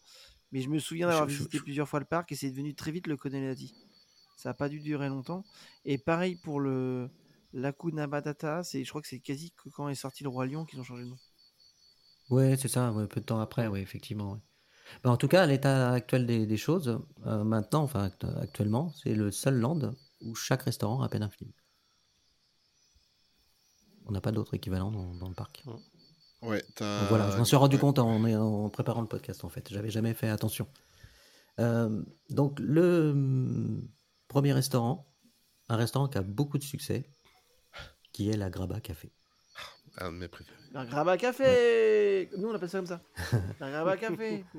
mais 0.53 0.63
je 0.63 0.71
me 0.71 0.79
souviens 0.81 1.09
d'avoir 1.09 1.27
visité 1.27 1.59
je- 1.59 1.63
plusieurs 1.63 1.89
fois 1.89 2.01
le 2.01 2.07
parc 2.07 2.33
et 2.33 2.37
c'est 2.37 2.51
devenu 2.51 2.75
très 2.75 2.93
vite 2.93 3.07
le 3.09 3.17
Coloniality. 3.17 3.75
Ça 4.37 4.51
n'a 4.51 4.55
pas 4.55 4.69
dû 4.69 4.81
durer 4.81 5.09
longtemps. 5.09 5.47
Et 5.85 5.99
pareil 5.99 6.37
pour 6.37 6.61
le 6.61 7.11
l'Akuna 7.53 8.07
Batata, 8.07 8.63
c'est, 8.65 8.85
je 8.85 8.89
crois 8.91 9.03
que 9.03 9.09
c'est 9.09 9.21
quasi 9.21 9.53
que 9.53 9.71
quand 9.71 9.89
est 9.89 9.95
sorti 9.95 10.25
le 10.25 10.29
Roi 10.31 10.47
Lion 10.47 10.65
qu'ils 10.67 10.81
ont 10.81 10.85
changé 10.85 11.05
de 11.05 11.09
nom. 11.11 11.19
Ouais, 12.31 12.57
c'est 12.57 12.69
ça, 12.69 12.93
ouais, 12.93 13.09
peu 13.09 13.19
de 13.21 13.25
temps 13.27 13.41
après, 13.41 13.67
oui, 13.67 13.81
effectivement. 13.81 14.33
ouais. 14.35 14.39
Ben, 15.03 15.11
en 15.11 15.17
tout 15.17 15.29
cas, 15.29 15.43
à 15.43 15.47
l'état 15.47 15.93
actuel 15.93 16.27
des, 16.27 16.47
des 16.47 16.57
choses, 16.57 17.01
euh, 17.27 17.45
maintenant, 17.45 17.83
enfin 17.83 18.05
act- 18.05 18.25
actuellement, 18.41 18.91
c'est 18.91 19.15
le 19.15 19.31
seul 19.31 19.59
land 19.59 19.93
où 20.21 20.35
chaque 20.35 20.63
restaurant 20.63 21.03
appelle 21.03 21.23
un 21.23 21.31
film. 21.31 21.51
On 24.07 24.13
n'a 24.13 24.21
pas 24.21 24.33
d'autre 24.33 24.55
équivalent 24.55 24.91
dans, 24.91 25.15
dans 25.15 25.29
le 25.29 25.35
parc. 25.35 25.65
Ouais, 26.43 26.63
Donc 26.79 27.09
voilà, 27.09 27.31
je 27.31 27.39
m'en 27.39 27.45
suis 27.45 27.57
rendu 27.57 27.77
ouais. 27.77 27.81
compte 27.81 27.99
en, 27.99 28.23
en 28.25 28.71
préparant 28.71 29.01
le 29.01 29.09
podcast, 29.09 29.45
en 29.45 29.49
fait. 29.49 29.69
J'avais 29.71 29.91
jamais 29.91 30.15
fait 30.15 30.29
attention. 30.29 30.69
Euh, 31.59 32.03
donc, 32.31 32.61
le 32.61 33.11
hum, 33.11 33.89
premier 34.29 34.53
restaurant, 34.53 35.13
un 35.69 35.77
restaurant 35.77 36.09
qui 36.09 36.19
a 36.19 36.23
beaucoup 36.23 36.59
de 36.59 36.63
succès, 36.63 37.11
qui 38.13 38.31
est 38.31 38.37
la 38.37 38.51
Graba 38.51 38.81
Café. 38.81 39.13
Un 39.99 40.13
de 40.13 40.19
mes 40.19 40.29
préférés. 40.29 40.57
Un 40.75 40.85
Graba 40.85 41.17
Café 41.17 42.29
Nous 42.37 42.49
on 42.49 42.55
appelle 42.55 42.69
ça 42.69 42.79
comme 42.79 42.87
ça. 42.87 43.01
Un 43.61 43.71
Graba 43.71 43.97
Café 43.97 44.45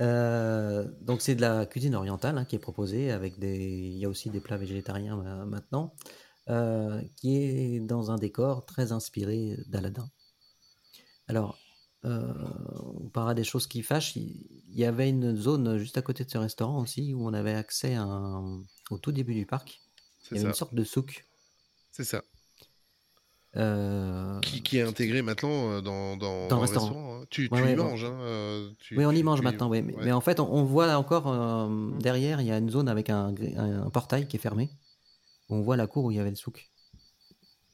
Euh, 0.00 0.88
donc 1.02 1.22
c'est 1.22 1.36
de 1.36 1.40
la 1.40 1.66
cuisine 1.66 1.94
orientale 1.94 2.36
hein, 2.36 2.44
qui 2.44 2.56
est 2.56 2.60
proposée 2.60 3.12
avec 3.12 3.38
des. 3.38 3.56
Il 3.56 3.96
y 3.96 4.04
a 4.04 4.08
aussi 4.08 4.28
des 4.28 4.40
plats 4.40 4.56
végétariens 4.56 5.20
euh, 5.24 5.44
maintenant, 5.44 5.94
euh, 6.50 7.00
qui 7.16 7.36
est 7.36 7.78
dans 7.80 8.10
un 8.10 8.16
décor 8.16 8.66
très 8.66 8.90
inspiré 8.90 9.56
d'Aladin. 9.68 10.10
Alors, 11.28 11.56
euh, 12.04 12.20
on 13.00 13.08
parlera 13.08 13.34
des 13.34 13.44
choses 13.44 13.68
qui 13.68 13.82
fâchent. 13.82 14.16
Il 14.16 14.48
y 14.70 14.84
avait 14.84 15.08
une 15.10 15.36
zone 15.36 15.78
juste 15.78 15.96
à 15.96 16.02
côté 16.02 16.24
de 16.24 16.30
ce 16.30 16.38
restaurant 16.38 16.80
aussi 16.82 17.14
où 17.14 17.24
on 17.24 17.32
avait 17.32 17.54
accès 17.54 17.94
à 17.94 18.02
un- 18.02 18.62
au 18.90 18.98
tout 18.98 19.12
début 19.12 19.34
du 19.34 19.46
parc. 19.46 19.80
Il 20.22 20.26
C'est 20.26 20.34
y 20.34 20.38
avait 20.38 20.42
ça. 20.42 20.48
une 20.48 20.54
sorte 20.54 20.74
de 20.74 20.82
souk. 20.82 21.24
C'est 21.92 22.02
ça. 22.04 22.20
Euh, 23.56 24.40
Qui, 24.40 24.62
qui 24.62 24.78
est 24.78 24.82
intégré 24.82 25.22
maintenant 25.22 25.70
euh, 25.70 25.80
dans, 25.80 26.16
dans, 26.16 26.48
Dans 26.48 26.56
le 26.56 26.62
restaurant. 26.62 27.20
hein. 27.20 27.24
Tu, 27.30 27.48
tu 27.48 27.54
Ouais, 27.54 27.60
y 27.60 27.64
ouais, 27.66 27.76
bon. 27.76 27.84
manges. 27.84 28.04
Hein, 28.04 28.18
euh, 28.20 28.70
tu- 28.80 28.98
Oui, 28.98 29.04
on 29.04 29.12
y 29.12 29.22
mange 29.22 29.40
y- 29.40 29.42
maintenant, 29.42 29.68
oui. 29.68 29.80
Mais, 29.80 29.94
ouais. 29.94 30.04
mais 30.06 30.12
en 30.12 30.20
fait, 30.20 30.40
on, 30.40 30.52
on 30.52 30.64
voit 30.64 30.92
encore 30.96 31.28
euh, 31.28 31.90
derrière, 32.00 32.40
il 32.40 32.46
y 32.48 32.50
a 32.50 32.58
une 32.58 32.70
zone 32.70 32.88
avec 32.88 33.10
un, 33.10 33.32
portail 33.92 34.26
qui 34.26 34.36
est 34.36 34.40
fermé. 34.40 34.70
On 35.48 35.60
voit 35.60 35.76
la 35.76 35.86
cour 35.86 36.04
où 36.06 36.10
il 36.10 36.16
y 36.16 36.20
avait 36.20 36.30
le 36.30 36.36
souk 36.36 36.68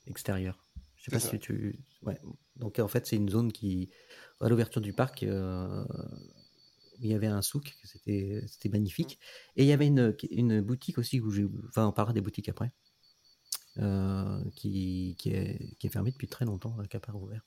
extérieur. 0.06 0.66
Je 0.96 1.04
sais 1.04 1.10
pas 1.10 1.20
ça. 1.20 1.30
si 1.30 1.38
tu. 1.38 1.78
Donc 2.56 2.78
en 2.78 2.88
fait, 2.88 3.06
c'est 3.06 3.16
une 3.16 3.28
zone 3.30 3.52
qui, 3.52 3.88
à 4.40 4.48
l'ouverture 4.48 4.82
du 4.82 4.92
parc, 4.92 5.22
euh, 5.22 5.82
il 7.00 7.06
y 7.10 7.14
avait 7.14 7.26
un 7.26 7.40
souk. 7.40 7.74
C'était 7.84 8.42
c'était 8.46 8.68
magnifique. 8.68 9.18
Et 9.56 9.62
il 9.62 9.68
y 9.68 9.72
avait 9.72 9.86
une, 9.86 10.14
une 10.30 10.60
boutique 10.60 10.98
aussi 10.98 11.20
où 11.20 11.30
j'ai. 11.30 11.46
Enfin, 11.68 11.86
on 11.86 11.92
parlera 11.92 12.12
des 12.12 12.20
boutiques 12.20 12.50
après. 12.50 12.70
Euh, 13.78 14.42
qui, 14.56 15.16
qui, 15.18 15.30
est, 15.30 15.76
qui 15.78 15.86
est 15.86 15.90
fermée 15.90 16.10
depuis 16.10 16.28
très 16.28 16.44
longtemps, 16.44 16.76
qui 16.88 16.96
n'a 16.96 17.00
pas 17.00 17.12
rouvert. 17.12 17.42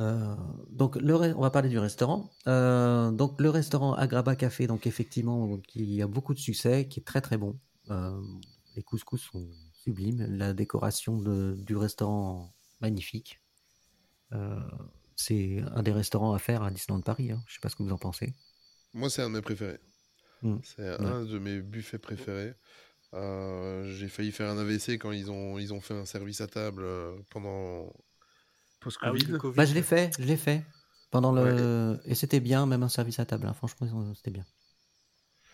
Euh, 0.00 0.36
donc 0.70 0.94
le 0.96 1.14
on 1.14 1.40
va 1.40 1.50
parler 1.50 1.68
du 1.68 1.78
restaurant. 1.78 2.30
Euh, 2.46 3.10
donc 3.10 3.40
le 3.40 3.50
restaurant 3.50 3.94
Agraba 3.94 4.36
Café, 4.36 4.66
donc 4.66 4.86
effectivement, 4.86 5.58
qui 5.58 6.00
a 6.02 6.06
beaucoup 6.06 6.34
de 6.34 6.38
succès, 6.38 6.86
qui 6.86 7.00
est 7.00 7.04
très 7.04 7.20
très 7.20 7.36
bon. 7.36 7.58
Euh, 7.90 8.20
les 8.76 8.82
couscous 8.82 9.20
sont 9.20 9.48
sublimes, 9.72 10.24
la 10.36 10.52
décoration 10.52 11.20
de- 11.20 11.56
du 11.58 11.76
restaurant 11.76 12.54
magnifique. 12.80 13.40
Euh, 14.32 14.60
c'est 15.16 15.62
un 15.74 15.82
des 15.82 15.90
restaurants 15.90 16.32
à 16.32 16.38
faire 16.38 16.62
à 16.62 16.70
Disneyland 16.70 17.00
Paris. 17.00 17.32
Hein. 17.32 17.42
Je 17.48 17.54
sais 17.54 17.60
pas 17.60 17.68
ce 17.68 17.74
que 17.74 17.82
vous 17.82 17.90
en 17.90 17.98
pensez. 17.98 18.34
Moi, 18.94 19.10
c'est 19.10 19.22
un 19.22 19.30
de 19.30 19.34
mes 19.34 19.40
préférés. 19.42 19.80
Mm. 20.42 20.58
C'est 20.62 20.86
un 20.86 21.24
de 21.24 21.38
mes 21.40 21.60
buffets 21.60 21.98
préférés. 21.98 22.54
Euh, 23.14 23.84
J'ai 23.92 24.08
failli 24.08 24.32
faire 24.32 24.50
un 24.50 24.58
AVC 24.58 24.98
quand 24.98 25.12
ils 25.12 25.30
ont, 25.30 25.58
ils 25.58 25.72
ont 25.72 25.80
fait 25.80 25.94
un 25.94 26.04
service 26.04 26.40
à 26.40 26.46
table 26.46 26.82
euh, 26.84 27.16
pendant 27.30 27.92
Ah 29.00 29.12
oui, 29.12 29.20
le 29.24 29.38
Covid. 29.38 29.56
Bah, 29.56 29.64
je 29.64 29.74
l'ai 29.74 29.82
fait, 29.82 30.10
je 30.18 30.24
l'ai 30.24 30.36
fait 30.36 30.62
pendant 31.10 31.32
le 31.32 31.98
et 32.04 32.14
c'était 32.14 32.40
bien, 32.40 32.66
même 32.66 32.82
un 32.82 32.88
service 32.88 33.18
à 33.18 33.24
table. 33.26 33.46
hein. 33.46 33.54
Franchement, 33.54 34.14
c'était 34.14 34.30
bien. 34.30 34.44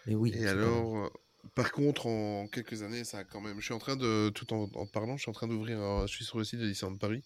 Et 0.06 0.14
oui. 0.14 0.32
Et 0.34 0.46
alors, 0.46 0.96
euh, 0.96 1.08
par 1.54 1.72
contre, 1.72 2.06
en 2.06 2.48
quelques 2.48 2.82
années, 2.82 3.04
ça 3.04 3.18
a 3.18 3.24
quand 3.24 3.40
même. 3.40 3.58
Je 3.60 3.64
suis 3.64 3.74
en 3.74 3.78
train 3.78 3.96
de, 3.96 4.30
tout 4.30 4.52
en, 4.52 4.68
parlant, 4.86 5.16
je 5.16 5.22
suis 5.22 5.30
en 5.30 5.34
train 5.34 5.46
d'ouvrir. 5.48 5.78
un- 5.80 6.06
Je 6.06 6.12
suis 6.12 6.24
sur 6.24 6.38
le 6.38 6.44
site 6.44 6.60
de 6.60 6.66
Disneyland 6.66 6.96
Paris. 6.98 7.22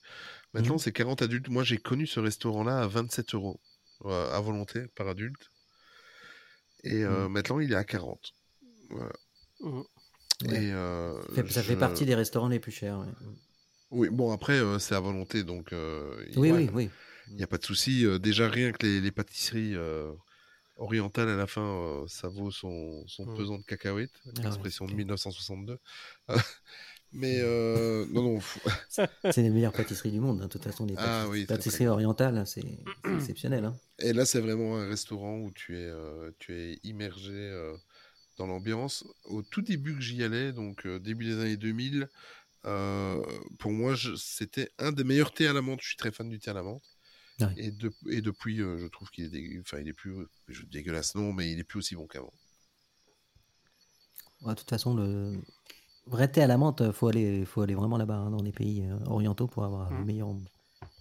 Maintenant, 0.55 0.75
Mhm. 0.75 0.81
c'est 0.81 0.93
40 0.93 1.23
adultes. 1.23 1.49
Moi, 1.49 1.65
j'ai 1.65 1.79
connu 1.79 2.07
ce 2.07 2.21
restaurant-là 2.21 2.81
à 2.81 2.87
27 2.87 3.35
euros 3.35 3.61
euh, 4.05 4.33
à 4.33 4.41
volonté 4.41 4.87
par 4.95 5.09
adulte. 5.09 5.51
Et 6.85 7.03
euh, 7.05 7.29
maintenant, 7.29 7.59
il 7.61 7.73
est 7.73 7.77
à 7.77 7.85
40. 7.85 8.33
Voilà. 8.91 9.13
Mhm. 9.61 9.85
Ouais. 10.45 10.63
Et 10.63 10.73
euh, 10.73 11.15
Ça 11.35 11.45
fait, 11.45 11.53
ça 11.53 11.63
fait 11.65 11.77
je- 11.77 11.77
partie 11.77 12.07
des 12.07 12.15
restaurants 12.17 12.49
les 12.49 12.61
plus 12.61 12.73
chers. 12.73 12.99
ouais. 13.01 13.07
Oui, 13.91 14.09
bon, 14.11 14.33
après, 14.33 14.55
euh, 14.59 14.79
c'est 14.79 14.95
à 14.95 15.01
volonté, 15.01 15.45
donc 15.45 15.73
euh, 15.73 16.23
il 16.31 16.37
Oui, 16.37 16.53
n'y 16.53 16.53
oui, 16.53 16.71
oui. 16.73 16.91
a 17.43 17.47
pas 17.47 17.59
de 17.59 17.65
souci. 17.65 18.05
Euh, 18.07 18.19
déjà, 18.19 18.49
rien 18.49 18.73
que 18.73 18.85
les, 18.87 19.01
les 19.01 19.11
pâtisseries 19.13 19.75
euh, 19.77 20.13
orientales 20.77 21.29
à 21.31 21.37
la 21.37 21.47
fin, 21.47 21.63
euh, 21.63 22.07
ça 22.09 22.29
vaut 22.29 22.51
son, 22.53 23.05
son 23.09 23.27
Mm. 23.27 23.29
pesant 23.29 23.59
de 23.59 23.65
cacahuètes, 23.65 24.21
Ah 24.45 24.57
ouais, 24.57 24.69
expression 24.69 24.87
de 24.89 24.93
c'est 24.93 25.01
clair. 25.01 25.07
1962. 25.07 25.79
Mais 27.13 27.41
euh, 27.43 28.07
non, 28.13 28.23
non, 28.23 28.41
faut- 28.41 28.61
C'est 29.31 29.43
les 29.43 29.51
meilleures 29.51 29.75
pâtisseries 29.75 30.11
du 30.13 30.21
monde. 30.21 30.41
hein. 30.41 30.45
De 30.45 30.49
toute 30.49 30.65
façon, 30.65 30.85
les 30.87 30.97
Ah 30.97 30.99
pâtisseries, 30.99 31.31
oui, 31.31 31.47
très, 31.47 31.59
pâtisseries 31.59 31.87
orientales, 31.89 32.47
c'est 32.47 32.63
c'est 33.07 33.15
exceptionnel. 33.15 33.65
hein. 33.65 33.79
Et 34.01 34.13
là, 34.13 34.25
c'est 34.27 34.41
vraiment 34.41 34.77
un 34.79 34.89
restaurant 34.89 35.39
où 35.39 35.51
tu 35.53 35.77
es, 35.77 35.85
euh, 35.87 36.31
tu 36.39 36.55
es 36.55 36.79
immergé 36.85 37.33
euh, 37.33 37.77
dans 38.39 38.47
l'ambiance. 38.47 39.05
Au 39.25 39.43
tout 39.43 39.63
début 39.63 39.95
que 39.95 40.01
j'y 40.01 40.23
allais, 40.25 40.53
donc 40.53 40.87
euh, 40.87 40.99
début 40.99 41.27
des 41.27 41.39
années 41.41 41.57
2000, 41.57 42.09
euh, 42.65 43.23
pour 43.59 43.73
moi, 43.73 43.95
je- 43.95 44.15
c'était 44.17 44.71
un 44.79 44.93
des 44.93 45.05
meilleurs 45.05 45.33
thés 45.35 45.47
à 45.49 45.53
la 45.53 45.63
menthe. 45.63 45.81
Je 45.83 45.89
suis 45.89 45.97
très 45.97 46.13
fan 46.13 46.29
du 46.29 46.39
thé 46.39 46.51
à 46.51 46.55
la 46.55 46.63
menthe. 46.63 46.85
Et, 47.57 47.71
de- 47.71 47.93
et 48.11 48.21
depuis, 48.21 48.61
euh, 48.63 48.79
je 48.79 48.87
trouve 48.89 49.11
qu'il 49.11 49.25
est, 49.25 49.29
dégueu- 49.29 49.61
enfin, 49.61 49.79
il 49.79 49.89
est 49.89 49.93
plus, 49.93 50.27
je 50.49 50.65
dégueulasse 50.67 51.15
non, 51.15 51.33
mais 51.33 51.53
il 51.53 51.59
est 51.61 51.65
plus 51.65 51.79
aussi 51.79 51.95
bon 51.95 52.07
qu'avant. 52.09 52.33
Ouais, 54.43 54.55
de 54.55 54.59
toute 54.59 54.71
façon, 54.71 54.95
le 54.95 55.41
vrai 56.07 56.31
thé 56.31 56.43
à 56.43 56.47
la 56.47 56.57
menthe, 56.57 56.93
faut 56.93 57.09
aller, 57.09 57.45
faut 57.45 57.63
aller 57.63 57.75
vraiment 57.75 57.97
là-bas, 57.99 58.17
hein, 58.17 58.31
dans 58.31 58.43
les 58.43 58.53
pays 58.53 58.85
euh, 58.87 58.99
orientaux, 59.07 59.47
pour 59.47 59.65
avoir 59.65 59.91
le 59.91 59.99
Mhm. 59.99 60.05
meilleur. 60.07 60.29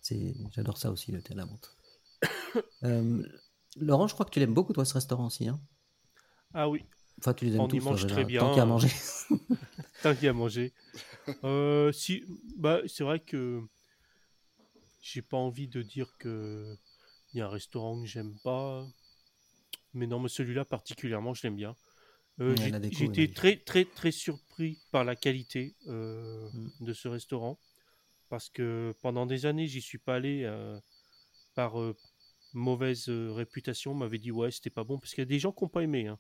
C'est, 0.01 0.35
j'adore 0.51 0.77
ça 0.77 0.91
aussi, 0.91 1.11
le 1.11 1.21
thé 1.21 1.33
à 1.33 1.37
la 1.37 1.45
menthe. 1.45 1.75
Euh, 2.83 3.23
Laurent, 3.75 4.07
je 4.07 4.13
crois 4.13 4.25
que 4.25 4.31
tu 4.31 4.39
l'aimes 4.39 4.53
beaucoup, 4.53 4.73
toi, 4.73 4.85
ce 4.85 4.93
restaurant 4.93 5.27
aussi. 5.27 5.47
Hein? 5.47 5.59
Ah 6.53 6.69
oui, 6.69 6.83
enfin, 7.19 7.33
tu 7.33 7.45
les 7.45 7.55
aimes 7.55 7.61
On 7.61 7.67
y 7.67 7.77
tous, 7.79 7.83
mange 7.83 8.01
toi, 8.01 8.09
très 8.09 8.25
bien. 8.25 8.41
Tant 8.41 8.49
qu'il 8.49 8.57
y 8.57 8.59
a 8.59 8.63
à 8.63 8.65
manger. 8.65 8.89
tant 10.03 10.13
qu'il 10.13 10.23
y 10.25 10.27
a 10.27 10.31
à 10.31 10.33
manger. 10.33 10.73
Euh, 11.43 11.91
si, 11.91 12.23
bah, 12.57 12.81
c'est 12.87 13.03
vrai 13.03 13.19
que 13.19 13.61
j'ai 15.01 15.21
pas 15.21 15.37
envie 15.37 15.67
de 15.67 15.81
dire 15.81 16.13
que 16.17 16.75
il 17.33 17.39
y 17.39 17.41
a 17.41 17.45
un 17.45 17.49
restaurant 17.49 17.99
que 18.01 18.07
j'aime 18.07 18.35
pas, 18.43 18.85
mais 19.93 20.07
non, 20.07 20.19
mais 20.19 20.29
celui-là 20.29 20.65
particulièrement, 20.65 21.33
je 21.33 21.43
l'aime 21.43 21.55
bien. 21.55 21.75
Euh, 22.39 22.55
j'ai 22.91 23.05
été 23.05 23.33
très 23.33 23.57
très 23.57 23.83
très 23.83 24.11
surpris 24.11 24.79
par 24.91 25.03
la 25.03 25.15
qualité 25.15 25.75
euh, 25.87 26.47
Mm. 26.53 26.85
de 26.85 26.93
ce 26.93 27.07
restaurant 27.07 27.57
parce 28.29 28.47
que 28.49 28.93
pendant 29.01 29.25
des 29.25 29.47
années 29.47 29.65
j'y 29.65 29.81
suis 29.81 29.97
pas 29.97 30.15
allé 30.17 30.43
euh, 30.43 30.79
par 31.55 31.73
mauvaise 32.53 33.09
réputation. 33.09 33.91
On 33.93 33.95
m'avait 33.95 34.19
dit 34.19 34.31
ouais 34.31 34.51
c'était 34.51 34.69
pas 34.69 34.83
bon 34.83 34.99
parce 34.99 35.15
qu'il 35.15 35.23
y 35.23 35.23
a 35.23 35.25
des 35.25 35.39
gens 35.39 35.51
qui 35.51 35.63
n'ont 35.63 35.69
pas 35.69 35.81
aimé. 35.81 36.05
hein. 36.07 36.19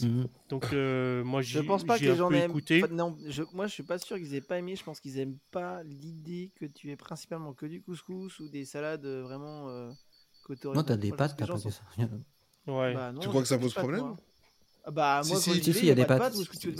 Mhm. 0.00 0.26
Donc 0.48 0.72
euh, 0.72 1.22
moi 1.24 1.42
Je 1.42 1.60
j'ai 1.60 1.66
pense 1.66 1.84
pas 1.84 1.98
que 1.98 2.04
les 2.04 2.16
gens 2.16 2.30
aiment. 2.30 2.50
écouté. 2.50 2.82
Enfin, 2.84 2.94
non, 2.94 3.16
je- 3.26 3.42
moi 3.52 3.66
je 3.66 3.72
suis 3.72 3.82
pas 3.82 3.98
sûr 3.98 4.16
qu'ils 4.18 4.34
aient 4.34 4.40
pas 4.40 4.58
aimé. 4.58 4.76
Je 4.76 4.84
pense 4.84 5.00
qu'ils 5.00 5.18
aiment 5.18 5.38
pas 5.50 5.82
l'idée 5.84 6.50
que 6.56 6.64
tu 6.66 6.90
aies 6.90 6.96
principalement 6.96 7.52
que 7.52 7.66
du 7.66 7.80
couscous 7.82 8.38
ou 8.40 8.48
des 8.48 8.64
salades 8.64 9.04
euh, 9.04 9.22
vraiment 9.22 9.68
euh, 9.68 9.90
côté 10.44 10.68
Non, 10.68 10.82
t'as 10.82 10.96
des 10.96 11.12
pâtes, 11.12 11.34
t'as 11.36 11.46
pas 11.46 11.58
ça. 11.58 11.68
Ouais. 12.66 12.94
Bah, 12.94 13.12
non, 13.12 13.20
Tu 13.20 13.28
crois 13.28 13.42
que 13.42 13.48
ça 13.48 13.58
pose 13.58 13.74
de 13.74 13.78
problème 13.78 14.00
moi. 14.00 14.16
Ah 14.82 14.90
Bah 14.90 15.20
moi 15.26 15.36
si, 15.38 15.60
si, 15.62 15.72
si, 15.74 15.78
il 15.80 15.84
y 15.86 15.88
a 15.90 15.92
y 15.92 15.94
des 15.96 16.02
a 16.02 16.04
de 16.04 16.08
pâtes. 16.08 16.32
des 16.32 16.76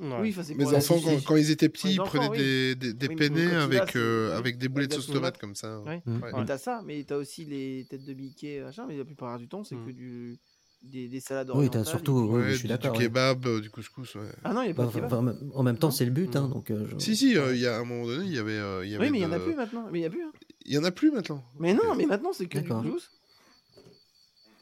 Ouais. 0.00 0.20
Oui, 0.22 0.34
Mes 0.56 0.74
enfants, 0.74 0.98
quand, 1.04 1.24
quand 1.24 1.36
ils 1.36 1.50
étaient 1.52 1.68
petits, 1.68 1.92
ils 1.94 2.00
enfants, 2.00 2.10
prenaient 2.18 2.28
oui. 2.30 2.38
des, 2.38 2.74
des, 2.74 2.92
des 2.94 3.06
Oui, 3.08 3.14
penne 3.16 3.38
avec, 3.38 3.94
euh, 3.94 4.36
avec 4.36 4.58
des 4.58 4.68
boulettes 4.68 4.92
Avec 4.92 5.04
sauce 5.04 5.14
tomate 5.14 5.38
comme 5.38 5.54
ça. 5.54 5.78
Ouais. 5.82 6.02
Mhm. 6.04 6.20
Ouais. 6.22 6.30
Mais 6.34 6.44
t'as 6.46 6.58
ça, 6.58 6.82
mais 6.84 7.04
t'as 7.04 7.16
aussi 7.16 7.44
les 7.44 7.86
têtes 7.88 8.04
de 8.04 8.12
biquet, 8.14 8.62
machin, 8.62 8.86
mais 8.88 8.96
la 8.96 9.04
plupart 9.04 9.38
du 9.38 9.46
temps, 9.46 9.62
c'est 9.62 9.76
Mm. 9.76 9.86
que 9.86 9.90
du, 9.92 10.38
des, 10.84 11.08
des 11.08 11.20
salades 11.20 11.50
Oui, 11.54 11.68
t'as 11.70 11.84
surtout. 11.84 12.28
oui, 12.30 12.42
Ouais, 12.42 12.50
je 12.50 12.54
suis 12.54 12.62
du, 12.62 12.68
d'accord. 12.68 12.92
du 12.92 12.98
ouais. 12.98 13.04
kebab, 13.06 13.46
euh, 13.46 13.60
du 13.60 13.70
couscous. 13.70 14.14
Ouais. 14.14 14.22
Ah 14.44 14.52
non, 14.52 14.62
il 14.62 14.66
n'y 14.66 14.70
a 14.70 14.74
pas 14.74 14.84
Bah, 14.86 14.90
de 14.92 15.00
kebab. 15.00 15.36
en 15.54 15.62
même 15.62 15.78
temps, 15.78 15.90
c'est 15.90 16.04
le 16.04 16.10
but. 16.10 16.36
Hein, 16.36 16.48
Mm. 16.48 16.52
donc, 16.52 16.70
euh, 16.70 16.86
je- 16.88 16.98
Si, 16.98 17.16
si, 17.16 17.36
euh, 17.36 17.54
il 17.54 17.60
y 17.60 17.66
a 17.66 17.76
à 17.76 17.80
un 17.80 17.84
moment 17.84 18.06
donné, 18.06 18.24
il 18.26 18.32
y 18.34 18.38
avait. 18.38 18.52
euh, 18.52 18.84
y 18.86 18.94
avait 18.94 19.04
Oui, 19.06 19.10
mais 19.10 19.18
il 19.18 19.20
n'y 19.22 19.26
en 19.26 19.32
a 19.32 19.38
de- 19.38 19.44
plus 19.44 19.54
maintenant. 19.54 19.88
Mais 19.90 19.98
il 20.00 20.02
y 20.02 20.06
a 20.06 20.10
plus. 20.10 20.22
hein. 20.22 20.32
Il 20.66 20.72
y 20.74 20.78
en 20.78 20.84
a 20.84 20.90
plus 20.90 21.10
maintenant. 21.10 21.42
Mais 21.58 21.74
non, 21.74 21.94
mais 21.96 22.06
maintenant, 22.06 22.32
c'est 22.32 22.46
que 22.46 22.58
du 22.58 22.64
D'accord. 22.68 22.82
couscous. 22.82 23.10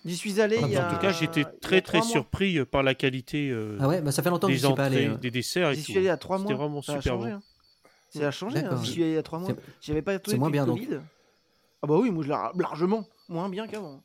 J'y 0.04 0.16
suis 0.16 0.40
allé 0.40 0.58
Ah, 0.60 0.66
il 0.66 0.72
y 0.72 0.76
a. 0.76 0.88
En 0.90 0.94
tout 0.94 1.00
cas, 1.00 1.12
j'étais 1.12 1.44
très 1.60 1.80
très 1.80 2.02
surpris 2.02 2.58
euh, 2.58 2.64
par 2.64 2.82
la 2.82 2.94
qualité 2.94 3.50
euh, 3.50 3.76
Ah 3.80 3.86
ouais, 3.86 4.00
bah 4.02 4.10
ça 4.10 4.20
fait 4.22 4.30
longtemps 4.30 4.48
que 4.48 4.52
des 4.52 4.58
suis 4.58 4.74
pas 4.74 4.86
allé. 4.86 4.96
entrées, 5.06 5.14
euh. 5.14 5.18
des 5.18 5.30
desserts 5.30 5.70
et 5.70 5.74
J'y 5.76 5.82
suis 5.82 5.96
allé 5.98 6.08
a 6.08 6.16
trois 6.16 6.38
mois. 6.38 6.46
C'était 6.48 6.58
vraiment 6.58 6.82
super 6.82 7.18
bon. 7.18 7.24
hein. 7.26 7.42
Ça 8.10 8.26
a 8.26 8.30
changé. 8.32 8.58
hein. 8.58 8.80
J'y 8.82 8.90
suis 8.90 9.04
allé 9.04 9.16
a 9.16 9.22
trois 9.22 9.38
mois. 9.38 9.50
C'est- 9.50 9.56
J'avais 9.80 10.02
pas 10.02 10.18
c'est 10.26 10.36
moins 10.36 10.50
bien, 10.50 10.66
donc. 10.66 10.80
Covid. 10.80 10.98
Ah 11.82 11.86
bah 11.86 11.96
oui, 12.00 12.10
moi 12.10 12.24
je 12.24 12.28
l'ai 12.28 12.34
ra- 12.34 12.52
largement 12.58 13.06
moins 13.28 13.48
bien 13.48 13.68
qu'avant. 13.68 14.02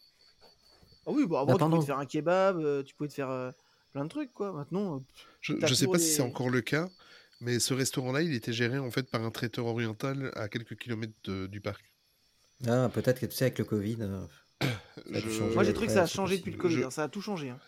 Ah 1.07 1.11
oui, 1.11 1.25
bah 1.25 1.39
avant 1.41 1.53
tu 1.57 1.63
pouvais 1.63 1.79
te 1.79 1.85
faire 1.85 1.99
un 1.99 2.05
kebab, 2.05 2.57
euh, 2.59 2.83
tu 2.83 2.93
pouvais 2.93 3.07
te 3.07 3.13
faire 3.13 3.29
euh, 3.29 3.51
plein 3.93 4.03
de 4.03 4.09
trucs 4.09 4.33
quoi. 4.33 4.51
Maintenant, 4.51 4.97
euh, 4.97 4.99
Je, 5.41 5.53
je 5.65 5.73
sais 5.73 5.87
pas 5.87 5.97
si 5.99 6.09
c'est 6.13 6.21
encore 6.21 6.49
le 6.49 6.61
cas, 6.61 6.89
mais 7.39 7.59
ce 7.59 7.73
restaurant-là, 7.73 8.21
il 8.23 8.33
était 8.33 8.51
géré 8.53 8.77
en 8.77 8.91
fait 8.91 9.09
par 9.09 9.23
un 9.23 9.31
traiteur 9.31 9.65
oriental 9.67 10.31
à 10.35 10.49
quelques 10.49 10.75
kilomètres 10.77 11.13
de- 11.23 11.47
du 11.47 11.61
parc. 11.61 11.83
Ah, 12.67 12.89
peut-être 12.93 13.19
que 13.21 13.25
tu 13.25 13.35
sais, 13.35 13.45
avec 13.45 13.57
le 13.59 13.65
Covid. 13.65 13.97
euh, 14.01 14.25
ça 14.61 14.67
a 15.17 15.21
dû 15.21 15.29
Je- 15.29 15.43
moi 15.53 15.63
j'ai 15.63 15.71
trouvé 15.73 15.87
que 15.87 15.93
ça 15.93 16.03
a 16.03 16.07
changé 16.07 16.37
depuis 16.39 16.51
le 16.51 16.57
Covid. 16.57 16.75
Je- 16.75 16.83
hein, 16.83 16.89
Ça 16.91 17.03
a 17.03 17.07
tout 17.09 17.21
changé. 17.21 17.49
hein. 17.51 17.59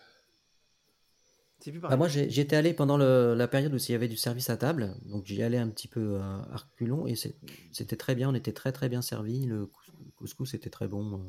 C'est 1.62 1.72
plus 1.72 1.80
Bah, 1.80 1.90
pareil. 1.90 1.98
moi, 1.98 2.08
j'étais 2.08 2.56
allé 2.56 2.74
pendant 2.74 2.98
le- 2.98 3.34
la 3.36 3.48
période 3.48 3.74
où 3.74 3.78
il 3.78 3.92
y 3.92 3.96
avait 3.96 4.08
du 4.08 4.16
service 4.18 4.50
à 4.50 4.56
table, 4.58 4.96
donc 5.06 5.26
j'y 5.26 5.44
allais 5.44 5.58
un 5.58 5.70
petit 5.70 5.88
peu 5.90 6.18
à 6.20 6.56
reculons 6.56 7.06
et 7.06 7.16
c'était 7.16 7.98
très 7.98 8.16
bien, 8.16 8.30
on 8.30 8.34
était 8.34 8.54
très 8.54 8.72
très 8.72 8.88
bien 8.90 9.02
servi, 9.02 9.46
le 9.46 9.66
cous- 9.68 9.92
couscous 10.16 10.54
était 10.54 10.70
très 10.70 10.88
bon. 10.88 11.22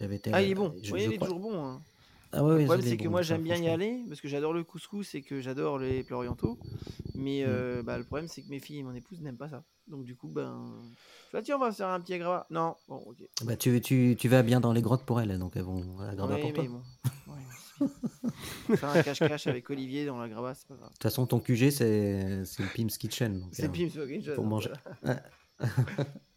J'avais 0.00 0.16
été. 0.16 0.30
Ah, 0.32 0.42
il 0.42 0.50
est 0.50 0.54
bon. 0.54 0.74
je- 0.82 0.92
Oui, 0.92 1.00
je 1.00 1.06
il 1.06 1.12
est 1.12 1.16
crois- 1.16 1.28
toujours 1.28 1.40
bon. 1.40 1.64
hein. 1.64 1.82
Ah 2.36 2.42
ouais, 2.42 2.54
ouais, 2.54 2.58
Le 2.60 2.64
problème, 2.64 2.86
c'est 2.88 2.96
que 2.96 3.04
bon, 3.04 3.10
moi, 3.10 3.22
j'aime 3.22 3.42
bien 3.42 3.56
y 3.56 3.68
aller 3.68 4.02
parce 4.08 4.20
que 4.20 4.26
j'adore 4.26 4.52
le 4.52 4.64
couscous 4.64 5.14
et 5.14 5.22
que 5.22 5.40
j'adore 5.40 5.78
les 5.78 6.02
plats 6.02 6.16
orientaux. 6.16 6.58
Mais 7.14 7.42
Mm. 7.42 7.46
euh, 7.48 7.82
bah, 7.84 7.96
le 7.96 8.02
problème, 8.02 8.26
c'est 8.26 8.42
que 8.42 8.48
mes 8.50 8.58
filles 8.58 8.78
et 8.78 8.82
mon 8.82 8.92
épouse 8.94 9.20
n'aiment 9.20 9.36
pas 9.36 9.48
ça. 9.48 9.62
Donc, 9.86 10.04
du 10.04 10.16
coup, 10.16 10.26
ben. 10.28 10.72
Ah, 11.32 11.42
tiens, 11.42 11.56
on 11.56 11.60
va 11.60 11.70
faire 11.70 11.88
un 11.88 12.00
petit 12.00 12.18
gravat. 12.18 12.46
Non, 12.50 12.74
bon, 12.88 12.96
ok. 13.06 13.18
Bah, 13.44 13.56
tu, 13.56 13.80
tu, 13.80 14.16
tu 14.18 14.28
vas 14.28 14.42
bien 14.42 14.58
dans 14.60 14.72
les 14.72 14.82
grottes 14.82 15.04
pour 15.04 15.20
elles, 15.20 15.38
donc 15.38 15.52
elles 15.56 15.62
vont 15.62 15.80
grandeur 16.16 16.38
Oui, 16.38 16.42
pour 16.42 16.52
toi. 16.54 16.64
bon. 16.64 16.82
Ouais, 17.32 17.40
faire 18.76 18.88
un 18.88 19.02
cache-cache 19.02 19.46
avec 19.46 19.68
Olivier 19.70 20.06
dans 20.06 20.18
la 20.18 20.28
gravat, 20.28 20.54
c'est 20.54 20.66
pas 20.66 20.74
grave. 20.74 20.88
De 20.88 20.94
toute 20.94 21.02
façon, 21.04 21.26
ton 21.26 21.38
QG, 21.38 21.70
c'est 21.70 22.24
le 22.24 22.72
Pim's 22.74 22.98
Kitchen. 22.98 23.46
C'est 23.52 23.66
euh, 23.66 23.68
pim, 23.68 23.88
c'est 23.92 24.00
ok, 24.00 24.20
je- 24.20 24.32
pour 24.32 24.44
manger. 24.44 24.70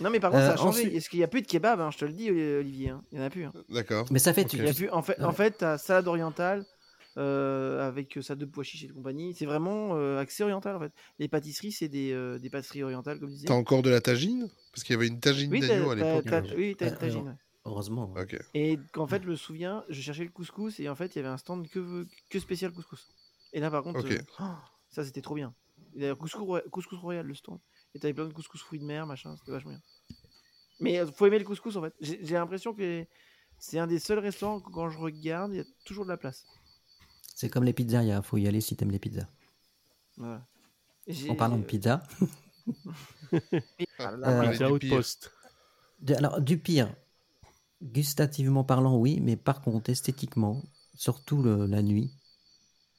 Non, 0.00 0.10
mais 0.10 0.20
par 0.20 0.30
contre, 0.30 0.42
Euh, 0.44 0.46
ça 0.48 0.52
a 0.54 0.56
changé. 0.56 0.80
ensuite- 0.82 0.94
Est-ce 0.94 1.08
qu'il 1.10 1.18
n'y 1.18 1.24
a 1.24 1.28
plus 1.28 1.42
de 1.42 1.46
kebab 1.46 1.80
hein, 1.80 1.90
Je 1.90 1.98
te 1.98 2.04
le 2.04 2.12
dis, 2.12 2.30
Olivier. 2.30 2.90
hein? 2.90 3.02
Il 3.12 3.18
n'y 3.18 3.24
en 3.24 3.26
a 3.26 3.30
plus. 3.30 3.44
hein. 3.44 3.52
D'accord. 3.68 4.06
Mais 4.10 4.18
ça 4.18 4.32
fait. 4.32 4.42
Ok. 4.42 4.48
tu- 4.50 4.56
Il 4.58 4.64
y 4.64 4.68
a 4.68 4.72
tu- 4.72 4.82
plus- 4.84 4.90
en 4.90 5.02
fait, 5.02 5.18
Ouais. 5.18 5.24
en 5.24 5.32
fait, 5.32 5.52
t'as 5.58 5.78
salade 5.78 6.06
orientale 6.08 6.64
euh, 7.16 7.86
avec 7.86 8.18
sa 8.22 8.34
deux 8.36 8.46
pois 8.46 8.62
chiches 8.64 8.84
et 8.84 8.88
compagnie. 8.88 9.34
C'est 9.34 9.44
vraiment 9.46 9.96
euh, 9.96 10.18
axé 10.20 10.42
oriental 10.44 10.76
en 10.76 10.80
fait. 10.80 10.92
Les 11.18 11.26
pâtisseries, 11.28 11.72
c'est 11.72 11.88
des, 11.88 12.12
euh, 12.12 12.38
des 12.38 12.48
pâtisseries 12.50 12.84
orientales 12.84 13.18
comme 13.18 13.28
je 13.30 13.34
disais. 13.34 13.46
T'as 13.48 13.54
encore 13.54 13.82
de 13.82 13.90
la 13.90 14.00
tagine? 14.00 14.48
Parce 14.72 14.84
qu'il 14.84 14.94
y 14.94 14.96
avait 14.96 15.08
une 15.08 15.18
tagine 15.18 15.50
Oui, 15.50 15.60
d'agneau 15.60 15.90
à 15.90 15.96
l'époque. 15.96 16.26
euh, 16.32 16.42
oui, 16.56 16.76
t'as 16.78 16.86
une 16.86 16.94
Euh, 16.94 16.96
tagine. 16.96 17.26
ouais. 17.28 17.34
Heureusement. 17.66 18.14
Ok. 18.18 18.38
Et 18.54 18.78
qu'en 18.92 19.06
fait, 19.08 19.22
je 19.24 19.28
me 19.28 19.34
souviens, 19.36 19.84
je 19.88 20.00
cherchais 20.00 20.22
le 20.24 20.30
couscous 20.30 20.78
et 20.80 20.88
en 20.88 20.94
fait, 20.94 21.14
il 21.14 21.16
y 21.16 21.18
avait 21.18 21.28
un 21.28 21.36
stand 21.36 21.68
que, 21.68 22.06
que 22.30 22.38
spécial 22.38 22.70
couscous. 22.72 23.08
Et 23.52 23.58
là, 23.60 23.70
par 23.70 23.82
contre, 23.82 24.00
Ok. 24.00 24.12
euh, 24.12 24.18
oh, 24.40 24.44
ça 24.88 25.04
c'était 25.04 25.20
trop 25.20 25.34
bien. 25.34 25.52
D'ailleurs, 25.96 26.16
couscous 26.16 26.98
royal, 27.00 27.26
le 27.26 27.34
stand. 27.34 27.58
Et 27.94 27.98
t'avais 27.98 28.14
plein 28.14 28.26
de 28.26 28.32
couscous 28.32 28.60
fruits 28.62 28.78
de 28.80 28.84
mer, 28.84 29.06
machin, 29.06 29.36
c'était 29.36 29.52
vachement 29.52 29.72
bien. 29.72 29.82
Mais 30.78 30.98
euh, 30.98 31.06
faut 31.10 31.26
aimer 31.26 31.38
le 31.38 31.44
couscous 31.44 31.76
en 31.76 31.82
fait. 31.82 31.94
J'ai 32.00 32.24
j'ai 32.24 32.34
l'impression 32.34 32.72
que 32.74 33.06
c'est 33.58 33.78
un 33.78 33.86
des 33.86 33.98
seuls 33.98 34.18
restaurants 34.20 34.60
que 34.60 34.70
quand 34.70 34.88
je 34.90 34.98
regarde, 34.98 35.52
il 35.52 35.58
y 35.58 35.60
a 35.60 35.64
toujours 35.84 36.04
de 36.04 36.10
la 36.10 36.16
place. 36.16 36.44
C'est 37.34 37.48
comme 37.48 37.64
les 37.64 37.72
pizzas, 37.72 38.02
il 38.02 38.22
faut 38.22 38.36
y 38.38 38.46
aller 38.46 38.60
si 38.60 38.76
t'aimes 38.76 38.90
les 38.90 38.98
pizzas. 38.98 39.28
Voilà. 40.16 40.46
En 41.28 41.34
parlant 41.34 41.58
de 41.58 41.64
pizza, 41.64 42.02
Ah 43.98 44.10
Euh, 44.26 44.50
Pizza 44.50 44.66
du 44.66 44.72
Outpost. 44.72 45.30
alors 46.08 46.40
du 46.40 46.58
pire, 46.58 46.94
gustativement 47.82 48.64
parlant, 48.64 48.96
oui, 48.96 49.20
mais 49.20 49.36
par 49.36 49.60
contre, 49.60 49.90
esthétiquement, 49.90 50.62
surtout 50.94 51.42
le- 51.42 51.66
la 51.66 51.82
nuit, 51.82 52.12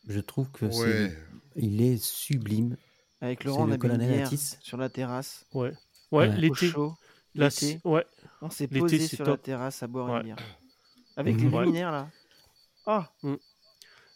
je 0.08 0.20
trouve 0.20 0.50
que 0.52 0.66
Ouais. 0.66 0.72
c'est, 0.72 1.18
il 1.56 1.82
est 1.82 1.98
sublime. 1.98 2.76
Avec 3.22 3.44
Laurent, 3.44 3.68
on 3.68 3.72
a 3.72 3.78
colonel 3.78 4.28
sur 4.62 4.78
la 4.78 4.90
terrasse, 4.90 5.46
Ouais. 5.54 5.72
Ouais, 6.12 6.28
Ouais. 6.28 6.36
l'été. 6.38 6.68
chaud. 6.68 6.94
C'est- 7.50 7.80
ouais. 7.86 8.06
On 8.42 8.50
s'est 8.50 8.66
L'été, 8.66 8.80
posé 8.80 9.00
c'est 9.00 9.16
sur 9.16 9.26
la 9.26 9.38
terrasse 9.38 9.82
à 9.84 9.88
boire 9.88 10.10
Ouais. 10.10 10.18
une 10.18 10.24
bière. 10.24 10.38
Avec 11.16 11.36
Mhm. 11.36 11.42
les 11.50 11.56
Ouais. 11.56 11.60
luminaires 11.66 11.92
là. 11.92 12.08
Ah, 12.86 13.12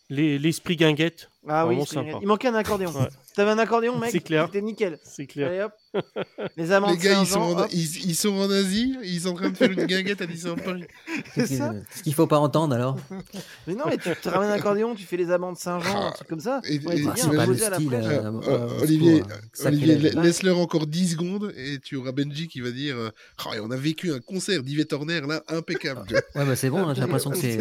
Les- 0.10 0.38
L'esprit 0.38 0.76
guinguette, 0.76 1.32
ah 1.48 1.66
oui, 1.66 1.76
Vraiment 1.76 1.86
sympa. 1.86 2.20
il 2.22 2.28
manquait 2.28 2.48
un 2.50 2.54
accordéon. 2.56 2.92
Ouais. 2.92 3.08
T'avais 3.36 3.50
un 3.52 3.58
accordéon, 3.58 3.98
mec 3.98 4.12
C'est 4.12 4.20
clair. 4.20 4.46
C'était 4.48 4.62
nickel. 4.62 5.00
c'est 5.04 5.26
clair. 5.26 5.48
Allez 5.50 5.62
hop. 5.62 5.74
Les 6.58 6.72
amandes 6.72 6.92
Les 6.92 6.98
gars, 6.98 7.22
ils 7.22 7.26
sont, 7.28 7.40
Saint-Jean, 7.56 7.64
en, 7.64 7.68
ils, 7.72 8.06
ils 8.10 8.16
sont 8.16 8.34
en 8.36 8.50
Asie, 8.50 8.96
ils 9.04 9.22
sont 9.22 9.30
en 9.30 9.34
train 9.36 9.50
de 9.50 9.56
faire 9.58 9.72
une 9.72 9.86
guinguette 9.86 10.22
à 10.22 10.26
Disneyland 10.26 10.58
Paris. 10.58 10.86
C'est 11.34 11.48
Ce 11.48 11.56
ça. 11.58 11.70
qu'il- 11.70 11.84
ce 11.98 12.04
qu'il 12.04 12.14
faut 12.14 12.28
pas 12.28 12.38
entendre 12.38 12.76
alors. 12.76 12.98
Mais 13.68 13.74
non, 13.76 13.84
mais 13.88 13.98
tu 13.98 14.10
te 14.16 14.30
ramènes 14.30 14.50
un 14.50 14.54
accordéon, 14.54 14.94
tu 14.96 15.04
fais 15.04 15.18
les 15.18 15.32
amandes 15.32 15.58
Saint-Jean, 15.58 16.08
un 16.08 16.12
truc 16.12 16.28
comme 16.28 16.40
ça. 16.40 16.62
Et- 16.70 16.80
bien, 16.80 17.14
c'est 17.16 17.28
pas 17.30 17.46
le 17.46 17.52
poser 17.54 17.66
à 17.66 17.70
la 17.72 17.76
style, 17.78 17.94
euh, 17.94 17.98
Euh, 17.98 18.24
euh, 18.24 18.42
euh, 18.48 18.82
Olivier, 18.82 19.22
hein. 19.22 19.66
Olivier, 19.66 19.98
la- 20.12 20.22
laisse-leur 20.24 20.58
encore 20.60 20.88
10 20.88 21.12
secondes 21.14 21.54
et 21.58 21.80
tu 21.80 21.96
auras 21.96 22.12
Benji 22.12 22.48
qui 22.48 22.62
va 22.62 22.72
dire 22.72 22.96
euh, 22.98 23.10
Ah, 23.46 23.56
et 23.56 23.60
On 23.60 23.72
a 23.72 23.78
vécu 23.78 24.12
un 24.14 24.20
concert 24.20 24.62
d'Yvette 24.64 24.94
Horner 24.94 25.22
là, 25.28 25.44
impeccable. 25.50 26.02
Ouais, 26.12 26.46
bah 26.46 26.56
c'est 26.56 26.70
bon, 26.70 26.88
hein, 26.88 26.94
j'ai 26.94 27.02
l'impression 27.02 27.30
que 27.32 27.38
c'est. 27.42 27.58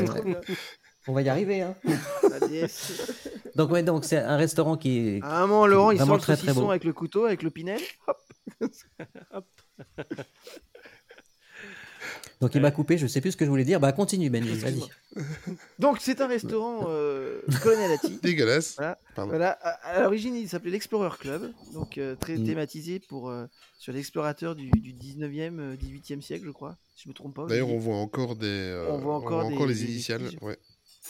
On 1.06 1.12
va 1.12 1.20
y 1.22 1.28
arriver. 1.28 1.60
Hein. 1.62 1.74
Donc, 3.56 3.70
ouais, 3.70 3.82
donc 3.82 4.04
c'est 4.04 4.18
un 4.18 4.36
restaurant 4.36 4.76
qui 4.76 4.98
est. 4.98 5.22
À 5.22 5.38
un 5.42 5.46
moment, 5.46 5.66
Laurent, 5.66 5.90
il 5.92 5.98
sort 5.98 6.14
le 6.16 6.20
très, 6.20 6.52
beau. 6.52 6.70
avec 6.70 6.84
le 6.84 6.92
couteau, 6.92 7.24
avec 7.24 7.42
le 7.42 7.50
pinel. 7.50 7.80
Hop. 8.06 8.18
Donc, 12.40 12.54
il 12.54 12.60
m'a 12.60 12.70
coupé, 12.72 12.98
je 12.98 13.06
sais 13.06 13.20
plus 13.22 13.32
ce 13.32 13.36
que 13.36 13.44
je 13.46 13.50
voulais 13.50 13.64
dire. 13.64 13.80
Bah, 13.80 13.92
continue, 13.92 14.28
Benji, 14.28 14.54
vas-y. 14.56 14.82
Donc, 15.78 15.98
c'est 16.00 16.20
un 16.20 16.26
restaurant 16.26 16.86
euh, 16.88 17.40
Colonel 17.62 17.92
Atti. 17.92 18.18
Dégueulasse. 18.22 18.74
Voilà. 18.76 18.98
Voilà, 19.16 19.50
à, 19.62 19.70
à 19.96 20.02
l'origine, 20.02 20.34
il 20.34 20.48
s'appelait 20.48 20.72
l'Explorer 20.72 21.16
Club, 21.18 21.52
donc 21.72 21.96
euh, 21.96 22.16
très 22.16 22.36
Mm. 22.36 22.44
thématisé 22.44 22.98
pour 22.98 23.30
euh, 23.30 23.46
sur 23.78 23.92
l'explorateur 23.94 24.54
du, 24.56 24.68
du 24.72 24.92
19e, 24.92 25.58
euh, 25.60 25.76
18e 25.76 26.20
siècle, 26.20 26.44
je 26.44 26.50
crois, 26.50 26.76
si 26.96 27.04
je 27.04 27.08
me 27.08 27.14
trompe 27.14 27.34
pas. 27.36 27.46
D'ailleurs, 27.46 27.70
on 27.70 27.78
voit 27.78 27.96
encore 27.96 28.34
des. 28.36 28.46
euh, 28.48 28.88
On 28.90 28.98
voit 28.98 29.14
encore 29.14 29.48
des- 29.48 29.56
les 29.56 29.66
des 29.66 29.84
initiales. 29.84 30.22
vestiges. 30.22 30.40
Ouais. 30.42 30.58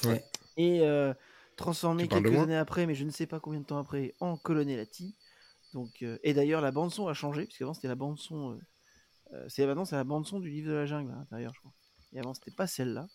Ouais. 0.05 0.23
Et 0.59 0.81
euh, 0.83 1.13
transformé 1.57 2.09
quelques 2.09 2.27
années 2.43 2.57
après, 2.57 2.87
mais 2.87 2.95
je 2.95 3.05
ne 3.05 3.11
sais 3.11 3.27
pas 3.27 3.41
combien 3.41 3.61
de 3.61 3.65
temps 3.67 3.79
après, 3.79 4.15
en 4.21 4.37
Colonel 4.37 4.79
Atti. 4.81 5.15
Donc, 5.73 6.03
euh, 6.03 6.19
et 6.23 6.35
d'ailleurs, 6.35 6.61
la 6.61 6.71
bande 6.71 6.91
son 6.93 7.09
a 7.09 7.15
changé, 7.15 7.45
puisqu'avant 7.47 7.75
c'était 7.75 7.89
la 7.89 7.95
bande 7.95 8.19
son. 8.19 8.53
euh, 8.53 8.59
euh, 9.33 9.45
c'est 9.49 9.67
maintenant 9.67 9.85
c'est 9.85 9.97
la 9.97 10.05
bande 10.05 10.27
son 10.27 10.39
du 10.39 10.51
livre 10.51 10.69
de 10.69 10.75
la 10.75 10.87
jungle 10.87 11.11
à 11.13 11.17
l'intérieur, 11.17 11.53
je 11.55 11.61
crois. 11.61 11.73
Et 12.13 12.19
avant 12.21 12.35
c'était 12.35 12.51
pas 12.53 12.67
celle-là. 12.67 13.09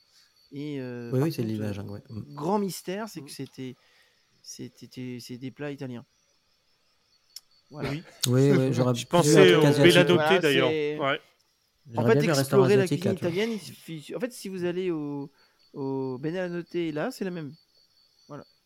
Et 0.52 0.80
euh, 0.82 1.12
Oui, 1.14 1.22
oui, 1.22 1.32
c'est 1.32 1.42
le 1.44 1.48
livre 1.50 1.62
de 1.62 1.66
la 1.66 1.74
jungle, 1.74 1.92
ouais. 1.92 2.04
Mm. 2.10 2.36
Grand 2.36 2.60
mystère, 2.60 3.08
c'est 3.08 3.22
que 3.22 3.32
c'était 3.32 3.76
c'était 4.42 5.20
c'est 5.22 5.38
des 5.38 5.52
plats 5.52 5.72
italiens. 5.72 6.06
Voilà. 7.70 7.92
Oui. 7.92 8.04
Oui, 8.28 8.52
oui, 8.52 8.74
j'aurais 8.74 8.94
Je 8.96 9.02
pu 9.04 9.08
pensais 9.08 9.56
au 9.56 9.62
Voilà, 9.62 10.40
d'ailleurs. 10.40 10.70
Ouais. 10.70 11.22
En 11.96 12.06
fait, 12.06 12.24
explorer 12.24 12.76
la 12.76 12.88
cuisine 12.88 13.14
italienne, 13.14 13.52
il 13.52 13.60
suffit- 13.60 14.16
En 14.16 14.20
fait, 14.20 14.32
si 14.32 14.50
vous 14.50 14.66
allez 14.66 14.92
au, 14.92 15.32
au 15.74 16.20
là, 16.22 17.12
c'est 17.12 17.26
la 17.26 17.32
même. 17.32 17.54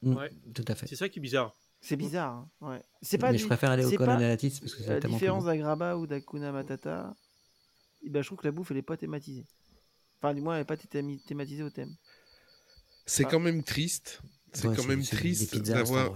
Mm, 0.10 0.16
Ouais. 0.18 0.32
Tout 0.54 0.66
à 0.68 0.76
fait. 0.76 0.88
C'est 0.88 0.95
ça 0.95 1.10
qui 1.10 1.20
est 1.20 1.22
bizarre. 1.22 1.56
C'est 1.82 1.95
bizarre. 1.97 2.34
hein, 2.34 2.49
Ouais. 2.62 2.82
C'est 3.01 3.18
pas 3.18 3.32
Mais 3.32 3.38
du- 3.38 3.43
je 3.43 3.47
préfère 3.47 3.72
aller 3.72 3.84
au 3.86 3.89
pas 3.91 3.97
Colonel 3.97 4.32
Atis 4.32 4.58
parce 4.62 4.74
que 4.76 4.84
c'est 4.84 4.89
la 4.89 4.99
différence 4.99 5.45
d'Agraba 5.45 5.97
ou 5.97 6.08
d'Akuna 6.08 6.51
Matata. 6.51 7.14
eh 8.06 8.10
ben, 8.10 8.22
je 8.22 8.28
trouve 8.28 8.39
que 8.39 8.47
la 8.47 8.51
bouffe, 8.51 8.72
elle 8.72 8.78
est 8.78 8.82
pas 8.82 8.97
thématisée. 8.97 9.45
Enfin, 10.20 10.34
du 10.34 10.41
moins, 10.41 10.56
elle 10.56 10.62
n'est 10.62 10.66
pas 10.66 10.78
thématisée 10.78 11.64
au 11.64 11.70
thème. 11.70 11.93
C'est 13.06 13.26
Ah. 13.26 13.30
quand 13.32 13.39
même 13.39 13.64
triste. 13.64 14.22
C'est 14.54 14.68
Ouais, 14.68 14.76
quand 14.76 14.84
même 14.86 15.04
triste 15.04 15.56
à 15.56 15.60
d'avoir. 15.60 16.16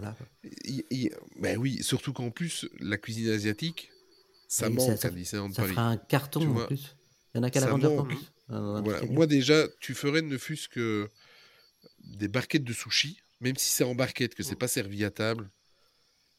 Ben 1.39 1.57
oui, 1.57 1.81
surtout 1.83 2.13
qu'en 2.13 2.29
plus, 2.29 2.67
la 2.79 2.97
cuisine 2.97 3.29
asiatique, 3.29 3.89
ça 4.47 4.67
Oui, 4.69 4.75
manque 4.75 4.97
ça- 4.97 5.07
à 5.07 5.11
Disneyland 5.11 5.49
Ça 5.51 5.61
Paris. 5.63 5.73
fera 5.73 5.87
un 5.89 5.97
carton 5.97 6.39
Tu 6.41 6.47
en 6.47 6.51
vois, 6.53 6.67
plus. 6.67 6.95
Il 7.33 7.37
y 7.37 7.39
en 7.39 7.43
a 7.43 7.49
qu'à 7.49 7.59
la 7.61 7.73
en 7.73 8.03
plus. 8.05 8.17
Voilà. 8.47 8.99
à 8.99 9.05
Moi 9.07 9.27
déjà, 9.27 9.67
tu 9.79 9.93
ferais 9.93 10.21
ne 10.21 10.37
fût-ce 10.37 10.69
que 10.69 11.09
des 11.99 12.27
barquettes 12.27 12.63
de 12.63 12.73
sushi, 12.73 13.19
même 13.39 13.55
si 13.57 13.69
c'est 13.71 13.83
en 13.83 13.95
barquette, 13.95 14.35
que 14.35 14.43
c'est 14.43 14.55
pas 14.55 14.67
servi 14.67 15.03
à 15.05 15.11
table. 15.11 15.49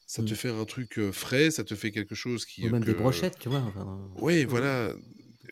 Ça 0.07 0.23
te 0.23 0.33
Mm. 0.33 0.37
fait 0.37 0.49
un 0.49 0.65
truc 0.65 0.99
euh, 0.99 1.13
frais, 1.13 1.51
ça 1.51 1.65
te 1.65 1.75
fait 1.75 1.91
quelque 1.91 2.15
chose 2.15 2.47
qui. 2.47 2.67
Ou 2.67 2.71
même 2.71 2.81
que- 2.83 2.87
des 2.91 2.95
brochettes, 2.95 3.39
tu 3.39 3.49
vois. 3.51 3.61
enfin, 3.61 4.11
Oui, 4.17 4.45
voilà. 4.45 4.95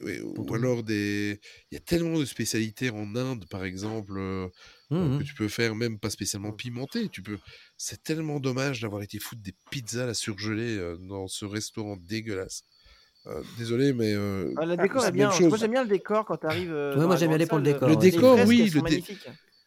Ouais, 0.03 0.21
ou 0.21 0.55
alors 0.55 0.83
des. 0.83 1.41
Il 1.71 1.75
y 1.75 1.77
a 1.79 1.81
tellement 1.81 2.19
de 2.19 2.25
spécialités 2.25 2.91
en 2.91 3.15
Inde, 3.17 3.47
par 3.51 3.65
exemple, 3.65 4.15
euh, 4.19 4.49
Mhm. 4.91 5.19
que 5.19 5.25
tu 5.25 5.35
peux 5.35 5.49
faire, 5.49 5.75
même 5.75 5.99
pas 5.99 6.11
spécialement 6.11 6.53
pimenté. 6.53 7.09
Tu 7.11 7.23
peux. 7.23 7.39
C'est 7.79 8.03
tellement 8.03 8.41
dommage 8.41 8.81
d'avoir 8.81 9.03
été 9.03 9.19
foutre 9.19 9.43
des 9.43 9.55
pizzas 9.71 10.07
là 10.07 10.15
surgelées 10.15 10.77
euh, 10.79 10.97
dans 10.99 11.29
ce 11.29 11.45
restaurant 11.47 11.97
dégueulasse. 11.97 12.63
Euh, 13.27 13.43
désolé, 13.59 13.93
mais. 13.93 14.13
euh, 14.15 14.53
Ah, 14.57 14.65
le 14.67 14.77
décor 14.77 15.03
est 15.03 15.07
la 15.07 15.11
bien. 15.13 15.31
chose. 15.31 15.49
Moi, 15.49 15.59
j'aime 15.59 15.73
bien 15.73 15.83
le 15.83 15.89
décor 15.91 16.25
quand 16.27 16.37
tu 16.39 16.47
arrives. 16.47 16.71
Ouais, 16.73 17.07
moi, 17.07 17.17
j'aime 17.17 17.29
bien 17.29 17.37
aller 17.37 17.47
pour 17.47 17.59
le 17.59 17.65
décor, 17.65 17.89
Le 17.89 17.95
ouais. 17.95 18.01
décor, 18.11 18.39
oui, 18.47 18.71
le 18.71 18.81
dé-. 18.91 19.03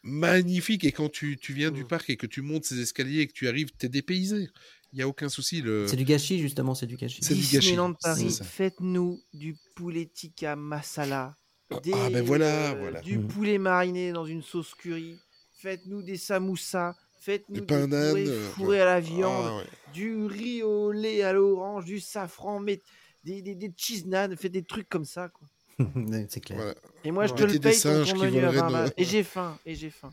Magnifique. 0.04 0.84
Et 0.84 0.92
quand 0.92 1.10
tu, 1.10 1.38
tu 1.38 1.54
viens 1.54 1.72
du 1.72 1.84
Mm. 1.84 1.88
parc 1.88 2.10
et 2.10 2.18
que 2.18 2.28
tu 2.28 2.42
montes 2.42 2.66
ces 2.66 2.80
escaliers 2.80 3.22
et 3.22 3.28
que 3.28 3.34
tu 3.34 3.48
arrives, 3.48 3.72
t'es 3.78 3.90
dépaysé. 3.90 4.50
Il 4.92 4.96
n'y 4.96 5.02
a 5.04 5.08
aucun 5.08 5.30
souci. 5.30 5.62
Le... 5.62 5.88
C'est 5.88 5.96
du 5.98 6.04
gâchis, 6.06 6.40
justement, 6.40 6.74
c'est 6.74 6.88
du 6.88 6.96
gâchis. 6.98 7.20
C'est 7.22 7.36
du 7.36 7.42
gâchis. 7.42 7.60
Disneyland 7.60 7.94
Paris, 7.94 8.40
faites-nous 8.44 9.22
du 9.34 9.56
poulet 9.76 10.06
tikka 10.08 10.56
masala. 10.56 11.36
Des, 11.84 11.92
Ah, 11.94 12.10
ben 12.10 12.24
voilà, 12.24 12.72
euh, 12.72 12.76
voilà. 12.80 13.02
Du 13.02 13.20
Mm. 13.20 13.28
poulet 13.28 13.58
mariné 13.60 14.12
dans 14.12 14.26
une 14.26 14.42
sauce 14.42 14.74
curry. 14.74 15.20
Faites-nous 15.62 16.02
des 16.02 16.18
samoussas. 16.18 16.96
Faites-nous 17.22 17.56
Du 17.56 17.62
des 17.62 17.68
pain 17.68 17.88
d'âne, 17.88 18.12
poulets 18.12 18.26
fourrés 18.56 18.78
ouais. 18.78 18.82
à 18.82 18.86
la 18.86 19.00
viande. 19.00 19.46
Ah, 19.48 19.58
ouais. 19.58 19.64
Du 19.94 20.26
riz 20.26 20.64
au 20.64 20.92
lait 20.92 21.22
à 21.22 21.34
l'orange. 21.34 21.86
Du 21.86 22.00
safran. 22.00 22.60
Mais 22.60 22.82
des, 23.24 23.42
des, 23.44 23.54
des 23.54 23.72
cheese 23.78 24.06
naan. 24.08 24.36
Faites 24.36 24.54
des 24.54 24.64
trucs 24.64 24.90
comme 24.90 25.06
ça. 25.06 25.30
Quoi. 25.30 25.48
c'est 26.30 26.42
clair. 26.42 26.58
Voilà. 26.58 26.76
Et 27.04 27.12
moi, 27.12 27.28
je 27.28 27.34
te 27.34 27.44
le 27.44 27.60
paye 27.60 27.80
ton, 27.82 28.04
ton 28.06 28.16
menu 28.18 28.40
à 28.40 28.52
voleraient 28.52 28.58
20 28.58 28.68
de- 28.68 28.74
balles. 28.74 28.94
Et 28.98 29.06
j'ai 29.06 29.24
faim. 29.24 29.58
Et 29.66 29.76
j'ai 29.76 29.90
faim. 29.90 30.12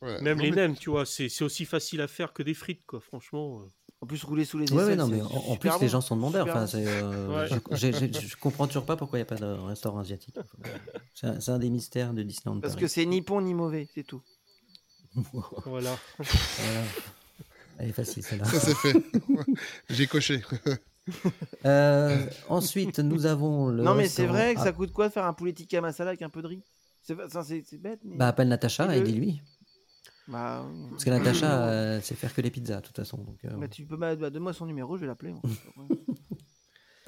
Voilà. 0.00 0.20
Même 0.22 0.38
Non, 0.38 0.42
les 0.44 0.50
mais- 0.50 0.56
nems, 0.68 0.76
tu 0.76 0.90
vois, 0.90 1.04
c'est 1.04 1.28
c'est 1.28 1.44
aussi 1.44 1.64
facile 1.66 2.00
à 2.00 2.08
faire 2.08 2.32
que 2.32 2.42
des 2.42 2.54
frites, 2.54 2.84
quoi. 2.86 3.00
Franchement. 3.00 3.60
euh. 3.60 3.68
En 4.00 4.06
plus, 4.06 4.22
rouler 4.22 4.44
sous 4.44 4.58
les 4.58 4.64
aisselles. 4.66 4.76
ouais, 4.78 4.94
non, 4.96 5.06
c'est 5.08 5.16
mais 5.16 5.22
en, 5.22 5.56
plus, 5.56 5.70
les 5.80 5.88
gens 5.88 6.00
sont 6.00 6.14
demandeurs. 6.14 6.46
Enfin, 6.48 6.66
euh, 6.78 7.48
Ouais. 7.48 7.48
je, 7.72 7.76
j'ai- 7.76 7.92
j'ai- 7.92 8.12
je 8.28 8.36
comprends 8.36 8.68
toujours 8.68 8.84
pas 8.86 8.96
pourquoi 8.96 9.18
il 9.18 9.22
n'y 9.22 9.26
a 9.26 9.26
pas 9.26 9.34
de 9.34 9.44
restaurant 9.44 9.98
asiatique. 9.98 10.36
C'est, 11.14 11.26
un, 11.26 11.40
c'est 11.40 11.50
un 11.50 11.58
des 11.58 11.68
mystères 11.68 12.14
de 12.14 12.22
Disneyland 12.22 12.60
Parce 12.60 12.76
que 12.76 12.86
c'est 12.86 13.04
ni 13.06 13.22
bon 13.22 13.40
ni 13.40 13.54
mauvais. 13.54 13.88
C'est 13.94 14.04
tout. 14.06 14.22
Voilà. 15.64 15.98
Voilà. 16.18 16.84
Elle 17.78 17.88
est 17.88 17.92
facile, 17.92 18.22
celle-là. 18.22 18.44
Ça, 18.44 18.60
c'est 18.60 18.74
fait. 18.76 18.94
J'ai 19.90 20.06
coché. 20.06 20.42
Euh, 21.64 22.26
ensuite, 22.48 22.98
nous 22.98 23.26
avons 23.26 23.68
le. 23.68 23.82
Non, 23.82 23.94
mais 23.94 24.08
c'est 24.08 24.26
vrai 24.26 24.54
que 24.54 24.60
ça 24.60 24.72
coûte 24.72 24.92
quoi 24.92 25.08
de 25.08 25.12
faire 25.12 25.24
un 25.24 25.32
poulet 25.34 25.52
tikka 25.52 25.80
masala 25.80 26.10
avec 26.10 26.22
un 26.22 26.28
peu 26.28 26.42
de 26.42 26.48
riz? 26.48 26.62
C'est 27.02 27.16
c'est- 27.44 27.64
c'est 27.66 27.78
bête, 27.78 28.00
mais. 28.04 28.16
Bah, 28.16 28.28
appelle 28.28 28.48
Natacha 28.48 28.94
et 28.96 29.00
dis-lui. 29.00 29.40
Bah, 30.26 30.66
oui. 30.70 30.86
Parce 30.90 31.04
que 31.04 31.10
Natacha, 31.10 31.68
euh, 31.68 32.00
sait 32.02 32.14
faire 32.14 32.34
que 32.34 32.40
les 32.42 32.50
pizzas, 32.50 32.76
de 32.76 32.82
toute 32.86 32.96
façon. 32.96 33.16
Donc, 33.18 33.38
euh, 33.46 33.56
Bah, 33.56 33.68
tu 33.68 33.86
peux 33.86 33.96
bah, 33.96 34.14
bah, 34.14 34.28
donne-moi 34.30 34.52
son 34.52 34.66
numéro, 34.66 34.96
je 34.96 35.02
vais 35.02 35.06
l'appeler. 35.06 35.34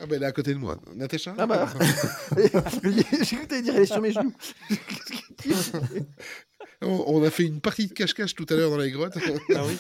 Ah, 0.02 0.06
ben 0.06 0.16
elle 0.16 0.22
est 0.22 0.26
à 0.26 0.32
côté 0.32 0.54
de 0.54 0.58
moi. 0.58 0.80
Natacha? 0.96 1.34
Ah 1.36 1.46
bah. 1.46 1.68
J'ai 2.34 2.48
cru 2.48 3.42
que 3.42 3.46
t'allais 3.48 3.60
dire 3.60 3.76
elle 3.76 3.82
est 3.82 3.84
sur 3.84 4.00
mes 4.00 4.12
genoux. 4.12 4.32
on, 6.80 7.04
on 7.06 7.22
a 7.22 7.30
fait 7.30 7.44
une 7.44 7.60
partie 7.60 7.86
de 7.86 7.92
cache-cache 7.92 8.34
tout 8.34 8.46
à 8.48 8.54
l'heure 8.54 8.70
dans 8.70 8.78
les 8.78 8.90
grottes. 8.90 9.18
Ah 9.54 9.62
oui. 9.66 9.76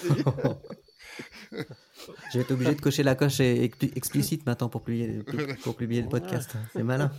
Je 1.52 2.38
vais 2.38 2.40
être 2.40 2.50
obligé 2.52 2.74
de 2.74 2.80
cocher 2.80 3.02
la 3.02 3.14
coche 3.14 3.40
et- 3.40 3.66
expli- 3.68 3.92
explicite 3.96 4.46
maintenant 4.46 4.68
pour 4.68 4.82
publier, 4.82 5.22
pour 5.62 5.76
publier 5.76 6.02
le 6.02 6.08
podcast. 6.08 6.56
C'est 6.72 6.82
malin. 6.82 7.12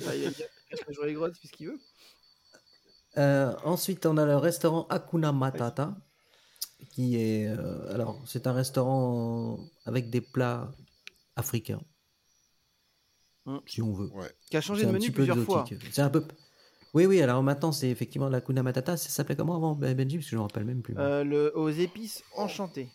Bah, 0.00 0.14
il 0.16 0.22
y 0.22 0.26
a- 0.26 0.92
jouer 0.92 1.06
les 1.08 1.14
grottes, 1.14 1.34
c'est 1.40 1.48
ce 1.48 1.52
qu'il 1.52 1.68
veut. 1.68 1.78
Euh, 3.18 3.54
ensuite, 3.64 4.06
on 4.06 4.16
a 4.16 4.24
le 4.24 4.36
restaurant 4.36 4.86
Hakuna 4.88 5.32
Matata, 5.32 5.94
qui 6.92 7.16
est. 7.16 7.46
euh, 7.46 7.92
alors, 7.94 8.22
c'est 8.26 8.46
un 8.46 8.52
restaurant 8.52 9.58
avec 9.84 10.08
des 10.10 10.22
plats 10.22 10.72
africains, 11.36 11.82
Mm. 13.44 13.58
si 13.66 13.82
on 13.82 13.92
veut. 13.92 14.08
Ouais. 14.14 14.30
Qui 14.50 14.56
a 14.56 14.60
changé 14.62 14.84
de 14.84 14.88
un 14.88 14.92
menu 14.92 15.06
petit 15.06 15.10
peu 15.10 15.16
plusieurs 15.26 15.38
fois. 15.44 15.64
C'est 15.90 16.00
un 16.02 16.08
peu. 16.10 16.24
Oui, 16.94 17.06
oui. 17.06 17.20
Alors 17.22 17.42
maintenant, 17.42 17.72
c'est 17.72 17.88
effectivement 17.90 18.28
la 18.28 18.38
Hakuna 18.38 18.62
Matata. 18.62 18.96
Ça 18.96 19.08
s'appelait 19.10 19.36
comment 19.36 19.56
avant, 19.56 19.74
Ben- 19.74 19.94
Benji 19.96 20.16
Parce 20.16 20.26
que 20.26 20.30
je 20.32 20.36
me 20.36 20.42
rappelle 20.42 20.64
même 20.64 20.82
plus. 20.82 20.94
Euh, 20.98 21.22
le, 21.24 21.56
aux 21.56 21.68
épices 21.70 22.22
enchantées. 22.36 22.88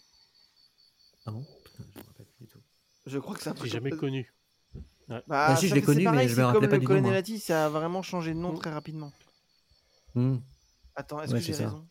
Ah 1.28 1.32
bon 1.32 1.46
Putain, 1.64 1.84
je 1.94 2.00
me 2.00 2.06
rappelle 2.06 2.26
plus 2.26 2.46
du 2.46 2.52
tout. 2.52 2.60
Je 3.06 3.20
crois 3.20 3.36
que 3.36 3.42
c'est 3.44 3.50
un 3.50 3.54
J'ai 3.54 3.60
truc. 3.60 3.72
jamais 3.72 3.90
comme- 3.92 4.00
connu. 4.00 4.34
Bah, 5.08 5.24
Bah, 5.28 5.56
si, 5.56 5.66
je 5.66 5.70
ça 5.70 5.76
l'ai 5.76 5.82
connu, 5.82 6.04
pareil, 6.04 6.28
mais 6.28 6.34
je 6.34 6.42
me 6.42 6.52
comme 6.52 6.68
pas 6.68 6.76
le 6.76 6.80
du 6.80 6.86
tout, 6.86 6.92
moi. 6.92 7.02
Colonelati, 7.02 7.40
ça 7.40 7.66
a 7.68 7.70
vraiment 7.70 8.02
changé 8.02 8.34
de 8.34 8.40
nom 8.40 8.54
très 8.56 8.72
rapidement. 8.72 9.14
Hmm. 10.16 10.38
Attends, 10.96 11.22
est-ce 11.22 11.32
Ouais, 11.34 11.40
que 11.40 11.46
j'ai 11.46 11.54
c'est 11.54 11.60
ça. 11.64 11.66
raison? 11.70 11.88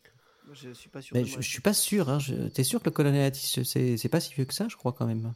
Je 0.53 0.71
suis 0.71 0.89
pas 0.89 1.01
sûr. 1.01 1.15
Mais 1.15 1.25
je, 1.25 1.41
suis 1.41 1.61
pas 1.61 1.73
sûr. 1.73 2.09
Hein. 2.09 2.19
je- 2.19 2.47
T'es 2.49 2.63
sûr 2.63 2.79
que 2.79 2.85
le 2.85 2.91
Colonel 2.91 3.23
Atis, 3.25 3.63
c'est 3.65 4.09
pas 4.09 4.19
si 4.19 4.33
vieux 4.33 4.45
que 4.45 4.53
ça, 4.53 4.67
je 4.69 4.75
crois 4.77 4.93
quand 4.93 5.05
même. 5.07 5.33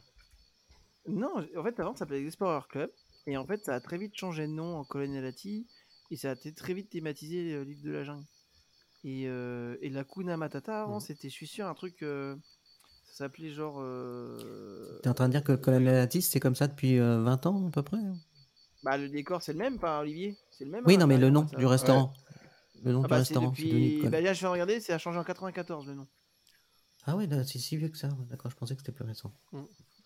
Non, 1.08 1.30
en 1.56 1.62
fait, 1.64 1.78
avant, 1.80 1.92
ça 1.92 2.00
s'appelait 2.00 2.24
Explorer 2.24 2.60
Club. 2.68 2.90
Et 3.26 3.36
en 3.36 3.46
fait, 3.46 3.64
ça 3.64 3.74
a 3.74 3.80
très 3.80 3.98
vite 3.98 4.16
changé 4.16 4.46
de 4.46 4.52
nom 4.52 4.76
en 4.76 4.84
Colonelati. 4.84 5.66
Et 6.10 6.16
ça 6.16 6.30
a 6.30 6.34
été 6.34 6.52
très 6.52 6.74
vite 6.74 6.90
thématisé 6.90 7.52
le 7.54 7.64
livre 7.64 7.82
de 7.82 7.90
la 7.90 8.04
jungle. 8.04 8.26
Et, 9.04 9.26
euh, 9.26 9.76
et 9.80 9.90
la 9.90 10.04
Kuna 10.04 10.36
Matata, 10.36 10.82
avant, 10.82 10.94
Mhm. 10.96 11.00
c'était, 11.00 11.28
je 11.28 11.34
suis 11.34 11.46
sûr, 11.48 11.66
un 11.66 11.74
truc. 11.74 12.02
euh, 12.02 12.36
ça 13.12 13.24
s'appelait 13.26 13.52
genre. 13.52 13.76
euh, 13.80 15.00
T'es 15.02 15.08
en 15.10 15.14
train 15.14 15.28
de 15.28 15.32
dire 15.34 15.44
que 15.44 15.52
le 15.52 15.58
Colonel 15.58 16.08
c'est 16.22 16.40
comme 16.40 16.54
ça 16.56 16.66
depuis 16.66 16.98
euh, 16.98 17.22
20 17.22 17.44
ans 17.46 17.68
à 17.68 17.70
peu 17.70 17.82
près 17.82 17.98
Bah, 18.84 18.96
le 18.96 19.08
décor, 19.08 19.42
c'est 19.42 19.52
le 19.54 19.58
même, 19.58 19.78
pas 19.80 20.00
Olivier? 20.00 20.36
C'est 20.50 20.64
le 20.64 20.70
même 20.70 20.86
Oui, 20.86 20.96
à 20.96 20.98
non, 20.98 21.06
mais 21.06 21.18
le 21.18 21.30
l'intérieur, 21.30 21.30
nom 21.30 21.50
ça. 21.50 21.56
du 21.56 21.66
restaurant. 21.66 22.12
Le 22.84 22.92
nom 22.92 23.02
Ah 23.02 23.08
du 23.08 23.14
bah, 23.14 23.20
c'est 23.20 23.36
restaurant, 23.36 23.54
c'est 23.56 23.68
devenu 23.68 23.92
Bah, 24.10 24.20
là, 24.20 24.32
je 24.32 24.40
viens 24.40 24.48
de 24.48 24.52
regarder, 24.52 24.80
ça 24.80 24.94
a 24.94 24.98
changé 24.98 25.18
en 25.18 25.24
94 25.24 25.86
le 25.86 25.94
nom. 25.94 26.08
Ah 27.06 27.16
ouais, 27.16 27.28
c'est 27.44 27.60
si 27.60 27.76
vieux 27.76 27.90
que 27.90 27.96
ça. 27.96 28.08
D'accord, 28.28 28.50
je 28.50 28.56
pensais 28.56 28.74
que 28.74 28.80
c'était 28.80 28.90
plus 28.90 29.04
récent. 29.04 29.32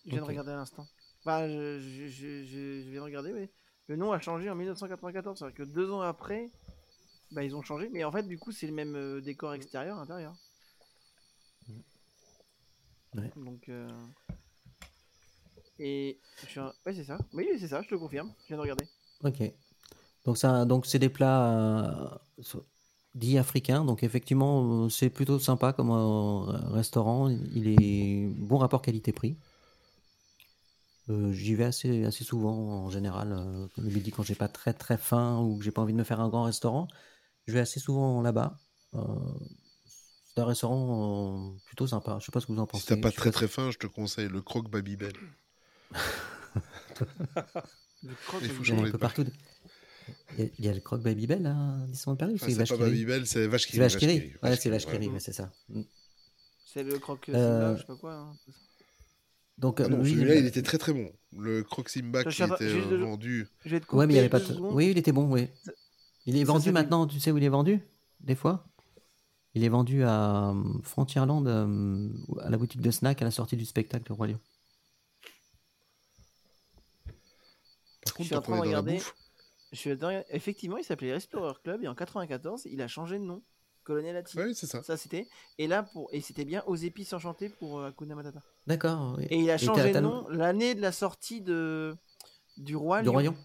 Je 0.05 0.11
viens 0.11 0.21
de 0.23 0.27
regarder 0.27 0.53
à 0.53 0.57
l'instant. 0.57 0.89
Bah, 1.25 1.49
je, 1.49 1.79
je, 1.81 2.07
je, 2.09 2.45
je- 2.45 2.83
je 2.85 2.91
viens 2.91 3.01
de 3.01 3.05
regarder, 3.05 3.33
oui. 3.33 3.51
Le 3.89 3.97
nom 3.97 4.13
a 4.13 4.21
changé 4.21 4.49
en 4.51 4.55
1994. 4.55 5.39
C'est-à-dire 5.39 5.57
que 5.57 5.63
deux 5.65 5.91
ans 5.91 6.01
après, 6.01 6.51
bah, 7.33 7.45
ils 7.45 7.57
ont 7.57 7.63
changé. 7.63 7.91
Mais 7.93 8.05
en 8.05 8.13
fait, 8.13 8.25
du 8.25 8.39
coup, 8.39 8.53
c'est 8.53 8.67
le 8.69 8.75
même 8.75 8.97
euh, 8.97 9.21
décor 9.23 9.55
extérieur, 9.55 9.99
intérieur. 9.99 10.37
Ouais. 13.17 13.31
Donc. 13.37 13.69
euh, 13.69 13.89
Et. 15.79 16.19
Je 16.49 16.61
Ouais, 16.61 16.95
c'est 16.95 17.05
ça. 17.05 17.19
Oui, 17.33 17.49
c'est 17.59 17.69
ça, 17.69 17.83
je 17.83 17.89
te 17.89 17.95
confirme. 17.95 18.33
Je 18.43 18.49
viens 18.49 18.57
de 18.57 18.63
regarder. 18.63 18.87
Ok. 19.25 19.53
Donc 20.25 20.39
ça, 20.39 20.65
donc 20.65 20.87
c'est 20.87 20.99
des 20.99 21.09
plats 21.09 21.53
euh, 21.53 22.09
dits 23.15 23.39
africains. 23.39 23.85
Donc 23.85 24.03
effectivement, 24.03 24.85
euh, 24.85 24.89
c'est 24.89 25.11
plutôt 25.11 25.39
sympa 25.39 25.73
comme 25.73 25.91
euh, 25.91 26.43
restaurant. 26.73 27.29
Il 27.29 27.69
est 27.69 28.27
bon 28.27 28.59
rapport 28.59 28.83
qualité-prix. 28.83 29.37
Euh, 31.09 31.33
J'y 31.33 31.55
vais 31.55 31.65
assez, 31.65 32.05
assez 32.05 32.25
souvent 32.25 32.85
en 32.85 32.91
général. 32.91 33.33
euh, 33.33 33.69
le 33.79 33.91
midi 33.91 34.11
quand 34.11 34.25
j'ai 34.25 34.35
pas 34.35 34.49
très 34.49 34.73
très 34.73 34.99
faim 34.99 35.41
ou 35.41 35.57
que 35.59 35.65
j'ai 35.65 35.71
pas 35.71 35.83
envie 35.83 35.93
de 35.93 35.99
me 35.99 36.05
faire 36.05 36.21
un 36.21 36.29
grand 36.29 36.43
restaurant, 36.43 36.89
je 37.47 37.53
vais 37.53 37.61
assez 37.61 37.79
souvent 37.81 38.21
là-bas. 38.23 38.59
C'est 40.37 40.43
un 40.43 40.47
restaurant 40.47 41.55
euh, 41.55 41.59
plutôt 41.65 41.87
sympa. 41.87 42.19
Je 42.21 42.27
sais 42.27 42.31
pas 42.31 42.41
ce 42.41 42.47
que 42.47 42.53
vous 42.53 42.59
en 42.59 42.67
pensez. 42.67 42.83
Si 42.83 42.89
t'as 42.89 42.97
pas 42.99 43.11
très 43.11 43.31
très 43.31 43.49
faim, 43.49 43.71
je 43.71 43.79
te 43.79 43.87
conseille 43.87 44.29
le 44.29 44.43
croque 44.43 44.71
Babybel. 44.71 45.13
Le 48.03 48.13
croque, 48.27 48.43
Il 48.43 48.51
faut 48.51 48.63
Il 48.63 48.69
y 48.69 48.73
en 48.73 48.75
a 48.75 48.77
changer 48.77 48.83
un 48.83 48.87
de 48.87 48.91
peu 48.91 48.99
partout. 48.99 49.25
Il 50.37 50.45
y 50.45 50.47
a, 50.47 50.51
il 50.59 50.65
y 50.67 50.69
a 50.69 50.75
le 50.75 50.81
croque 50.81 51.03
Babybel 51.03 51.47
à 51.47 51.87
Disneyland 51.89 52.17
Paris 52.17 52.35
ou 52.35 52.39
Ah, 52.41 52.45
c'est 52.47 52.55
Vache 52.55 52.69
pas 52.69 52.77
Babybel, 52.77 53.27
c'est 53.27 53.47
Vache 53.47 53.67
qui. 53.67 53.79
Vache 53.79 53.97
qui 53.97 54.07
rit. 54.07 54.33
Ouais, 54.43 54.57
c'est 54.57 54.69
Vache 54.69 54.87
qui 54.87 55.21
c'est 55.21 55.33
ça. 55.33 55.51
Mm. 55.71 55.83
C'est 56.67 56.83
le 56.83 56.99
croque 56.99 57.31
Euh, 57.31 57.33
Simba, 57.33 57.75
je 57.77 57.81
sais 57.81 57.87
pas 57.87 57.97
quoi. 57.97 58.13
hein. 58.15 58.37
Donc, 59.57 59.81
Ah 59.81 59.89
non, 59.89 60.01
oui, 60.01 60.11
celui-là, 60.11 60.35
il- 60.35 60.41
il 60.43 60.47
était 60.47 60.63
très 60.63 60.77
très 60.77 60.93
bon. 60.93 61.11
Le 61.33 61.63
croque 61.63 61.89
Simba 61.89 62.23
qui 62.25 62.43
était 62.43 62.69
juste 62.69 62.87
euh, 62.89 62.91
de- 62.91 62.97
vendu. 63.05 63.49
Ouais, 63.93 64.07
mais 64.07 64.13
il 64.13 64.17
y 64.17 64.21
avait 64.21 64.29
pas 64.29 64.41
de... 64.41 64.53
Oui, 64.61 64.91
il 64.91 64.99
était 64.99 65.13
bon, 65.13 65.33
oui. 65.33 65.49
Il 66.27 66.37
est 66.37 66.45
Ça 66.45 66.53
vendu 66.53 66.71
maintenant, 66.73 67.07
tu 67.07 67.19
sais 67.21 67.31
où 67.31 67.39
il 67.39 67.45
est 67.45 67.49
vendu 67.49 67.81
Des 68.21 68.35
fois? 68.35 68.67
Il 69.57 69.65
est 69.65 69.71
vendu 69.71 70.05
à 70.05 70.51
euh, 70.51 70.63
Frontierland, 70.83 71.47
euh, 71.47 72.09
à 72.43 72.51
la 72.51 72.59
boutique 72.59 72.83
de 72.83 72.91
snack 72.91 73.23
à 73.23 73.25
la 73.25 73.31
sortie 73.31 73.57
du 73.57 73.65
spectacle 73.65 74.13
Roi 74.13 74.27
Lion. 74.27 74.41
Par 78.05 78.15
suis 78.17 78.29
contre, 78.29 78.37
en 78.37 78.43
train 78.43 78.57
de 78.57 78.61
regarder. 78.61 79.01
Je 79.73 79.79
suis. 79.79 79.91
Effectivement, 80.29 80.77
il 80.77 80.85
s'appelait 80.85 81.09
Explorer 81.09 81.55
Club 81.65 81.83
et 81.83 81.89
en 81.89 81.95
94, 81.95 82.67
il 82.67 82.83
a 82.83 82.87
changé 82.87 83.19
de 83.19 83.25
nom. 83.25 83.43
Colonel 83.83 84.17
Atti. 84.17 84.39
Oui, 84.39 84.55
c'est 84.55 84.67
ça. 84.67 84.83
Ça 84.83 84.99
c'était. 84.99 85.27
Et 85.57 85.67
là 85.67 85.85
pour 85.85 86.11
et 86.13 86.21
c'était 86.21 86.45
bien 86.45 86.63
aux 86.67 86.77
épices 86.77 87.15
enchantées 87.15 87.49
pour 87.49 87.79
euh, 87.79 87.89
Hakuna 87.89 88.15
Matata. 88.15 88.43
D'accord. 88.67 89.15
oui. 89.17 89.27
Et 89.31 89.39
il 89.39 89.51
a 89.51 89.57
changé 89.57 89.91
de 89.91 90.01
nom 90.01 90.29
l'année 90.29 90.75
de 90.75 90.83
la 90.83 90.93
sortie 90.93 91.41
de 91.41 91.97
du 92.59 92.77
roi. 92.77 93.01
Du 93.01 93.07
Lion. 93.07 93.13
Royaume. 93.13 93.37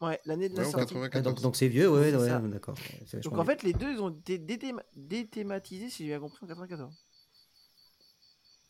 Ouais, 0.00 0.20
l'année 0.26 0.48
de 0.48 0.56
la 0.56 0.62
Ouais, 0.64 0.70
sortie. 0.70 0.94
94. 0.94 1.42
donc 1.42 1.56
c'est 1.56 1.68
vieux, 1.68 1.90
ouais, 1.90 2.12
d'accord. 2.12 2.76
Donc 3.24 3.38
en 3.38 3.44
fait, 3.44 3.62
les 3.62 3.72
deux 3.72 3.92
ils 3.92 4.00
ont 4.00 4.10
été 4.10 4.38
déthéma- 4.38 4.84
déthématisés, 4.94 5.90
si 5.90 6.04
j'ai 6.04 6.10
bien 6.10 6.20
compris, 6.20 6.38
en 6.42 6.46
94. 6.48 6.94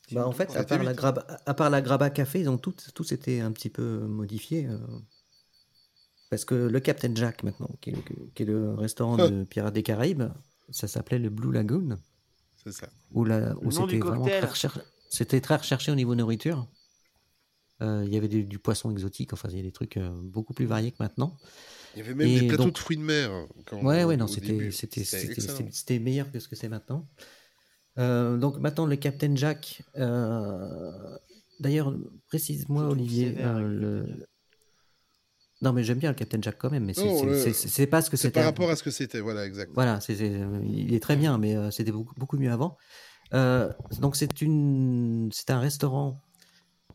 Si 0.08 0.14
Bah, 0.14 0.26
en 0.26 0.32
fait, 0.32 0.54
à 0.56 0.64
part, 0.64 0.82
la 0.82 0.94
graba, 0.94 1.26
à 1.44 1.54
part 1.54 1.68
la 1.68 1.82
Graba 1.82 2.08
Café, 2.08 2.40
ils 2.40 2.48
ont 2.48 2.56
tous, 2.56 2.74
tous 2.94 3.12
été 3.12 3.42
un 3.42 3.52
petit 3.52 3.68
peu 3.68 3.98
modifiés. 4.06 4.66
euh, 4.66 4.78
parce 6.30 6.44
que 6.44 6.54
le 6.54 6.80
Captain 6.80 7.14
Jack, 7.14 7.42
maintenant, 7.42 7.70
qui 7.80 7.90
est 7.90 7.92
le, 7.94 8.02
qui 8.34 8.42
est 8.42 8.46
le 8.46 8.74
restaurant 8.74 9.16
de 9.16 9.44
Pirates 9.50 9.74
des 9.74 9.82
Caraïbes, 9.82 10.24
ça 10.70 10.88
s'appelait 10.88 11.18
le 11.18 11.30
Blue 11.30 11.52
Lagoon, 11.52 11.98
C'est 12.56 12.72
ça. 12.72 12.88
où, 13.12 13.24
la- 13.24 13.54
où 13.62 13.70
c'était 13.70 13.98
vraiment 13.98 14.24
très 14.24 14.40
recherché, 14.40 14.80
c'était 15.10 15.40
très 15.40 15.56
recherché 15.56 15.90
au 15.90 15.94
niveau 15.94 16.14
nourriture. 16.14 16.66
Euh, 17.80 18.02
Il 18.06 18.12
y 18.12 18.16
avait 18.16 18.28
des- 18.28 18.42
du 18.44 18.58
poisson 18.58 18.90
exotique, 18.90 19.32
enfin, 19.32 19.48
il 19.50 19.56
y 19.56 19.60
a 19.60 19.62
des 19.62 19.70
trucs 19.72 19.96
euh, 19.96 20.10
beaucoup 20.22 20.52
plus 20.52 20.66
variés 20.66 20.90
que 20.90 20.96
maintenant. 21.00 21.36
Il 21.94 22.00
y 22.00 22.02
avait 22.02 22.14
même 22.14 22.26
Et 22.28 22.40
des 22.40 22.46
plateaux 22.48 22.64
donc- 22.64 22.74
de 22.74 22.78
fruits 22.78 22.96
de 22.96 23.02
mer. 23.02 23.30
Quand, 23.66 23.82
Ouais, 23.84 24.04
ouais, 24.04 24.16
non, 24.16 24.26
c'était 24.26 24.48
début. 24.48 24.72
c'était- 24.72 25.04
c'était- 25.04 25.32
excellent. 25.32 25.56
c'était- 25.56 25.70
c'était 25.72 25.98
meilleur 26.00 26.30
que 26.32 26.38
ce 26.40 26.48
que 26.48 26.56
c'est 26.56 26.68
maintenant. 26.68 27.08
Euh, 27.98 28.36
donc 28.36 28.58
maintenant, 28.58 28.86
le 28.86 28.96
Captain 28.96 29.34
Jack. 29.36 29.82
euh, 29.96 31.16
D'ailleurs, 31.60 31.92
précise-moi, 32.28 32.84
Olivier. 32.88 33.34
euh, 33.40 33.60
le. 33.60 34.06
Non, 35.60 35.72
mais 35.72 35.82
j'aime 35.82 35.98
bien 35.98 36.10
le 36.10 36.14
Captain 36.14 36.38
Jack 36.40 36.56
quand 36.56 36.70
même, 36.70 36.84
mais 36.84 36.94
c'est 36.94 37.04
Non, 37.04 37.18
c'est- 37.18 37.26
le- 37.26 37.38
c'est- 37.52 37.52
c'est 37.68 37.86
pas 37.88 38.00
ce 38.00 38.10
que 38.10 38.16
C'est 38.16 38.28
c'était. 38.28 38.34
par 38.40 38.44
rapport 38.44 38.70
à 38.70 38.76
ce 38.76 38.84
que 38.84 38.92
c'était, 38.92 39.18
voilà, 39.18 39.44
exact. 39.44 39.72
Voilà, 39.74 40.00
c'est 40.00 40.14
c'est- 40.14 40.40
il 40.64 40.94
est 40.94 41.00
très 41.02 41.16
bien, 41.16 41.36
mais 41.38 41.56
euh, 41.56 41.72
c'était 41.72 41.90
beaucoup, 41.90 42.14
beaucoup 42.16 42.38
mieux 42.38 42.52
avant. 42.52 42.76
Euh, 43.34 43.72
donc 44.00 44.14
c'est 44.14 44.40
une, 44.40 45.30
c'est 45.32 45.50
un 45.50 45.58
restaurant 45.58 46.20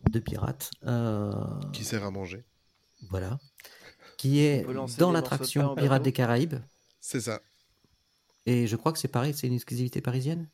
de 0.10 0.20
pirates. 0.20 0.72
euh, 0.86 1.32
Qui 1.72 1.84
sert 1.84 2.04
à 2.04 2.12
manger. 2.12 2.44
voilà, 3.10 3.40
qui 4.18 4.40
est 4.40 4.64
dans 4.98 5.10
de 5.10 5.14
l'attraction 5.14 5.76
Pirates 5.76 6.04
des 6.04 6.14
Caraïbes. 6.14 6.56
C'est 7.00 7.22
ça. 7.22 7.42
Et 8.46 8.68
je 8.68 8.76
crois 8.76 8.92
que 8.92 9.00
c'est 9.00 9.08
pareil, 9.08 9.34
c'est 9.34 9.48
une 9.48 9.54
exclusivité 9.54 10.02
parisienne? 10.02 10.50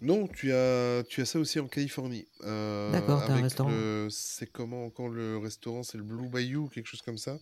Non, 0.00 0.28
tu 0.28 0.52
as, 0.52 1.02
tu 1.08 1.22
as 1.22 1.24
ça 1.24 1.40
aussi 1.40 1.58
en 1.58 1.66
Californie. 1.66 2.28
Euh, 2.44 2.92
D'accord, 2.92 3.24
t'as 3.26 3.32
un 3.32 3.42
restaurant. 3.42 3.70
C'est 4.10 4.46
comment 4.46 4.90
quand 4.90 5.08
le 5.08 5.38
restaurant, 5.38 5.82
c'est 5.82 5.98
le 5.98 6.04
Blue 6.04 6.28
Bayou, 6.28 6.68
quelque 6.68 6.86
chose 6.86 7.02
comme 7.02 7.18
ça. 7.18 7.36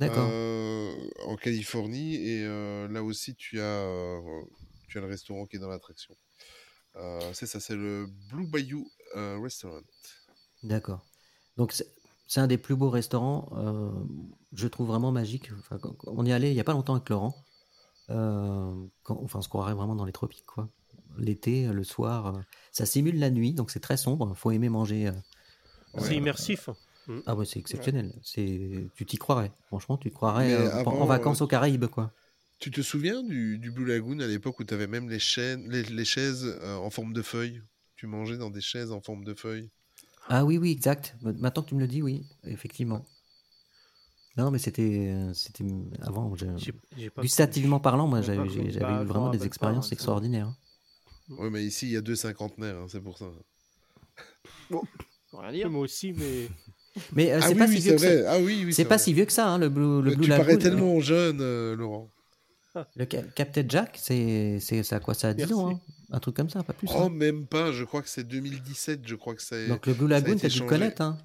D'accord. 0.00 0.28
Euh, 0.28 0.92
en 1.26 1.36
Californie. 1.36 2.16
Et 2.16 2.44
euh, 2.44 2.88
là 2.88 3.04
aussi, 3.04 3.36
tu 3.36 3.60
as, 3.60 4.20
tu 4.88 4.98
as 4.98 5.02
le 5.02 5.06
restaurant 5.06 5.46
qui 5.46 5.54
est 5.56 5.60
dans 5.60 5.68
l'attraction. 5.68 6.16
Euh, 6.96 7.20
c'est 7.32 7.46
ça, 7.46 7.60
c'est 7.60 7.76
le 7.76 8.06
Blue 8.28 8.48
Bayou 8.48 8.90
euh, 9.14 9.38
Restaurant. 9.40 9.80
D'accord. 10.64 11.04
Donc 11.56 11.72
c'est 11.72 11.86
c'est 12.26 12.40
un 12.40 12.46
des 12.46 12.56
plus 12.58 12.74
beaux 12.74 12.88
restaurants, 12.90 13.50
euh, 13.58 13.90
je 14.54 14.66
trouve 14.66 14.88
vraiment 14.88 15.12
magique. 15.12 15.50
Enfin, 15.70 15.78
on 16.06 16.24
y 16.24 16.32
allait 16.32 16.50
il 16.50 16.54
n'y 16.54 16.60
a 16.60 16.64
pas 16.64 16.72
longtemps 16.72 16.94
avec 16.94 17.08
Laurent. 17.10 17.36
Euh, 18.10 18.74
quand- 19.04 19.20
enfin, 19.22 19.40
on 19.40 19.42
se 19.42 19.48
croirait 19.48 19.74
vraiment 19.74 19.96
dans 19.96 20.04
les 20.06 20.12
tropiques, 20.12 20.46
quoi. 20.46 20.68
L'été, 21.18 21.68
le 21.68 21.84
soir, 21.84 22.26
euh, 22.36 22.40
ça 22.72 22.86
simule 22.86 23.18
la 23.18 23.30
nuit, 23.30 23.52
donc 23.54 23.70
c'est 23.70 23.80
très 23.80 23.96
sombre. 23.98 24.34
faut 24.36 24.52
aimer 24.52 24.68
manger. 24.70 25.08
euh, 25.08 25.12
C'est 25.98 26.16
immersif. 26.16 26.70
Ah 27.26 27.34
ouais, 27.36 27.46
c'est 27.46 27.60
exceptionnel. 27.60 28.12
C'est, 28.22 28.88
tu 28.96 29.06
t'y 29.06 29.18
croirais. 29.18 29.52
Franchement, 29.68 29.98
tu 29.98 30.10
te 30.10 30.14
croirais 30.14 30.52
euh, 30.54 30.84
en- 30.84 31.06
vacances 31.06 31.42
euh, 31.42 31.44
aux 31.44 31.48
Caraïbes, 31.48 31.86
quoi. 31.86 32.12
Tu 32.58 32.72
te 32.72 32.80
souviens 32.82 33.22
du, 33.22 33.58
du 33.58 33.70
Blue 33.70 33.84
Lagoon 33.86 34.18
à 34.18 34.26
l'époque 34.26 34.58
où 34.60 34.64
tu 34.64 34.74
avais 34.74 34.88
même 34.88 35.08
les, 35.08 35.20
chaînes, 35.20 35.70
les, 35.70 35.84
les 35.84 36.04
chaises 36.04 36.44
euh, 36.44 36.74
en 36.76 36.90
forme 36.90 37.12
de 37.12 37.22
feuilles? 37.22 37.62
Tu 37.96 38.06
mangeais 38.08 38.38
dans 38.38 38.50
des 38.50 38.60
chaises 38.60 38.90
en 38.90 39.00
forme 39.00 39.24
de 39.24 39.34
feuilles? 39.34 39.70
Ah 40.28 40.44
oui, 40.44 40.58
oui, 40.58 40.70
exact. 40.72 41.16
Maintenant 41.22 41.62
que 41.62 41.68
tu 41.68 41.74
me 41.74 41.80
le 41.80 41.86
dis, 41.86 42.02
oui, 42.02 42.24
effectivement. 42.44 43.04
Non, 44.36 44.50
mais 44.50 44.58
c'était, 44.58 45.08
euh, 45.10 45.32
c'était 45.32 45.64
avant. 46.02 46.34
je- 46.34 46.46
J'ai- 46.56 46.72
j'ai 46.96 47.10
pas 47.10 47.22
Gustativement 47.22 47.78
parlant, 47.78 48.08
moi, 48.08 48.20
J'ai 48.20 48.34
j'avais, 48.34 48.80
Bah, 48.80 48.90
eu 48.90 48.94
m'en 48.96 49.04
vraiment 49.04 49.30
des 49.30 49.44
expériences 49.46 49.92
extraordinaires. 49.92 50.48
hein. 50.48 50.56
Oui, 51.28 51.48
mais 51.50 51.64
ici, 51.64 51.86
il 51.86 51.92
y 51.92 51.96
a 51.96 52.00
deux 52.00 52.16
cinquantenaires, 52.16 52.76
hein, 52.76 52.86
c'est 52.88 53.00
pour 53.00 53.16
ça. 53.16 53.26
Faut 54.70 55.38
rien 55.38 55.52
dire. 55.52 55.70
Moi 55.70 55.82
aussi, 55.82 56.12
mais 56.12 56.48
Mais 57.12 57.32
euh, 57.32 57.38
ah 57.42 57.48
c'est 57.48 57.54
oui, 57.54 57.58
pas 57.58 57.66
oui, 57.66 57.74
si 57.76 57.82
c'est 57.82 57.88
vieux 57.88 57.94
que 57.94 58.00
ça. 58.00 58.06
vrai. 58.08 58.24
Ah 58.26 58.38
oui, 58.38 58.62
oui, 58.66 58.74
C'est 58.74 58.84
pas 58.84 58.96
vrai. 58.96 59.04
si 59.04 59.12
vieux 59.12 59.24
que 59.24 59.32
ça, 59.32 59.48
hein, 59.48 59.58
le 59.58 59.68
Blue, 59.68 60.02
le 60.02 60.10
Mais 60.10 60.16
Blue 60.16 60.24
tu 60.24 60.30
Lagoon. 60.30 60.44
parais 60.44 60.58
tellement 60.58 61.00
jeune, 61.00 61.38
euh, 61.40 61.74
Laurent. 61.76 62.10
Le 62.96 63.06
Ca- 63.10 63.22
Captain 63.34 63.64
Jack, 63.68 63.98
c'est, 64.00 64.58
a 64.92 65.00
quoi 65.00 65.14
Ça 65.14 65.28
a 65.28 65.34
10 65.34 65.38
Merci. 65.38 65.54
ans, 65.54 65.70
hein? 65.70 65.80
Un 66.10 66.20
truc 66.20 66.36
comme 66.36 66.50
ça, 66.50 66.62
pas 66.62 66.72
plus. 66.72 66.88
Oh, 66.94 67.02
hein? 67.04 67.08
même 67.08 67.46
pas, 67.46 67.72
je 67.72 67.84
crois 67.84 68.02
que 68.02 68.08
c'est 68.08 68.24
2017, 68.24 69.00
je 69.06 69.14
crois 69.14 69.34
que 69.34 69.42
c'est... 69.42 69.68
Donc 69.68 69.86
le 69.86 69.94
Blue 69.94 70.08
Lagoon, 70.08 70.32
été 70.34 70.42
t'as 70.42 70.48
dû 70.48 70.60
le 70.60 70.66
connaître. 70.66 71.02
Hein? 71.02 71.18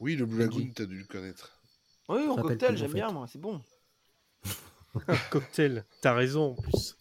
Oui, 0.00 0.16
le 0.16 0.26
Blue. 0.26 0.38
Lagoon, 0.38 0.70
t'as 0.74 0.86
dû 0.86 0.98
le 0.98 1.04
connaître. 1.04 1.52
Oui, 2.08 2.22
en 2.28 2.36
cocktail, 2.36 2.76
j'aime 2.76 2.92
bien, 2.92 3.10
moi, 3.10 3.26
c'est 3.30 3.40
bon. 3.40 3.60
un 5.08 5.16
cocktail. 5.30 5.84
T'as 6.00 6.14
raison 6.14 6.52
en 6.52 6.54
plus. 6.62 6.96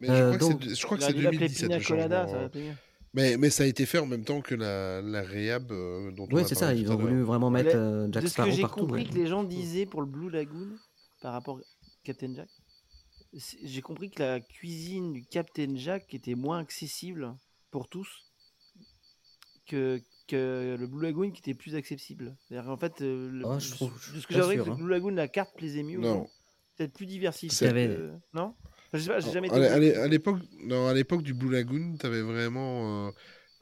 Mais 0.00 0.10
Euh, 0.10 0.32
je 0.32 0.36
crois 0.38 0.48
donc- 0.50 0.60
que 0.62 0.68
c'est, 0.68 0.74
je 0.74 0.84
crois 0.86 0.98
que 0.98 1.02
a 1.04 1.06
c'est 1.08 1.12
dû 1.14 1.22
l'appeler 1.22 1.38
2017, 1.48 1.66
Pina 1.68 1.78
le 1.78 1.84
Colada, 1.84 2.16
changement, 2.26 2.32
ça 2.32 2.38
euh. 2.38 2.42
va 2.42 2.48
payer. 2.48 2.72
Mais, 3.14 3.36
mais 3.36 3.50
ça 3.50 3.64
a 3.64 3.66
été 3.66 3.84
fait 3.86 3.98
en 3.98 4.06
même 4.06 4.24
temps 4.24 4.40
que 4.40 4.54
la, 4.54 5.02
la 5.02 5.20
réhab 5.22 5.70
euh, 5.70 6.10
dont 6.12 6.26
on 6.30 6.34
Oui, 6.34 6.44
c'est 6.46 6.54
ça, 6.54 6.72
ils 6.74 6.88
à 6.90 6.94
ont 6.94 6.96
voulu 6.96 7.20
vraiment 7.22 7.50
mettre 7.50 7.76
euh, 7.76 8.08
Jack 8.10 8.22
de 8.24 8.28
ce 8.28 8.32
que 8.34 8.42
Sparrow 8.42 8.50
j'ai 8.52 8.62
partout. 8.62 8.80
compris 8.80 9.02
ouais. 9.02 9.08
que 9.08 9.14
les 9.14 9.26
gens 9.26 9.44
disaient 9.44 9.84
pour 9.86 10.00
le 10.00 10.06
Blue 10.06 10.30
Lagoon 10.30 10.68
par 11.22 11.32
rapport 11.32 11.58
à 11.58 11.62
Captain 12.04 12.34
Jack, 12.34 12.48
j'ai 13.62 13.80
compris 13.80 14.10
que 14.10 14.22
la 14.22 14.40
cuisine 14.40 15.12
du 15.14 15.24
Captain 15.24 15.74
Jack 15.76 16.12
était 16.12 16.34
moins 16.34 16.58
accessible 16.58 17.34
pour 17.70 17.88
tous 17.88 18.08
que, 19.66 20.00
que 20.28 20.76
le 20.78 20.86
Blue 20.86 21.02
Lagoon 21.02 21.30
qui 21.30 21.38
était 21.40 21.54
plus 21.54 21.74
accessible. 21.74 22.36
C'est-à-dire 22.46 22.66
qu'en 22.68 22.76
fait, 22.76 23.00
euh, 23.00 23.30
le- 23.30 23.46
Ah, 23.46 23.58
je 23.58 23.70
trouve- 23.70 23.94
de 24.14 24.20
ce 24.20 24.26
que 24.26 24.34
compris, 24.34 24.56
sûr, 24.56 24.64
que 24.64 24.68
le 24.70 24.74
hein. 24.74 24.78
Blue 24.78 24.90
Lagoon, 24.90 25.10
la 25.14 25.28
carte 25.28 25.54
plaisait 25.56 25.82
mieux. 25.82 25.98
Non. 25.98 26.26
Peut-être 26.76 26.92
plus 26.92 27.06
que- 27.96 28.12
Non? 28.34 28.54
Enfin, 28.58 28.74
Je 28.94 28.98
sais 28.98 29.08
pas, 29.08 29.20
j'ai 29.20 29.30
jamais 29.32 29.50
À 29.50 29.56
été. 29.56 29.66
à 29.96 30.08
l'époque, 30.08 30.40
non, 30.64 30.86
à 30.88 30.94
l'époque 30.94 31.22
du 31.22 31.32
Blue 31.34 31.50
Lagoon, 31.50 31.96
tu 31.98 32.04
avais 32.06 32.22
vraiment, 32.22 33.06
euh, 33.08 33.10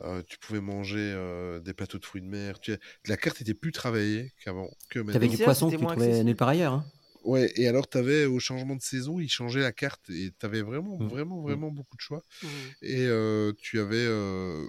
euh, 0.01 0.23
tu 0.27 0.39
pouvais 0.39 0.61
manger 0.61 0.99
euh, 1.15 1.61
des 1.61 1.75
plateaux 1.75 1.99
de 1.99 2.05
fruits 2.05 2.23
de 2.23 2.27
mer. 2.27 2.59
Tu, 2.61 2.77
la 3.07 3.17
carte 3.17 3.41
était 3.41 3.55
plus 3.55 3.73
travaillée 3.73 4.33
qu'avant, 4.43 4.69
que 4.91 4.99
T'avais 5.01 5.19
maintenant. 5.19 5.31
du 5.37 5.37
poisson 5.45 5.67
que 5.67 5.73
c'était 5.73 5.85
tu 5.87 5.91
trouvais 5.93 6.25
nulle 6.25 6.37
part 6.37 6.49
ailleurs. 6.49 6.73
Hein. 6.73 6.85
Ouais, 7.23 7.53
et 7.57 7.69
alors 7.69 7.89
tu 7.89 7.99
avais 7.99 8.25
au 8.25 8.39
changement 8.39 8.77
de 8.77 8.83
saison, 8.83 9.21
ils 9.21 9.29
changeaient 9.29 9.61
la 9.61 9.73
carte 9.73 10.09
et 10.11 10.33
tu 10.39 10.47
avais 10.47 10.63
vraiment, 10.63 10.99
Mm. 10.99 11.09
vraiment, 11.09 11.43
vraiment 11.43 11.71
beaucoup 11.71 11.97
de 11.97 12.01
choix. 12.01 12.25
Mhm. 12.43 12.51
Et 12.83 13.07
euh, 13.07 13.53
tu 13.59 13.79
avais, 13.79 14.07
euh, 14.07 14.67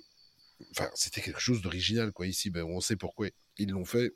enfin, 0.71 0.89
c'était 0.95 1.21
quelque 1.21 1.39
chose 1.39 1.61
d'original 1.61 2.11
quoi. 2.11 2.27
Ici, 2.27 2.49
ben, 2.49 2.63
on 2.63 2.81
sait 2.81 2.97
pourquoi 2.97 3.27
ils 3.57 3.69
l'ont 3.69 3.85
fait. 3.85 4.13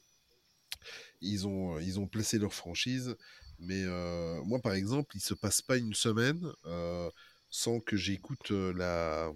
Ils 1.21 1.47
ont, 1.47 1.79
ils 1.79 1.99
ont 1.99 2.07
placé 2.07 2.37
leur 2.37 2.53
franchise. 2.53 3.15
Mais 3.59 3.83
euh, 3.85 4.41
moi, 4.43 4.59
par 4.59 4.73
exemple, 4.73 5.15
il 5.15 5.21
se 5.21 5.33
passe 5.33 5.61
pas 5.61 5.77
une 5.77 5.93
semaine 5.93 6.45
euh, 6.65 7.09
sans 7.49 7.79
que 7.79 7.95
j'écoute 7.95 8.51
euh, 8.51 8.73
la, 8.73 9.31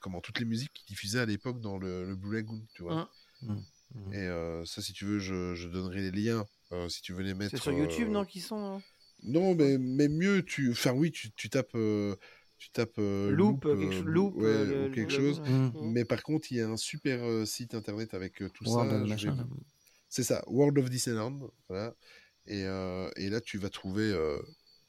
comment 0.00 0.20
toutes 0.20 0.38
les 0.40 0.44
musiques 0.44 0.72
qu'ils 0.74 0.86
diffusaient 0.86 1.20
à 1.20 1.26
l'époque 1.26 1.60
dans 1.62 1.78
le, 1.78 2.04
le 2.04 2.14
Blue 2.16 2.34
Lagoon, 2.34 2.62
tu 2.74 2.82
vois. 2.82 3.10
Mm. 3.40 3.56
Et 4.12 4.18
euh, 4.18 4.64
ça, 4.66 4.82
si 4.82 4.92
tu 4.92 5.06
veux, 5.06 5.18
je, 5.18 5.54
je 5.54 5.68
donnerai 5.68 6.02
les 6.02 6.10
liens. 6.10 6.46
Euh, 6.72 6.88
si 6.88 7.02
tu 7.02 7.12
veux 7.12 7.22
les 7.22 7.34
mettre. 7.34 7.50
C'est 7.52 7.62
sur 7.62 7.72
YouTube, 7.72 8.08
euh, 8.08 8.12
non, 8.12 8.24
qui 8.24 8.40
sont. 8.40 8.56
hein 8.56 8.82
Non, 9.22 9.54
mais, 9.54 9.78
mais 9.78 10.08
mieux, 10.08 10.42
tu, 10.44 10.70
enfin 10.72 10.92
oui, 10.92 11.10
tu, 11.12 11.30
tu 11.32 11.48
tapes, 11.48 11.74
euh, 11.74 12.14
tu 12.58 12.70
tapes 12.70 12.98
euh, 12.98 13.30
Loop, 13.30 13.64
loop, 13.64 13.78
quelque 13.78 13.86
euh, 13.88 13.92
chose- 13.92 14.04
Loop, 14.06 14.36
ouais, 14.36 14.44
euh, 14.46 14.64
le- 14.64 14.88
ou 14.88 14.92
quelque 14.94 15.12
le- 15.12 15.16
chose. 15.16 15.40
Mm. 15.40 15.70
Mais 15.92 16.04
par 16.04 16.22
contre, 16.22 16.50
il 16.52 16.58
y 16.58 16.60
a 16.60 16.68
un 16.68 16.76
super 16.76 17.22
euh, 17.24 17.44
site 17.44 17.74
internet 17.74 18.14
avec 18.14 18.42
euh, 18.42 18.48
tout 18.50 18.64
World 18.64 19.08
ça. 19.08 19.26
vais-. 19.30 19.32
C'est 20.08 20.22
ça, 20.22 20.42
World 20.46 20.78
of 20.78 20.88
Disneyland. 20.90 21.50
Voilà. 21.68 21.94
Et, 22.46 22.64
euh, 22.64 23.10
et 23.16 23.28
là, 23.28 23.40
tu 23.40 23.58
vas 23.58 23.70
trouver 23.70 24.04
euh, 24.12 24.38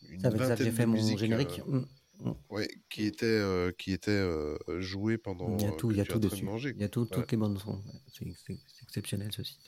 une 0.10 0.22
ça 0.22 0.30
que 0.32 0.38
vingtaine 0.38 0.58
j'ai 0.66 0.72
fait 0.72 0.84
de 0.84 0.88
mon 0.88 0.94
musiques 0.94 1.18
générique. 1.18 1.62
euh, 1.68 1.82
Mm. 2.20 2.32
ouais, 2.50 2.68
qui 2.90 3.06
étaient, 3.06 3.26
euh, 3.28 3.72
qui 3.78 3.92
étaient 3.92 4.10
euh, 4.10 4.58
jouées 4.80 5.20
pendant. 5.20 5.56
Il 5.58 5.64
y 5.64 5.68
a 5.68 5.72
tout, 5.72 5.92
il 5.92 5.98
y 5.98 6.02
a 6.02 6.06
tout 6.06 6.18
dessus. 6.18 6.46
Il 6.76 6.82
y 6.82 6.84
a 6.84 6.90
tout, 6.90 7.06
Voilà. 7.06 7.16
toutes 7.24 7.32
les 7.32 7.38
bandes 7.38 7.60
son. 7.60 7.80
C'est 8.12 8.26
exceptionnel 8.82 9.32
ce 9.32 9.44
site. 9.44 9.60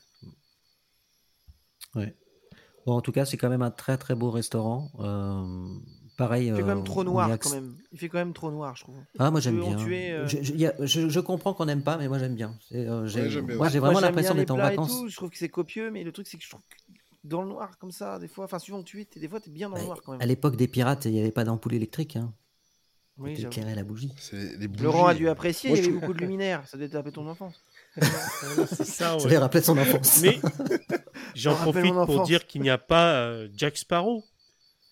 Ouais. 1.95 2.15
Bon, 2.85 2.93
en 2.93 3.01
tout 3.01 3.11
cas, 3.11 3.25
c'est 3.25 3.37
quand 3.37 3.49
même 3.49 3.61
un 3.61 3.71
très 3.71 3.97
très 3.97 4.15
beau 4.15 4.31
restaurant. 4.31 4.91
Euh, 4.99 5.75
pareil. 6.17 6.47
Il 6.47 6.55
fait 6.55 6.61
quand 6.61 6.67
euh, 6.69 6.75
même 6.75 6.83
trop 6.83 7.01
on 7.01 7.03
y 7.03 7.05
noir, 7.05 7.29
acc- 7.29 7.43
quand 7.43 7.51
même. 7.51 7.75
Il 7.91 7.99
fait 7.99 8.09
quand 8.09 8.17
même 8.17 8.33
trop 8.33 8.51
noir, 8.51 8.75
je 8.75 8.83
trouve. 8.83 8.95
Ah, 9.19 9.31
moi 9.31 9.39
j'aime 9.39 9.59
bien. 9.59 9.77
euh, 9.79 10.27
Je, 10.27 10.41
je- 10.41 10.53
il 10.53 10.59
y 10.59 10.65
a- 10.65 10.75
je- 10.79 11.09
je 11.09 11.19
comprends 11.19 11.53
qu'on 11.53 11.65
n'aime 11.65 11.83
pas, 11.83 11.97
mais 11.97 12.07
moi 12.07 12.19
j'aime 12.19 12.35
bien. 12.35 12.57
C'est, 12.69 12.87
euh, 12.87 13.05
j'ai- 13.07 13.21
Ouais, 13.39 13.69
vraiment 13.69 13.99
l'impression 13.99 14.33
d'être 14.35 14.51
en 14.51 14.57
vacances. 14.57 14.91
tout, 15.01 15.07
Je 15.09 15.15
trouve 15.15 15.29
que 15.29 15.37
c'est 15.37 15.49
copieux, 15.49 15.91
mais 15.91 16.03
le 16.03 16.11
truc, 16.11 16.27
c'est 16.27 16.37
que 16.37 16.43
je 16.43 16.49
trouve 16.49 16.61
que 16.61 16.93
dans 17.25 17.41
le 17.41 17.49
noir, 17.49 17.77
comme 17.79 17.91
ça, 17.91 18.17
des 18.17 18.27
fois, 18.29 18.45
enfin, 18.45 18.59
suivant 18.59 18.79
où 18.79 18.83
tu 18.83 19.01
es, 19.01 19.07
des 19.19 19.27
fois, 19.27 19.39
t'es 19.39 19.51
bien 19.51 19.69
dans 19.69 19.75
le 19.77 19.83
noir 19.83 19.99
quand 20.05 20.13
À 20.13 20.17
même. 20.17 20.27
l'époque 20.27 20.55
des 20.55 20.67
pirates, 20.69 21.05
il 21.05 21.11
n'y 21.11 21.19
avait 21.19 21.31
pas 21.31 21.43
d'ampoule 21.43 21.73
électrique. 21.73 22.15
Hein. 22.15 22.33
Oui, 23.17 23.33
éclairé 23.33 23.73
à 23.73 23.75
la 23.75 23.83
bougie. 23.83 24.13
Les 24.31 24.69
bougies. 24.69 24.83
Laurent 24.83 25.07
a 25.07 25.13
dû 25.13 25.27
apprécier, 25.27 25.69
Moi, 25.69 25.77
il 25.79 25.83
y 25.83 25.87
avait 25.89 25.99
beaucoup 25.99 26.13
de 26.13 26.19
luminaire, 26.19 26.65
ça 26.69 26.77
devait 26.77 26.87
taper 26.87 27.11
ton 27.11 27.27
enfance. 27.27 27.61
C'est 27.97 28.85
ça, 28.85 28.85
Ça 28.85 29.17
ouais. 29.23 29.29
lui 29.29 29.37
rappelait 29.37 29.61
son 29.61 29.77
enfance. 29.77 30.21
Mais 30.21 30.39
j'en 31.35 31.55
Ça 31.55 31.61
profite 31.63 31.91
pour 31.93 31.97
enfance. 31.99 32.27
dire 32.27 32.45
qu'il 32.47 32.61
n'y 32.61 32.69
a 32.69 32.77
pas 32.77 33.15
euh, 33.15 33.47
Jack 33.55 33.77
Sparrow. 33.77 34.23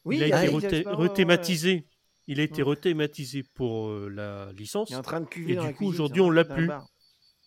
Oui, 0.05 0.17
il 0.17 0.23
a 0.23 0.27
été 0.27 0.37
Jack 0.37 0.51
reté- 0.51 0.81
Sparrow, 0.81 1.01
ouais, 1.01 1.07
rethématisé. 1.09 1.87
Il 2.27 2.39
a 2.39 2.43
été 2.43 2.61
Ouais. 2.61 2.69
rethématisé 2.69 3.43
pour 3.43 3.87
euh, 3.87 4.09
la 4.13 4.51
licence. 4.53 4.89
Il 4.89 4.93
est 4.93 4.97
en 4.97 5.01
train 5.01 5.21
de 5.21 5.25
cuver 5.27 5.53
Et 5.53 5.55
du 5.57 5.73
coup, 5.73 5.85
aujourd'hui, 5.87 6.21
on 6.21 6.29
l'a 6.29 6.43
plus. 6.43 6.69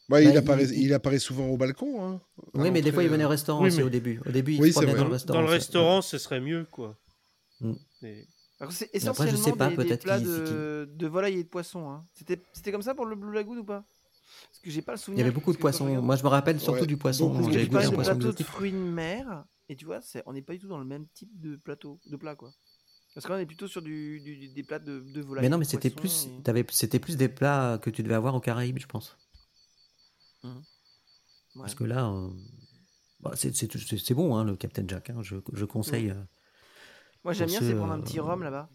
Bah, 0.09 0.20
il, 0.22 0.36
apparaît, 0.36 0.64
il- 0.64 0.82
il... 0.86 0.93
apparaît 0.94 1.18
souvent 1.18 1.47
au 1.48 1.56
balcon. 1.56 2.02
Hein, 2.05 2.20
Oui, 2.55 2.70
mais 2.70 2.81
des 2.82 2.90
fois, 2.90 3.02
il 3.05 3.09
venait 3.10 3.24
au 3.24 3.28
euh. 3.28 3.31
restaurant 3.31 3.60
Oui, 3.62 3.68
aussi 3.68 3.78
mais- 3.78 3.82
au 3.85 3.90
début. 3.90 4.20
Au 4.27 4.31
début, 4.31 4.55
il 4.55 4.60
Oui, 4.62 4.70
vrai. 4.70 4.86
dans 4.86 5.05
le 5.05 5.10
restaurant. 5.12 5.39
dans 5.39 5.44
le 5.47 5.51
restaurant, 5.52 6.02
ce 6.02 6.18
serait 6.18 6.40
mieux, 6.40 6.66
quoi. 6.70 6.97
Mm. 7.60 7.72
Mais- 8.02 8.24
Alors, 8.59 8.72
c'est 8.72 8.86
après, 9.06 9.28
je 9.28 9.35
essentiellement 9.36 9.44
sais 9.44 9.52
pas, 9.52 9.68
des, 9.68 9.77
des 9.77 9.85
peut-être 9.85 10.02
plats 10.02 10.18
de, 10.18 10.89
de 10.93 11.06
volaille 11.06 11.39
et 11.39 11.44
de 11.44 11.48
poisson. 11.48 11.89
Hein. 11.90 12.01
C'était 12.52 12.72
comme 12.72 12.82
ça 12.82 12.94
pour 12.94 13.06
le 13.06 13.14
Blue 13.16 13.32
Lagoon 13.35 13.59
ou 13.59 13.64
pas? 13.64 13.85
Parce 14.48 14.61
que 14.61 14.70
j'ai 14.70 14.82
pas 14.82 14.93
le 14.93 14.98
Il 14.98 15.01
y 15.01 15.05
souvenir. 15.05 15.24
avait 15.27 15.35
beaucoup 15.35 15.52
de 15.52 15.59
poissons. 15.59 15.86
regarde- 15.86 16.05
Moi, 16.05 16.16
je 16.16 16.23
me 16.23 16.28
rappelle 16.28 16.61
surtout 16.61 16.81
Ouais, 16.81 16.86
du 16.86 16.97
poisson. 16.97 17.32
J'avais 17.51 17.66
goûté 17.66 17.85
un 17.85 17.90
poisson 17.93 18.16
plateau 18.19 18.32
de 18.32 18.43
fruits 18.44 18.73
de 18.73 18.77
mer, 18.78 19.44
et 19.69 19.77
tu 19.77 19.85
vois, 19.85 20.01
on 20.27 20.32
n'est 20.32 20.43
pas 20.43 20.52
du 20.55 20.59
tout 20.61 20.69
dans 20.69 20.78
le 20.78 20.85
même 20.85 21.07
type 21.15 21.31
de 21.40 21.57
plateau, 21.57 21.98
de 22.07 22.16
plat, 22.16 22.35
quoi. 22.36 22.52
Parce 23.15 23.27
qu'on 23.27 23.36
est 23.39 23.47
plutôt 23.47 23.66
sur 23.66 23.82
du, 23.82 24.20
du- 24.20 24.48
des 24.48 24.62
plats 24.62 24.78
de, 24.78 25.01
de 25.01 25.20
volaille. 25.20 25.43
Mais 25.43 25.48
non, 25.48 25.59
mais 25.59 25.65
c'était 25.65 25.90
plus, 25.90 26.27
et- 26.27 26.65
c'était 26.70 26.98
plus 27.01 27.16
des 27.16 27.28
plats 27.28 27.78
que 27.82 27.90
tu 27.90 28.02
devais 28.05 28.15
avoir 28.15 28.35
aux 28.36 28.40
Caraïbes, 28.40 28.78
je 28.78 28.86
pense. 28.86 29.16
Ouais. 30.44 30.51
Parce 31.57 31.74
que 31.74 31.82
là, 31.85 32.07
euh, 32.09 32.28
bah, 33.20 33.32
c'est- 33.35 34.15
bon, 34.15 34.36
hein, 34.36 34.44
le 34.44 34.55
Captain 34.57 34.85
Jack. 34.86 35.11
hein, 35.11 35.23
je, 35.23 35.36
je 35.52 35.65
conseille. 35.65 36.11
euh, 36.11 36.23
Moi, 37.24 37.32
j'aime 37.32 37.48
bien, 37.48 37.59
c'est 37.61 37.74
prendre 37.74 37.93
un 37.93 37.98
euh, 37.98 38.02
petit 38.02 38.20
rhum 38.20 38.43
là-bas. 38.44 38.70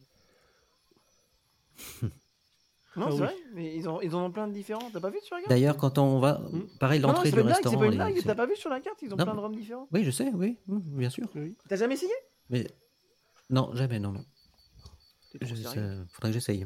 non, 2.98 3.06
Ah 3.08 3.12
c'est 3.12 3.14
oui. 3.14 3.20
vrai, 3.20 3.36
mais 3.54 3.76
ils, 3.76 3.90
ont, 3.90 4.02
ils 4.02 4.16
en 4.16 4.26
ont 4.26 4.32
plein 4.32 4.48
de 4.48 4.54
différents. 4.54 4.90
T'as 4.92 5.00
pas 5.00 5.10
vu 5.10 5.20
sur 5.24 5.36
la 5.36 5.42
carte 5.42 5.50
D'ailleurs, 5.50 5.78
quand 5.78 5.98
on 5.98 6.20
va, 6.20 6.42
pareil, 6.80 7.00
Non, 7.00 7.08
non, 7.10 7.14
l'entrée 7.14 7.30
c'est 7.32 7.36
du 7.38 7.44
blague, 7.44 7.56
c'est 7.56 7.64
restaurant. 7.70 7.78
pas 7.80 7.86
une 7.88 7.96
blague. 7.96 8.24
T'as 8.24 8.36
pas 8.36 8.46
vu 8.46 8.56
sur 8.56 8.70
la 8.70 8.80
carte, 8.80 8.98
ils 9.02 9.14
ont 9.14 9.18
Non, 9.18 9.24
plein 9.26 9.36
de 9.36 9.40
rhums 9.40 9.56
différents. 9.56 9.88
Oui, 9.92 10.04
je 10.04 10.12
sais, 10.12 10.32
oui, 10.34 10.58
bien 10.68 11.10
sûr. 11.10 11.28
T'as 11.68 11.76
jamais 11.76 11.96
essayé? 11.96 12.12
Mais 12.50 12.68
non, 13.50 13.72
jamais, 13.76 14.00
non, 14.00 14.12
non. 14.12 14.26
Je, 15.42 15.56
ça- 15.56 15.72
faudrait 16.14 16.30
que 16.30 16.34
j'essaye. 16.34 16.66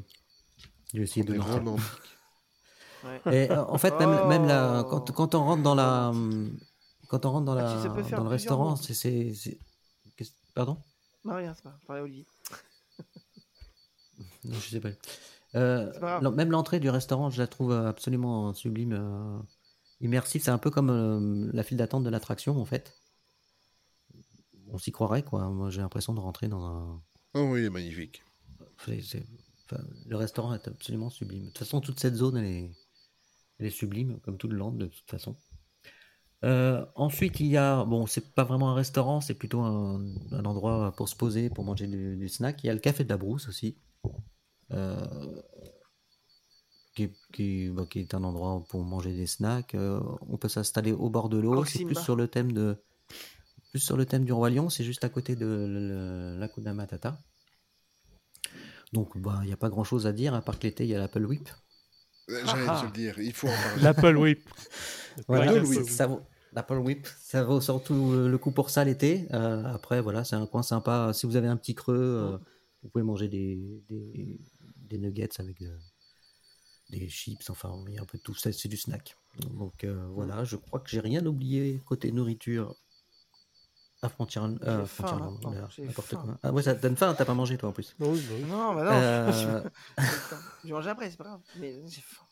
Je 0.94 0.98
vais 1.00 1.04
essayer 1.06 1.24
de 1.24 1.38
On 1.38 1.42
vraiment- 1.42 1.78
Ouais. 3.26 3.46
Et 3.46 3.50
euh, 3.52 3.64
en 3.64 3.78
fait, 3.78 3.98
même, 3.98 4.28
même 4.28 4.46
la, 4.46 4.82
Oh. 4.86 4.90
quand, 4.90 5.12
quand 5.14 5.34
on 5.34 5.44
rentre 5.46 5.64
dans 5.64 5.74
la, 5.74 6.12
quand 7.08 7.26
on 7.26 7.32
rentre 7.32 7.46
dans 7.46 7.58
Ah, 7.58 7.82
la, 7.86 8.02
dans 8.18 8.24
le 8.24 8.30
restaurant, 8.30 8.76
c'est, 8.76 8.94
c'est, 8.94 9.34
c'est- 9.34 9.58
qu'est-ce- 10.18 10.34
pardon? 10.54 10.78
Non, 11.24 11.36
rien, 11.36 11.54
c'est 11.54 11.64
pas. 11.64 11.80
À 11.88 12.02
Olivier. 12.02 12.26
Non, 14.44 14.56
je 14.60 14.70
sais 14.70 14.80
pas. 14.82 14.90
Euh, 15.56 15.92
même 16.32 16.52
l'entrée 16.52 16.80
du 16.80 16.90
restaurant, 16.90 17.30
je 17.30 17.40
la 17.42 17.48
trouve 17.48 17.72
absolument 17.74 18.54
sublime, 18.54 18.94
euh, 18.94 19.40
immersive. 20.02 20.44
C'est 20.44 20.52
un 20.52 20.58
peu 20.58 20.70
comme 20.72 20.90
euh, 20.90 21.50
la 21.54 21.64
file 21.64 21.78
d'attente 21.78 22.04
de 22.04 22.10
l'attraction, 22.10 22.60
en 22.60 22.66
fait. 22.66 22.94
On 24.72 24.78
s'y 24.78 24.92
croirait, 24.92 25.24
quoi. 25.24 25.50
Moi, 25.50 25.70
j'ai 25.70 25.82
l'impression 25.82 26.14
de 26.14 26.20
rentrer 26.20 26.48
dans 26.48 26.64
un. 26.64 27.02
Oh 27.34 27.50
oui, 27.52 27.62
il 27.62 27.66
est 27.66 27.70
magnifique. 27.70 28.22
c'est- 28.86 29.02
c'est- 29.02 29.26
enfin, 29.66 29.84
le 30.08 30.16
restaurant 30.16 30.54
est 30.54 30.68
absolument 30.68 31.10
sublime. 31.10 31.44
De 31.44 31.48
toute 31.48 31.60
façon, 31.60 31.82
toute 31.82 32.00
cette 32.00 32.16
zone, 32.16 32.38
elle 32.38 32.46
est, 32.46 32.72
elle 33.60 33.66
est 33.68 33.72
sublime, 33.72 34.20
comme 34.22 34.38
tout 34.38 34.48
le 34.48 34.58
land, 34.58 34.72
de 34.72 34.88
toute 34.88 35.10
façon. 35.10 35.36
Euh, 36.46 36.86
ensuite, 36.96 37.40
il 37.42 37.48
y 37.48 37.58
a, 37.58 37.84
bon, 37.84 38.06
c'est 38.08 38.34
pas 38.34 38.46
vraiment 38.46 38.70
un 38.70 38.74
restaurant, 38.74 39.20
c'est 39.20 39.34
plutôt 39.34 39.62
un, 39.62 40.02
un 40.32 40.46
endroit 40.46 40.94
pour 40.96 41.10
se 41.10 41.16
poser, 41.16 41.50
pour 41.50 41.66
manger 41.66 41.88
du, 41.88 42.16
du 42.16 42.30
snack. 42.30 42.64
Il 42.64 42.68
y 42.68 42.70
a 42.70 42.74
le 42.74 42.80
café 42.80 43.04
de 43.04 43.10
la 43.10 43.18
Brousse 43.18 43.48
aussi, 43.50 43.78
euh, 44.06 44.10
qui, 46.96 47.04
est, 47.04 47.12
qui 47.34 47.66
est- 47.66 47.70
bah, 47.70 47.86
qui 47.90 48.00
est 48.00 48.14
un 48.14 48.24
endroit 48.24 48.64
pour 48.70 48.84
manger 48.84 49.14
des 49.14 49.28
snacks. 49.28 49.76
Euh, 49.76 50.00
on 50.28 50.38
peut 50.38 50.50
s'installer 50.50 50.92
au 50.92 51.10
bord 51.10 51.30
de 51.30 51.38
l'eau. 51.38 51.64
C'est 51.66 51.86
plus 51.86 51.96
sur 51.96 52.16
le 52.16 52.28
thème 52.28 52.52
de, 52.52 52.78
plus 53.72 53.80
sur 53.80 53.98
le 53.98 54.06
thème 54.06 54.26
du 54.26 54.34
roi 54.34 54.50
lion. 54.50 54.70
C'est 54.70 54.84
juste 54.84 55.04
à 55.04 55.10
côté 55.10 55.36
de 55.36 55.46
le- 55.46 56.38
la 56.40 56.46
Hakuna 56.46 56.74
Matata. 56.74 57.18
Donc, 58.92 59.18
bah, 59.20 59.40
il 59.44 59.48
n'y 59.48 59.54
a 59.54 59.58
pas 59.58 59.70
grand 59.70 59.84
chose 59.84 60.08
à 60.08 60.14
dire, 60.14 60.34
à 60.34 60.42
part 60.42 60.58
que 60.58 60.64
l'été, 60.64 60.84
il 60.84 60.90
y 60.90 60.96
a 60.96 61.00
l'Apple 61.00 61.24
Whip. 61.26 61.48
Euh, 62.30 62.42
J'allais 62.46 62.66
Ah. 62.68 62.80
te 62.82 62.86
le 62.88 62.92
dire, 62.92 63.20
il 63.20 63.34
faut 63.34 63.48
en 63.48 63.52
parler. 63.64 63.82
L'Apple 63.84 64.18
Whip. 64.18 64.50
Voilà, 65.28 65.46
L'Apple 65.52 65.66
ça- 65.66 65.80
Whip. 65.82 65.90
ça 65.90 66.08
vaut, 66.08 66.22
l'Apple 66.54 66.78
Whip, 66.78 67.08
ça 67.20 67.44
vaut 67.44 67.60
surtout 67.62 68.14
le 68.14 68.38
coup 68.38 68.52
pour 68.52 68.70
ça 68.70 68.84
l'été. 68.86 69.28
Euh, 69.34 69.64
après, 69.66 70.02
voilà, 70.02 70.24
c'est 70.24 70.36
un 70.38 70.46
coin 70.48 70.64
sympa. 70.64 71.12
Si 71.14 71.26
vous 71.26 71.36
avez 71.36 71.48
un 71.48 71.58
petit 71.58 71.76
creux, 71.76 71.96
euh, 71.98 72.38
vous 72.84 72.90
pouvez 72.90 73.04
manger 73.04 73.28
des, 73.28 73.60
des, 73.90 74.40
des 74.90 74.98
nuggets 74.98 75.40
avec 75.40 75.60
de- 75.62 75.78
des 76.90 77.08
chips. 77.10 77.50
Enfin, 77.50 77.84
il 77.88 77.94
y 77.96 77.98
a 77.98 78.02
un 78.02 78.06
peu 78.06 78.18
de 78.18 78.24
tout. 78.24 78.34
C'est 78.36 78.52
c'est 78.52 78.68
du 78.70 78.78
snack. 78.78 79.16
Donc 79.40 79.84
euh, 79.84 80.08
voilà, 80.14 80.44
je 80.44 80.56
crois 80.56 80.80
que 80.80 80.90
j'ai 80.90 81.00
rien 81.00 81.26
oublié 81.26 81.80
côté 81.86 82.12
nourriture. 82.12 82.76
À 84.02 84.08
frontière, 84.08 84.44
euh, 84.46 84.56
J'ai 84.62 84.66
faim, 84.70 84.86
Frontierland, 84.86 85.34
maintenant, 85.34 85.52
voilà, 85.52 85.70
j'ai 85.76 85.84
n'importe 85.84 86.08
faim. 86.08 86.22
quoi. 86.24 86.38
Ah 86.42 86.54
ouais, 86.54 86.64
ça 86.64 86.74
te 86.74 86.82
donne 86.82 86.96
faim, 86.96 87.14
t'as 87.18 87.26
pas 87.26 87.34
mangé 87.34 87.58
toi 87.58 87.68
en 87.70 87.72
plus. 87.74 87.96
Oui, 88.00 88.08
bah 88.22 88.36
oui. 88.38 88.44
Non, 88.46 88.74
bah 88.74 88.84
non. 88.86 88.92
Euh, 88.94 89.62
je 90.64 90.68
vais 90.68 90.74
manger 90.74 90.90
après, 90.90 91.12
c'est 91.12 91.18
pas 91.18 91.26
grave. 91.26 91.42
Mais 91.58 91.82
j'ai 91.90 92.00
faim. 92.02 92.24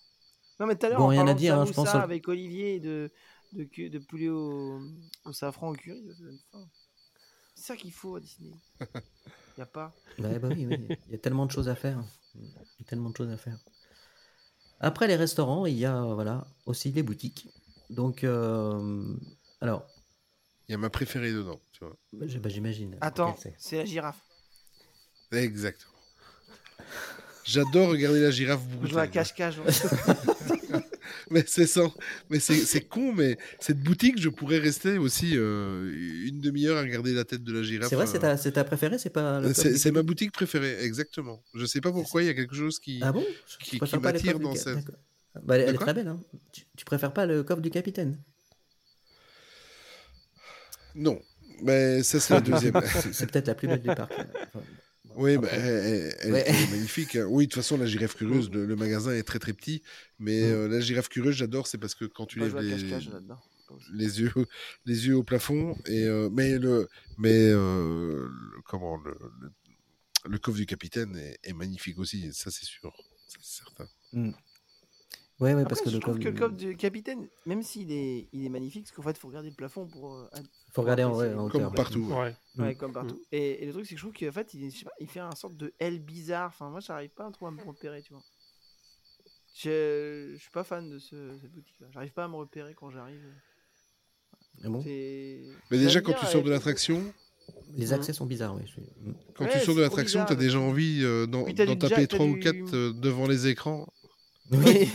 Non, 0.61 0.65
mais 0.65 0.77
tout 0.77 0.85
à 0.85 0.89
l'heure, 0.89 0.99
Bon, 0.99 1.05
en 1.05 1.09
rien 1.09 1.27
à 1.27 1.33
de 1.33 1.39
dire, 1.39 1.59
hein, 1.59 1.65
je 1.65 1.73
pense 1.73 1.89
avec 1.89 2.27
Olivier 2.29 2.79
de, 2.79 3.11
de, 3.51 3.65
cu- 3.65 3.89
de 3.89 3.99
poulet 3.99 4.29
au, 4.29 4.79
au 5.25 5.33
safran 5.33 5.69
au 5.69 5.73
curry, 5.73 6.03
ça 6.07 6.23
donne 6.23 6.39
faim. 6.51 6.69
C'est 7.55 7.65
ça 7.65 7.75
qu'il 7.75 7.91
faut 7.91 8.15
à 8.15 8.21
Disney. 8.21 8.53
Y 9.57 9.61
a 9.61 9.65
pas. 9.65 9.93
Bah, 10.19 10.29
bah 10.39 10.49
oui, 10.51 10.65
oui, 10.67 10.87
il 11.07 11.11
y 11.11 11.15
a 11.15 11.17
tellement 11.17 11.45
de 11.45 11.51
choses 11.51 11.69
à 11.69 11.75
faire. 11.75 12.03
Il 12.35 12.45
y 12.45 12.83
a 12.83 12.85
tellement 12.87 13.09
de 13.09 13.17
choses 13.17 13.31
à 13.31 13.37
faire. 13.37 13.57
Après 14.79 15.07
les 15.07 15.15
restaurants, 15.15 15.65
il 15.65 15.75
y 15.75 15.85
a 15.85 16.01
voilà, 16.01 16.45
aussi 16.65 16.91
les 16.91 17.01
boutiques. 17.03 17.49
Donc, 17.89 18.23
euh, 18.23 19.03
alors, 19.61 19.87
Il 20.67 20.73
y 20.73 20.75
a 20.75 20.77
ma 20.77 20.89
préférée 20.89 21.31
dedans, 21.31 21.59
tu 21.71 21.83
vois. 21.83 21.95
bah, 22.13 22.25
bah, 22.39 22.49
j'imagine. 22.49 22.97
Attends, 23.01 23.35
c'est. 23.57 23.77
la 23.77 23.85
girafe. 23.85 24.23
Exactement. 25.31 25.93
J'adore 27.43 27.89
regarder 27.89 28.19
la 28.19 28.31
girafe 28.31 28.61
bouger. 28.67 28.91
joue 28.91 28.99
à 28.99 29.07
cache-cache. 29.07 29.55
Mais 31.31 31.43
c'est 31.47 31.67
ça. 31.67 31.81
Mais 32.29 32.39
c'est 32.39 32.55
c'est 32.55 32.81
con, 32.81 33.11
mais 33.13 33.37
cette 33.59 33.79
boutique, 33.79 34.19
je 34.19 34.29
pourrais 34.29 34.59
rester 34.59 34.97
aussi 34.97 35.33
euh, 35.35 35.91
une 36.25 36.39
demi-heure 36.39 36.77
à 36.77 36.81
regarder 36.81 37.13
la 37.13 37.25
tête 37.25 37.43
de 37.43 37.51
la 37.53 37.63
girafe. 37.63 37.89
C'est 37.89 37.95
vrai, 37.95 38.05
euh, 38.05 38.11
c'est 38.11 38.19
ta, 38.19 38.37
c'est 38.37 38.51
ta 38.53 38.63
préférée, 38.63 38.97
c'est 38.97 39.09
pas. 39.09 39.41
euh, 39.41 39.53
C'est 39.53 39.91
ma 39.91 40.03
boutique 40.03 40.31
préférée, 40.31 40.83
exactement. 40.83 41.43
Je 41.53 41.65
sais 41.65 41.81
pas 41.81 41.91
pourquoi, 41.91 42.23
il 42.23 42.27
y 42.27 42.29
a 42.29 42.33
quelque 42.33 42.55
chose 42.55 42.79
qui. 42.79 42.99
Ah 43.01 43.11
bon? 43.11 43.25
Je 43.47 43.57
qui- 43.65 43.79
qui 43.79 43.97
m'attire 43.99 44.39
dans 44.39 44.55
cette-. 44.55 44.85
Bah, 45.43 45.55
elle, 45.57 45.69
elle 45.69 45.75
est 45.75 45.77
très 45.77 45.93
belle. 45.93 46.07
Hein. 46.07 46.19
Tu, 46.51 46.63
tu 46.75 46.85
préfères 46.85 47.13
pas 47.13 47.25
le 47.25 47.43
coffre 47.43 47.61
du 47.61 47.69
capitaine? 47.69 48.17
Non. 50.95 51.19
Mais 51.61 52.03
ça, 52.03 52.19
c'est 52.19 52.33
la 52.33 52.41
deuxième. 52.41 52.73
C'est 52.85 53.13
c'est 53.13 53.31
peut-être 53.31 53.47
la 53.47 53.55
plus 53.55 53.67
belle 53.67 53.81
du 53.81 53.87
parc. 53.87 54.13
Enfin, 54.53 54.65
Oui, 55.17 55.37
bah, 55.37 55.47
elle, 55.51 56.31
Ouais. 56.31 56.47
est 56.47 56.51
magnifique. 56.71 57.17
Oui, 57.27 57.45
de 57.47 57.51
toute 57.51 57.55
façon, 57.61 57.77
la 57.77 57.85
girafe 57.87 58.15
curieuse, 58.15 58.49
le, 58.51 58.65
le 58.65 58.75
magasin 58.75 59.11
est 59.13 59.23
très 59.23 59.39
très 59.39 59.53
petit. 59.53 59.81
Mais 60.19 60.41
Mm. 60.41 60.45
euh, 60.53 60.67
la 60.67 60.79
girafe 60.79 61.09
curieuse, 61.09 61.35
j'adore, 61.35 61.67
c'est 61.67 61.77
parce 61.79 61.95
que 61.95 62.05
quand 62.05 62.25
tu 62.27 62.39
lèves 62.39 62.57
les, 62.59 62.77
les 63.93 64.21
yeux, 64.21 64.31
les 64.85 65.07
yeux 65.07 65.15
au 65.15 65.23
plafond, 65.23 65.75
et 65.87 66.05
euh, 66.05 66.29
mais 66.31 66.57
le, 66.57 66.87
mais 67.17 67.33
euh, 67.49 68.27
le- 68.29 68.61
comment 68.65 68.97
le, 68.97 69.17
le, 69.41 69.51
le 70.29 70.37
coffre 70.39 70.57
du 70.57 70.65
capitaine 70.65 71.15
est, 71.17 71.39
est 71.43 71.53
magnifique 71.53 71.99
aussi. 71.99 72.31
Ça, 72.33 72.51
c'est 72.51 72.65
sûr, 72.65 72.93
c'est 73.27 73.41
certain. 73.43 73.87
Ouais, 75.39 75.53
ouais, 75.53 75.61
Après, 75.61 75.65
parce 75.65 75.81
que 75.81 75.89
je 75.89 75.95
le 75.95 76.01
trouve 76.01 76.15
coffre. 76.15 76.23
que 76.23 76.29
le 76.29 76.39
coffre 76.39 76.55
du 76.55 76.75
capitaine, 76.75 77.27
même 77.45 77.61
s'il 77.61 77.91
est, 77.91 78.27
il 78.33 78.45
est 78.45 78.49
magnifique, 78.49 78.85
parce 78.85 78.95
qu'en 78.95 79.03
fait, 79.03 79.11
il 79.11 79.19
faut 79.19 79.27
regarder 79.27 79.49
le 79.49 79.55
plafond 79.55 79.85
pour. 79.87 80.29
Faut 80.77 80.81
regarder 80.83 81.03
en, 81.03 81.15
ouais, 81.17 81.33
en 81.33 81.49
Comme 81.49 81.61
hauteur. 81.63 81.73
partout. 81.73 82.05
ouais. 82.05 82.15
Ouais. 82.15 82.35
Ouais, 82.57 82.73
Mm. 82.73 82.77
comme 82.77 82.93
partout. 82.93 83.21
Et, 83.31 83.63
et 83.63 83.65
le 83.65 83.73
truc, 83.73 83.85
c'est 83.85 83.95
que 83.95 83.99
je 83.99 84.05
trouve 84.07 84.13
qu'en 84.17 84.31
fait, 84.31 84.53
il, 84.53 84.71
je 84.71 84.77
sais 84.77 84.85
pas, 84.85 84.91
il 84.99 85.07
fait 85.07 85.19
un 85.19 85.35
sorte 85.35 85.57
de 85.57 85.73
L 85.79 85.99
bizarre. 85.99 86.49
Enfin, 86.49 86.69
moi, 86.69 86.79
j'arrive 86.79 87.09
pas 87.09 87.29
trop 87.31 87.47
à 87.47 87.51
me 87.51 87.61
repérer, 87.63 88.01
tu 88.01 88.13
vois. 88.13 88.23
Je, 89.55 90.33
je 90.35 90.39
suis 90.39 90.51
pas 90.51 90.63
fan 90.63 90.89
de 90.89 90.99
ce, 90.99 91.37
cette 91.41 91.51
boutique-là. 91.51 91.87
J'arrive 91.91 92.11
pas 92.13 92.25
à 92.25 92.27
me 92.27 92.35
repérer 92.35 92.73
quand 92.75 92.91
j'arrive. 92.91 93.21
Ah 94.63 94.69
bon? 94.69 94.81
C'est- 94.83 95.41
Mais 95.71 95.77
déjà, 95.79 96.01
quand 96.01 96.13
tu 96.13 96.25
sors 96.27 96.43
de 96.43 96.49
l'attraction, 96.51 97.01
Les 97.75 97.93
accès 97.93 98.13
sont 98.13 98.25
bizarres, 98.25 98.55
oui. 98.55 98.63
Mm. 99.01 99.11
quand 99.35 99.45
Ouais, 99.45 99.51
tu 99.51 99.59
sors 99.65 99.75
de 99.75 99.81
l'attraction, 99.81 100.19
t'as 100.27 100.35
bizarre. 100.35 100.37
déjà 100.37 100.59
envie 100.59 100.99
euh, 101.03 101.25
d'en 101.25 101.43
taper 101.45 101.55
Jack, 101.65 101.89
t'as 101.89 102.07
trois 102.07 102.25
ou 102.25 102.33
du- 102.33 102.39
quatre 102.39 102.73
euh, 102.75 102.93
devant 102.93 103.27
les 103.27 103.47
écrans. 103.47 103.87
Oui, 104.51 104.87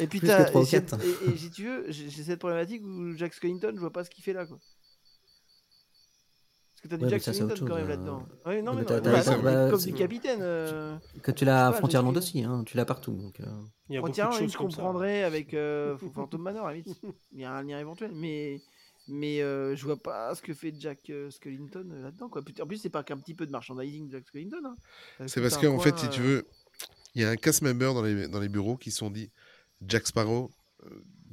et 0.00 0.06
puis 0.06 0.20
trois 0.20 0.48
et 0.50 0.56
ou 0.56 0.64
c'est- 0.64 0.70
quatre. 0.86 0.98
Et, 1.04 1.30
et 1.32 1.36
si 1.36 1.50
tu 1.50 1.64
veux, 1.66 1.84
j'ai 1.90 2.08
j'ai 2.08 2.22
cette 2.22 2.38
problématique 2.38 2.82
où 2.82 3.14
Jack 3.14 3.34
Skellington, 3.34 3.72
je 3.74 3.80
vois 3.80 3.92
pas 3.92 4.04
ce 4.04 4.10
qu'il 4.10 4.24
fait 4.24 4.32
là, 4.32 4.46
quoi. 4.46 4.58
Que 6.84 6.88
t'as 6.88 6.96
du 6.98 7.04
Ouais, 7.04 7.10
Jack 7.18 7.40
autre 7.40 7.64
quand 7.66 7.76
même 7.76 7.88
là-dedans. 7.88 8.26
euh. 8.44 8.48
Ouais, 8.50 8.60
non, 8.60 8.72
mais 8.74 8.82
mais 8.82 8.82
non, 8.82 8.86
t'as- 8.88 9.00
bah, 9.00 9.22
t'as- 9.24 9.36
non, 9.38 9.42
bah, 9.42 9.70
comme 9.70 9.80
c'est- 9.80 9.86
du 9.90 9.94
capitaine. 9.94 10.40
euh, 10.42 10.94
Que 11.22 11.30
tu 11.30 11.46
l'as 11.46 11.68
à 11.68 11.72
Frontierland 11.72 12.14
aussi, 12.14 12.42
hein, 12.44 12.62
tu 12.66 12.76
l'as 12.76 12.84
partout. 12.84 13.12
Donc, 13.12 13.40
euh, 13.40 13.44
Il 13.88 13.94
y 13.94 13.96
a 13.96 14.00
beaucoup 14.02 14.12
de 14.12 14.16
Frontière, 14.20 14.32
choses 14.32 14.52
je 14.52 14.58
comme 14.58 14.70
ça. 14.70 14.76
comprendrais 14.76 15.22
avec 15.22 15.54
euh, 15.54 15.96
Phantom 16.14 16.42
Manor, 16.42 16.66
à 16.66 16.74
limite. 16.74 16.88
Il 17.32 17.40
y 17.40 17.44
a 17.44 17.54
un 17.54 17.62
lien 17.62 17.78
éventuel, 17.78 18.10
mais 18.14 18.60
mais 19.08 19.40
euh, 19.42 19.74
je 19.76 19.84
vois 19.86 19.96
pas 19.96 20.34
ce 20.34 20.42
que 20.42 20.52
fait 20.52 20.74
Jack 20.78 21.08
euh, 21.08 21.30
Skellington 21.30 21.86
là-dedans. 21.90 22.28
Quoi. 22.28 22.42
En 22.60 22.66
plus, 22.66 22.76
c'est 22.76 22.90
pas 22.90 23.02
qu'un 23.02 23.16
petit 23.16 23.34
peu 23.34 23.46
de 23.46 23.50
merchandising 23.52 24.08
de 24.08 24.12
Jack 24.12 24.28
Skellington. 24.28 24.60
hein. 24.66 25.24
C'est 25.26 25.40
parce 25.40 25.56
qu'en 25.56 25.78
fait, 25.78 25.98
si 25.98 26.08
tu 26.10 26.20
veux, 26.20 26.46
il 27.14 27.22
y 27.22 27.24
a 27.24 27.30
un 27.30 27.36
cast 27.36 27.62
member 27.62 27.94
dans 27.94 28.02
les, 28.02 28.28
dans 28.28 28.40
les 28.40 28.50
bureaux 28.50 28.76
qui 28.76 28.90
se 28.90 28.98
sont 28.98 29.10
dit 29.10 29.30
Jack 29.86 30.06
Sparrow, 30.06 30.50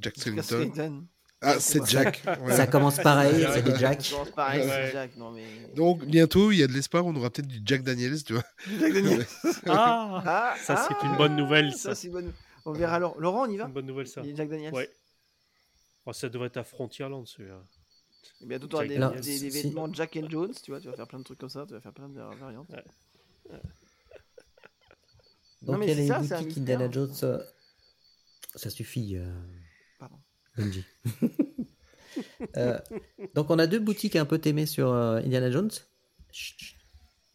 Jack 0.00 0.14
Jack 0.16 0.42
Skellington. 0.44 1.04
Ah, 1.42 1.58
c'est 1.58 1.84
Jack. 1.86 2.22
voilà. 2.24 2.56
Ça 2.56 2.66
commence 2.66 2.96
pareil, 2.98 3.44
Ouais. 3.44 3.50
c'est 3.52 3.62
des 3.62 3.70
Ça 3.72 3.76
Jack. 3.78 4.10
commence 4.10 4.30
pareil, 4.30 4.60
Ouais. 4.62 4.68
c'est 4.68 4.92
Jack. 4.92 5.16
Non 5.16 5.32
mais. 5.32 5.44
Donc 5.74 6.04
bientôt, 6.04 6.50
il 6.52 6.58
y 6.58 6.62
a 6.62 6.66
de 6.66 6.72
l'espoir, 6.72 7.04
on 7.04 7.14
aura 7.16 7.30
peut-être 7.30 7.48
du 7.48 7.60
Jack 7.64 7.82
Daniels, 7.82 8.22
tu 8.22 8.34
vois. 8.34 8.44
Jack 8.80 8.92
Daniels. 8.92 9.26
Ah, 9.66 10.22
Ah, 10.24 10.54
Ça, 10.62 10.76
c'est 10.88 10.94
ah, 11.00 11.06
une 11.06 11.16
bonne 11.16 11.36
nouvelle, 11.36 11.72
ça. 11.74 11.94
c'est 11.94 12.06
une 12.06 12.12
bonne. 12.12 12.32
On 12.64 12.72
verra 12.72 12.96
alors. 12.96 13.18
Laurent, 13.20 13.46
on 13.46 13.50
y 13.50 13.56
va 13.56 13.64
une 13.64 13.72
bonne 13.72 13.86
nouvelle 13.86 14.06
ça. 14.06 14.20
Il 14.24 14.30
y 14.30 14.32
a 14.32 14.36
Jack 14.36 14.48
Daniels. 14.48 14.72
Ouais. 14.72 14.88
Oh, 16.06 16.12
ça 16.12 16.28
devrait 16.28 16.46
être 16.48 16.56
à 16.58 16.64
Frontierland 16.64 17.26
celui-là. 17.26 17.60
Et 18.40 18.46
bientôt, 18.46 18.66
tu 18.68 18.74
auras 18.76 18.86
des, 18.86 18.96
Alors, 18.96 19.12
des- 19.12 19.20
des 19.20 19.38
si- 19.38 19.50
vêtements 19.50 19.92
Jack 19.92 20.16
and 20.16 20.28
Jones, 20.30 20.52
tu 20.64 20.70
vois, 20.70 20.80
tu 20.80 20.88
vas 20.88 20.94
faire 20.94 21.06
plein 21.08 21.18
de 21.18 21.24
trucs 21.24 21.38
comme 21.38 21.48
ça, 21.48 21.64
tu 21.66 21.74
vas 21.74 21.80
faire 21.80 21.92
plein 21.92 22.08
de 22.08 22.20
variantes. 22.40 22.68
Donc 25.62 25.78
mais 25.78 25.86
il 25.86 25.88
y 25.90 25.92
a 25.92 26.18
les 26.18 26.26
ça, 26.28 26.38
boutiques. 26.40 26.58
Indiana 26.58 26.90
Jones. 26.90 27.14
Ça 27.14 28.68
suffit, 28.70 29.16
euh, 29.16 29.32
Euh, 32.58 32.78
donc 33.34 33.48
on 33.50 33.58
a 33.58 33.66
deux 33.66 33.78
boutiques 33.78 34.16
un 34.16 34.26
peu 34.26 34.38
témées 34.38 34.66
sur 34.66 34.92
euh, 34.92 35.16
Indiana 35.16 35.50
Jones. 35.50 35.70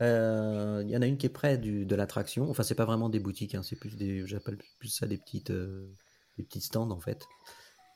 Euh, 0.02 0.84
Il 0.86 0.92
y 0.92 0.98
en 0.98 1.02
a 1.02 1.08
une 1.08 1.18
qui 1.18 1.26
est 1.26 1.30
près 1.30 1.58
du, 1.58 1.86
de 1.86 1.96
l'attraction. 1.96 2.50
Enfin, 2.50 2.64
c'est 2.64 2.76
pas 2.76 2.86
vraiment 2.86 3.10
des 3.10 3.20
boutiques, 3.20 3.56
hein, 3.56 3.64
c'est 3.64 3.76
plus 3.76 3.96
des, 3.96 4.28
j'appelle 4.28 4.58
plus 4.78 4.90
ça 4.90 5.08
des 5.08 5.18
petites, 5.18 5.52
des 5.52 6.44
petits 6.44 6.62
stands 6.62 6.92
en 6.92 7.00
fait, 7.00 7.26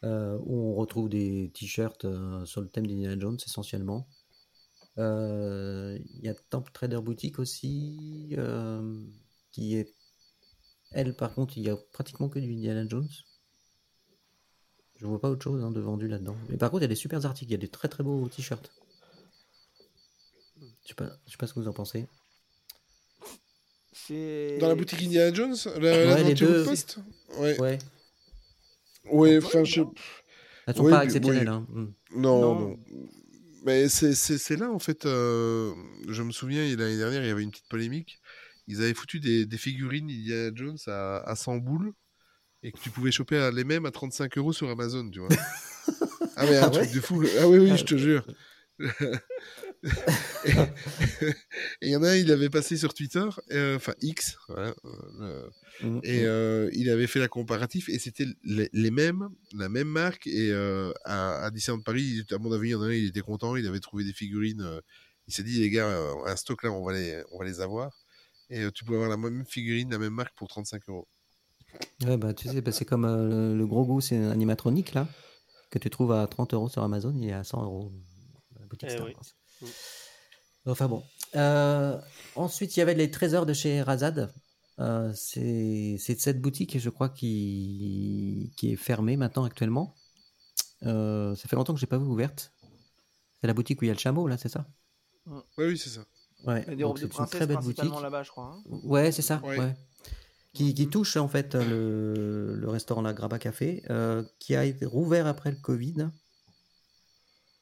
où 0.03 0.71
on 0.71 0.73
retrouve 0.73 1.09
des 1.09 1.51
t-shirts 1.53 2.07
sur 2.45 2.61
le 2.61 2.67
thème 2.67 2.87
d'Indiana 2.87 3.19
Jones 3.19 3.37
essentiellement. 3.45 4.07
Il 4.97 6.19
y 6.23 6.29
a 6.29 6.33
Temple 6.49 6.71
Trader 6.71 7.01
Boutique 7.01 7.37
aussi, 7.37 8.35
qui 9.51 9.75
est, 9.75 9.93
elle 10.91 11.15
par 11.15 11.33
contre, 11.35 11.57
il 11.57 11.63
y 11.63 11.69
a 11.69 11.77
pratiquement 11.93 12.29
que 12.29 12.39
du 12.39 12.51
Indiana 12.51 12.87
Jones. 12.87 13.09
Je 15.01 15.07
vois 15.07 15.19
pas 15.19 15.29
autre 15.31 15.43
chose 15.43 15.63
hein, 15.63 15.71
de 15.71 15.79
vendu 15.81 16.07
là-dedans. 16.07 16.35
Mais 16.49 16.57
par 16.57 16.69
contre, 16.69 16.81
il 16.81 16.83
y 16.83 16.85
a 16.85 16.89
des 16.89 16.95
super 16.95 17.25
articles, 17.25 17.49
il 17.49 17.53
y 17.53 17.55
a 17.55 17.57
des 17.59 17.67
très 17.67 17.87
très 17.87 18.03
beaux 18.03 18.27
t-shirts. 18.29 18.71
Je 20.83 20.87
sais 20.89 20.93
pas, 20.93 21.09
je 21.25 21.31
sais 21.31 21.37
pas 21.37 21.47
ce 21.47 21.53
que 21.53 21.59
vous 21.59 21.67
en 21.67 21.73
pensez. 21.73 22.07
Dans 24.59 24.67
la 24.67 24.75
boutique 24.75 25.01
Indiana 25.03 25.33
Jones, 25.33 25.55
la, 25.65 25.79
Ouais, 25.79 26.05
l'aventure 26.05 26.47
les 26.49 26.53
deux. 26.55 26.65
Ouais. 27.39 27.59
Ouais, 27.59 27.79
Ouais, 29.05 29.37
enfin, 29.37 29.63
je... 29.63 29.81
elles 30.67 30.75
sont 30.75 30.89
pas 30.89 31.03
exceptionnelles. 31.03 31.47
hein. 31.47 31.65
Mm. 31.69 31.85
Non, 32.15 32.41
Non. 32.41 32.59
non. 32.59 32.79
Mais 33.63 33.89
c'est- 33.89 34.57
là, 34.57 34.71
en 34.71 34.79
fait, 34.79 35.05
euh, 35.05 35.73
je 36.07 36.23
me 36.23 36.31
souviens, 36.31 36.65
il- 36.65 36.77
l'année 36.77 36.97
dernière, 36.97 37.23
il 37.23 37.27
y 37.27 37.31
avait 37.31 37.43
une 37.43 37.51
petite 37.51 37.67
polémique. 37.69 38.19
Ils 38.67 38.81
avaient 38.81 38.93
foutu 38.93 39.19
des, 39.19 39.45
des 39.45 39.57
figurines 39.57 40.09
Indiana 40.09 40.51
Jones 40.53 40.77
à, 40.87 41.17
à 41.19 41.35
100 41.35 41.57
boules 41.57 41.93
et 42.63 42.71
que 42.71 42.79
tu 42.79 42.89
pouvais 42.89 43.11
choper 43.11 43.49
les 43.53 43.63
mêmes 43.63 43.85
à 43.85 43.91
35 43.91 44.37
euros 44.37 44.53
sur 44.53 44.69
Amazon, 44.69 45.09
tu 45.09 45.19
vois. 45.19 45.29
ah, 46.35 46.45
mais 46.45 46.57
un 46.57 46.63
Ah 46.63 46.69
truc 46.69 46.87
ouais 46.89 46.93
de 46.93 46.99
fou. 47.01 47.23
Ah 47.39 47.47
oui, 47.47 47.59
oui, 47.59 47.69
Ah, 47.71 47.75
je 47.75 47.85
te 47.85 47.97
jure. 47.97 48.25
et 49.83 49.89
il 51.81 51.89
y 51.89 51.95
en 51.95 52.03
a 52.03 52.09
un, 52.11 52.15
il 52.15 52.31
avait 52.31 52.49
passé 52.49 52.77
sur 52.77 52.93
Twitter, 52.93 53.25
euh, 53.51 53.75
enfin 53.75 53.93
X, 54.01 54.37
voilà, 54.47 54.73
euh, 55.21 55.49
Mm. 55.81 55.99
et 56.03 56.25
euh, 56.25 56.69
il 56.73 56.91
avait 56.91 57.07
fait 57.07 57.19
la 57.19 57.27
comparatif 57.27 57.89
et 57.89 57.97
c'était 57.97 58.27
les, 58.43 58.69
les 58.71 58.91
mêmes, 58.91 59.29
la 59.55 59.67
même 59.67 59.87
marque. 59.87 60.27
Et 60.27 60.53
à, 61.05 61.43
à 61.45 61.49
Disneyland 61.51 61.81
Paris, 61.81 62.23
à 62.29 62.37
mon 62.37 62.51
avis, 62.51 62.69
il 62.69 62.71
y 62.73 62.75
en 62.75 62.81
a 62.83 62.87
un, 62.87 62.91
il 62.93 63.07
était 63.07 63.21
content, 63.21 63.55
il 63.55 63.65
avait 63.65 63.79
trouvé 63.79 64.03
des 64.03 64.13
figurines. 64.13 64.63
il 65.27 65.33
s'est 65.33 65.41
dit, 65.43 65.59
les 65.59 65.69
gars, 65.71 65.89
un 66.25 66.35
stock 66.35 66.61
là, 66.63 66.71
on 66.71 66.85
va 66.85 66.93
les, 66.93 67.23
on 67.31 67.39
va 67.39 67.45
les 67.45 67.61
avoir. 67.61 67.91
Et 68.51 68.69
tu 68.73 68.83
pouvais 68.83 68.97
avoir 68.97 69.09
la 69.09 69.17
même 69.17 69.45
figurine, 69.45 69.89
la 69.89 69.97
même 69.97 70.13
marque 70.13 70.35
pour 70.35 70.49
35 70.49 70.83
euros. 70.89 71.07
Ouais, 72.05 72.17
bah, 72.17 72.33
tu 72.33 72.47
sais, 72.49 72.61
bah, 72.61 72.71
c'est 72.71 72.85
comme 72.85 73.05
euh, 73.05 73.27
le, 73.53 73.57
le 73.57 73.67
gros 73.67 73.85
goût, 73.85 74.01
c'est 74.01 74.17
un 74.17 74.31
animatronique 74.31 74.93
là, 74.93 75.07
que 75.69 75.79
tu 75.79 75.89
trouves 75.89 76.11
à 76.11 76.25
30 76.27 76.53
euros 76.53 76.69
sur 76.69 76.83
Amazon, 76.83 77.13
il 77.15 77.29
est 77.29 77.33
à 77.33 77.43
100 77.43 77.63
euros. 77.63 77.91
à 78.55 78.59
La 78.61 78.65
boutique 78.65 78.89
Eh 78.91 78.93
Star 78.95 79.05
oui. 79.07 79.69
Enfin 80.65 80.87
bon. 80.87 81.03
Euh, 81.35 81.99
ensuite, 82.35 82.75
il 82.75 82.79
y 82.79 82.83
avait 82.83 82.93
les 82.93 83.09
trésors 83.11 83.45
de 83.45 83.53
chez 83.53 83.81
Razad. 83.81 84.33
Euh, 84.79 85.11
c'est 85.15 85.97
c'est 85.99 86.19
cette 86.19 86.41
boutique, 86.41 86.77
je 86.79 86.89
crois, 86.89 87.09
qui, 87.09 88.51
qui 88.57 88.73
est 88.73 88.75
fermée 88.75 89.17
maintenant 89.17 89.43
actuellement. 89.43 89.95
Euh, 90.83 91.35
ça 91.35 91.47
fait 91.47 91.55
longtemps 91.55 91.73
que 91.73 91.79
j'ai 91.79 91.85
pas 91.87 91.97
vu 91.99 92.05
ouverte. 92.05 92.51
C'est 93.39 93.47
la 93.47 93.53
boutique 93.53 93.81
où 93.81 93.85
il 93.85 93.87
y 93.87 93.91
a 93.91 93.93
le 93.93 93.99
chameau, 93.99 94.27
là, 94.27 94.37
c'est 94.37 94.49
ça? 94.49 94.67
Oui, 95.27 95.41
oui, 95.59 95.77
c'est 95.77 95.89
ça. 95.89 96.01
Ouais. 96.45 96.63
C'est 96.65 96.73
une 96.73 97.25
très 97.27 97.45
belle 97.47 97.57
boutique. 97.57 98.01
là-bas, 98.01 98.23
je 98.23 98.29
crois. 98.31 98.55
hein. 98.55 98.63
Ouais, 98.83 99.11
c'est 99.11 99.21
ça. 99.21 99.39
Ouais. 99.43 99.59
ouais. 99.59 99.75
Qui, 100.53 100.73
qui 100.73 100.89
touche 100.89 101.15
en 101.15 101.29
fait 101.29 101.55
le, 101.55 102.55
le 102.57 102.69
restaurant 102.69 103.01
La 103.01 103.13
Graba 103.13 103.39
Café, 103.39 103.83
euh, 103.89 104.23
qui 104.39 104.53
a 104.55 104.65
été 104.65 104.85
rouvert 104.85 105.25
après 105.25 105.49
le 105.49 105.57
Covid 105.57 106.09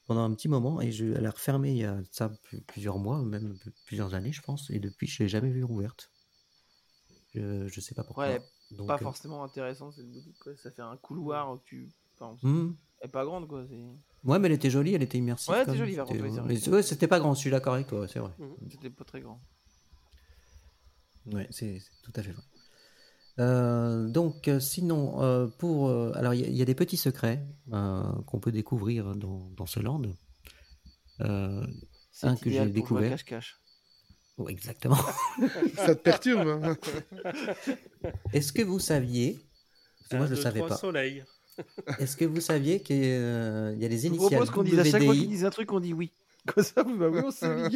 pendant 0.07 0.23
un 0.23 0.33
petit 0.33 0.47
moment 0.47 0.81
et 0.81 0.91
je, 0.91 1.05
elle 1.13 1.27
a 1.27 1.29
refermé 1.29 1.69
il 1.69 1.77
y 1.77 1.85
a 1.85 1.99
ça 2.09 2.31
plusieurs 2.65 2.97
mois, 2.97 3.21
même 3.21 3.55
plusieurs 3.85 4.15
années, 4.15 4.31
je 4.31 4.41
pense. 4.41 4.71
Et 4.71 4.79
depuis, 4.79 5.05
je 5.05 5.21
l'ai 5.21 5.29
jamais 5.29 5.51
vue 5.51 5.63
rouverte. 5.63 6.09
Je, 7.35 7.67
je 7.67 7.79
sais 7.79 7.93
pas 7.93 8.03
pourquoi. 8.03 8.27
Ouais, 8.27 8.41
Donc, 8.71 8.87
Pas 8.87 8.95
euh, 8.95 8.97
forcément 8.97 9.43
intéressant 9.43 9.91
cette 9.91 10.09
boutique, 10.09 10.39
quoi. 10.39 10.57
Ça 10.57 10.71
fait 10.71 10.81
un 10.81 10.97
couloir 10.97 11.53
où 11.53 11.59
tu. 11.63 11.91
Enfin, 12.15 12.39
hmm. 12.41 12.73
Elle 13.01 13.07
est 13.07 13.11
pas 13.11 13.23
grande, 13.23 13.47
quoi. 13.47 13.65
c'est- 13.69 14.27
Ouais, 14.27 14.39
mais 14.39 14.47
elle 14.47 14.53
était 14.53 14.71
jolie, 14.71 14.95
elle 14.95 15.03
était 15.03 15.19
immersive. 15.19 15.53
Ouais, 15.53 15.57
elle 15.61 15.69
était 15.69 15.77
jolie, 15.77 15.95
par 15.95 16.07
c'était- 16.07 16.19
contre, 16.27 16.69
ouais, 16.71 16.81
c'était 16.83 17.07
pas 17.07 17.19
grand, 17.19 17.35
je 17.35 17.39
suis 17.39 17.51
d'accord 17.51 17.75
avec 17.75 17.85
toi, 17.85 18.07
c'est 18.07 18.19
vrai. 18.19 18.31
C'était 18.71 18.89
pas 18.89 19.05
très 19.05 19.21
grand. 19.21 19.39
Ouais, 21.27 21.47
c'est 21.51 21.79
c'est 21.79 22.01
tout 22.01 22.11
à 22.15 22.23
fait 22.23 22.31
vrai. 22.31 22.41
Euh, 23.39 24.07
donc, 24.09 24.47
euh, 24.47 24.59
sinon, 24.59 25.21
euh, 25.21 25.47
pour. 25.47 25.87
euh, 25.87 26.11
alors, 26.15 26.33
il 26.33 26.41
y, 26.41 26.43
a- 26.43 26.47
il 26.47 26.55
y 26.55 26.61
a 26.61 26.65
des 26.65 26.75
petits 26.75 26.97
secrets 26.97 27.41
euh, 27.73 28.01
qu'on 28.25 28.39
peut 28.39 28.51
découvrir 28.51 29.15
dans, 29.15 29.49
dans 29.55 29.65
ce 29.65 29.79
land. 29.79 30.01
Euh, 31.21 31.65
C'est 32.11 32.27
Un 32.27 32.35
que 32.35 32.49
j'ai 32.49 32.65
découvert. 32.67 33.11
cache-cache. 33.11 33.61
oh, 34.37 34.49
exactement. 34.49 34.97
Ça 35.77 35.95
te 35.95 36.01
perturbe 36.01 36.47
hein 36.47 36.75
Est-ce 38.33 38.51
que 38.51 38.61
vous 38.61 38.79
saviez. 38.79 39.39
parce 39.99 40.09
que 40.09 40.15
moi, 40.17 40.25
Un, 40.25 40.29
je 40.29 40.35
ne 40.35 40.41
savais 40.41 40.59
pas. 40.61 40.75
soleil. 40.77 41.23
Est-ce 41.99 42.17
que 42.17 42.25
vous 42.25 42.41
saviez 42.41 42.81
qu'il 42.81 42.97
y 42.97 43.01
a 43.05 43.73
des 43.75 43.89
Je 43.91 44.07
vous 44.07 44.15
initiales 44.15 44.19
propose 44.39 44.49
qu'on 44.49 44.63
dise 44.63 44.79
à 44.79 44.83
chaque 44.83 45.03
fois 45.03 45.13
qu'ils 45.13 45.27
disent 45.29 45.45
un 45.45 45.49
truc, 45.49 45.71
on 45.71 45.79
dit 45.79 45.93
oui. 45.93 46.11
Comme 46.47 46.63
ça, 46.63 46.83
vous- 46.83 46.97
bah 46.97 47.09
oui, 47.09 47.21
on 47.23 47.31
savait. 47.31 47.69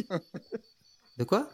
De 1.18 1.24
quoi? 1.24 1.48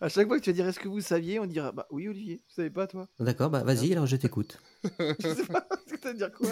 À 0.00 0.08
chaque 0.10 0.26
fois 0.28 0.38
que 0.38 0.44
tu 0.44 0.50
vas 0.50 0.54
dire 0.54 0.68
est-ce 0.68 0.78
que 0.78 0.88
vous 0.88 1.00
saviez, 1.00 1.40
on 1.40 1.46
dira 1.46 1.72
bah 1.72 1.86
oui, 1.90 2.06
Olivier. 2.08 2.42
Tu 2.48 2.54
savais 2.54 2.70
pas, 2.70 2.86
toi? 2.86 3.08
D'accord, 3.18 3.48
bah 3.50 3.62
vas-y, 3.64 3.92
alors 3.92 4.06
je 4.06 4.16
t'écoute. 4.16 4.58
Je 5.20 5.34
sais 5.34 5.46
pas 5.46 5.66
ce 5.86 5.94
que 5.94 5.96
t'as 6.00 6.10
à 6.10 6.12
dire 6.12 6.30
quoi? 6.32 6.50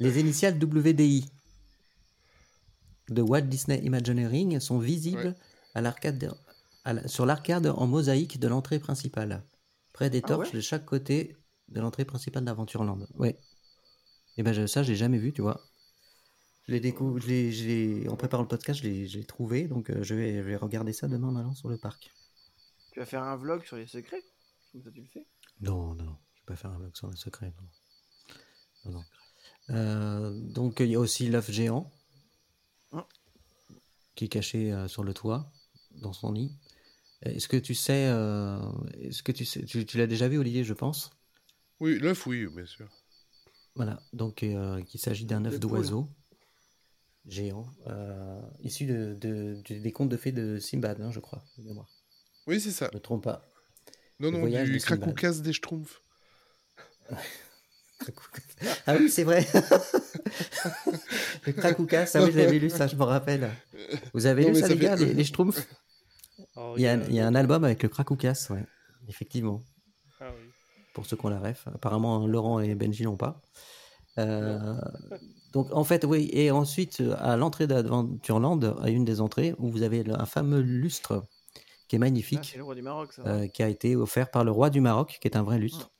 Les 0.00 0.18
initiales 0.18 0.54
WDI 0.62 1.26
de 3.10 3.20
Walt 3.22 3.42
Disney 3.42 3.80
Imagineering 3.84 4.58
sont 4.60 4.78
visibles 4.78 5.26
Ouais. 5.26 5.34
à 5.74 5.80
l'arcade 5.82 6.18
de- 6.18 6.30
à 6.84 6.94
la- 6.94 7.08
sur 7.08 7.26
l'arcade 7.26 7.66
en 7.66 7.86
mosaïque 7.86 8.40
de 8.40 8.48
l'entrée 8.48 8.78
principale, 8.78 9.44
près 9.92 10.08
des 10.08 10.20
Ah 10.24 10.28
torches 10.28 10.48
ouais? 10.48 10.56
de 10.56 10.60
chaque 10.60 10.86
côté 10.86 11.36
de 11.68 11.80
l'entrée 11.80 12.04
principale 12.06 12.44
d'Aventureland. 12.44 12.98
Ouais. 13.18 13.36
Et 14.38 14.42
ben 14.42 14.52
je- 14.54 14.66
ça, 14.66 14.82
j'ai 14.82 14.96
jamais 14.96 15.18
vu, 15.18 15.32
tu 15.34 15.42
vois. 15.42 15.60
Je 16.68 16.72
l'ai 16.72 16.80
décou- 16.80 17.18
je 17.18 17.26
l'ai- 17.26 17.52
je 17.52 17.66
l'ai- 17.66 18.08
en 18.08 18.16
préparant 18.16 18.42
le 18.42 18.48
podcast, 18.48 18.80
je 18.80 18.88
l'ai 18.88 19.06
je 19.06 19.18
l'ai 19.18 19.24
trouvé, 19.24 19.66
donc 19.68 19.90
euh, 19.90 20.02
je, 20.02 20.14
vais, 20.14 20.36
je 20.36 20.40
vais 20.42 20.56
regarder 20.56 20.92
ça 20.92 21.08
demain 21.08 21.28
en 21.28 21.36
allant 21.36 21.54
sur 21.54 21.68
le 21.68 21.76
parc. 21.78 22.12
Tu 22.92 23.00
vas 23.00 23.06
faire 23.06 23.22
un 23.22 23.36
vlog 23.36 23.64
sur 23.64 23.76
les 23.76 23.86
secrets? 23.86 24.22
Comme 24.70 24.82
ça, 24.82 24.90
tu 24.92 25.00
le 25.00 25.08
fais 25.08 25.26
Non, 25.60 25.94
non, 25.94 26.04
non. 26.04 26.16
Je 26.34 26.40
vais 26.40 26.46
pas 26.46 26.56
faire 26.56 26.70
un 26.70 26.78
vlog 26.78 26.94
sur 26.96 27.08
le 27.08 27.16
secret. 27.16 27.52
Non, 28.84 28.92
non. 28.92 28.98
non. 28.98 29.04
Euh, 29.76 30.30
donc 30.52 30.80
il 30.80 30.86
y 30.88 30.94
a 30.94 31.00
aussi 31.00 31.28
l'œuf 31.28 31.50
géant 31.50 31.90
Hein? 32.92 33.06
Qui 34.14 34.26
est 34.26 34.28
caché 34.28 34.72
euh, 34.72 34.86
sur 34.88 35.02
le 35.04 35.14
toit, 35.14 35.50
dans 36.02 36.12
son 36.12 36.32
nid. 36.32 36.52
Est-ce 37.22 37.48
que 37.48 37.56
tu 37.56 37.74
sais, 37.74 38.06
euh, 38.08 38.58
est-ce 39.00 39.22
que 39.22 39.32
tu 39.32 39.44
sais, 39.44 39.64
tu, 39.64 39.86
tu 39.86 39.96
l'as 39.98 40.06
déjà 40.08 40.28
vu 40.28 40.38
Olivier, 40.38 40.64
je 40.64 40.74
pense? 40.74 41.10
Oui, 41.80 41.98
l'œuf, 41.98 42.26
oui, 42.26 42.46
bien 42.46 42.66
sûr. 42.66 42.88
Voilà, 43.74 44.02
donc 44.12 44.42
euh, 44.42 44.82
il 44.92 45.00
s'agit 45.00 45.24
d'un 45.24 45.44
œuf 45.46 45.58
d'oiseau 45.58 46.08
géant, 47.26 47.66
euh, 47.86 48.40
issu 48.60 48.84
de, 48.86 49.14
des 49.68 49.92
contes 49.92 50.08
de 50.08 50.16
fées 50.16 50.32
de 50.32 50.58
Simbad, 50.58 51.00
hein, 51.00 51.10
je 51.12 51.20
crois, 51.20 51.42
de 51.58 51.64
mémoire. 51.64 51.88
Oui, 52.46 52.60
c'est 52.60 52.70
ça. 52.72 52.88
Je 52.92 52.96
me 52.96 53.00
trompe 53.02 53.24
pas. 53.24 53.48
Non, 54.20 54.28
Le 54.28 54.34
non, 54.34 54.40
voyage 54.40 54.70
du 54.70 54.78
cracoucas 54.78 55.32
des 55.40 55.52
Schtroumpfs. 55.52 56.02
Ah 58.86 58.96
oui, 58.98 59.08
c'est 59.08 59.22
vrai. 59.22 59.46
le 61.46 61.52
Krakoukas, 61.52 62.10
ah 62.14 62.22
oui, 62.24 62.32
j'avais 62.34 62.58
lu 62.58 62.68
ça, 62.68 62.88
je 62.88 62.96
me 62.96 63.04
rappelle. 63.04 63.48
Vous 64.12 64.26
avez 64.26 64.42
Non, 64.42 64.48
lu 64.48 64.54
ça, 64.56 64.62
ça 64.62 64.68
les 64.68 64.74
fait- 64.76 64.84
gars, 64.84 64.96
les, 64.96 65.14
les 65.14 65.24
Schtroumpfs? 65.24 65.68
Oh, 66.56 66.74
il 66.76 66.82
y, 66.82 66.86
a, 66.88 66.94
un- 66.94 67.02
il 67.04 67.14
y 67.14 67.20
a 67.20 67.26
un 67.28 67.34
album 67.36 67.62
avec 67.62 67.80
le 67.84 67.88
Krakoukas, 67.88 68.48
ouais, 68.50 68.64
effectivement. 69.08 69.62
Ah 70.20 70.30
oui. 70.36 70.50
Pour 70.94 71.06
ceux 71.06 71.16
qui 71.16 71.24
ont 71.26 71.28
la 71.28 71.38
ref. 71.38 71.68
Apparemment, 71.72 72.26
Laurent 72.26 72.58
et 72.58 72.74
Benji 72.74 73.04
n'ont 73.04 73.16
pas. 73.16 73.40
Euh, 74.18 74.74
donc, 75.52 75.72
en 75.72 75.84
fait, 75.84 76.04
oui. 76.04 76.28
Et 76.32 76.50
ensuite, 76.50 77.02
à 77.18 77.36
l'entrée 77.36 77.66
d'Adventureland, 77.66 78.60
à 78.80 78.90
une 78.90 79.04
des 79.04 79.20
entrées, 79.20 79.54
où 79.58 79.70
vous 79.70 79.82
avez 79.82 80.04
un 80.10 80.26
fameux 80.26 80.60
lustre 80.60 81.24
qui 81.88 81.96
est 81.96 81.98
Ah, 81.98 82.00
magnifique. 82.00 82.44
C'est 82.52 82.58
le 82.58 82.64
roi 82.64 82.74
du 82.74 82.82
Maroc, 82.82 83.12
ça. 83.12 83.22
euh, 83.26 83.46
qui 83.48 83.62
a 83.62 83.68
été 83.68 83.96
offert 83.96 84.30
par 84.30 84.44
le 84.44 84.50
roi 84.50 84.70
du 84.70 84.80
Maroc, 84.80 85.18
qui 85.20 85.28
est 85.28 85.36
un 85.36 85.42
vrai 85.42 85.58
lustre. 85.58 85.90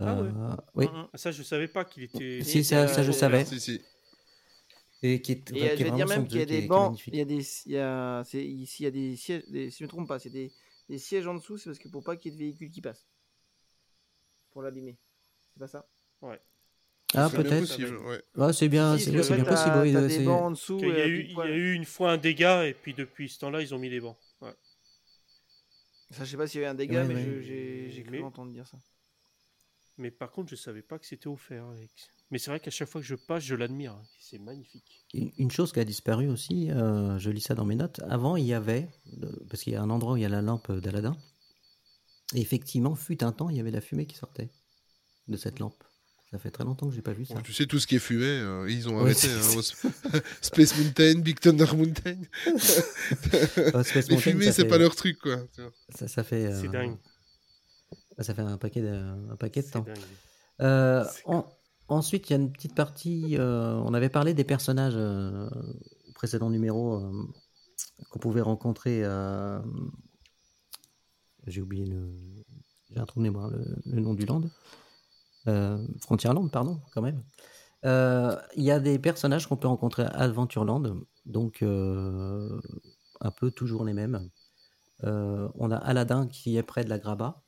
Ah 0.00 0.14
ouais. 0.22 0.28
Euh, 0.28 0.56
oui. 0.76 0.86
Ah, 0.88 1.10
Ça, 1.14 1.30
je 1.30 1.42
savais 1.42 1.68
pas 1.68 1.84
qu'il 1.84 2.04
était. 2.04 2.42
Si, 2.42 2.64
ça, 2.64 2.86
c'est, 2.86 2.94
ça, 2.94 3.02
je 3.02 3.08
euh, 3.08 3.12
savais. 3.12 3.44
Si, 3.44 3.60
si. 3.60 3.80
Et 5.02 5.22
qui 5.22 5.32
est, 5.32 5.44
Et 5.54 5.58
qui 5.58 5.64
euh, 5.64 5.74
est 5.74 5.76
je 5.76 5.84
vais 5.84 5.90
dire 5.90 6.06
même 6.06 6.26
qu'il 6.26 6.38
y 6.38 6.42
a 6.42 6.46
des 6.46 6.62
bancs, 6.68 7.00
il 7.06 7.16
y 7.18 7.20
a 7.20 7.24
des, 7.24 7.42
il 7.66 7.72
y 7.72 7.78
a, 7.78 8.22
c'est, 8.24 8.44
ici 8.44 8.82
il 8.82 8.84
y 8.84 8.88
a 8.88 8.90
des 8.90 9.16
sièges, 9.16 9.44
des- 9.48 9.70
si 9.70 9.78
je 9.78 9.84
me 9.84 9.88
trompe 9.88 10.08
pas, 10.08 10.18
c'est 10.18 10.30
des, 10.30 10.52
des 10.88 10.98
sièges 10.98 11.26
en 11.26 11.34
dessous, 11.34 11.56
c'est 11.58 11.70
parce 11.70 11.78
que 11.78 11.88
pour 11.88 12.02
pas 12.04 12.16
qu'il 12.16 12.32
y 12.32 12.34
ait 12.34 12.38
de 12.38 12.42
véhicules 12.42 12.70
qui 12.70 12.80
passent. 12.80 13.06
Pour 14.50 14.62
l'abîmer. 14.62 14.96
C'est 15.52 15.58
pas 15.60 15.68
ça? 15.68 15.88
Ah, 17.14 17.28
C'est 17.28 17.42
bien 17.42 17.42
peut-être. 17.42 18.04
ouais. 18.06 18.22
Ouais, 18.36 18.52
c'est 18.52 18.68
bien, 18.68 18.96
Si, 18.96 19.04
c'est 19.04 19.10
bien 19.10 19.20
possible. 19.44 19.76
oui, 19.82 19.96
euh, 19.96 20.06
des 20.06 20.14
c'est- 20.14 20.24
bancs 20.24 20.42
en 20.42 20.50
dessous. 20.52 20.78
Il 20.80 20.88
y, 20.88 20.92
a 20.92 21.06
eu, 21.08 21.16
pile 21.18 21.26
il 21.26 21.30
y 21.30 21.34
poil. 21.34 21.50
a 21.50 21.54
eu 21.56 21.72
une 21.72 21.84
fois 21.84 22.12
un 22.12 22.16
dégât, 22.18 22.66
et 22.68 22.74
puis 22.74 22.94
depuis 22.94 23.28
ce 23.28 23.38
temps-là, 23.40 23.60
ils 23.62 23.74
ont 23.74 23.78
mis 23.78 23.90
les 23.90 24.00
bancs. 24.00 24.16
Ouais. 24.40 24.54
Ça, 26.10 26.24
je 26.24 26.30
sais 26.30 26.36
pas 26.36 26.46
s'il 26.46 26.60
y 26.60 26.64
a 26.64 26.68
eu 26.68 26.70
un 26.70 26.74
dégât, 26.74 27.02
Ouais, 27.06 27.14
mais 27.14 27.42
j'ai 27.42 27.90
j'ai 27.90 28.02
cru 28.02 28.12
Mais- 28.18 28.22
entendre 28.22 28.52
dire 28.52 28.66
ça. 28.66 28.78
Mais 29.98 30.10
par 30.10 30.30
contre, 30.30 30.50
je 30.50 30.56
savais 30.56 30.82
pas 30.82 30.98
que 30.98 31.06
c'était 31.06 31.26
offert. 31.26 31.64
Alex. 31.66 31.92
Mais 32.30 32.38
c'est 32.38 32.50
vrai 32.50 32.60
qu'à 32.60 32.70
chaque 32.70 32.88
fois 32.88 33.00
que 33.00 33.06
je 33.06 33.16
passe, 33.16 33.42
je 33.42 33.54
l'admire. 33.56 33.92
hein. 33.92 34.02
C'est 34.18 34.38
magnifique. 34.38 35.04
Une 35.12 35.50
chose 35.50 35.72
qui 35.72 35.80
a 35.80 35.84
disparu 35.84 36.28
aussi, 36.28 36.70
euh, 36.70 37.18
je 37.18 37.28
lis 37.30 37.40
ça 37.40 37.54
dans 37.56 37.64
mes 37.64 37.74
notes. 37.74 38.00
Avant, 38.08 38.36
il 38.36 38.46
y 38.46 38.54
avait, 38.54 38.88
euh, 39.22 39.30
parce 39.50 39.62
qu'il 39.64 39.72
y 39.72 39.76
a 39.76 39.82
un 39.82 39.90
endroit 39.90 40.12
où 40.12 40.16
il 40.16 40.22
y 40.22 40.24
a 40.24 40.28
la 40.28 40.40
lampe 40.42 40.70
d'Aladin, 40.72 41.16
et 42.34 42.40
effectivement, 42.40 42.94
fut 42.94 43.22
un 43.24 43.32
temps, 43.32 43.50
il 43.50 43.56
y 43.56 43.60
avait 43.60 43.70
de 43.72 43.76
la 43.76 43.80
fumée 43.82 44.06
qui 44.06 44.16
sortait 44.16 44.48
de 45.28 45.36
cette 45.36 45.58
lampe. 45.58 45.82
Ça 46.32 46.38
fait 46.38 46.50
très 46.52 46.62
longtemps 46.64 46.88
que 46.88 46.94
j'ai 46.94 47.02
pas 47.02 47.12
vu 47.12 47.24
ça. 47.24 47.34
Bon, 47.34 47.40
tu 47.40 47.52
sais, 47.52 47.66
tout 47.66 47.80
ce 47.80 47.86
qui 47.88 47.96
est 47.96 48.00
fumé, 48.00 48.24
euh, 48.24 48.70
ils 48.70 48.88
ont 48.88 49.00
arrêté. 49.00 49.26
c'est- 49.26 49.86
hein, 49.86 50.20
Space 50.40 50.78
Mountain, 50.78 51.18
Big 51.20 51.40
Thunder 51.40 51.66
Mountain. 51.74 52.18
Space 52.46 53.94
Les 53.94 54.14
Mountain, 54.14 54.16
fumées, 54.18 54.44
c'est 54.52 54.62
fait- 54.62 54.68
pas 54.68 54.78
leur 54.78 54.94
truc, 54.94 55.18
quoi. 55.18 55.38
Ça, 55.94 56.06
ça 56.06 56.22
fait. 56.22 56.52
C'est 56.54 56.68
euh, 56.68 56.70
dingue. 56.72 56.96
Ça 58.20 58.34
fait 58.34 58.42
un 58.42 58.58
paquet 58.58 58.82
de, 58.82 58.88
un 59.32 59.36
paquet 59.36 59.60
de 59.62 59.66
C'est 59.66 59.72
temps. 59.72 59.84
Euh, 60.60 61.04
C'est- 61.12 61.22
en- 61.26 61.46
ensuite, 61.88 62.28
il 62.30 62.32
y 62.34 62.36
a 62.36 62.38
une 62.38 62.52
petite 62.52 62.74
partie. 62.76 63.36
euh, 63.36 63.74
on 63.84 63.92
avait 63.94 64.08
parlé 64.10 64.32
des 64.34 64.44
personnages 64.44 64.94
euh, 64.96 65.48
au 66.08 66.12
précédent 66.12 66.50
numéro 66.50 66.94
euh, 66.94 67.10
qu'on 68.10 68.18
pouvait 68.20 68.40
rencontrer. 68.42 69.00
euh, 69.02 69.58
J'ai 71.46 71.60
oublié 71.60 71.86
le. 71.86 72.12
J'ai 72.92 73.00
un 73.00 73.06
trou 73.06 73.20
de 73.20 73.24
mémoire, 73.24 73.48
le, 73.50 73.64
le 73.86 74.00
nom 74.00 74.14
du 74.14 74.26
land. 74.26 74.42
Euh, 75.50 75.86
Frontierland, 76.00 76.48
pardon, 76.50 76.80
quand 76.92 77.02
même. 77.02 77.22
Euh, 77.84 78.36
Il 78.56 78.62
y 78.64 78.70
a 78.70 78.78
des 78.80 78.98
personnages 78.98 79.46
qu'on 79.46 79.56
peut 79.56 79.68
rencontrer 79.68 80.04
à 80.04 80.10
Adventureland, 80.10 80.82
donc 81.26 81.62
euh, 81.62 82.60
un 83.20 83.30
peu 83.30 83.50
toujours 83.50 83.84
les 83.84 83.92
mêmes. 83.94 84.30
On 85.02 85.70
a 85.70 85.76
Aladdin 85.76 86.26
qui 86.28 86.56
est 86.56 86.62
près 86.62 86.84
de 86.84 86.90
la 86.90 86.98
Graba. 86.98 87.42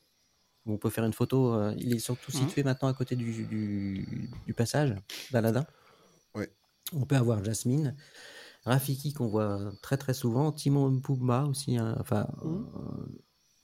On 0.64 0.78
peut 0.78 0.90
faire 0.90 1.04
une 1.04 1.12
photo. 1.12 1.70
ils 1.72 2.00
sont 2.00 2.14
tous 2.16 2.34
Mhm. 2.34 2.48
situés 2.48 2.62
maintenant 2.62 2.88
à 2.88 2.94
côté 2.94 3.14
du, 3.16 3.46
du, 3.46 4.30
du 4.46 4.54
passage 4.54 4.94
d'Aladin. 5.32 5.64
Ouais. 6.34 6.50
On 6.94 7.04
peut 7.04 7.16
avoir 7.16 7.42
Jasmine, 7.44 7.94
Rafiki 8.64 9.12
qu'on 9.12 9.28
voit 9.28 9.72
très 9.82 9.96
très 9.98 10.14
souvent, 10.14 10.52
Timon 10.52 11.00
Pumba 11.00 11.44
aussi. 11.44 11.76
hein, 11.76 11.96
enfin, 12.00 12.26
Mhm. 12.42 12.66
euh, 12.76 13.06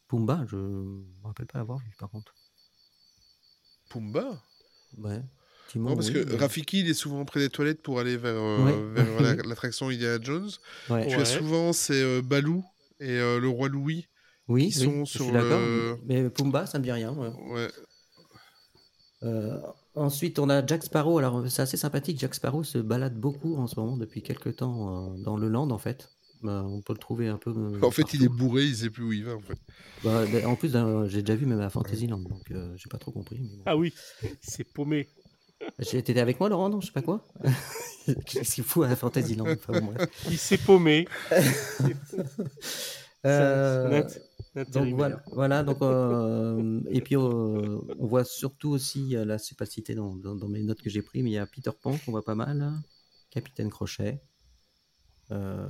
Pumba, 0.09 0.45
je 0.47 0.57
me 0.57 1.05
rappelle 1.25 1.47
pas 1.47 1.59
l'avoir 1.59 1.79
vu 1.79 1.95
par 1.99 2.11
contre. 2.11 2.35
Pumba 3.89 4.43
Ouais. 4.99 5.21
Timon, 5.71 5.91
Non, 5.91 5.97
parce 5.97 6.09
oui, 6.09 6.15
que 6.15 6.25
mais- 6.25 6.37
Rafiki, 6.37 6.81
il 6.81 6.89
est 6.89 6.95
souvent 6.95 7.25
près 7.27 7.41
des 7.41 7.51
toilettes 7.51 7.83
pour 7.83 8.01
aller 8.01 8.17
vers, 8.17 8.35
euh, 8.37 8.65
Ouais. 8.65 9.03
vers 9.03 9.21
la- 9.21 9.35
l'attraction 9.49 9.89
Indiana 9.89 10.19
Jones. 10.23 10.49
Ouais. 10.89 11.07
Tu 11.07 11.17
Ouais. 11.17 11.23
as 11.23 11.25
souvent, 11.27 11.73
c'est 11.75 12.03
euh, 12.03 12.23
Balou 12.23 12.65
et 13.01 13.11
euh, 13.19 13.39
le 13.39 13.49
roi 13.49 13.69
Louis. 13.69 14.07
Oui, 14.49 14.71
qui 14.71 14.79
oui, 14.79 14.85
sont 14.87 15.05
je 15.05 15.11
sur 15.11 15.25
suis 15.27 15.33
le- 15.35 15.99
Mais 16.07 16.31
Pumba, 16.31 16.65
ça 16.65 16.79
me 16.79 16.85
dit 16.85 16.93
rien. 16.93 17.13
ouais. 17.13 17.29
Ouais. 17.51 17.69
Euh, 19.25 19.59
ensuite, 19.95 20.39
on 20.39 20.49
a 20.49 20.65
Jack 20.65 20.85
Sparrow. 20.85 21.19
Alors, 21.19 21.45
c'est 21.51 21.63
assez 21.63 21.77
sympathique. 21.77 22.19
Jack 22.21 22.35
Sparrow 22.35 22.63
se 22.65 22.79
balade 22.79 23.19
beaucoup 23.19 23.57
en 23.57 23.67
ce 23.67 23.79
moment 23.79 23.97
depuis 23.97 24.23
quelques 24.23 24.57
temps 24.57 25.13
euh, 25.13 25.23
dans 25.23 25.37
le 25.37 25.49
land, 25.49 25.71
en 25.71 25.79
fait. 25.79 26.09
Bah, 26.43 26.65
on 26.67 26.81
peut 26.81 26.93
le 26.93 26.99
trouver 26.99 27.29
un 27.29 27.37
peu. 27.39 27.51
euh, 27.51 27.81
En 27.83 27.91
fait, 27.91 28.15
il 28.15 28.23
est 28.23 28.27
partout. 28.29 28.39
bourré, 28.45 28.65
il 28.65 28.77
sait 28.77 28.91
plus 28.91 29.03
où 29.05 29.13
il 29.13 29.25
va. 29.25 29.35
En 29.35 29.41
fait. 29.41 29.59
Bah, 30.05 30.25
en 30.47 30.55
plus, 30.57 30.77
euh, 30.77 31.07
j'ai 31.09 31.23
déjà 31.23 31.37
vu 31.37 31.47
même 31.47 31.61
à 31.61 31.71
Fantasyland, 31.71 32.19
donc 32.21 32.51
euh, 32.51 32.75
j'ai 32.77 32.89
pas 32.89 32.99
trop 32.99 33.11
compris. 33.11 33.41
mais 33.41 33.49
bon. 33.57 33.63
Ah 33.67 33.77
oui, 33.77 33.93
c'est 34.41 34.65
paumé. 34.65 35.09
J'ai- 35.81 36.03
T'étais 36.03 36.21
avec 36.21 36.39
moi, 36.39 36.49
Laurent, 36.49 36.69
non 36.69 36.81
Je 36.81 36.87
sais 36.87 36.93
pas 36.93 37.03
quoi? 37.03 37.27
Qu'est-ce 38.27 38.55
qu'il 38.55 38.65
fout 38.65 38.87
à 38.87 38.95
Fantasyland? 38.97 39.47
Enfin, 39.47 39.81
bon. 39.81 39.93
Il 40.31 40.39
s'est 40.39 40.59
paumé. 40.59 41.07
Euh, 43.27 43.89
net. 43.91 44.25
Donc 44.73 44.95
voilà, 44.95 45.23
voilà 45.33 45.63
donc, 45.63 45.83
euh, 45.83 46.81
et 46.91 47.01
puis 47.01 47.17
euh, 47.17 47.79
on 47.99 48.07
voit 48.07 48.25
surtout 48.25 48.71
aussi, 48.71 49.15
euh, 49.17 49.25
là 49.25 49.39
c'est 49.39 49.57
pas 49.57 49.67
cité 49.67 49.95
dans, 49.95 50.15
dans, 50.17 50.35
dans 50.35 50.49
mes 50.49 50.63
notes 50.63 50.83
que 50.83 50.91
j'ai 50.91 51.03
pris, 51.03 51.23
mais 51.23 51.31
il 51.31 51.35
y 51.35 51.39
a 51.39 51.47
Peter 51.47 51.71
Pan 51.81 51.97
qu'on 51.99 52.11
voit 52.13 52.25
pas 52.25 52.35
mal, 52.35 52.73
Capitaine 53.31 53.71
Crochet, 53.71 54.21
euh, 55.31 55.67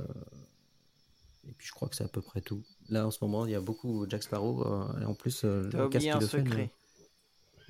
et 1.49 1.53
puis 1.57 1.67
je 1.67 1.71
crois 1.73 1.89
que 1.89 1.95
c'est 1.95 2.03
à 2.03 2.07
peu 2.07 2.21
près 2.21 2.41
tout. 2.41 2.63
Là 2.89 3.05
en 3.07 3.11
ce 3.11 3.17
moment 3.23 3.45
il 3.45 3.51
y 3.51 3.55
a 3.55 3.61
beaucoup 3.61 4.05
Jack 4.09 4.23
Sparrow, 4.23 4.63
euh, 4.65 5.01
et 5.01 5.05
en 5.05 5.13
plus 5.15 5.41
euh, 5.43 5.67
T'as 5.71 5.85
oublié 5.85 6.11
un 6.11 6.19
fait, 6.21 6.27
secret. 6.27 6.71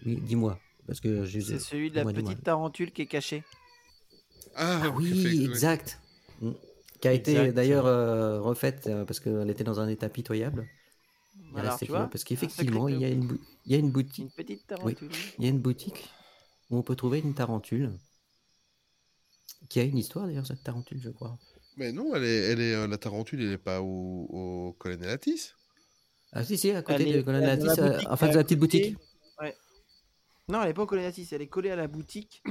oui, 0.06 0.20
dis-moi, 0.22 0.60
parce 0.88 1.00
que 1.00 1.26
j'ai... 1.26 1.42
C'est 1.42 1.60
celui 1.60 1.90
de 1.90 1.96
la 1.96 2.06
petite 2.06 2.44
tarentule 2.44 2.92
qui 2.92 3.04
est 3.04 3.08
cachée. 3.08 3.44
Ah, 4.56 4.82
Ah 4.86 4.90
oui, 4.90 5.10
perfect, 5.10 5.40
ouais. 5.40 5.46
exact. 5.46 6.02
Mm. 6.42 6.52
Qui 7.02 7.08
a 7.08 7.14
été 7.14 7.52
d'ailleurs 7.54 7.86
euh, 7.86 8.42
refaite 8.42 8.88
euh, 8.88 9.06
parce 9.06 9.20
qu'elle 9.22 9.50
était 9.50 9.64
dans 9.64 9.80
un 9.80 9.88
état 9.88 10.10
pitoyable. 10.10 10.68
Il 11.52 11.58
Alors, 11.58 11.72
restait 11.72 11.86
tu 11.86 11.92
que- 11.94 11.98
vois, 11.98 12.08
parce 12.08 12.24
qu'effectivement, 12.26 12.88
il 12.90 13.00
y, 13.00 13.06
a 13.06 13.10
une 13.10 13.26
bou- 13.26 13.40
il 13.66 13.72
y 13.72 13.76
a 13.76 13.78
une 13.78 13.90
boutique. 13.92 14.26
Une 14.26 14.32
petite 14.32 14.68
tarentule. 14.68 15.10
Il 15.38 15.44
y 15.46 15.48
a 15.48 15.50
une 15.50 15.60
boutique 15.60 16.10
où 16.70 16.78
on 16.78 16.82
peut 16.84 16.96
trouver 16.96 17.20
une 17.20 17.34
tarentule. 17.34 17.92
Qui 19.70 19.80
a 19.80 19.84
une 19.84 19.98
histoire 19.98 20.26
d'ailleurs, 20.28 20.46
cette 20.48 20.64
tarentule, 20.64 21.00
je 21.02 21.10
crois. 21.10 21.38
Mais 21.80 21.94
non, 21.94 22.14
elle 22.14 22.26
est, 22.26 22.38
elle 22.52 22.60
est, 22.62 22.74
euh, 22.76 22.88
la 22.88 22.98
tarentule, 22.98 23.42
elle 23.42 23.54
est 23.54 23.58
pas 23.58 23.82
au, 23.82 24.28
au 24.30 24.74
Colonel 24.74 25.10
Atis. 25.10 25.54
Ah, 26.34 26.44
si, 26.44 26.58
si, 26.58 26.72
à 26.72 26.82
côté 26.82 27.04
Elle 27.08 27.14
de 27.14 27.20
est- 27.20 27.24
Colonel 27.24 27.48
la 27.48 27.54
Atis, 27.70 27.80
euh, 27.82 27.92
boutique, 27.94 28.10
en 28.10 28.18
face 28.18 28.32
de 28.32 28.36
la 28.38 28.44
petite 28.44 28.60
boutique. 28.60 28.98
Non, 30.50 30.64
elle 30.64 30.70
est 30.70 30.74
pas 30.74 30.82
au 30.82 30.88
Colonnatis, 30.88 31.28
elle 31.32 31.44
est 31.44 31.48
collée 31.48 31.70
à 31.70 31.76
la 31.76 31.88
boutique. 31.88 32.42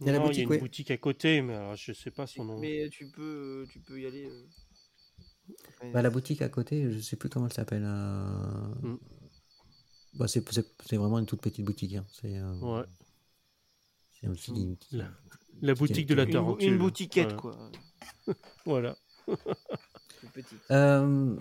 Il 0.00 0.06
y 0.06 0.08
a 0.10 0.12
la 0.12 0.18
Non, 0.18 0.26
boutique, 0.26 0.42
une 0.44 0.50
ouais. 0.50 0.58
boutique 0.58 0.90
à 0.90 0.96
côté, 0.98 1.40
mais 1.42 1.54
alors, 1.54 1.74
je 1.76 1.92
sais 1.92 2.10
pas 2.10 2.26
son 2.26 2.44
nom. 2.44 2.58
Mais 2.58 2.88
tu 2.90 3.08
peux, 3.10 3.66
tu 3.72 3.78
peux 3.80 3.98
y 4.00 4.04
aller. 4.06 4.26
euh. 4.26 4.44
Ouais, 5.82 5.92
Bah, 5.92 6.02
la 6.02 6.10
boutique 6.10 6.42
à 6.42 6.48
côté, 6.50 6.90
je 6.92 6.98
sais 6.98 7.16
plus 7.16 7.28
comment 7.30 7.46
elle 7.46 7.52
s'appelle. 7.52 7.84
euh, 7.86 8.74
Mm. 8.82 8.98
bah, 10.14 10.26
c'est 10.28 10.96
vraiment 10.96 11.18
une 11.20 11.24
toute 11.26 11.40
petite 11.40 11.64
boutique. 11.64 11.94
hein. 11.94 12.04
C'est 12.20 12.36
euh, 12.36 12.58
Ouais. 12.58 12.84
c'est 14.20 14.28
aussi 14.28 14.50
une 14.50 14.76
petite- 14.76 14.92
La, 14.92 15.08
la 15.62 15.74
boutique 15.74 16.06
de 16.06 16.14
la 16.14 16.24
une, 16.24 16.30
tarentule. 16.32 16.72
une 16.72 16.78
boutiquette, 16.78 17.30
Ouais, 17.30 17.36
quoi. 17.36 17.70
Voilà. 18.64 18.96
Euh, 20.70 21.36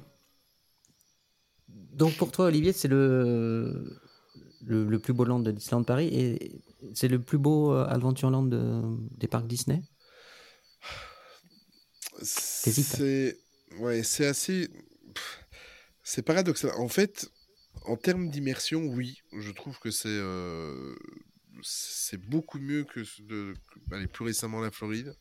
Donc 1.68 2.16
pour 2.18 2.32
toi, 2.32 2.46
Olivier, 2.46 2.74
c'est 2.74 2.88
le... 2.88 4.00
le 4.66 4.86
le 4.86 5.00
plus 5.00 5.14
beau 5.14 5.26
land 5.26 5.40
de 5.40 5.52
Disneyland 5.52 5.84
Paris 5.84 6.10
et 6.12 6.62
c'est 6.94 7.08
le 7.08 7.20
plus 7.22 7.38
beau 7.38 7.74
euh, 7.74 7.86
Adventureland 7.88 8.44
de... 8.44 8.82
des 9.18 9.28
parcs 9.28 9.48
Disney? 9.48 9.82
C'est 12.22 13.38
ouais, 13.80 14.04
c'est 14.04 14.26
assez. 14.26 14.70
C'est 16.04 16.22
paradoxal. 16.22 16.72
En 16.78 16.88
fait, 16.88 17.30
en 17.86 17.98
termes 17.98 18.30
d'immersion, 18.30 18.86
oui, 18.86 19.22
je 19.38 19.52
trouve 19.52 19.78
que 19.80 19.92
c'est 19.92 20.08
euh, 20.08 20.96
c'est 21.62 22.18
beaucoup 22.18 22.60
mieux 22.60 22.84
que 22.86 23.02
de 23.24 23.54
plus 24.08 24.26
récemment 24.26 24.62
la 24.62 24.72
Floride. 24.72 25.14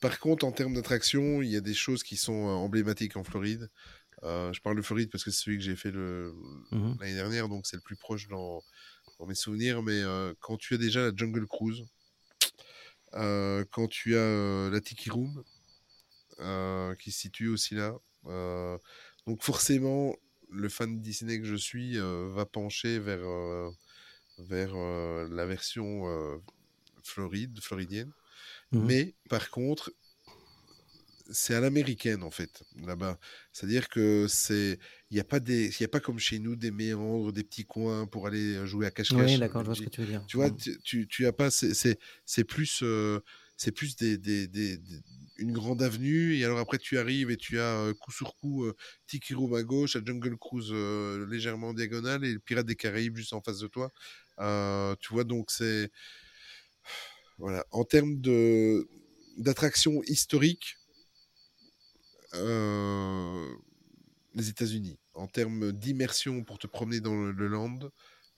Par 0.00 0.18
contre, 0.18 0.46
en 0.46 0.52
termes 0.52 0.74
d'attraction, 0.74 1.42
il 1.42 1.50
y 1.50 1.56
a 1.56 1.60
des 1.60 1.74
choses 1.74 2.02
qui 2.02 2.16
sont 2.16 2.48
euh, 2.48 2.52
emblématiques 2.52 3.16
en 3.16 3.24
Floride. 3.24 3.70
Euh, 4.22 4.52
je 4.52 4.60
parle 4.60 4.76
de 4.76 4.82
Floride 4.82 5.10
parce 5.10 5.24
que 5.24 5.30
c'est 5.30 5.44
celui 5.44 5.58
que 5.58 5.64
j'ai 5.64 5.76
fait 5.76 5.92
Mhm. 5.92 6.96
l'année 7.00 7.14
dernière, 7.14 7.48
donc 7.48 7.66
c'est 7.66 7.76
le 7.76 7.82
plus 7.82 7.96
proche 7.96 8.28
dans, 8.28 8.62
dans 9.18 9.26
mes 9.26 9.34
souvenirs. 9.34 9.82
Mais 9.82 10.00
euh, 10.02 10.34
quand 10.40 10.56
tu 10.56 10.74
as 10.74 10.78
déjà 10.78 11.00
la 11.00 11.12
Jungle 11.14 11.46
Cruise, 11.46 11.84
euh, 13.14 13.64
quand 13.70 13.88
tu 13.88 14.16
as 14.16 14.70
la 14.70 14.80
Tiki 14.80 15.10
Room, 15.10 15.44
qui 16.98 17.10
se 17.12 17.20
situe 17.20 17.48
aussi 17.48 17.74
là, 17.74 17.94
donc 19.26 19.42
forcément, 19.42 20.16
le 20.48 20.68
fan 20.68 20.96
de 20.96 21.02
Disney 21.02 21.38
que 21.38 21.46
je 21.46 21.54
suis 21.54 21.98
va 21.98 22.46
pencher 22.46 22.98
vers, 22.98 23.20
vers 24.38 24.74
la 24.74 25.46
version 25.46 26.40
Floride, 27.02 27.60
floridienne. 27.60 28.12
Mhm. 28.72 28.86
Mais 28.86 29.14
par 29.28 29.50
contre, 29.50 29.92
c'est 31.32 31.54
à 31.54 31.60
l'américaine 31.60 32.22
en 32.22 32.30
fait 32.30 32.62
là-bas. 32.84 33.18
C'est-à-dire 33.52 33.88
que 33.88 34.26
c'est, 34.28 34.78
il 35.10 35.14
n'y 35.14 35.20
a 35.20 35.24
pas 35.24 35.38
des, 35.38 35.68
il 35.68 35.80
y 35.80 35.84
a 35.84 35.88
pas 35.88 36.00
comme 36.00 36.18
chez 36.18 36.38
nous 36.40 36.56
des 36.56 36.70
méandres, 36.72 37.32
des 37.32 37.44
petits 37.44 37.64
coins 37.66 38.06
pour 38.06 38.26
aller 38.26 38.66
jouer 38.66 38.86
à 38.86 38.90
cache-cache. 38.90 39.30
Oui, 39.32 39.38
d'accord, 39.38 39.62
je 39.62 39.66
vois 39.66 39.74
ce 39.74 39.82
que 39.82 39.90
tu 39.90 40.00
veux 40.00 40.06
dire. 40.06 40.24
Tu 40.26 40.36
vois, 40.36 40.50
Mhm. 40.50 40.56
tu, 40.56 40.78
tu, 40.82 41.06
tu 41.08 41.26
as 41.26 41.32
pas, 41.32 41.50
c'est, 41.50 41.72
c'est, 42.26 42.44
plus, 42.44 42.80
euh, 42.82 43.20
c'est 43.56 43.72
plus 43.72 43.96
des, 43.96 44.18
des, 44.18 44.48
des- 44.48 44.76
des- 44.78 45.00
une 45.36 45.52
grande 45.52 45.82
avenue. 45.82 46.34
Et 46.36 46.44
alors 46.44 46.58
après, 46.58 46.78
tu 46.78 46.98
arrives 46.98 47.30
et 47.30 47.36
tu 47.36 47.60
as 47.60 47.78
euh, 47.80 47.94
coup 47.94 48.10
sur 48.12 48.34
coup 48.36 48.64
euh, 48.64 48.76
Tiki 49.06 49.34
Room 49.34 49.54
à 49.54 49.62
gauche, 49.62 49.96
à 49.96 50.00
Jungle 50.04 50.36
Cruise 50.36 50.68
euh, 50.72 51.26
légèrement 51.28 51.68
en 51.68 51.74
diagonale 51.74 52.24
et 52.24 52.32
le 52.32 52.40
Pirate 52.40 52.66
des 52.66 52.76
Caraïbes 52.76 53.16
juste 53.16 53.32
en 53.32 53.40
face 53.40 53.58
de 53.60 53.68
toi. 53.68 53.92
Euh, 54.40 54.94
tu 55.00 55.12
vois, 55.12 55.24
donc 55.24 55.50
c'est. 55.50 55.90
Voilà. 57.40 57.66
En 57.72 57.84
termes 57.84 58.20
de 58.20 58.86
d'attraction 59.38 60.02
historique, 60.04 60.76
euh, 62.34 63.48
les 64.34 64.48
États-Unis. 64.48 64.98
En 65.14 65.26
termes 65.26 65.72
d'immersion 65.72 66.44
pour 66.44 66.58
te 66.58 66.66
promener 66.66 67.00
dans 67.00 67.14
le, 67.14 67.32
le 67.32 67.48
land, 67.48 67.78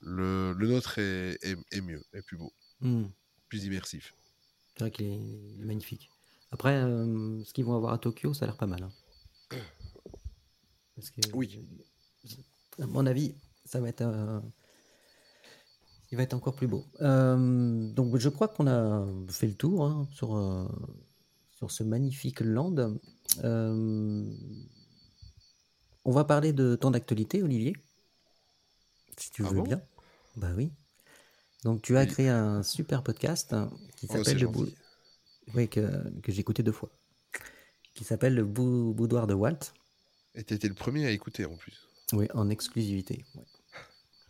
le, 0.00 0.52
le 0.54 0.68
nôtre 0.68 0.98
est, 0.98 1.38
est, 1.42 1.56
est 1.70 1.80
mieux, 1.80 2.02
est 2.14 2.22
plus 2.22 2.36
beau, 2.36 2.52
Hmm. 2.80 3.06
plus 3.48 3.64
immersif. 3.64 4.14
C'est 4.74 4.80
vrai 4.84 4.90
qu'il 4.90 5.06
est, 5.06 5.64
magnifique. 5.64 6.08
Après, 6.50 6.74
euh, 6.82 7.42
ce 7.44 7.52
qu'ils 7.52 7.64
vont 7.64 7.76
avoir 7.76 7.92
à 7.92 7.98
Tokyo, 7.98 8.32
ça 8.34 8.44
a 8.44 8.48
l'air 8.48 8.56
pas 8.56 8.66
mal. 8.66 8.82
hein. 8.82 8.92
Parce 10.96 11.10
que, 11.10 11.20
Oui. 11.34 11.64
À 12.80 12.86
mon 12.86 13.04
avis, 13.06 13.34
ça 13.64 13.80
va 13.80 13.88
être. 13.88 14.02
Il 16.12 16.16
va 16.16 16.22
être 16.22 16.34
encore 16.34 16.54
plus 16.54 16.66
beau. 16.68 16.84
Euh, 17.00 17.88
donc, 17.92 18.16
je 18.18 18.28
crois 18.28 18.46
qu'on 18.48 18.66
a 18.66 19.04
fait 19.28 19.46
le 19.48 19.54
tour 19.54 19.84
hein, 19.84 20.06
sur, 20.12 20.36
euh, 20.36 20.68
sur 21.56 21.70
ce 21.70 21.82
magnifique 21.82 22.40
land. 22.40 22.76
Euh, 23.42 24.30
on 26.04 26.12
va 26.12 26.24
parler 26.24 26.52
de 26.52 26.74
ton 26.76 26.92
actualité, 26.92 27.42
Olivier. 27.42 27.74
Si 29.16 29.30
tu 29.30 29.42
Ah 29.44 29.48
veux 29.48 29.56
bon? 29.56 29.62
bien. 29.62 29.82
Bah 30.36 30.50
oui. 30.56 30.70
Donc, 31.64 31.80
tu 31.82 31.96
as 31.96 32.02
Oui. 32.02 32.06
créé 32.08 32.28
un 32.28 32.62
super 32.62 33.02
podcast 33.02 33.52
hein, 33.52 33.70
qui 33.96 34.06
Oh, 34.10 34.16
s'appelle 34.16 34.38
le 34.38 34.48
Bou- 34.48 34.66
oui, 35.54 35.68
que, 35.68 36.10
que 36.20 36.30
j'ai 36.32 36.40
écouté 36.40 36.62
deux 36.62 36.72
fois. 36.72 36.90
Qui 37.94 38.04
s'appelle 38.04 38.34
le 38.34 38.44
Bou- 38.44 38.92
Boudoir 38.94 39.26
de 39.26 39.34
Walt. 39.34 39.72
Et 40.34 40.44
tu 40.44 40.54
étais 40.54 40.68
le 40.68 40.74
premier 40.74 41.06
à 41.06 41.10
écouter 41.10 41.44
en 41.44 41.56
plus. 41.56 41.88
Oui, 42.12 42.26
en 42.34 42.50
exclusivité. 42.50 43.24
ouais. 43.34 43.44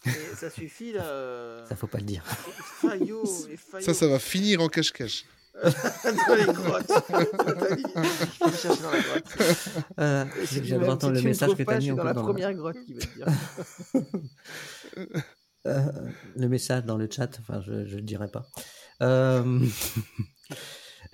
Et 0.06 0.10
ça 0.36 0.50
suffit 0.50 0.92
là. 0.92 1.04
euh, 1.04 1.66
Ça, 1.66 1.76
faut 1.76 1.86
pas 1.86 1.98
le 1.98 2.04
dire. 2.04 2.24
Les 2.46 2.88
faillots, 2.88 3.22
les 3.48 3.56
faillots. 3.56 3.84
Ça, 3.84 3.94
ça 3.94 4.08
va 4.08 4.18
finir 4.18 4.60
en 4.60 4.68
cache-cache. 4.68 5.24
dans 5.62 6.34
les 6.34 6.44
grottes. 6.46 6.92
Je 7.10 8.50
vais 8.50 8.56
chercher 8.56 8.82
dans 8.82 8.90
la 8.90 9.00
grotte. 9.00 9.38
Euh, 10.00 10.24
si 10.46 10.60
le 10.60 11.22
message 11.22 11.54
que 11.54 11.62
tu 11.62 11.70
as 11.70 11.74
je 11.74 11.78
mis 11.78 11.82
suis 11.82 11.92
en 11.92 11.96
dans 11.96 12.04
la 12.04 12.14
dans 12.14 12.22
première 12.22 12.54
grotte 12.54 12.78
qui 12.86 12.94
va 12.94 13.00
te 13.00 13.14
dire. 13.14 13.26
Euh, 15.64 15.92
le 16.34 16.48
message 16.48 16.84
dans 16.84 16.96
le 16.96 17.08
chat, 17.08 17.38
enfin, 17.38 17.60
je 17.64 17.72
ne 17.72 17.84
le 17.84 18.02
dirai 18.02 18.26
pas. 18.26 18.48
Euh, 19.00 19.60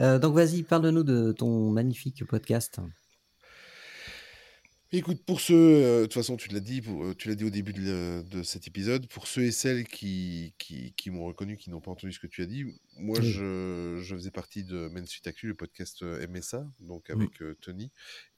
euh, 0.01 0.19
donc, 0.19 0.35
vas-y, 0.35 0.63
parle-nous 0.63 1.03
de 1.03 1.33
ton 1.33 1.71
magnifique 1.71 2.25
podcast. 2.27 2.81
Écoute, 4.91 5.23
pour 5.27 5.43
ceux, 5.43 5.55
euh, 5.55 6.01
de 6.01 6.05
toute 6.07 6.15
façon, 6.15 6.39
tu 6.39 6.49
l'as 6.49 6.61
dit, 6.61 6.81
pour- 6.81 7.05
euh, 7.05 7.15
tu 7.15 7.29
l'as 7.29 7.35
dit 7.35 7.45
au 7.45 7.51
début 7.51 7.75
de, 7.75 8.23
cet 8.43 8.67
épisode, 8.67 9.07
pour 9.07 9.27
ceux 9.27 9.43
et 9.43 9.51
celles 9.51 9.87
qui, 9.87 10.55
qui, 10.57 10.95
qui 10.97 11.11
m'ont 11.11 11.27
reconnu, 11.27 11.59
qui 11.59 11.69
n'ont 11.69 11.83
pas 11.83 11.91
entendu 11.91 12.11
ce 12.11 12.19
que 12.19 12.27
tu 12.27 12.41
as 12.41 12.47
dit, 12.47 12.65
moi, 12.97 13.19
Oui. 13.19 13.31
je, 13.31 14.01
je 14.03 14.15
faisais 14.17 14.31
partie 14.31 14.65
de 14.65 14.89
Main 14.89 15.05
Street 15.05 15.29
Actu, 15.29 15.47
le 15.49 15.55
podcast 15.55 16.03
euh, 16.03 16.27
MSA, 16.27 16.67
donc 16.81 17.11
avec 17.11 17.43
euh, 17.43 17.55
Tony. 17.61 17.91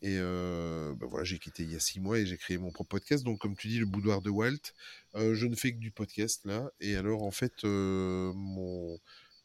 Et 0.02 0.16
ben 0.18 0.96
voilà, 1.06 1.22
j'ai 1.24 1.38
quitté 1.38 1.62
il 1.62 1.70
y 1.70 1.76
a 1.76 1.80
six 1.80 2.00
mois 2.00 2.18
et 2.18 2.26
j'ai 2.26 2.36
créé 2.36 2.58
mon 2.58 2.72
propre 2.72 2.88
podcast. 2.90 3.22
Donc, 3.22 3.38
comme 3.38 3.56
tu 3.56 3.68
dis, 3.68 3.78
le 3.78 3.86
boudoir 3.86 4.20
de 4.20 4.30
Walt, 4.30 4.72
je 5.14 5.46
ne 5.46 5.54
fais 5.54 5.72
que 5.72 5.78
du 5.78 5.92
podcast 5.92 6.44
là. 6.46 6.72
Et 6.80 6.96
alors, 6.96 7.22
en 7.22 7.30
fait, 7.30 7.62
mon 7.62 8.98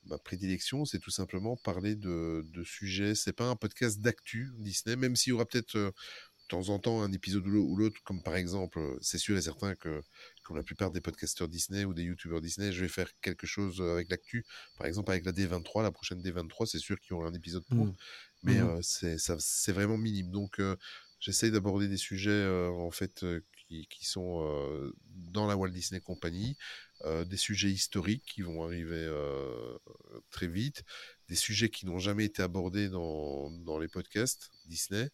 ma 0.07 0.19
prédilection, 0.19 0.85
c'est 0.85 0.99
tout 0.99 1.09
simplement 1.09 1.57
parler 1.57 1.95
de, 1.95 2.45
de 2.53 2.63
sujets. 2.63 3.15
C'est 3.15 3.33
pas 3.33 3.45
un 3.49 3.55
podcast 3.55 3.99
d'actu 4.01 4.51
Disney, 4.59 4.95
même 4.95 5.15
s'il 5.15 5.31
y 5.31 5.33
aura 5.33 5.45
peut-être 5.47 5.93
de 6.45 6.49
temps 6.49 6.69
en 6.69 6.79
temps 6.79 7.01
un 7.01 7.11
épisode 7.11 7.45
ou 7.47 7.49
l'au- 7.51 7.65
ou 7.65 7.75
l'autre, 7.75 7.99
comme 8.03 8.21
par 8.23 8.35
exemple, 8.35 8.79
euh, 8.79 8.97
c'est 9.01 9.17
sûr 9.17 9.37
et 9.37 9.41
certain 9.41 9.75
que, 9.75 10.01
comme 10.43 10.57
la 10.57 10.63
plupart 10.63 10.91
des 10.91 11.01
podcasteurs 11.01 11.47
Disney 11.47 11.85
ou 11.85 11.93
des 11.93 12.03
youtubeurs 12.03 12.41
Disney, 12.41 12.71
je 12.71 12.81
vais 12.81 12.87
faire 12.87 13.09
quelque 13.21 13.47
chose 13.47 13.81
euh, 13.81 13.93
avec 13.93 14.09
l'actu. 14.09 14.45
Par 14.77 14.87
exemple, 14.87 15.11
avec 15.11 15.25
la 15.25 15.31
D23, 15.31 15.83
la 15.83 15.91
prochaine 15.91 16.21
D23, 16.21 16.67
c'est 16.67 16.79
sûr 16.79 16.99
qu'il 16.99 17.11
y 17.11 17.13
aura 17.13 17.27
un 17.27 17.33
épisode 17.33 17.65
pour. 17.73 17.87
Mm. 17.87 17.93
Mais 18.43 18.61
Mhm. 18.61 18.61
euh, 18.61 18.79
c'est 18.81 19.71
vraiment 19.71 19.97
minime. 19.97 20.31
Donc, 20.31 20.59
euh, 20.59 20.75
j'essaye 21.19 21.51
d'aborder 21.51 21.87
des 21.87 21.97
sujets, 21.97 22.29
euh, 22.31 22.69
en 22.69 22.91
fait, 22.91 23.25
qui, 23.67 23.87
qui 23.87 24.05
sont 24.05 24.43
dans 25.07 25.47
la 25.47 25.57
Walt 25.57 25.69
Disney 25.71 25.99
Company, 26.01 26.55
des 27.25 27.37
sujets 27.37 27.69
historiques 27.71 28.23
qui 28.25 28.41
vont 28.43 28.63
arriver 28.63 29.07
très 30.29 30.47
vite, 30.47 30.83
des 31.29 31.35
sujets 31.35 31.69
qui 31.69 31.85
n'ont 31.85 31.99
jamais 31.99 32.25
été 32.25 32.41
abordés 32.41 32.89
dans, 32.89 33.49
dans 33.51 33.79
les 33.79 33.87
podcasts 33.87 34.51
Disney. 34.65 35.09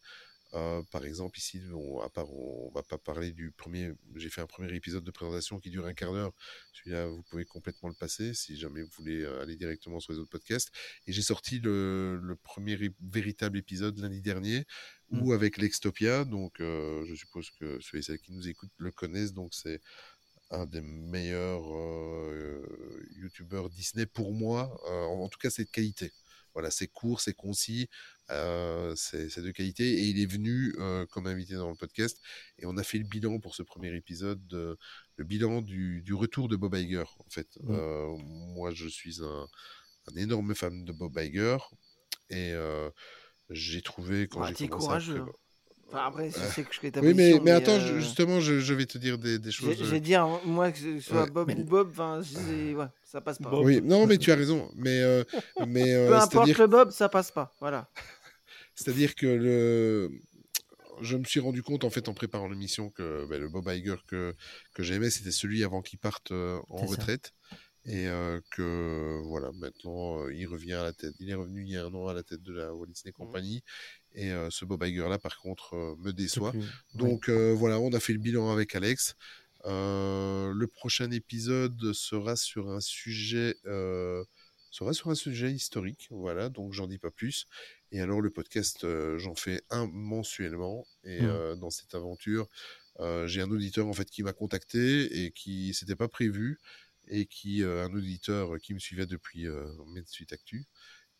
Euh, 0.54 0.84
par 0.92 1.06
exemple, 1.06 1.38
ici, 1.38 1.62
on, 1.74 2.02
à 2.02 2.10
part, 2.10 2.30
on 2.34 2.70
va 2.74 2.84
pas 2.84 2.98
parler 2.98 3.32
du 3.32 3.52
premier. 3.52 3.94
J'ai 4.16 4.30
fait 4.30 4.42
un 4.42 4.48
premier 4.48 4.74
épisode 4.76 5.04
de 5.04 5.12
présentation 5.12 5.60
qui 5.60 5.70
dure 5.70 5.86
un 5.86 5.94
quart 5.94 6.12
d'heure. 6.12 6.34
Celui-là, 6.74 7.08
vous 7.08 7.24
pouvez 7.24 7.46
complètement 7.46 7.90
le 7.90 7.96
passer 7.96 8.34
si 8.34 8.58
jamais 8.58 8.82
vous 8.82 8.90
voulez 8.98 9.22
euh, 9.22 9.42
aller 9.42 9.56
directement 9.56 10.00
sur 10.00 10.12
les 10.14 10.20
autres 10.20 10.30
podcasts. 10.30 10.72
Et 11.08 11.14
j'ai 11.14 11.22
sorti 11.22 11.60
le, 11.60 12.20
le 12.22 12.36
premier 12.36 12.78
véritable 13.02 13.58
épisode 13.58 13.98
lundi 14.00 14.22
dernier, 14.22 14.66
où 15.10 15.34
avec 15.34 15.58
l'Extopia, 15.58 16.26
donc 16.26 16.60
euh, 16.60 17.04
je 17.06 17.16
suppose 17.16 17.50
que 17.52 17.80
ceux 17.82 17.98
et 17.98 18.02
celles 18.02 18.20
qui 18.20 18.32
nous 18.34 18.48
écoutent 18.48 18.72
le 18.78 18.92
connaissent, 18.92 19.34
donc 19.34 19.54
c'est 19.54 19.82
un 20.50 20.66
des 20.66 20.82
meilleurs 20.82 21.64
euh, 21.74 22.62
youtubeurs 23.16 23.70
Disney 23.70 24.06
pour 24.06 24.34
moi. 24.34 24.78
En, 24.90 25.22
en 25.24 25.30
tout 25.30 25.40
cas, 25.40 25.50
c'est 25.50 25.66
de 25.66 25.70
qualité. 25.70 26.12
Voilà, 26.54 26.70
c'est 26.72 26.88
court, 26.88 27.22
c'est 27.22 27.34
concis, 27.34 27.88
euh, 28.30 28.94
c'est 28.96 29.40
de 29.42 29.52
qualité. 29.52 29.84
Et 30.00 30.04
il 30.10 30.20
est 30.22 30.26
venu 30.26 30.74
euh, 30.80 31.06
comme 31.08 31.28
invité 31.28 31.54
dans 31.56 31.70
le 31.70 31.76
podcast. 31.76 32.18
Et 32.60 32.66
on 32.66 32.78
a 32.78 32.84
fait 32.84 32.98
le 32.98 33.06
bilan 33.06 33.40
pour 33.40 33.56
ce 33.56 33.64
premier 33.64 33.96
épisode, 33.96 34.46
de- 34.48 34.78
le 35.16 35.24
bilan 35.26 35.62
du, 35.62 36.02
du 36.02 36.14
retour 36.14 36.48
de 36.50 36.56
Bob 36.56 36.76
Iger. 36.76 37.04
En 37.20 37.30
fait, 37.30 37.48
Mm. 37.62 37.72
Euh, 37.74 38.18
moi, 38.56 38.72
je 38.72 38.88
suis 38.88 39.22
un, 39.24 39.48
un 40.08 40.16
énorme 40.16 40.54
fan 40.56 40.84
de 40.84 40.92
Bob 40.92 41.18
Iger. 41.18 41.58
Et 42.30 42.54
j'ai 43.50 43.82
trouvé 43.82 44.28
quand 44.28 44.42
Ouais, 44.42 44.54
j'ai 44.58 44.68
commencé 44.68 44.86
courageux. 44.88 45.14
prévoir- 45.16 45.36
Enfin, 45.92 46.06
après, 46.08 46.32
sais 46.32 46.64
que 46.64 46.74
je 46.74 46.88
ta 46.90 47.02
Oui, 47.02 47.14
mais, 47.14 47.40
mais 47.44 47.52
attends, 47.52 47.74
euh, 47.74 48.00
justement, 48.00 48.40
je, 48.40 48.60
je 48.60 48.74
vais 48.74 48.86
te 48.86 48.98
dire 48.98 49.18
des, 49.18 49.40
choses. 49.52 49.76
je 49.78 49.84
euh, 49.84 49.88
vais 49.88 50.00
dire, 50.00 50.26
moi, 50.46 50.72
que 50.72 50.78
ce 50.78 51.00
soit 51.02 51.24
Ouais. 51.24 51.30
Bob 51.30 51.48
Mais- 51.50 51.56
ou 51.60 51.64
Bob, 51.66 51.92
c'est- 52.24 52.74
ouais, 52.74 52.86
ça 53.04 53.20
passe 53.20 53.40
pas. 53.40 53.50
Bob. 53.50 53.66
Oui, 53.66 53.82
non, 53.82 54.08
mais 54.08 54.18
tu 54.18 54.32
as 54.32 54.36
raison. 54.36 54.72
Mais, 54.76 55.02
euh, 55.02 55.24
mais 55.68 55.94
euh, 55.94 56.08
Peu 56.08 56.16
importe 56.16 56.58
le 56.58 56.68
Bob, 56.68 56.92
ça 56.92 57.10
passe 57.10 57.32
pas. 57.32 57.54
Voilà. 57.60 57.90
C'est-à-dire 58.76 59.16
que 59.16 59.28
le... 59.28 60.12
je 61.02 61.18
me 61.18 61.26
suis 61.26 61.42
rendu 61.42 61.62
compte 61.62 61.84
en 61.84 61.90
fait 61.90 62.08
en 62.08 62.14
préparant 62.14 62.48
l'émission 62.48 62.90
que 62.90 63.26
ben, 63.30 63.40
le 63.42 63.50
Bob 63.50 63.68
Iger 63.68 63.98
que, 64.08 64.34
que 64.74 64.84
j'aimais, 64.84 65.10
c'était 65.10 65.32
celui 65.32 65.64
avant 65.64 65.82
qu'il 65.82 66.00
parte 66.00 66.32
euh, 66.32 66.60
en 66.70 66.80
C'est 66.80 66.86
ça. 66.86 66.92
retraite. 67.02 67.34
Et 67.86 68.08
euh, 68.08 68.40
que 68.52 69.22
voilà, 69.26 69.52
maintenant 69.54 70.22
euh, 70.22 70.34
il 70.34 70.46
revient 70.46 70.74
à 70.74 70.84
la 70.84 70.94
tête. 70.94 71.14
Il 71.20 71.30
est 71.32 71.34
revenu 71.34 71.64
il 71.64 71.70
y 71.70 71.78
a 71.78 71.84
un 71.86 71.94
an 71.96 72.08
à 72.08 72.14
la 72.14 72.22
tête 72.22 72.44
de 72.44 72.54
la 72.54 72.74
Walt 72.76 72.86
Disney 72.88 73.12
Company. 73.12 73.64
Et 74.14 74.32
euh, 74.32 74.50
ce 74.50 74.66
Bob 74.66 74.84
Iger 74.84 75.08
là, 75.10 75.18
par 75.18 75.40
contre, 75.40 75.76
euh, 75.76 75.96
me 76.00 76.12
déçoit. 76.12 76.52
plus-. 76.52 76.64
Donc 76.94 77.30
euh, 77.30 77.54
voilà, 77.54 77.80
on 77.80 77.92
a 77.94 78.00
fait 78.00 78.14
le 78.14 78.20
bilan 78.20 78.52
avec 78.52 78.76
Alex. 78.76 79.16
Le 79.66 80.66
prochain 80.66 81.12
épisode 81.12 81.94
sera 81.94 82.36
sur 82.36 82.70
un 82.70 82.82
sujet 82.82 83.56
sera 84.72 84.94
sur 84.94 85.10
un 85.10 85.16
sujet 85.16 85.52
historique. 85.52 86.08
Voilà, 86.10 86.50
donc 86.50 86.74
j'en 86.74 86.88
dis 86.88 86.98
pas 86.98 87.12
plus. 87.12 87.46
Et 87.92 88.00
alors 88.00 88.22
le 88.22 88.32
podcast, 88.32 88.86
euh, 88.86 89.20
j'en 89.20 89.36
fais 89.36 89.62
un 89.70 89.86
mensuellement. 89.88 90.88
Et 91.04 91.22
euh, 91.22 91.56
dans 91.56 91.70
cette 91.70 91.94
aventure, 91.94 92.48
euh, 93.00 93.28
j'ai 93.28 93.42
un 93.42 93.52
auditeur 93.52 93.88
en 93.88 93.94
fait 93.94 94.10
qui 94.10 94.24
m'a 94.24 94.34
contacté 94.34 95.26
et 95.26 95.32
qui 95.32 95.74
s'était 95.74 95.96
pas 95.96 96.08
prévu 96.08 96.58
et 97.08 97.26
qui 97.26 97.64
un 97.64 97.94
auditeur 97.94 98.58
qui 98.60 98.74
me 98.74 98.80
suivait 98.80 99.08
depuis 99.08 99.46
Street 100.06 100.28
Actu 100.32 100.66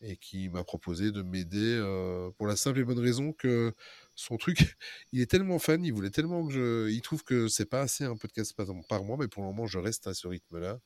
et 0.02 0.18
qui 0.18 0.50
m'a 0.50 0.64
proposé 0.64 1.12
de 1.12 1.22
m'aider 1.22 1.78
euh, 1.80 2.32
pour 2.38 2.48
la 2.48 2.56
simple 2.56 2.80
et 2.80 2.84
bonne 2.84 3.00
raison 3.00 3.34
que 3.34 3.74
son 4.16 4.38
truc, 4.38 4.58
il 5.12 5.22
est 5.22 5.30
tellement 5.30 5.60
fan, 5.60 5.84
il 5.84 5.94
voulait 5.94 6.10
tellement 6.10 6.46
que 6.48 6.54
je, 6.54 6.90
il 6.90 7.02
trouve 7.02 7.24
que 7.24 7.48
c'est 7.48 7.66
pas 7.66 7.82
assez 7.82 8.04
un 8.04 8.18
podcast 8.18 8.54
par, 8.56 8.68
par 8.90 9.04
mois, 9.04 9.18
mais 9.18 9.28
pour 9.28 9.44
le 9.44 9.50
moment 9.50 9.68
je 9.68 9.78
reste 9.78 10.08
à 10.08 10.14
ce 10.14 10.28
rythme-là. 10.28 10.80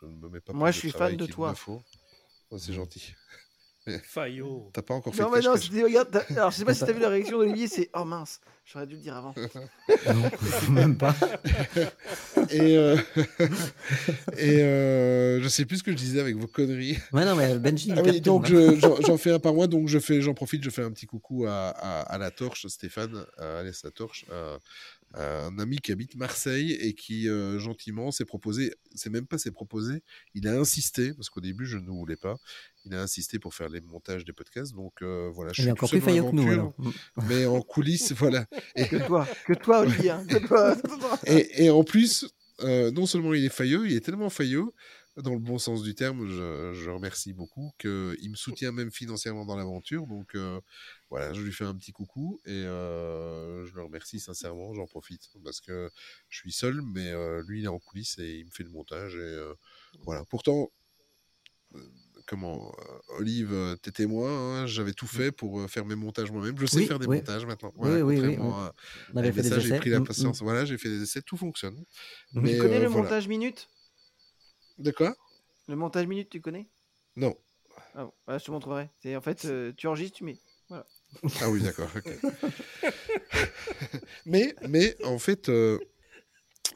Je 0.00 0.06
ne 0.06 0.16
me 0.16 0.28
mets 0.28 0.40
pas 0.40 0.52
Moi, 0.52 0.70
je 0.70 0.78
suis 0.78 0.90
fan 0.90 1.16
de 1.16 1.26
toi. 1.26 1.54
Oh, 2.50 2.58
c'est 2.58 2.72
gentil. 2.72 3.14
Fayot. 4.04 4.70
T'as 4.72 4.82
pas 4.82 4.94
encore 4.94 5.14
fait 5.14 5.22
Non, 5.22 5.30
mais 5.30 5.40
non, 5.40 5.56
c'était- 5.56 5.82
regarde, 5.82 6.24
alors 6.30 6.50
je 6.50 6.56
sais 6.58 6.64
pas 6.64 6.74
si 6.74 6.80
t'as 6.84 6.92
vu 6.92 7.00
la 7.00 7.08
réaction 7.08 7.38
d'Olivier, 7.38 7.68
c'est 7.68 7.90
oh 7.94 8.04
mince, 8.04 8.40
j'aurais 8.64 8.86
dû 8.86 8.94
le 8.94 9.00
dire 9.00 9.16
avant. 9.16 9.34
Non, 10.06 10.30
même 10.72 10.96
pas. 10.96 11.14
Et, 12.50 12.76
euh, 12.76 12.96
et 14.38 14.60
euh, 14.62 15.40
je 15.42 15.48
sais 15.48 15.64
plus 15.64 15.78
ce 15.78 15.82
que 15.82 15.90
je 15.92 15.96
disais 15.96 16.20
avec 16.20 16.36
vos 16.36 16.46
conneries. 16.46 16.98
Ouais, 17.12 17.24
non, 17.24 17.34
mais 17.36 17.58
Benji, 17.58 17.88
il 17.90 17.98
Ah 17.98 18.02
oui, 18.04 18.20
donc 18.20 18.46
je- 18.46 18.78
j'en 19.06 19.16
fais 19.16 19.32
un 19.32 19.38
par 19.38 19.54
mois, 19.54 19.66
donc 19.66 19.88
je 19.88 19.98
fais, 19.98 20.20
j'en 20.20 20.34
profite, 20.34 20.62
je 20.64 20.70
fais 20.70 20.82
un 20.82 20.90
petit 20.90 21.06
coucou 21.06 21.44
à, 21.46 21.68
à, 21.68 22.00
à 22.02 22.18
la 22.18 22.30
torche, 22.30 22.66
Stéphane, 22.66 23.24
à 23.38 23.58
Alès 23.58 23.82
la 23.84 23.90
torche, 23.90 24.24
un 25.16 25.58
ami 25.58 25.78
qui 25.78 25.92
habite 25.92 26.16
Marseille 26.16 26.72
et 26.72 26.94
qui 26.94 27.28
euh, 27.28 27.58
gentiment 27.58 28.10
s'est 28.10 28.24
proposé, 28.24 28.74
c'est 28.94 29.10
même 29.10 29.26
pas 29.26 29.38
s'est 29.38 29.50
proposé, 29.52 30.02
il 30.34 30.48
a 30.48 30.58
insisté, 30.58 31.12
parce 31.14 31.30
qu'au 31.30 31.40
début 31.40 31.66
je 31.66 31.76
ne 31.78 31.88
voulais 31.88 32.16
pas, 32.16 32.36
il 32.84 32.94
a 32.94 33.02
insisté 33.02 33.38
pour 33.38 33.54
faire 33.54 33.68
les 33.68 33.80
montages 33.80 34.24
des 34.24 34.32
podcasts, 34.32 34.74
donc 34.74 34.92
euh, 35.02 35.30
voilà. 35.32 35.52
Je 35.52 35.62
Il 35.62 35.62
est 35.62 35.64
suis 35.66 35.72
encore 35.72 35.88
plus 35.88 36.00
faillot 36.00 36.30
que 36.30 36.34
nous. 36.36 36.50
alors. 36.50 36.74
Mais 37.28 37.46
en 37.46 37.60
coulisses, 37.62 38.12
voilà. 38.16 38.46
Et, 38.76 38.88
Que 38.88 38.96
toi, 39.06 39.26
que 39.46 39.52
toi, 39.54 39.80
Olivier. 39.80 40.10
hein, 40.10 40.26
que 40.28 40.38
toi. 40.38 40.76
et, 41.26 41.64
et 41.64 41.70
en 41.70 41.84
plus, 41.84 42.26
euh, 42.62 42.90
non 42.90 43.06
seulement 43.06 43.34
il 43.34 43.44
est 43.44 43.48
faillot, 43.52 43.84
il 43.84 43.94
est 43.94 44.04
tellement 44.04 44.30
faillot, 44.30 44.74
dans 45.16 45.32
le 45.32 45.38
bon 45.38 45.58
sens 45.58 45.82
du 45.82 45.94
terme, 45.94 46.26
je, 46.28 46.72
je 46.74 46.90
remercie 46.90 47.32
beaucoup, 47.32 47.72
qu'il 47.78 48.30
me 48.30 48.34
soutient 48.36 48.72
même 48.72 48.90
financièrement 48.90 49.44
dans 49.46 49.56
l'aventure. 49.56 50.06
Donc 50.06 50.34
euh, 50.34 50.60
voilà, 51.10 51.32
je 51.32 51.40
lui 51.40 51.52
fais 51.52 51.64
un 51.64 51.74
petit 51.74 51.92
coucou 51.92 52.40
et 52.44 52.50
euh, 52.50 53.64
je 53.64 53.74
le 53.74 53.84
remercie 53.84 54.18
sincèrement, 54.18 54.74
j'en 54.74 54.86
profite 54.86 55.30
parce 55.44 55.60
que 55.60 55.88
je 56.28 56.38
suis 56.38 56.52
seul, 56.52 56.82
mais 56.82 57.10
euh, 57.12 57.42
lui 57.46 57.60
il 57.60 57.64
est 57.64 57.68
en 57.68 57.78
coulisses 57.78 58.18
et 58.18 58.38
il 58.38 58.46
me 58.46 58.50
fait 58.50 58.64
le 58.64 58.70
montage. 58.70 59.14
Et 59.16 59.40
voilà, 60.04 60.24
pourtant, 60.24 60.70
comment, 62.26 62.72
Olive, 63.18 63.76
t'es 63.82 63.90
témoin, 63.92 64.62
hein, 64.62 64.66
j'avais 64.66 64.92
tout 64.92 65.06
fait 65.06 65.30
pour 65.30 65.68
faire 65.70 65.84
mes 65.84 65.94
montages 65.94 66.30
moi-même. 66.30 66.58
Je 66.58 66.66
sais 66.66 66.78
Oui, 66.78 66.86
faire 66.86 66.98
des 66.98 67.06
oui. 67.06 67.18
montages 67.18 67.44
maintenant. 67.46 67.72
Oui, 67.76 67.88
Voilà, 67.88 68.04
oui, 68.04 68.20
oui, 68.20 68.36
à- 68.36 68.72
On 69.12 69.16
avait 69.16 69.32
fait 69.32 69.42
des 69.42 69.48
ça, 69.48 69.58
j'ai 69.60 69.68
essais. 69.68 69.78
pris 69.78 69.90
la 69.90 70.00
Mm, 70.00 70.02
mm. 70.02 70.06
patience. 70.06 70.40
Voilà, 70.42 70.64
j'ai 70.64 70.78
fait 70.78 70.88
des 70.88 71.02
essais, 71.02 71.22
tout 71.22 71.36
fonctionne. 71.36 71.84
Mais, 72.32 72.54
Tu 72.54 72.58
connais 72.62 72.80
le 72.80 72.88
voilà. 72.88 73.04
montage 73.04 73.28
minute? 73.28 73.68
De 74.78 74.90
quoi? 74.92 75.14
Le 75.68 75.76
montage 75.76 76.06
minute, 76.06 76.30
tu 76.30 76.40
connais? 76.40 76.66
Non. 77.16 77.36
Ah 77.94 78.04
bon, 78.04 78.12
bah, 78.26 78.38
je 78.38 78.44
te 78.44 78.50
montrerai. 78.50 78.90
C'est 79.00 79.16
en 79.16 79.20
fait, 79.20 79.44
euh, 79.44 79.72
tu 79.76 79.86
enregistres, 79.86 80.18
tu 80.18 80.24
mets. 80.24 80.38
Ah 81.40 81.50
oui, 81.50 81.62
d'accord. 81.62 81.90
mais, 84.26 84.54
mais 84.68 84.96
en 85.04 85.18
fait, 85.18 85.48
euh, 85.48 85.78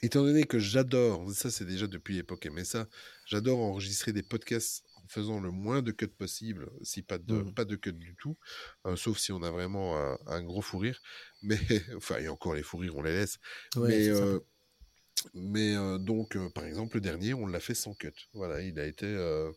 étant 0.02 0.22
donné 0.22 0.44
que 0.44 0.58
j'adore, 0.58 1.30
ça 1.32 1.50
c'est 1.50 1.64
déjà 1.64 1.86
depuis 1.86 2.14
l'époque 2.14 2.46
MSA, 2.46 2.86
j'adore 3.26 3.60
enregistrer 3.60 4.12
des 4.12 4.22
podcasts 4.22 4.84
en 4.96 5.06
faisant 5.08 5.40
le 5.40 5.50
moins 5.50 5.82
de 5.82 5.92
cuts 5.92 6.08
possible, 6.08 6.68
si 6.82 7.02
pas 7.02 7.18
de, 7.18 7.34
Mhm. 7.34 7.54
pas 7.54 7.64
de 7.64 7.76
cuts 7.76 7.92
du 7.92 8.14
tout, 8.16 8.36
euh, 8.86 8.96
sauf 8.96 9.18
si 9.18 9.32
on 9.32 9.42
a 9.42 9.50
vraiment 9.50 9.96
un, 9.98 10.18
un 10.26 10.42
gros 10.42 10.62
fou 10.62 10.78
rire. 10.78 11.00
Mais, 11.42 11.58
enfin, 11.96 12.18
et 12.18 12.28
encore 12.28 12.54
les 12.54 12.62
fous 12.62 12.78
rires, 12.78 12.96
on 12.96 13.02
les 13.02 13.14
laisse. 13.14 13.38
Ouais, 13.76 13.88
mais 13.88 14.08
euh, 14.08 14.40
mais 15.34 15.74
euh, 15.74 15.98
donc, 15.98 16.36
euh, 16.36 16.48
par 16.50 16.64
exemple, 16.64 16.96
le 16.96 17.00
dernier, 17.00 17.34
on 17.34 17.46
l'a 17.46 17.60
fait 17.60 17.74
sans 17.74 17.94
cut. 17.94 18.12
Voilà, 18.34 18.62
il 18.62 18.78
a 18.78 18.86
été, 18.86 19.06
euh, 19.06 19.50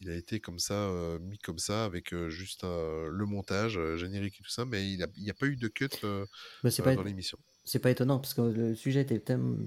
il 0.00 0.10
a 0.10 0.14
été 0.14 0.40
comme 0.40 0.58
ça, 0.58 0.90
mis 1.20 1.38
comme 1.38 1.58
ça, 1.58 1.84
avec 1.84 2.14
juste 2.28 2.64
le 2.64 3.24
montage, 3.26 3.78
générique 3.96 4.40
et 4.40 4.42
tout 4.42 4.50
ça, 4.50 4.64
mais 4.64 4.90
il 4.90 4.96
n'y 4.96 5.30
a, 5.30 5.34
pas 5.34 5.46
eu 5.46 5.56
de 5.56 5.68
cut 5.68 5.88
pas, 6.00 6.94
dans 6.94 7.02
l'émission. 7.02 7.38
c'est 7.64 7.78
pas 7.78 7.90
étonnant 7.90 8.18
parce 8.18 8.34
que 8.34 8.42
le 8.42 8.74
sujet 8.74 9.00
était 9.00 9.22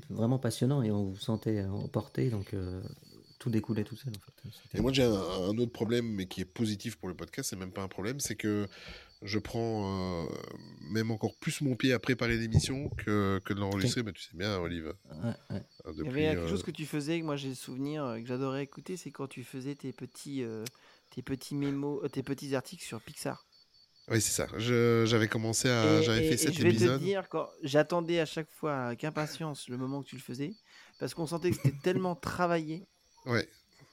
vraiment 0.10 0.38
passionnant 0.38 0.84
et 0.84 0.92
on 0.92 1.06
vous 1.06 1.20
sentait 1.20 1.64
emporté, 1.64 2.30
donc 2.30 2.54
tout 3.40 3.50
découlait 3.50 3.84
tout 3.84 3.96
seul 3.96 4.14
en 4.16 4.20
fait. 4.20 4.78
Et 4.78 4.82
moi, 4.82 4.92
j'ai 4.92 5.04
un, 5.04 5.14
un 5.14 5.58
autre 5.58 5.72
problème, 5.72 6.06
mais 6.06 6.28
qui 6.28 6.42
est 6.42 6.46
positif 6.46 6.98
pour 6.98 7.08
le 7.08 7.16
podcast, 7.16 7.50
c'est 7.50 7.56
même 7.56 7.72
pas 7.72 7.82
un 7.82 7.88
problème, 7.88 8.20
c'est 8.20 8.36
que 8.36 8.68
je 9.23 9.39
prends 9.39 10.26
euh, 10.26 10.30
même 10.91 11.11
encore 11.11 11.35
plus 11.38 11.61
mon 11.61 11.76
pied 11.76 11.91
à 11.94 11.99
préparer 11.99 12.38
l'émission 12.38 12.89
que, 12.89 13.39
que 13.44 13.53
de 13.53 13.60
l'enregistrer. 13.60 14.03
Mais 14.03 14.11
tu 14.11 14.22
sais 14.22 14.35
bien, 14.38 14.57
Olive. 14.60 14.94
Ouais, 15.10 15.34
ouais. 15.49 15.64
euh, 15.85 15.94
Il 15.98 16.06
y 16.06 16.07
avait 16.07 16.22
quelque 16.22 16.39
euh, 16.41 16.48
chose 16.49 16.64
que 16.64 16.72
tu 16.72 16.85
faisais, 16.85 17.19
que 17.19 17.26
moi 17.26 17.35
j'ai 17.35 17.49
le 17.49 17.56
souvenir, 17.56 18.15
que 18.19 18.26
j'adorais 18.26 18.64
écouter, 18.64 18.95
c'est 18.98 19.11
quand 19.11 19.27
tu 19.27 19.44
faisais 19.44 19.76
tes 19.76 19.91
petits, 19.94 20.44
euh, 20.44 20.64
tes 21.11 21.22
petits 21.22 21.56
mémos, 21.56 22.02
euh, 22.03 22.10
tes 22.10 22.23
petits 22.23 22.56
articles 22.56 22.84
sur 22.84 23.02
Pixar. 23.02 23.45
Oui, 24.10 24.22
c'est 24.22 24.31
ça. 24.31 24.48
J'avais 24.57 25.27
commencé 25.27 25.68
à. 25.68 26.02
J'avais 26.02 26.22
fait 26.27 26.34
et 26.35 26.38
cet 26.38 26.53
je 26.53 26.61
vais 26.61 26.69
épisode. 26.69 26.99
te 26.99 27.03
dire, 27.03 27.27
quand 27.27 27.49
j'attendais 27.64 28.19
à 28.19 28.26
chaque 28.26 28.49
fois 28.49 28.85
avec 28.85 29.03
impatience 29.03 29.68
le 29.68 29.77
moment 29.77 30.02
que 30.02 30.07
tu 30.07 30.15
le 30.15 30.22
faisais, 30.22 30.53
parce 30.99 31.14
qu'on 31.14 31.27
sentait 31.27 31.49
que 31.49 31.57
c'était 31.57 31.76
tellement 31.84 32.15
travaillé. 32.15 32.88
Ouais. 33.26 33.49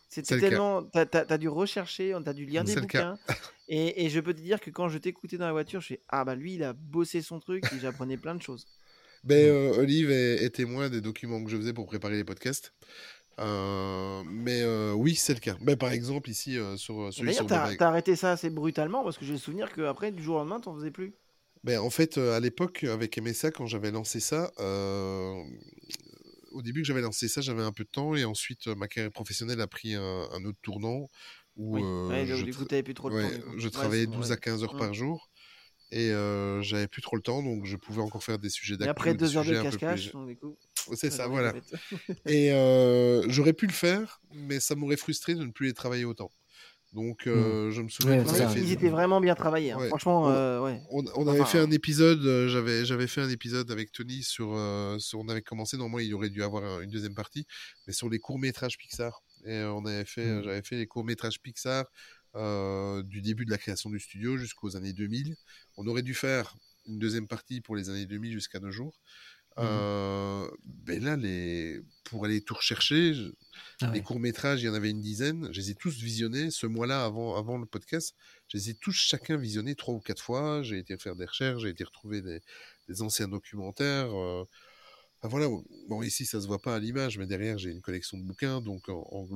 C'était 0.09 0.39
tellement. 0.39 0.85
T'as 0.85 1.07
as, 1.29 1.39
dû 1.39 1.49
rechercher, 1.49 2.17
t'as 2.25 2.33
dû 2.33 2.47
lire 2.47 2.63
des 2.63 2.77
bouquins. 2.77 3.19
Et, 3.69 4.05
et 4.05 4.11
je 4.11 4.21
peux 4.21 4.35
te 4.35 4.41
dire 4.41 4.61
que 4.61 4.71
quand 4.71 4.89
je 4.89 4.99
t'écoutais 4.99 5.39
dans 5.39 5.47
la 5.47 5.53
voiture, 5.53 5.81
je 5.81 5.89
fais 5.89 6.03
Ah 6.09 6.25
bah 6.25 6.35
lui, 6.35 6.55
il 6.55 6.63
a 6.63 6.73
bossé 6.73 7.23
son 7.23 7.41
truc 7.41 7.65
et 7.73 7.79
j'apprenais 7.79 8.19
plein 8.19 8.35
de 8.35 8.43
choses. 8.43 8.67
Ben, 9.25 9.49
euh, 9.49 9.79
Olive 9.79 10.11
est, 10.11 10.45
est 10.45 10.51
témoin 10.51 10.91
des 10.91 11.01
documents 11.01 11.43
que 11.43 11.51
je 11.51 11.57
faisais 11.57 11.73
pour 11.73 11.87
préparer 11.87 12.17
les 12.17 12.25
podcasts. 12.25 12.75
Euh, 13.41 14.23
mais 14.27 14.61
euh, 14.61 14.93
oui, 14.93 15.15
c'est 15.15 15.33
le 15.33 15.41
cas. 15.41 15.57
Ben, 15.63 15.77
par 15.77 15.93
exemple, 15.93 16.29
ici, 16.29 16.59
sur 16.77 17.13
celui 17.13 17.29
D'ailleurs, 17.29 17.47
t'as 17.47 17.75
t'as 17.75 17.89
arrêté 17.89 18.17
ça 18.17 18.33
assez 18.33 18.51
brutalement 18.51 19.03
parce 19.03 19.17
que 19.17 19.25
j'ai 19.25 19.33
le 19.33 19.39
souvenir 19.39 19.73
qu'après, 19.73 20.13
du 20.13 20.23
jour 20.23 20.37
au 20.37 20.39
lendemain, 20.41 20.61
t'en 20.61 20.75
faisais 20.75 20.91
plus. 20.91 21.15
Ben, 21.65 21.81
en 21.81 21.91
fait, 21.91 22.19
à 22.19 22.39
l'époque, 22.39 22.85
avec 22.85 23.17
MSA, 23.17 23.51
quand 23.51 23.67
j'avais 23.67 23.91
lancé 23.91 24.21
ça, 24.21 24.53
au 26.53 26.63
début 26.63 26.83
que 26.83 26.87
j'avais 26.87 27.01
lancé 27.01 27.27
ça, 27.27 27.41
j'avais 27.41 27.63
un 27.63 27.73
peu 27.73 27.85
de 27.85 27.89
temps 27.89 28.15
et 28.15 28.25
ensuite 28.25 28.67
ma 28.69 28.89
carrière 28.89 29.11
professionnelle 29.11 29.61
a 29.61 29.67
pris 29.67 29.95
un, 29.95 30.29
un 30.31 30.45
autre 30.45 30.59
tournant 30.63 31.09
où 31.57 31.77
Oui. 31.77 31.83
euh, 31.85 32.09
Ouais, 32.09 32.27
je, 32.27 32.43
du 32.43 32.53
tra- 32.53 32.57
coup, 32.57 32.65
t'avais 32.65 32.83
plus 32.83 32.95
trop 32.95 33.09
le 33.09 33.17
ouais, 33.17 33.23
temps. 33.23 33.35
du 33.37 33.41
coup. 33.43 33.59
je 33.59 33.65
Ouais, 33.67 33.71
travaillais 33.71 34.05
c'est- 34.05 34.11
12 34.11 34.27
ouais. 34.29 34.33
à 34.33 34.37
15 34.37 34.63
heures 34.65 34.75
Mm. 34.75 34.79
par 34.79 34.95
jour 34.95 35.31
et 35.93 36.11
euh, 36.11 36.61
j'avais 36.63 36.89
plus 36.89 37.03
trop 37.03 37.15
le 37.15 37.23
temps 37.23 37.43
donc 37.43 37.67
je 37.67 37.77
pouvais 37.77 38.01
encore 38.03 38.25
faire 38.25 38.39
des 38.39 38.49
sujets 38.51 38.75
Et 38.75 38.79
d'actu, 38.79 38.91
après 38.91 39.15
deux 39.15 39.37
heures 39.37 39.45
de 39.45 39.53
plus 39.53 39.63
cache-cache. 39.63 40.11
C'est 40.11 40.15
ouais, 41.05 41.11
ça, 41.11 41.29
voilà. 41.29 41.53
Et 42.27 42.53
euh, 42.53 43.23
j'aurais 43.29 43.53
pu 43.53 43.67
le 43.67 43.73
faire, 43.73 44.21
mais 44.33 44.59
ça 44.61 44.75
m'aurait 44.75 44.97
frustré 44.97 45.35
de 45.35 45.45
ne 45.45 45.51
plus 45.53 45.67
les 45.69 45.75
travailler 45.75 46.05
autant. 46.05 46.31
Donc 46.93 47.27
euh, 47.27 47.73
je 47.73 47.83
me 47.83 47.89
souviens 47.89 48.25
Ouais, 48.25 48.49
fait 48.49 48.61
ils 48.61 48.71
étaient 48.71 48.89
vraiment 48.89 49.21
bien 49.21 49.35
travaillés. 49.35 49.73
hein. 49.73 49.79
Ouais. 49.79 49.89
Franchement, 49.89 50.23
On- 50.27 50.31
euh, 50.31 50.61
ouais. 50.63 50.81
On, 50.91 51.03
on 51.17 51.27
avait 51.27 51.41
Enfin, 51.41 51.51
fait 51.51 51.59
un 51.59 51.71
épisode, 51.73 52.25
euh, 52.25 52.47
j'avais 52.49 52.85
j'avais 52.85 53.09
fait 53.09 53.21
un 53.21 53.29
épisode 53.31 53.69
avec 53.73 53.91
Tony 53.91 54.23
sur, 54.23 54.53
euh, 54.55 54.97
sur- 55.01 55.19
on 55.19 55.29
avait 55.29 55.43
commencé 55.43 55.77
normalement 55.77 55.99
il 55.99 56.15
aurait 56.15 56.31
dû 56.31 56.43
avoir 56.45 56.63
un- 56.65 56.81
une 56.83 56.91
deuxième 56.91 57.15
partie, 57.17 57.47
mais 57.89 57.93
sur 57.93 58.09
les 58.09 58.21
courts 58.21 58.39
métrages 58.39 58.79
Pixar. 58.79 59.23
Et 59.45 59.63
on 59.65 59.85
avait 59.87 60.05
fait, 60.05 60.27
Mm. 60.41 60.43
j'avais 60.45 60.63
fait 60.63 60.77
les 60.77 60.87
courts 60.87 61.05
métrages 61.05 61.41
Pixar 61.41 61.87
euh, 62.37 63.03
du 63.05 63.21
début 63.23 63.45
de 63.45 63.51
la 63.51 63.59
création 63.59 63.91
du 63.91 64.01
studio 64.01 64.37
jusqu'aux 64.37 64.77
années 64.77 64.93
2000. 64.93 65.37
On 65.77 65.87
aurait 65.87 66.03
dû 66.03 66.15
faire 66.15 66.57
une 66.87 66.99
deuxième 66.99 67.29
partie 67.29 67.61
pour 67.61 67.77
les 67.77 67.91
années 67.91 68.07
2000 68.07 68.33
jusqu'à 68.33 68.59
nos 68.61 68.71
jours. 68.71 68.99
Mhm. 69.57 69.65
Euh, 69.67 70.51
ben 70.65 71.03
là, 71.05 71.17
les... 71.17 71.81
pour 72.03 72.25
aller 72.25 72.41
tout 72.43 72.55
rechercher, 72.55 73.15
je- 73.15 73.29
Ah 73.81 73.87
les 73.87 74.01
ouais. 74.01 74.03
courts-métrages, 74.03 74.63
il 74.63 74.67
y 74.67 74.69
en 74.69 74.75
avait 74.75 74.91
une 74.91 75.01
dizaine. 75.01 75.49
Je 75.53 75.61
les 75.61 75.71
ai 75.71 75.75
tous 75.77 75.95
visionnés 75.97 76.51
ce 76.51 76.67
mois-là 76.67 77.05
avant, 77.05 77.37
avant 77.37 77.57
le 77.57 77.67
podcast. 77.67 78.17
Je 78.49 78.57
les 78.57 78.71
ai 78.71 78.75
tous 78.75 78.93
chacun 78.93 79.37
visionnés 79.37 79.77
trois 79.77 79.95
ou 79.95 80.01
quatre 80.01 80.23
fois. 80.23 80.63
J'ai 80.65 80.79
été 80.79 80.99
faire 80.99 81.15
des 81.15 81.25
recherches, 81.27 81.63
j'ai 81.63 81.69
été 81.69 81.85
retrouver 81.85 82.21
des, 82.21 82.41
des 82.89 83.01
anciens 83.03 83.29
documentaires. 83.29 84.13
euh. 84.13 84.45
Voilà. 85.27 85.49
Bon, 85.89 86.03
ici, 86.03 86.27
ça 86.27 86.39
se 86.39 86.47
voit 86.47 86.61
pas 86.61 86.75
à 86.77 86.79
l'image, 86.79 87.17
mais 87.17 87.27
derrière, 87.27 87.57
j'ai 87.57 87.71
une 87.71 87.81
collection 87.81 88.19
de 88.19 88.23
bouquins, 88.25 88.61
donc 88.61 88.91
en, 88.91 89.27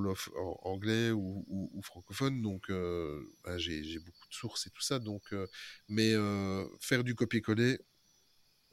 anglais 0.62 1.10
ou, 1.12 1.80
francophone. 1.82 2.42
Donc, 2.42 2.68
euh, 2.68 3.22
j'ai 3.56 3.82
j'ai 3.84 3.98
beaucoup 3.98 4.28
de 4.28 4.34
sources 4.34 4.66
et 4.66 4.70
tout 4.70 4.82
ça. 4.82 4.98
Donc, 4.98 5.22
euh, 5.32 5.46
mais 5.88 6.12
euh, 6.12 6.66
faire 6.80 7.04
du 7.04 7.14
copier-coller, 7.14 7.78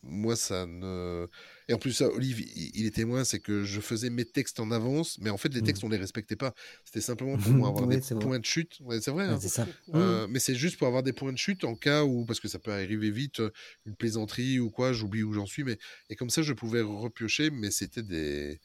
moi, 0.06 0.36
ça 0.36 0.66
ne. 0.66 1.28
Et 1.68 1.74
en 1.74 1.78
plus, 1.80 1.92
ça, 1.94 2.08
Olive, 2.10 2.40
il, 2.42 2.72
il 2.76 2.86
est 2.86 2.96
témoin, 2.96 3.24
c'est 3.24 3.40
que 3.40 3.64
je 3.64 3.82
faisais 3.82 4.10
mes 4.10 4.26
textes 4.26 4.60
en 4.60 4.70
avance, 4.72 5.18
mais 5.20 5.30
en 5.32 5.38
fait, 5.38 5.54
les 5.54 5.62
textes, 5.64 5.84
on 5.84 5.90
les 5.90 5.98
respectait 5.98 6.36
pas. 6.36 6.54
C'était 6.84 7.02
simplement 7.02 7.38
pour 7.38 7.52
moi 7.54 7.70
avoir 7.70 7.88
Oui, 7.88 7.96
des 7.96 8.02
vrai. 8.02 8.20
points 8.20 8.40
de 8.40 8.46
chute. 8.46 8.78
Ouais, 8.82 9.02
c'est 9.02 9.12
vrai. 9.12 9.28
Ouais, 9.28 9.34
hein. 9.34 9.40
ça. 9.40 9.68
Euh, 9.94 10.28
mais 10.30 10.40
c'est 10.40 10.56
juste 10.56 10.78
pour 10.78 10.88
avoir 10.88 11.04
des 11.04 11.14
points 11.14 11.34
de 11.34 11.38
chute 11.38 11.64
en 11.64 11.76
cas 11.76 12.04
où, 12.04 12.26
parce 12.26 12.40
que 12.40 12.48
ça 12.48 12.60
peut 12.60 12.72
arriver 12.72 13.10
vite, 13.12 13.40
euh, 13.40 13.52
une 13.86 13.96
plaisanterie 13.96 14.60
ou 14.60 14.70
quoi, 14.70 14.94
j'oublie 14.94 15.24
où 15.24 15.34
j'en 15.34 15.46
suis, 15.48 15.64
mais 15.64 15.78
et 16.10 16.16
comme 16.16 16.30
ça 16.30 16.42
je 16.44 16.54
pouvais 16.54 16.82
repiocher, 16.82 17.50
mais 17.50 17.72
c'était 17.72 18.04
des, 18.04 18.60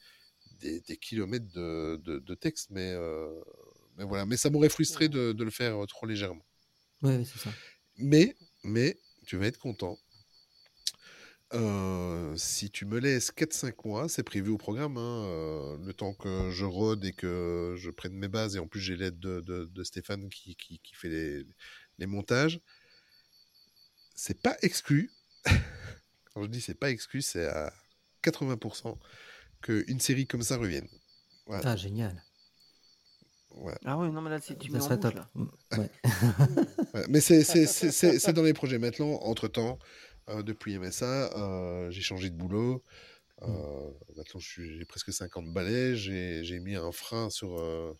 des, 0.59 0.81
des 0.81 0.97
kilomètres 0.97 1.51
de, 1.53 1.97
de, 2.03 2.19
de 2.19 2.35
texte, 2.35 2.69
mais, 2.69 2.91
euh, 2.93 3.29
mais 3.97 4.03
voilà, 4.05 4.25
mais 4.25 4.37
ça 4.37 4.49
m'aurait 4.49 4.69
frustré 4.69 5.09
de, 5.09 5.31
de 5.31 5.43
le 5.43 5.51
faire 5.51 5.75
trop 5.87 6.05
légèrement. 6.05 6.45
Oui, 7.01 7.25
c'est 7.25 7.39
ça. 7.39 7.51
Mais, 7.97 8.35
mais, 8.63 8.97
tu 9.25 9.37
vas 9.37 9.47
être 9.47 9.59
content. 9.59 9.97
Euh, 11.53 12.33
si 12.37 12.69
tu 12.71 12.85
me 12.85 12.97
laisses 12.99 13.29
4-5 13.31 13.83
mois, 13.85 14.07
c'est 14.07 14.23
prévu 14.23 14.51
au 14.51 14.57
programme, 14.57 14.95
hein, 14.97 15.25
euh, 15.25 15.77
le 15.85 15.93
temps 15.93 16.13
que 16.13 16.49
je 16.49 16.63
rôde 16.63 17.03
et 17.03 17.11
que 17.11 17.75
je 17.77 17.89
prenne 17.89 18.13
mes 18.13 18.29
bases, 18.29 18.55
et 18.55 18.59
en 18.59 18.67
plus 18.67 18.79
j'ai 18.79 18.95
l'aide 18.95 19.19
de, 19.19 19.41
de- 19.41 19.65
de 19.65 19.83
Stéphane 19.83 20.29
qui, 20.29 20.55
qui- 20.55 20.79
qui 20.79 20.95
fait 20.95 21.09
les, 21.09 21.45
les 21.97 22.05
montages. 22.05 22.61
C'est 24.15 24.41
pas 24.41 24.55
exclu, 24.61 25.11
quand 26.33 26.43
je 26.43 26.47
dis 26.47 26.61
c'est 26.61 26.73
pas 26.79 26.89
exclu, 26.89 27.21
c'est 27.21 27.47
à 27.47 27.73
80% 28.23 28.97
qu'une 29.61 29.99
série 29.99 30.27
comme 30.27 30.43
ça 30.43 30.57
revienne. 30.57 30.87
Voilà, 31.47 31.71
Ah, 31.71 31.75
génial. 31.75 32.23
Ah 33.83 33.97
ouais, 33.97 34.09
non, 34.09 34.21
mais 34.21 34.29
là, 34.29 34.39
c'est 34.39 34.57
tu 34.57 34.71
Ça 34.71 34.77
mets 34.77 34.79
en 34.83 34.85
serait 34.85 34.97
bouche, 34.97 35.13
top. 35.13 35.15
là. 35.15 35.77
Ouais. 35.77 35.89
Ouais, 36.93 37.05
mais 37.09 37.19
c'est- 37.19 38.31
dans 38.33 38.43
les 38.43 38.53
projets. 38.53 38.77
Maintenant, 38.77 39.19
entre-temps, 39.23 39.77
euh, 39.77 40.10
depuis 40.43 40.73
MSA, 40.75 41.31
euh, 41.37 41.91
j'ai 41.91 42.01
changé 42.01 42.29
de 42.29 42.35
boulot. 42.35 42.83
Euh, 43.43 43.91
Maintenant, 44.17 44.39
je 44.41 44.47
suis- 44.49 44.79
j'ai 44.79 44.85
presque 44.85 45.13
50 45.13 45.53
balais. 45.53 45.95
J'ai 45.97 46.59
mis 46.61 46.75
un 46.75 46.91
frein 46.91 47.29
sur... 47.29 47.59
euh, 47.59 47.93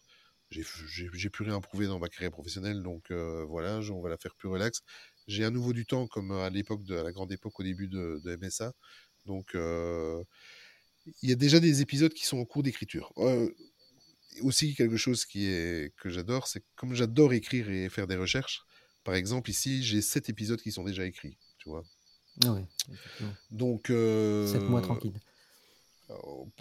j'ai 0.51 1.29
plus 1.31 1.45
rien 1.45 1.57
à 1.57 1.61
prouver 1.61 1.87
dans 1.87 1.99
ma 1.99 2.09
carrière 2.09 2.31
professionnelle. 2.31 2.83
Donc 2.83 3.11
euh, 3.11 3.45
voilà, 3.45 3.79
on 3.91 4.01
va 4.01 4.09
la 4.09 4.17
faire 4.17 4.35
plus 4.35 4.49
relax. 4.49 4.81
J'ai 5.27 5.45
à 5.45 5.51
nouveau 5.51 5.73
du 5.73 5.85
temps, 5.85 6.07
comme 6.07 6.31
à 6.33 6.49
l'époque, 6.49 6.83
de 6.85 6.97
à 6.97 7.03
la 7.03 7.11
grande 7.13 7.31
époque, 7.31 7.59
au 7.59 7.63
début 7.63 7.87
de, 7.89 8.21
de 8.23 8.31
MSA. 8.33 8.73
Donc, 9.25 9.55
euh, 9.55 10.23
il 11.21 11.29
y 11.29 11.33
a 11.33 11.35
déjà 11.35 11.59
des 11.59 11.81
épisodes 11.81 12.13
qui 12.13 12.25
sont 12.25 12.39
en 12.39 12.45
cours 12.45 12.63
d'écriture. 12.63 13.11
Euh, 13.17 13.49
aussi, 14.41 14.75
quelque 14.75 14.97
chose 14.97 15.25
qui 15.25 15.47
est, 15.47 15.93
que 15.97 16.09
j'adore, 16.09 16.47
c'est 16.47 16.61
que 16.61 16.65
comme 16.75 16.93
j'adore 16.95 17.33
écrire 17.33 17.69
et 17.69 17.89
faire 17.89 18.07
des 18.07 18.15
recherches, 18.17 18.61
par 19.03 19.15
exemple, 19.15 19.49
ici, 19.49 19.83
j'ai 19.83 20.01
sept 20.01 20.29
épisodes 20.29 20.61
qui 20.61 20.71
sont 20.71 20.83
déjà 20.83 21.05
écrits, 21.05 21.37
tu 21.59 21.69
vois. 21.69 21.83
Ah 22.45 22.57
effectivement. 22.91 23.33
Donc, 23.51 23.89
euh, 23.89 24.47
Sept 24.47 24.61
mois 24.63 24.81
tranquille. 24.81 25.13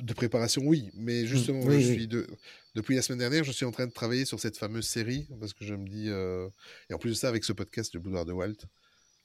de 0.01 0.13
préparation, 0.15 0.63
oui, 0.65 0.91
mais 0.95 1.27
justement, 1.27 1.65
Mmh. 1.65 1.69
Oui, 1.69 1.81
je 1.83 1.89
oui. 1.89 1.95
suis 1.95 2.09
de, 2.09 2.27
depuis 2.75 2.95
la 2.95 3.03
semaine 3.03 3.19
dernière, 3.19 3.43
je 3.45 3.51
suis 3.53 3.65
en 3.65 3.73
train 3.73 3.87
de 3.87 3.93
travailler 3.93 4.25
sur 4.25 4.39
cette 4.39 4.57
fameuse 4.57 4.87
série 4.87 5.27
parce 5.41 5.53
que 5.55 5.65
je 5.65 5.75
me 5.75 5.87
dis, 5.89 6.09
euh, 6.09 6.49
et 6.89 6.95
en 6.95 6.99
plus 6.99 7.11
de 7.11 7.15
ça, 7.15 7.29
avec 7.29 7.43
ce 7.45 7.53
podcast, 7.53 7.93
le 7.95 8.01
Boudoir 8.01 8.25
de 8.25 8.33
Walt, 8.33 8.55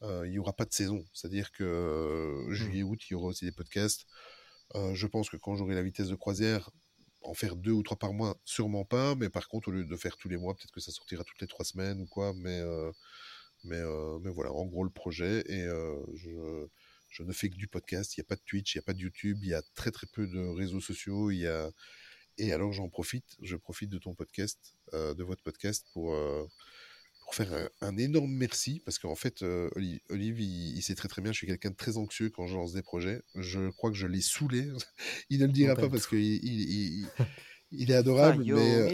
euh, 0.02 0.24
il 0.26 0.32
n'y 0.32 0.40
aura 0.40 0.54
pas 0.54 0.66
de 0.66 0.74
saison, 0.74 1.06
c'est-à-dire 1.14 1.52
que 1.52 1.64
euh, 1.64 2.52
juillet, 2.54 2.84
août, 2.84 3.00
il 3.10 3.14
y 3.14 3.16
aura 3.16 3.28
aussi 3.28 3.46
des 3.46 3.52
podcasts. 3.52 4.08
Euh, 4.74 4.96
je 4.96 5.06
pense 5.08 5.30
que 5.30 5.38
quand 5.38 5.56
j'aurai 5.56 5.76
la 5.76 5.84
vitesse 5.84 6.08
de 6.08 6.16
croisière, 6.16 6.70
en 7.22 7.34
faire 7.34 7.56
deux 7.56 7.72
ou 7.72 7.82
trois 7.84 7.98
par 7.98 8.14
mois, 8.14 8.38
sûrement 8.46 8.86
pas, 8.86 9.16
mais 9.16 9.30
par 9.30 9.48
contre, 9.48 9.70
au 9.70 9.72
lieu 9.72 9.84
de 9.86 9.96
faire 9.98 10.16
tous 10.18 10.30
les 10.30 10.38
mois, 10.38 10.54
peut-être 10.56 10.72
que 10.74 10.80
ça 10.82 10.92
sortira 10.92 11.24
toutes 11.24 11.42
les 11.42 11.48
trois 11.48 11.66
semaines 11.66 12.02
ou 12.02 12.06
quoi, 12.08 12.34
mais, 12.36 12.60
euh, 12.60 12.92
mais, 13.66 13.78
euh, 13.80 14.20
mais 14.20 14.30
voilà, 14.32 14.52
en 14.54 14.66
gros, 14.66 14.84
le 14.84 14.90
projet, 14.90 15.44
et 15.48 15.64
euh, 15.64 15.96
je, 16.16 16.68
je 17.10 17.24
ne 17.24 17.32
fais 17.34 17.50
que 17.50 17.56
du 17.56 17.68
podcast, 17.68 18.16
il 18.16 18.20
n'y 18.22 18.26
a 18.26 18.30
pas 18.30 18.36
de 18.36 18.42
Twitch, 18.46 18.76
il 18.76 18.78
n'y 18.78 18.84
a 18.84 18.86
pas 18.86 18.94
de 18.94 19.00
YouTube, 19.00 19.40
il 19.44 19.50
y 19.50 19.54
a 19.54 19.62
très 19.76 19.92
très 19.92 20.08
peu 20.08 20.28
de 20.28 20.40
réseaux 20.40 20.82
sociaux, 20.82 21.32
il 21.32 21.40
y 21.40 21.48
a... 21.48 21.72
Et 22.38 22.52
alors 22.54 22.74
j'en 22.74 22.90
profite, 22.90 23.38
je 23.42 23.56
profite 23.56 23.90
de 23.90 23.98
ton 23.98 24.14
podcast, 24.14 24.76
euh, 24.94 25.14
de 25.14 25.24
votre 25.24 25.42
podcast 25.42 25.86
pour, 25.94 26.14
pour 27.22 27.34
faire 27.34 27.54
un, 27.54 27.70
un 27.88 27.98
énorme 27.98 28.32
merci, 28.32 28.82
parce 28.86 29.00
qu'en 29.00 29.16
fait, 29.16 29.42
euh, 29.42 29.70
Oli- 29.76 30.02
Olive, 30.10 30.40
il, 30.42 30.76
il 30.78 30.82
sait 30.84 30.96
très 30.96 31.08
très 31.08 31.22
bien, 31.22 31.32
je 31.32 31.38
suis 31.38 31.48
quelqu'un 31.48 31.72
de 31.72 31.76
très 31.76 31.98
anxieux 31.98 32.30
quand 32.30 32.46
je 32.48 32.56
lance 32.56 32.74
des 32.74 32.84
projets. 32.84 33.22
Je 33.36 33.70
crois 33.72 33.90
que 33.90 33.98
je 33.98 34.06
l'ai 34.08 34.22
saoulé. 34.22 34.68
il 35.30 35.40
ne 35.40 35.46
le 35.48 35.54
dira 35.54 35.76
pas 35.76 35.90
parce 35.90 36.08
qu'il 36.08 36.20
il, 36.20 37.02
il, 37.02 37.08
il- 37.78 37.92
est 37.92 37.96
adorable, 37.96 38.44
mais... 38.56 38.76
euh, 38.76 38.88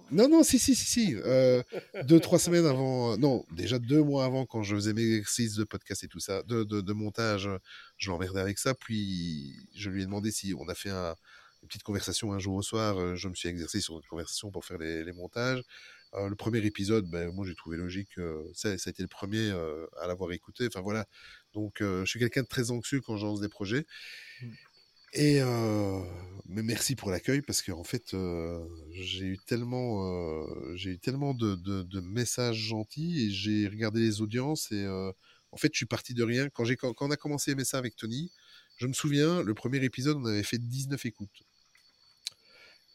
non, 0.10 0.28
non, 0.28 0.42
si, 0.42 0.58
si, 0.58 0.74
si, 0.74 0.84
si. 0.86 1.14
Euh, 1.16 1.62
deux, 2.04 2.20
trois 2.20 2.38
semaines 2.38 2.66
avant, 2.66 3.12
euh, 3.12 3.16
non, 3.16 3.44
déjà 3.52 3.78
deux 3.78 4.02
mois 4.02 4.24
avant, 4.24 4.46
quand 4.46 4.62
je 4.62 4.74
faisais 4.74 4.92
mes 4.92 5.02
exercices 5.02 5.54
de 5.54 5.64
podcast 5.64 6.04
et 6.04 6.08
tout 6.08 6.20
ça, 6.20 6.42
de, 6.44 6.64
de, 6.64 6.80
de 6.80 6.92
montage, 6.92 7.48
je 7.96 8.10
l'emmerdais 8.10 8.40
avec 8.40 8.58
ça. 8.58 8.74
Puis 8.74 9.54
je 9.74 9.90
lui 9.90 10.02
ai 10.02 10.04
demandé 10.06 10.30
si 10.30 10.54
on 10.58 10.68
a 10.68 10.74
fait 10.74 10.90
un- 10.90 11.14
une 11.62 11.68
petite 11.68 11.82
conversation 11.82 12.32
un 12.32 12.38
jour 12.38 12.54
au 12.54 12.62
soir. 12.62 13.16
Je 13.16 13.28
me 13.28 13.34
suis 13.34 13.48
exercé 13.48 13.80
sur 13.80 13.94
notre 13.94 14.08
conversation 14.08 14.50
pour 14.50 14.64
faire 14.64 14.78
les, 14.78 15.02
les 15.04 15.12
montages. 15.12 15.62
Euh, 16.14 16.28
le 16.28 16.36
premier 16.36 16.58
épisode, 16.64 17.04
ben, 17.10 17.30
moi 17.34 17.44
j'ai 17.46 17.54
trouvé 17.54 17.76
logique. 17.76 18.16
euh, 18.16 18.42
ça, 18.54 18.78
ça 18.78 18.88
a 18.88 18.90
été 18.92 19.02
le 19.02 19.08
premier 19.08 19.50
euh, 19.50 19.84
à 20.00 20.06
l'avoir 20.06 20.32
écouté. 20.32 20.66
Enfin 20.66 20.80
voilà. 20.80 21.04
Donc 21.54 21.78
je 21.80 22.04
suis 22.06 22.18
quelqu'un 22.20 22.42
de 22.42 22.46
très 22.46 22.70
anxieux 22.70 23.00
quand 23.00 23.16
je 23.16 23.26
lance 23.26 23.40
des 23.40 23.48
projets. 23.48 23.84
Et 25.14 25.40
euh, 25.40 26.00
mais 26.48 26.62
merci 26.62 26.96
pour 26.96 27.10
l'accueil 27.10 27.42
parce 27.42 27.62
qu'en 27.62 27.84
fait 27.84 28.14
euh, 28.14 28.66
j'ai 28.92 29.26
eu 29.26 29.38
tellement 29.46 30.04
euh, 30.04 30.74
j'ai 30.76 30.90
eu 30.92 30.98
tellement 30.98 31.34
de, 31.34 31.54
de, 31.56 32.00
messages 32.00 32.56
gentils 32.56 33.26
et 33.26 33.30
j'ai 33.30 33.68
regardé 33.68 34.00
les 34.00 34.20
audiences 34.20 34.70
et 34.72 34.84
euh, 34.84 35.12
en 35.52 35.56
fait 35.56 35.70
je 35.72 35.78
suis 35.78 35.86
parti 35.86 36.14
de 36.14 36.22
rien. 36.24 36.48
Quand 36.50 36.64
j'ai 36.64 36.76
quand, 36.76 36.92
quand 36.94 37.06
on 37.06 37.10
a 37.10 37.16
commencé 37.16 37.54
ça 37.64 37.78
avec 37.78 37.96
Tony 37.96 38.30
je 38.76 38.86
me 38.86 38.92
souviens 38.92 39.42
le 39.42 39.54
premier 39.54 39.82
épisode 39.84 40.18
on 40.18 40.26
avait 40.26 40.42
fait 40.42 40.58
19 40.58 41.04
écoutes 41.06 41.42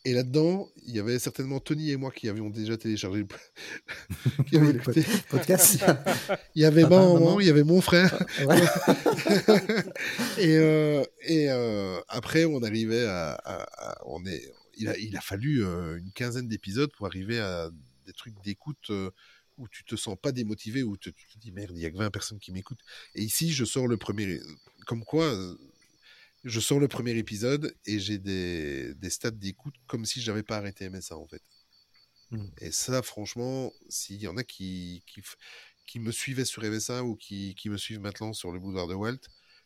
et 0.05 0.13
là-dedans 0.13 0.69
il 0.85 0.95
y 0.95 0.99
avait 0.99 1.17
certainement 1.19 1.59
Tony 1.59 1.91
et 1.91 1.97
moi 1.97 2.11
qui 2.11 2.27
avions 2.29 2.49
déjà 2.49 2.75
téléchargé 2.77 3.19
le 3.19 3.27
qui 4.49 4.57
avaient 4.57 4.67
Oui, 4.67 4.73
le 4.73 4.79
écouté. 4.79 5.05
podcast. 5.29 5.83
il 6.55 6.61
y 6.61 6.65
avait 6.65 6.83
maman, 6.83 7.13
maman. 7.13 7.39
il 7.39 7.47
y 7.47 7.49
avait 7.49 7.63
mon 7.63 7.79
frère 7.81 8.13
Ouais. 8.45 8.61
et 10.37 10.55
euh, 10.57 11.03
et 11.25 11.49
euh, 11.49 11.99
après, 12.09 12.45
on 12.45 12.61
arrivait 12.63 13.05
à, 13.05 13.31
à- 13.33 13.63
à- 13.91 13.97
on 14.05 14.25
est, 14.25 14.51
il 14.77 14.89
a, 14.89 14.97
il 14.97 15.15
a 15.15 15.21
fallu 15.21 15.63
euh, 15.63 15.97
une 15.97 16.11
quinzaine 16.11 16.47
d'épisodes 16.47 16.91
pour 16.97 17.05
arriver 17.05 17.39
à 17.39 17.69
des 18.05 18.13
trucs 18.13 18.33
d'écoute 18.43 18.91
où 19.57 19.67
tu 19.67 19.83
te 19.85 19.95
sens 19.95 20.17
pas 20.21 20.31
démotivé, 20.31 20.83
où 20.83 20.97
te- 20.97 21.09
tu 21.11 21.27
te 21.27 21.37
dis 21.39 21.51
merde, 21.51 21.73
il 21.75 21.81
y 21.81 21.85
a 21.85 21.91
que 21.91 21.97
20 21.97 22.09
personnes 22.09 22.39
qui 22.39 22.51
m'écoutent. 22.51 22.81
Et 23.15 23.21
ici, 23.21 23.53
je 23.53 23.63
sors 23.65 23.87
le 23.87 23.97
premier, 23.97 24.39
comme 24.87 25.03
quoi, 25.05 25.31
je 26.43 26.59
sors 26.59 26.79
le 26.79 26.87
premier 26.87 27.17
épisode 27.17 27.75
et 27.85 27.99
j'ai 27.99 28.17
des, 28.17 28.93
des 28.95 29.09
stats 29.09 29.31
d'écoute 29.31 29.75
comme 29.87 30.05
si 30.05 30.21
j'avais 30.21 30.43
pas 30.43 30.57
arrêté 30.57 30.89
MSA 30.89 31.17
en 31.17 31.27
fait. 31.27 31.41
Mm. 32.31 32.47
Et 32.59 32.71
ça, 32.71 33.01
franchement, 33.01 33.71
s'il 33.89 34.21
y 34.21 34.27
en 34.27 34.37
a 34.37 34.43
qui, 34.43 35.03
qui, 35.85 35.99
me 35.99 36.11
suivaient 36.11 36.45
sur 36.45 36.63
MSA 36.63 37.03
ou 37.03 37.15
qui, 37.15 37.55
qui 37.55 37.69
me 37.69 37.77
suivent 37.77 37.99
maintenant 37.99 38.33
sur 38.33 38.51
le 38.51 38.59
boudoir 38.59 38.87
de 38.87 38.95
Walt, 38.95 39.19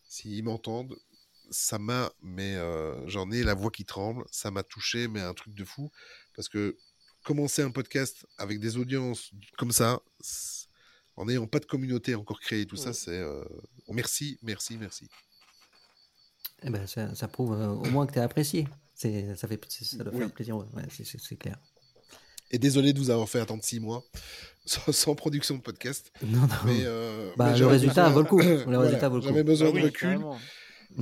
s'ils 0.08 0.44
m'entendent, 0.44 0.98
ça 1.50 1.80
m'a, 1.80 2.12
mais 2.22 2.56
euh, 2.56 3.08
j'en 3.08 3.32
ai 3.32 3.44
la 3.44 3.54
voix 3.54 3.72
qui 3.72 3.86
tremble, 3.86 4.26
ça 4.32 4.52
m'a 4.52 4.64
touché, 4.64 5.08
mais 5.08 5.22
un 5.22 5.34
truc 5.34 5.54
de 5.54 5.64
fou, 5.64 5.90
parce 6.36 6.50
que 6.50 6.78
commencer 7.24 7.62
un 7.62 7.72
podcast 7.72 8.28
avec 8.38 8.60
des 8.60 8.78
audiences 8.78 9.32
comme 9.58 9.72
ça, 9.72 10.02
en 11.16 11.26
n'ayant 11.26 11.48
pas 11.48 11.60
de 11.60 11.66
communauté 11.66 12.16
encore 12.16 12.40
créée, 12.40 12.66
tout 12.66 12.76
ça, 12.76 12.94
c'est 12.94 13.18
euh, 13.18 13.44
merci, 13.90 14.38
merci, 14.42 14.78
merci. 14.78 15.10
Eh 16.64 16.70
ben, 16.70 16.88
ça, 16.88 17.14
ça 17.16 17.28
prouve 17.28 17.54
euh, 17.54 17.68
au 17.70 17.86
moins 17.92 18.06
que 18.08 18.14
tu 18.14 18.20
as 18.20 18.24
apprécié. 18.24 18.68
C'est, 18.96 19.36
ça, 19.36 19.48
fait, 19.48 19.64
ça 19.70 20.04
doit 20.04 20.12
Oui. 20.14 20.20
faire 20.20 20.32
plaisir. 20.32 20.58
ouais. 20.58 20.66
C'est, 20.90 21.06
c'est- 21.06 21.20
c'est 21.20 21.36
clair. 21.36 21.58
Et 22.50 22.58
désolé 22.60 22.94
de 22.94 23.00
vous 23.00 23.10
avoir 23.10 23.28
fait 23.28 23.40
attendre 23.40 23.64
six 23.64 23.80
mois 23.80 24.04
sans, 24.66 24.92
sans 24.92 25.16
production 25.16 25.56
de 25.58 25.62
podcast, 25.62 26.12
Non, 26.26 26.40
non. 26.42 26.48
mais, 26.66 26.80
euh, 26.86 27.32
Bah, 27.38 27.52
mais 27.52 27.60
le 27.60 27.68
résultat 27.68 28.10
vaut 28.10 28.22
le 28.22 28.28
coup. 28.28 28.40
Le 28.40 28.56
Voilà, 28.64 28.80
résultat 28.80 29.10
vaut 29.10 29.16
le 29.18 29.22
coup. 29.22 29.28
J'avais 29.28 29.44
besoin 29.44 29.68
Bah 29.68 29.74
de 29.74 29.78
oui, 29.80 29.84
recul. 29.86 30.00
Carrément. 30.10 30.38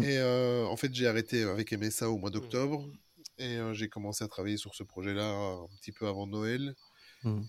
Et 0.02 0.18
euh, 0.18 0.66
en 0.66 0.76
fait, 0.76 0.94
j'ai 0.94 1.08
arrêté 1.08 1.44
avec 1.44 1.72
MSA 1.72 2.10
au 2.10 2.18
mois 2.18 2.32
d'octobre. 2.32 2.86
Et 3.38 3.58
euh, 3.58 3.74
j'ai 3.74 3.88
commencé 3.90 4.24
à 4.24 4.28
travailler 4.28 4.58
sur 4.58 4.74
ce 4.76 4.84
projet-là 4.84 5.30
un 5.30 5.68
petit 5.80 5.92
peu 5.92 6.08
avant 6.08 6.26
Noël. 6.26 6.74
Mm. 7.24 7.42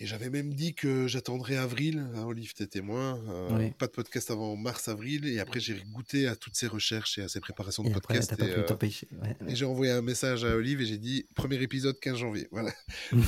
Et 0.00 0.06
j'avais 0.06 0.30
même 0.30 0.54
dit 0.54 0.74
que 0.74 1.08
j'attendrais 1.08 1.56
avril. 1.56 2.06
Hein, 2.14 2.22
Olive, 2.24 2.54
t'es 2.54 2.68
témoin. 2.68 3.20
euh, 3.28 3.48
Oui. 3.58 3.70
Pas 3.72 3.86
de 3.88 3.92
podcast 3.92 4.30
avant 4.30 4.54
mars-avril. 4.54 5.26
Et 5.26 5.40
après, 5.40 5.58
j'ai 5.58 5.74
goûté 5.92 6.28
à 6.28 6.36
toutes 6.36 6.54
ces 6.54 6.68
recherches 6.68 7.18
et 7.18 7.22
à 7.22 7.28
ces 7.28 7.40
préparations 7.40 7.82
de 7.82 7.92
podcast. 7.92 8.32
et, 8.38 8.42
euh. 8.42 8.62
Ouais, 9.20 9.36
et 9.48 9.56
j'ai 9.56 9.64
envoyé 9.64 9.90
un 9.90 10.02
message 10.02 10.44
à 10.44 10.54
Olive 10.54 10.80
et 10.80 10.86
j'ai 10.86 10.98
dit 10.98 11.26
premier 11.34 11.60
épisode 11.60 11.98
15 11.98 12.16
janvier. 12.16 12.46
Voilà. 12.52 12.72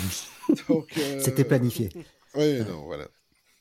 Euh, 0.71 1.21
C'était 1.21 1.45
planifié. 1.45 1.91
Oui, 2.35 2.61
non, 2.61 2.85
voilà. 2.85 3.09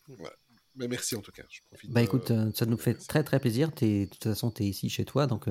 voilà. 0.08 0.34
Mais 0.76 0.88
merci 0.88 1.16
en 1.16 1.22
tout 1.22 1.32
cas. 1.32 1.44
Je 1.50 1.60
profite. 1.68 1.92
Bah 1.92 2.02
écoute, 2.02 2.32
ça 2.56 2.66
nous 2.66 2.78
fait 2.78 2.94
très 2.96 3.24
très 3.24 3.40
plaisir. 3.40 3.72
T'es- 3.72 4.06
de 4.06 4.10
toute 4.10 4.24
façon, 4.24 4.50
tu 4.52 4.64
es 4.64 4.68
ici 4.68 4.90
chez 4.90 5.06
toi. 5.06 5.28
Donc, 5.28 5.46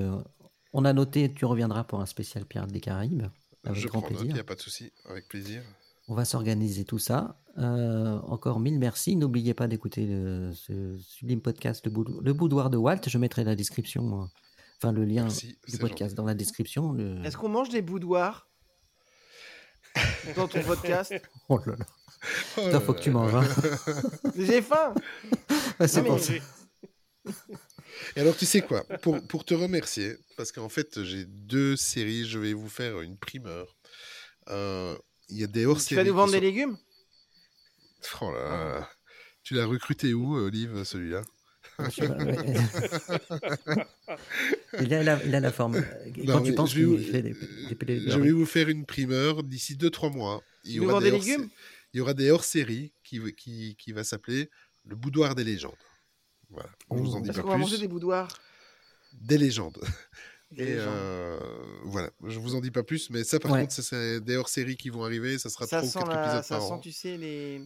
on 0.73 0.85
a 0.85 0.93
noté, 0.93 1.33
tu 1.33 1.45
reviendras 1.45 1.85
pour 1.85 2.01
un 2.01 2.07
spécial 2.07 2.45
Pirates 2.45 2.73
des 2.73 2.81
Caraïbes. 2.81 3.27
Avec 3.65 3.81
je 3.81 3.89
grand 3.89 4.01
prends 4.01 4.11
note, 4.11 4.19
il 4.21 4.25
plaisir. 4.27 4.35
n'y 4.35 4.41
a 4.41 4.45
pas 4.45 4.55
de 4.55 4.61
souci. 4.61 4.93
Avec 5.07 5.29
plaisir. 5.29 5.63
On 6.09 6.15
va 6.15 6.25
s'organiser 6.25 6.85
tout 6.85 6.99
ça. 6.99 7.39
Euh, 7.59 8.19
encore 8.21 8.61
mille 8.61 8.79
merci. 8.79 9.15
N'oubliez 9.15 9.53
pas 9.53 9.67
d'écouter 9.67 10.07
ce 10.55 10.97
sublime 10.99 11.43
podcast, 11.43 11.87
le, 11.87 12.33
Boudoir 12.33 12.71
de 12.71 12.77
Walt. 12.77 13.01
Je 13.07 13.19
mettrai 13.19 13.45
la 13.45 13.55
description, 13.55 14.29
enfin 14.79 14.93
le 14.93 15.05
lien 15.05 15.23
Merci, 15.23 15.59
du 15.69 15.77
podcast 15.77 16.15
dans 16.15 16.25
la 16.25 16.35
description. 16.35 16.93
Le... 16.93 17.23
Est-ce 17.25 17.37
qu'on 17.37 17.49
mange 17.49 17.69
des 17.69 17.83
boudoirs 17.83 18.49
dans 20.37 20.49
ton 20.49 20.63
podcast 20.63 21.15
Oh 21.49 21.59
là 21.67 21.77
là. 21.79 21.87
Oh 22.57 22.81
faut 22.81 22.95
que 22.95 23.01
tu 23.01 23.11
manges. 23.11 23.35
hein. 23.35 23.47
J'ai 24.37 24.63
faim 24.63 24.95
c'est 25.87 26.03
pour 26.03 26.19
ça. 26.19 26.33
Et 28.17 28.21
alors, 28.21 28.37
tu 28.37 28.47
sais 28.47 28.63
quoi 28.63 28.85
pour, 29.03 29.21
pour 29.27 29.45
te 29.45 29.55
remercier, 29.55 30.17
parce 30.37 30.53
qu'en 30.53 30.69
fait, 30.69 31.03
j'ai 31.03 31.25
deux 31.27 31.77
séries, 31.77 32.27
je 32.27 32.39
vais 32.39 32.53
vous 32.53 32.69
faire 32.69 33.01
une 33.01 33.17
primeur. 33.17 33.77
Euh, 34.49 34.97
Il 35.29 35.39
y 35.39 35.45
a 35.45 35.47
des 35.47 35.61
Tu 35.63 35.67
hors-séries. 35.67 35.97
vas 35.97 36.05
nous 36.09 36.15
vendre 36.17 36.33
des 36.33 36.41
légumes? 36.41 36.77
Oh 38.21 38.33
là 38.33 38.49
là. 38.79 38.91
Tu 39.43 39.55
l'as 39.55 39.67
recruté 39.67 40.15
où, 40.15 40.37
Olive, 40.37 40.85
celui-là? 40.85 41.23
Pas, 41.77 41.85
ouais. 41.85 41.89
il, 44.81 44.95
a 44.95 45.03
la, 45.03 45.25
il 45.25 45.35
a 45.35 45.41
la 45.41 45.53
forme. 45.53 45.79
Non, 46.25 46.35
Quand 46.39 46.43
tu 46.43 46.55
penses 46.55 46.73
je 46.73 46.79
vais 46.81 46.85
vous- 46.85 46.99
fait 46.99 47.23
des, 47.23 47.33
des 47.33 48.11
Je 48.11 48.19
vais 48.19 48.31
vous 48.31 48.47
faire 48.47 48.69
une 48.69 48.85
primeur 48.87 49.43
d'ici 49.43 49.75
2-3 49.77 50.13
mois. 50.13 50.43
Il 50.65 50.75
Tu 50.75 50.81
nous 50.81 50.89
vends 50.89 51.01
des 51.01 51.11
hors- 51.13 51.19
légumes? 51.21 51.49
Il 51.95 51.99
y 51.99 52.01
aura 52.01 52.15
des 52.15 52.31
hors-séries 52.31 52.93
qui, 53.03 53.21
qui, 53.35 53.77
qui 53.77 53.93
va 53.93 54.05
s'appeler 54.05 54.51
Le 54.85 54.95
Boudoir 54.97 55.35
des 55.35 55.45
légendes. 55.45 55.73
Voilà. 56.51 56.71
Je 56.91 56.97
vous 56.97 57.15
en 57.15 57.21
dis 57.21 57.31
Est-ce 57.31 57.39
pas 57.39 57.43
qu'on 57.43 57.49
va 57.51 57.57
manger 57.59 57.79
des 57.79 57.89
boudoirs 57.89 58.29
Des 59.13 59.39
légendes. 59.39 59.79
Et 60.57 60.77
euh, 60.79 61.39
voilà, 61.85 62.11
je 62.27 62.39
vous 62.39 62.55
en 62.55 62.61
dis 62.61 62.71
pas 62.71 62.83
plus, 62.83 63.11
mais 63.11 63.23
ça 63.23 63.39
par 63.39 63.53
Ouais. 63.53 63.61
contre, 63.63 63.75
c'est 63.75 64.21
des 64.21 64.37
hors-séries 64.37 64.79
qui 64.79 64.89
vont 64.89 65.05
arriver, 65.05 65.39
ça 65.39 65.51
sera 65.51 65.67
Ça 65.67 65.83
ou 65.83 65.87
sent, 65.87 65.99
quatre 65.99 66.09
la... 66.09 66.25
épisodes 66.27 66.45
ça 66.45 66.57
par 66.57 66.67
sent, 66.67 66.73
an. 66.73 66.79
tu 66.79 66.91
sais, 66.93 67.19
les, 67.19 67.57
Et 67.57 67.61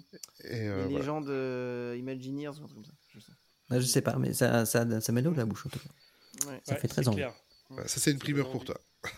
euh, 0.68 0.82
les 0.82 0.88
voilà. 0.88 0.98
légendes 0.98 1.28
euh, 1.28 1.96
Imagineers 1.96 2.48
ou 2.48 2.64
un 2.64 2.66
truc 2.66 2.74
comme 2.74 2.84
ça. 2.84 2.92
Je 3.14 3.20
sais. 3.20 3.32
Ah, 3.70 3.78
Je 3.80 3.86
sais 3.86 4.00
pas, 4.02 4.16
mais 4.18 4.32
ça, 4.32 4.66
ça, 4.66 5.00
ça 5.00 5.12
met 5.12 5.22
l'eau 5.22 5.32
à 5.32 5.36
la 5.36 5.44
bouche 5.44 5.66
en 5.66 5.68
tout 5.68 5.78
cas. 5.78 6.48
Ouais. 6.50 6.60
Ça 6.64 6.74
Ouais, 6.74 6.80
fait 6.80 6.88
très 6.88 7.06
envie. 7.06 7.18
clair. 7.18 7.34
Ça 7.86 8.00
c'est 8.00 8.10
une 8.10 8.18
primeur 8.18 8.50
pour 8.50 8.64
toi. 8.64 8.78
Ah 9.04 9.08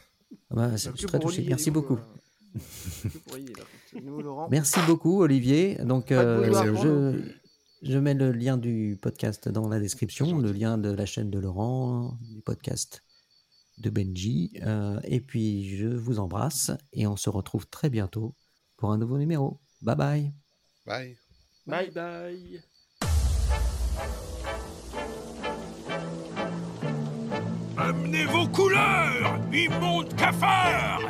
bah, 0.50 0.70
je 0.76 0.76
suis 0.76 0.90
très 1.06 1.18
touché. 1.18 1.38
Olivier, 1.38 1.48
Merci 1.48 1.70
beaucoup. 1.70 1.96
euh. 1.98 3.38
Merci 4.50 4.78
beaucoup, 4.86 5.22
Olivier. 5.22 5.76
Donc, 5.76 6.12
euh, 6.12 6.52
je, 6.82 7.20
Je 7.90 7.98
mets 7.98 8.14
le 8.14 8.32
lien 8.32 8.56
du 8.56 8.98
podcast 9.00 9.48
dans 9.48 9.68
la 9.68 9.78
description, 9.80 10.38
le 10.38 10.52
lien 10.52 10.78
de 10.78 10.90
la 10.90 11.06
chaîne 11.06 11.30
de 11.30 11.38
Laurent, 11.38 12.16
du 12.30 12.40
podcast 12.42 13.02
de 13.78 13.90
Benji. 13.90 14.52
euh, 14.62 15.00
et 15.04 15.20
puis, 15.20 15.76
je 15.76 15.86
vous 15.86 16.18
embrasse 16.18 16.70
et 16.92 17.06
on 17.06 17.16
se 17.16 17.30
retrouve 17.30 17.66
très 17.66 17.90
bientôt 17.90 18.34
pour 18.76 18.92
un 18.92 18.98
nouveau 18.98 19.18
numéro. 19.18 19.60
Bye 19.82 19.96
bye. 19.96 20.34
Bye. 20.86 21.16
Bye 21.66 21.90
bye. 21.90 22.62
Amenez 27.76 28.24
vos 28.26 28.46
couleurs, 28.48 29.40
immonde 29.52 30.14
cafard 30.14 31.00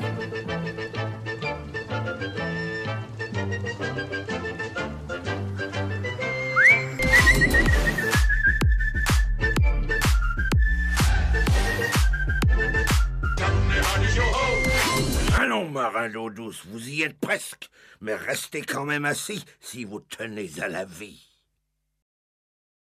Allons, 15.55 15.71
marin 15.71 16.09
d'eau 16.09 16.31
douce, 16.31 16.63
vous 16.67 16.89
y 16.89 17.03
êtes 17.03 17.17
presque, 17.21 17.71
mais 18.01 18.17
restez 18.17 18.63
quand 18.63 18.85
même 18.85 19.05
assis 19.05 19.45
si 19.61 19.85
vous 19.85 20.01
tenez 20.01 20.51
à 20.61 20.67
la 20.67 20.85
vie. 20.85 21.24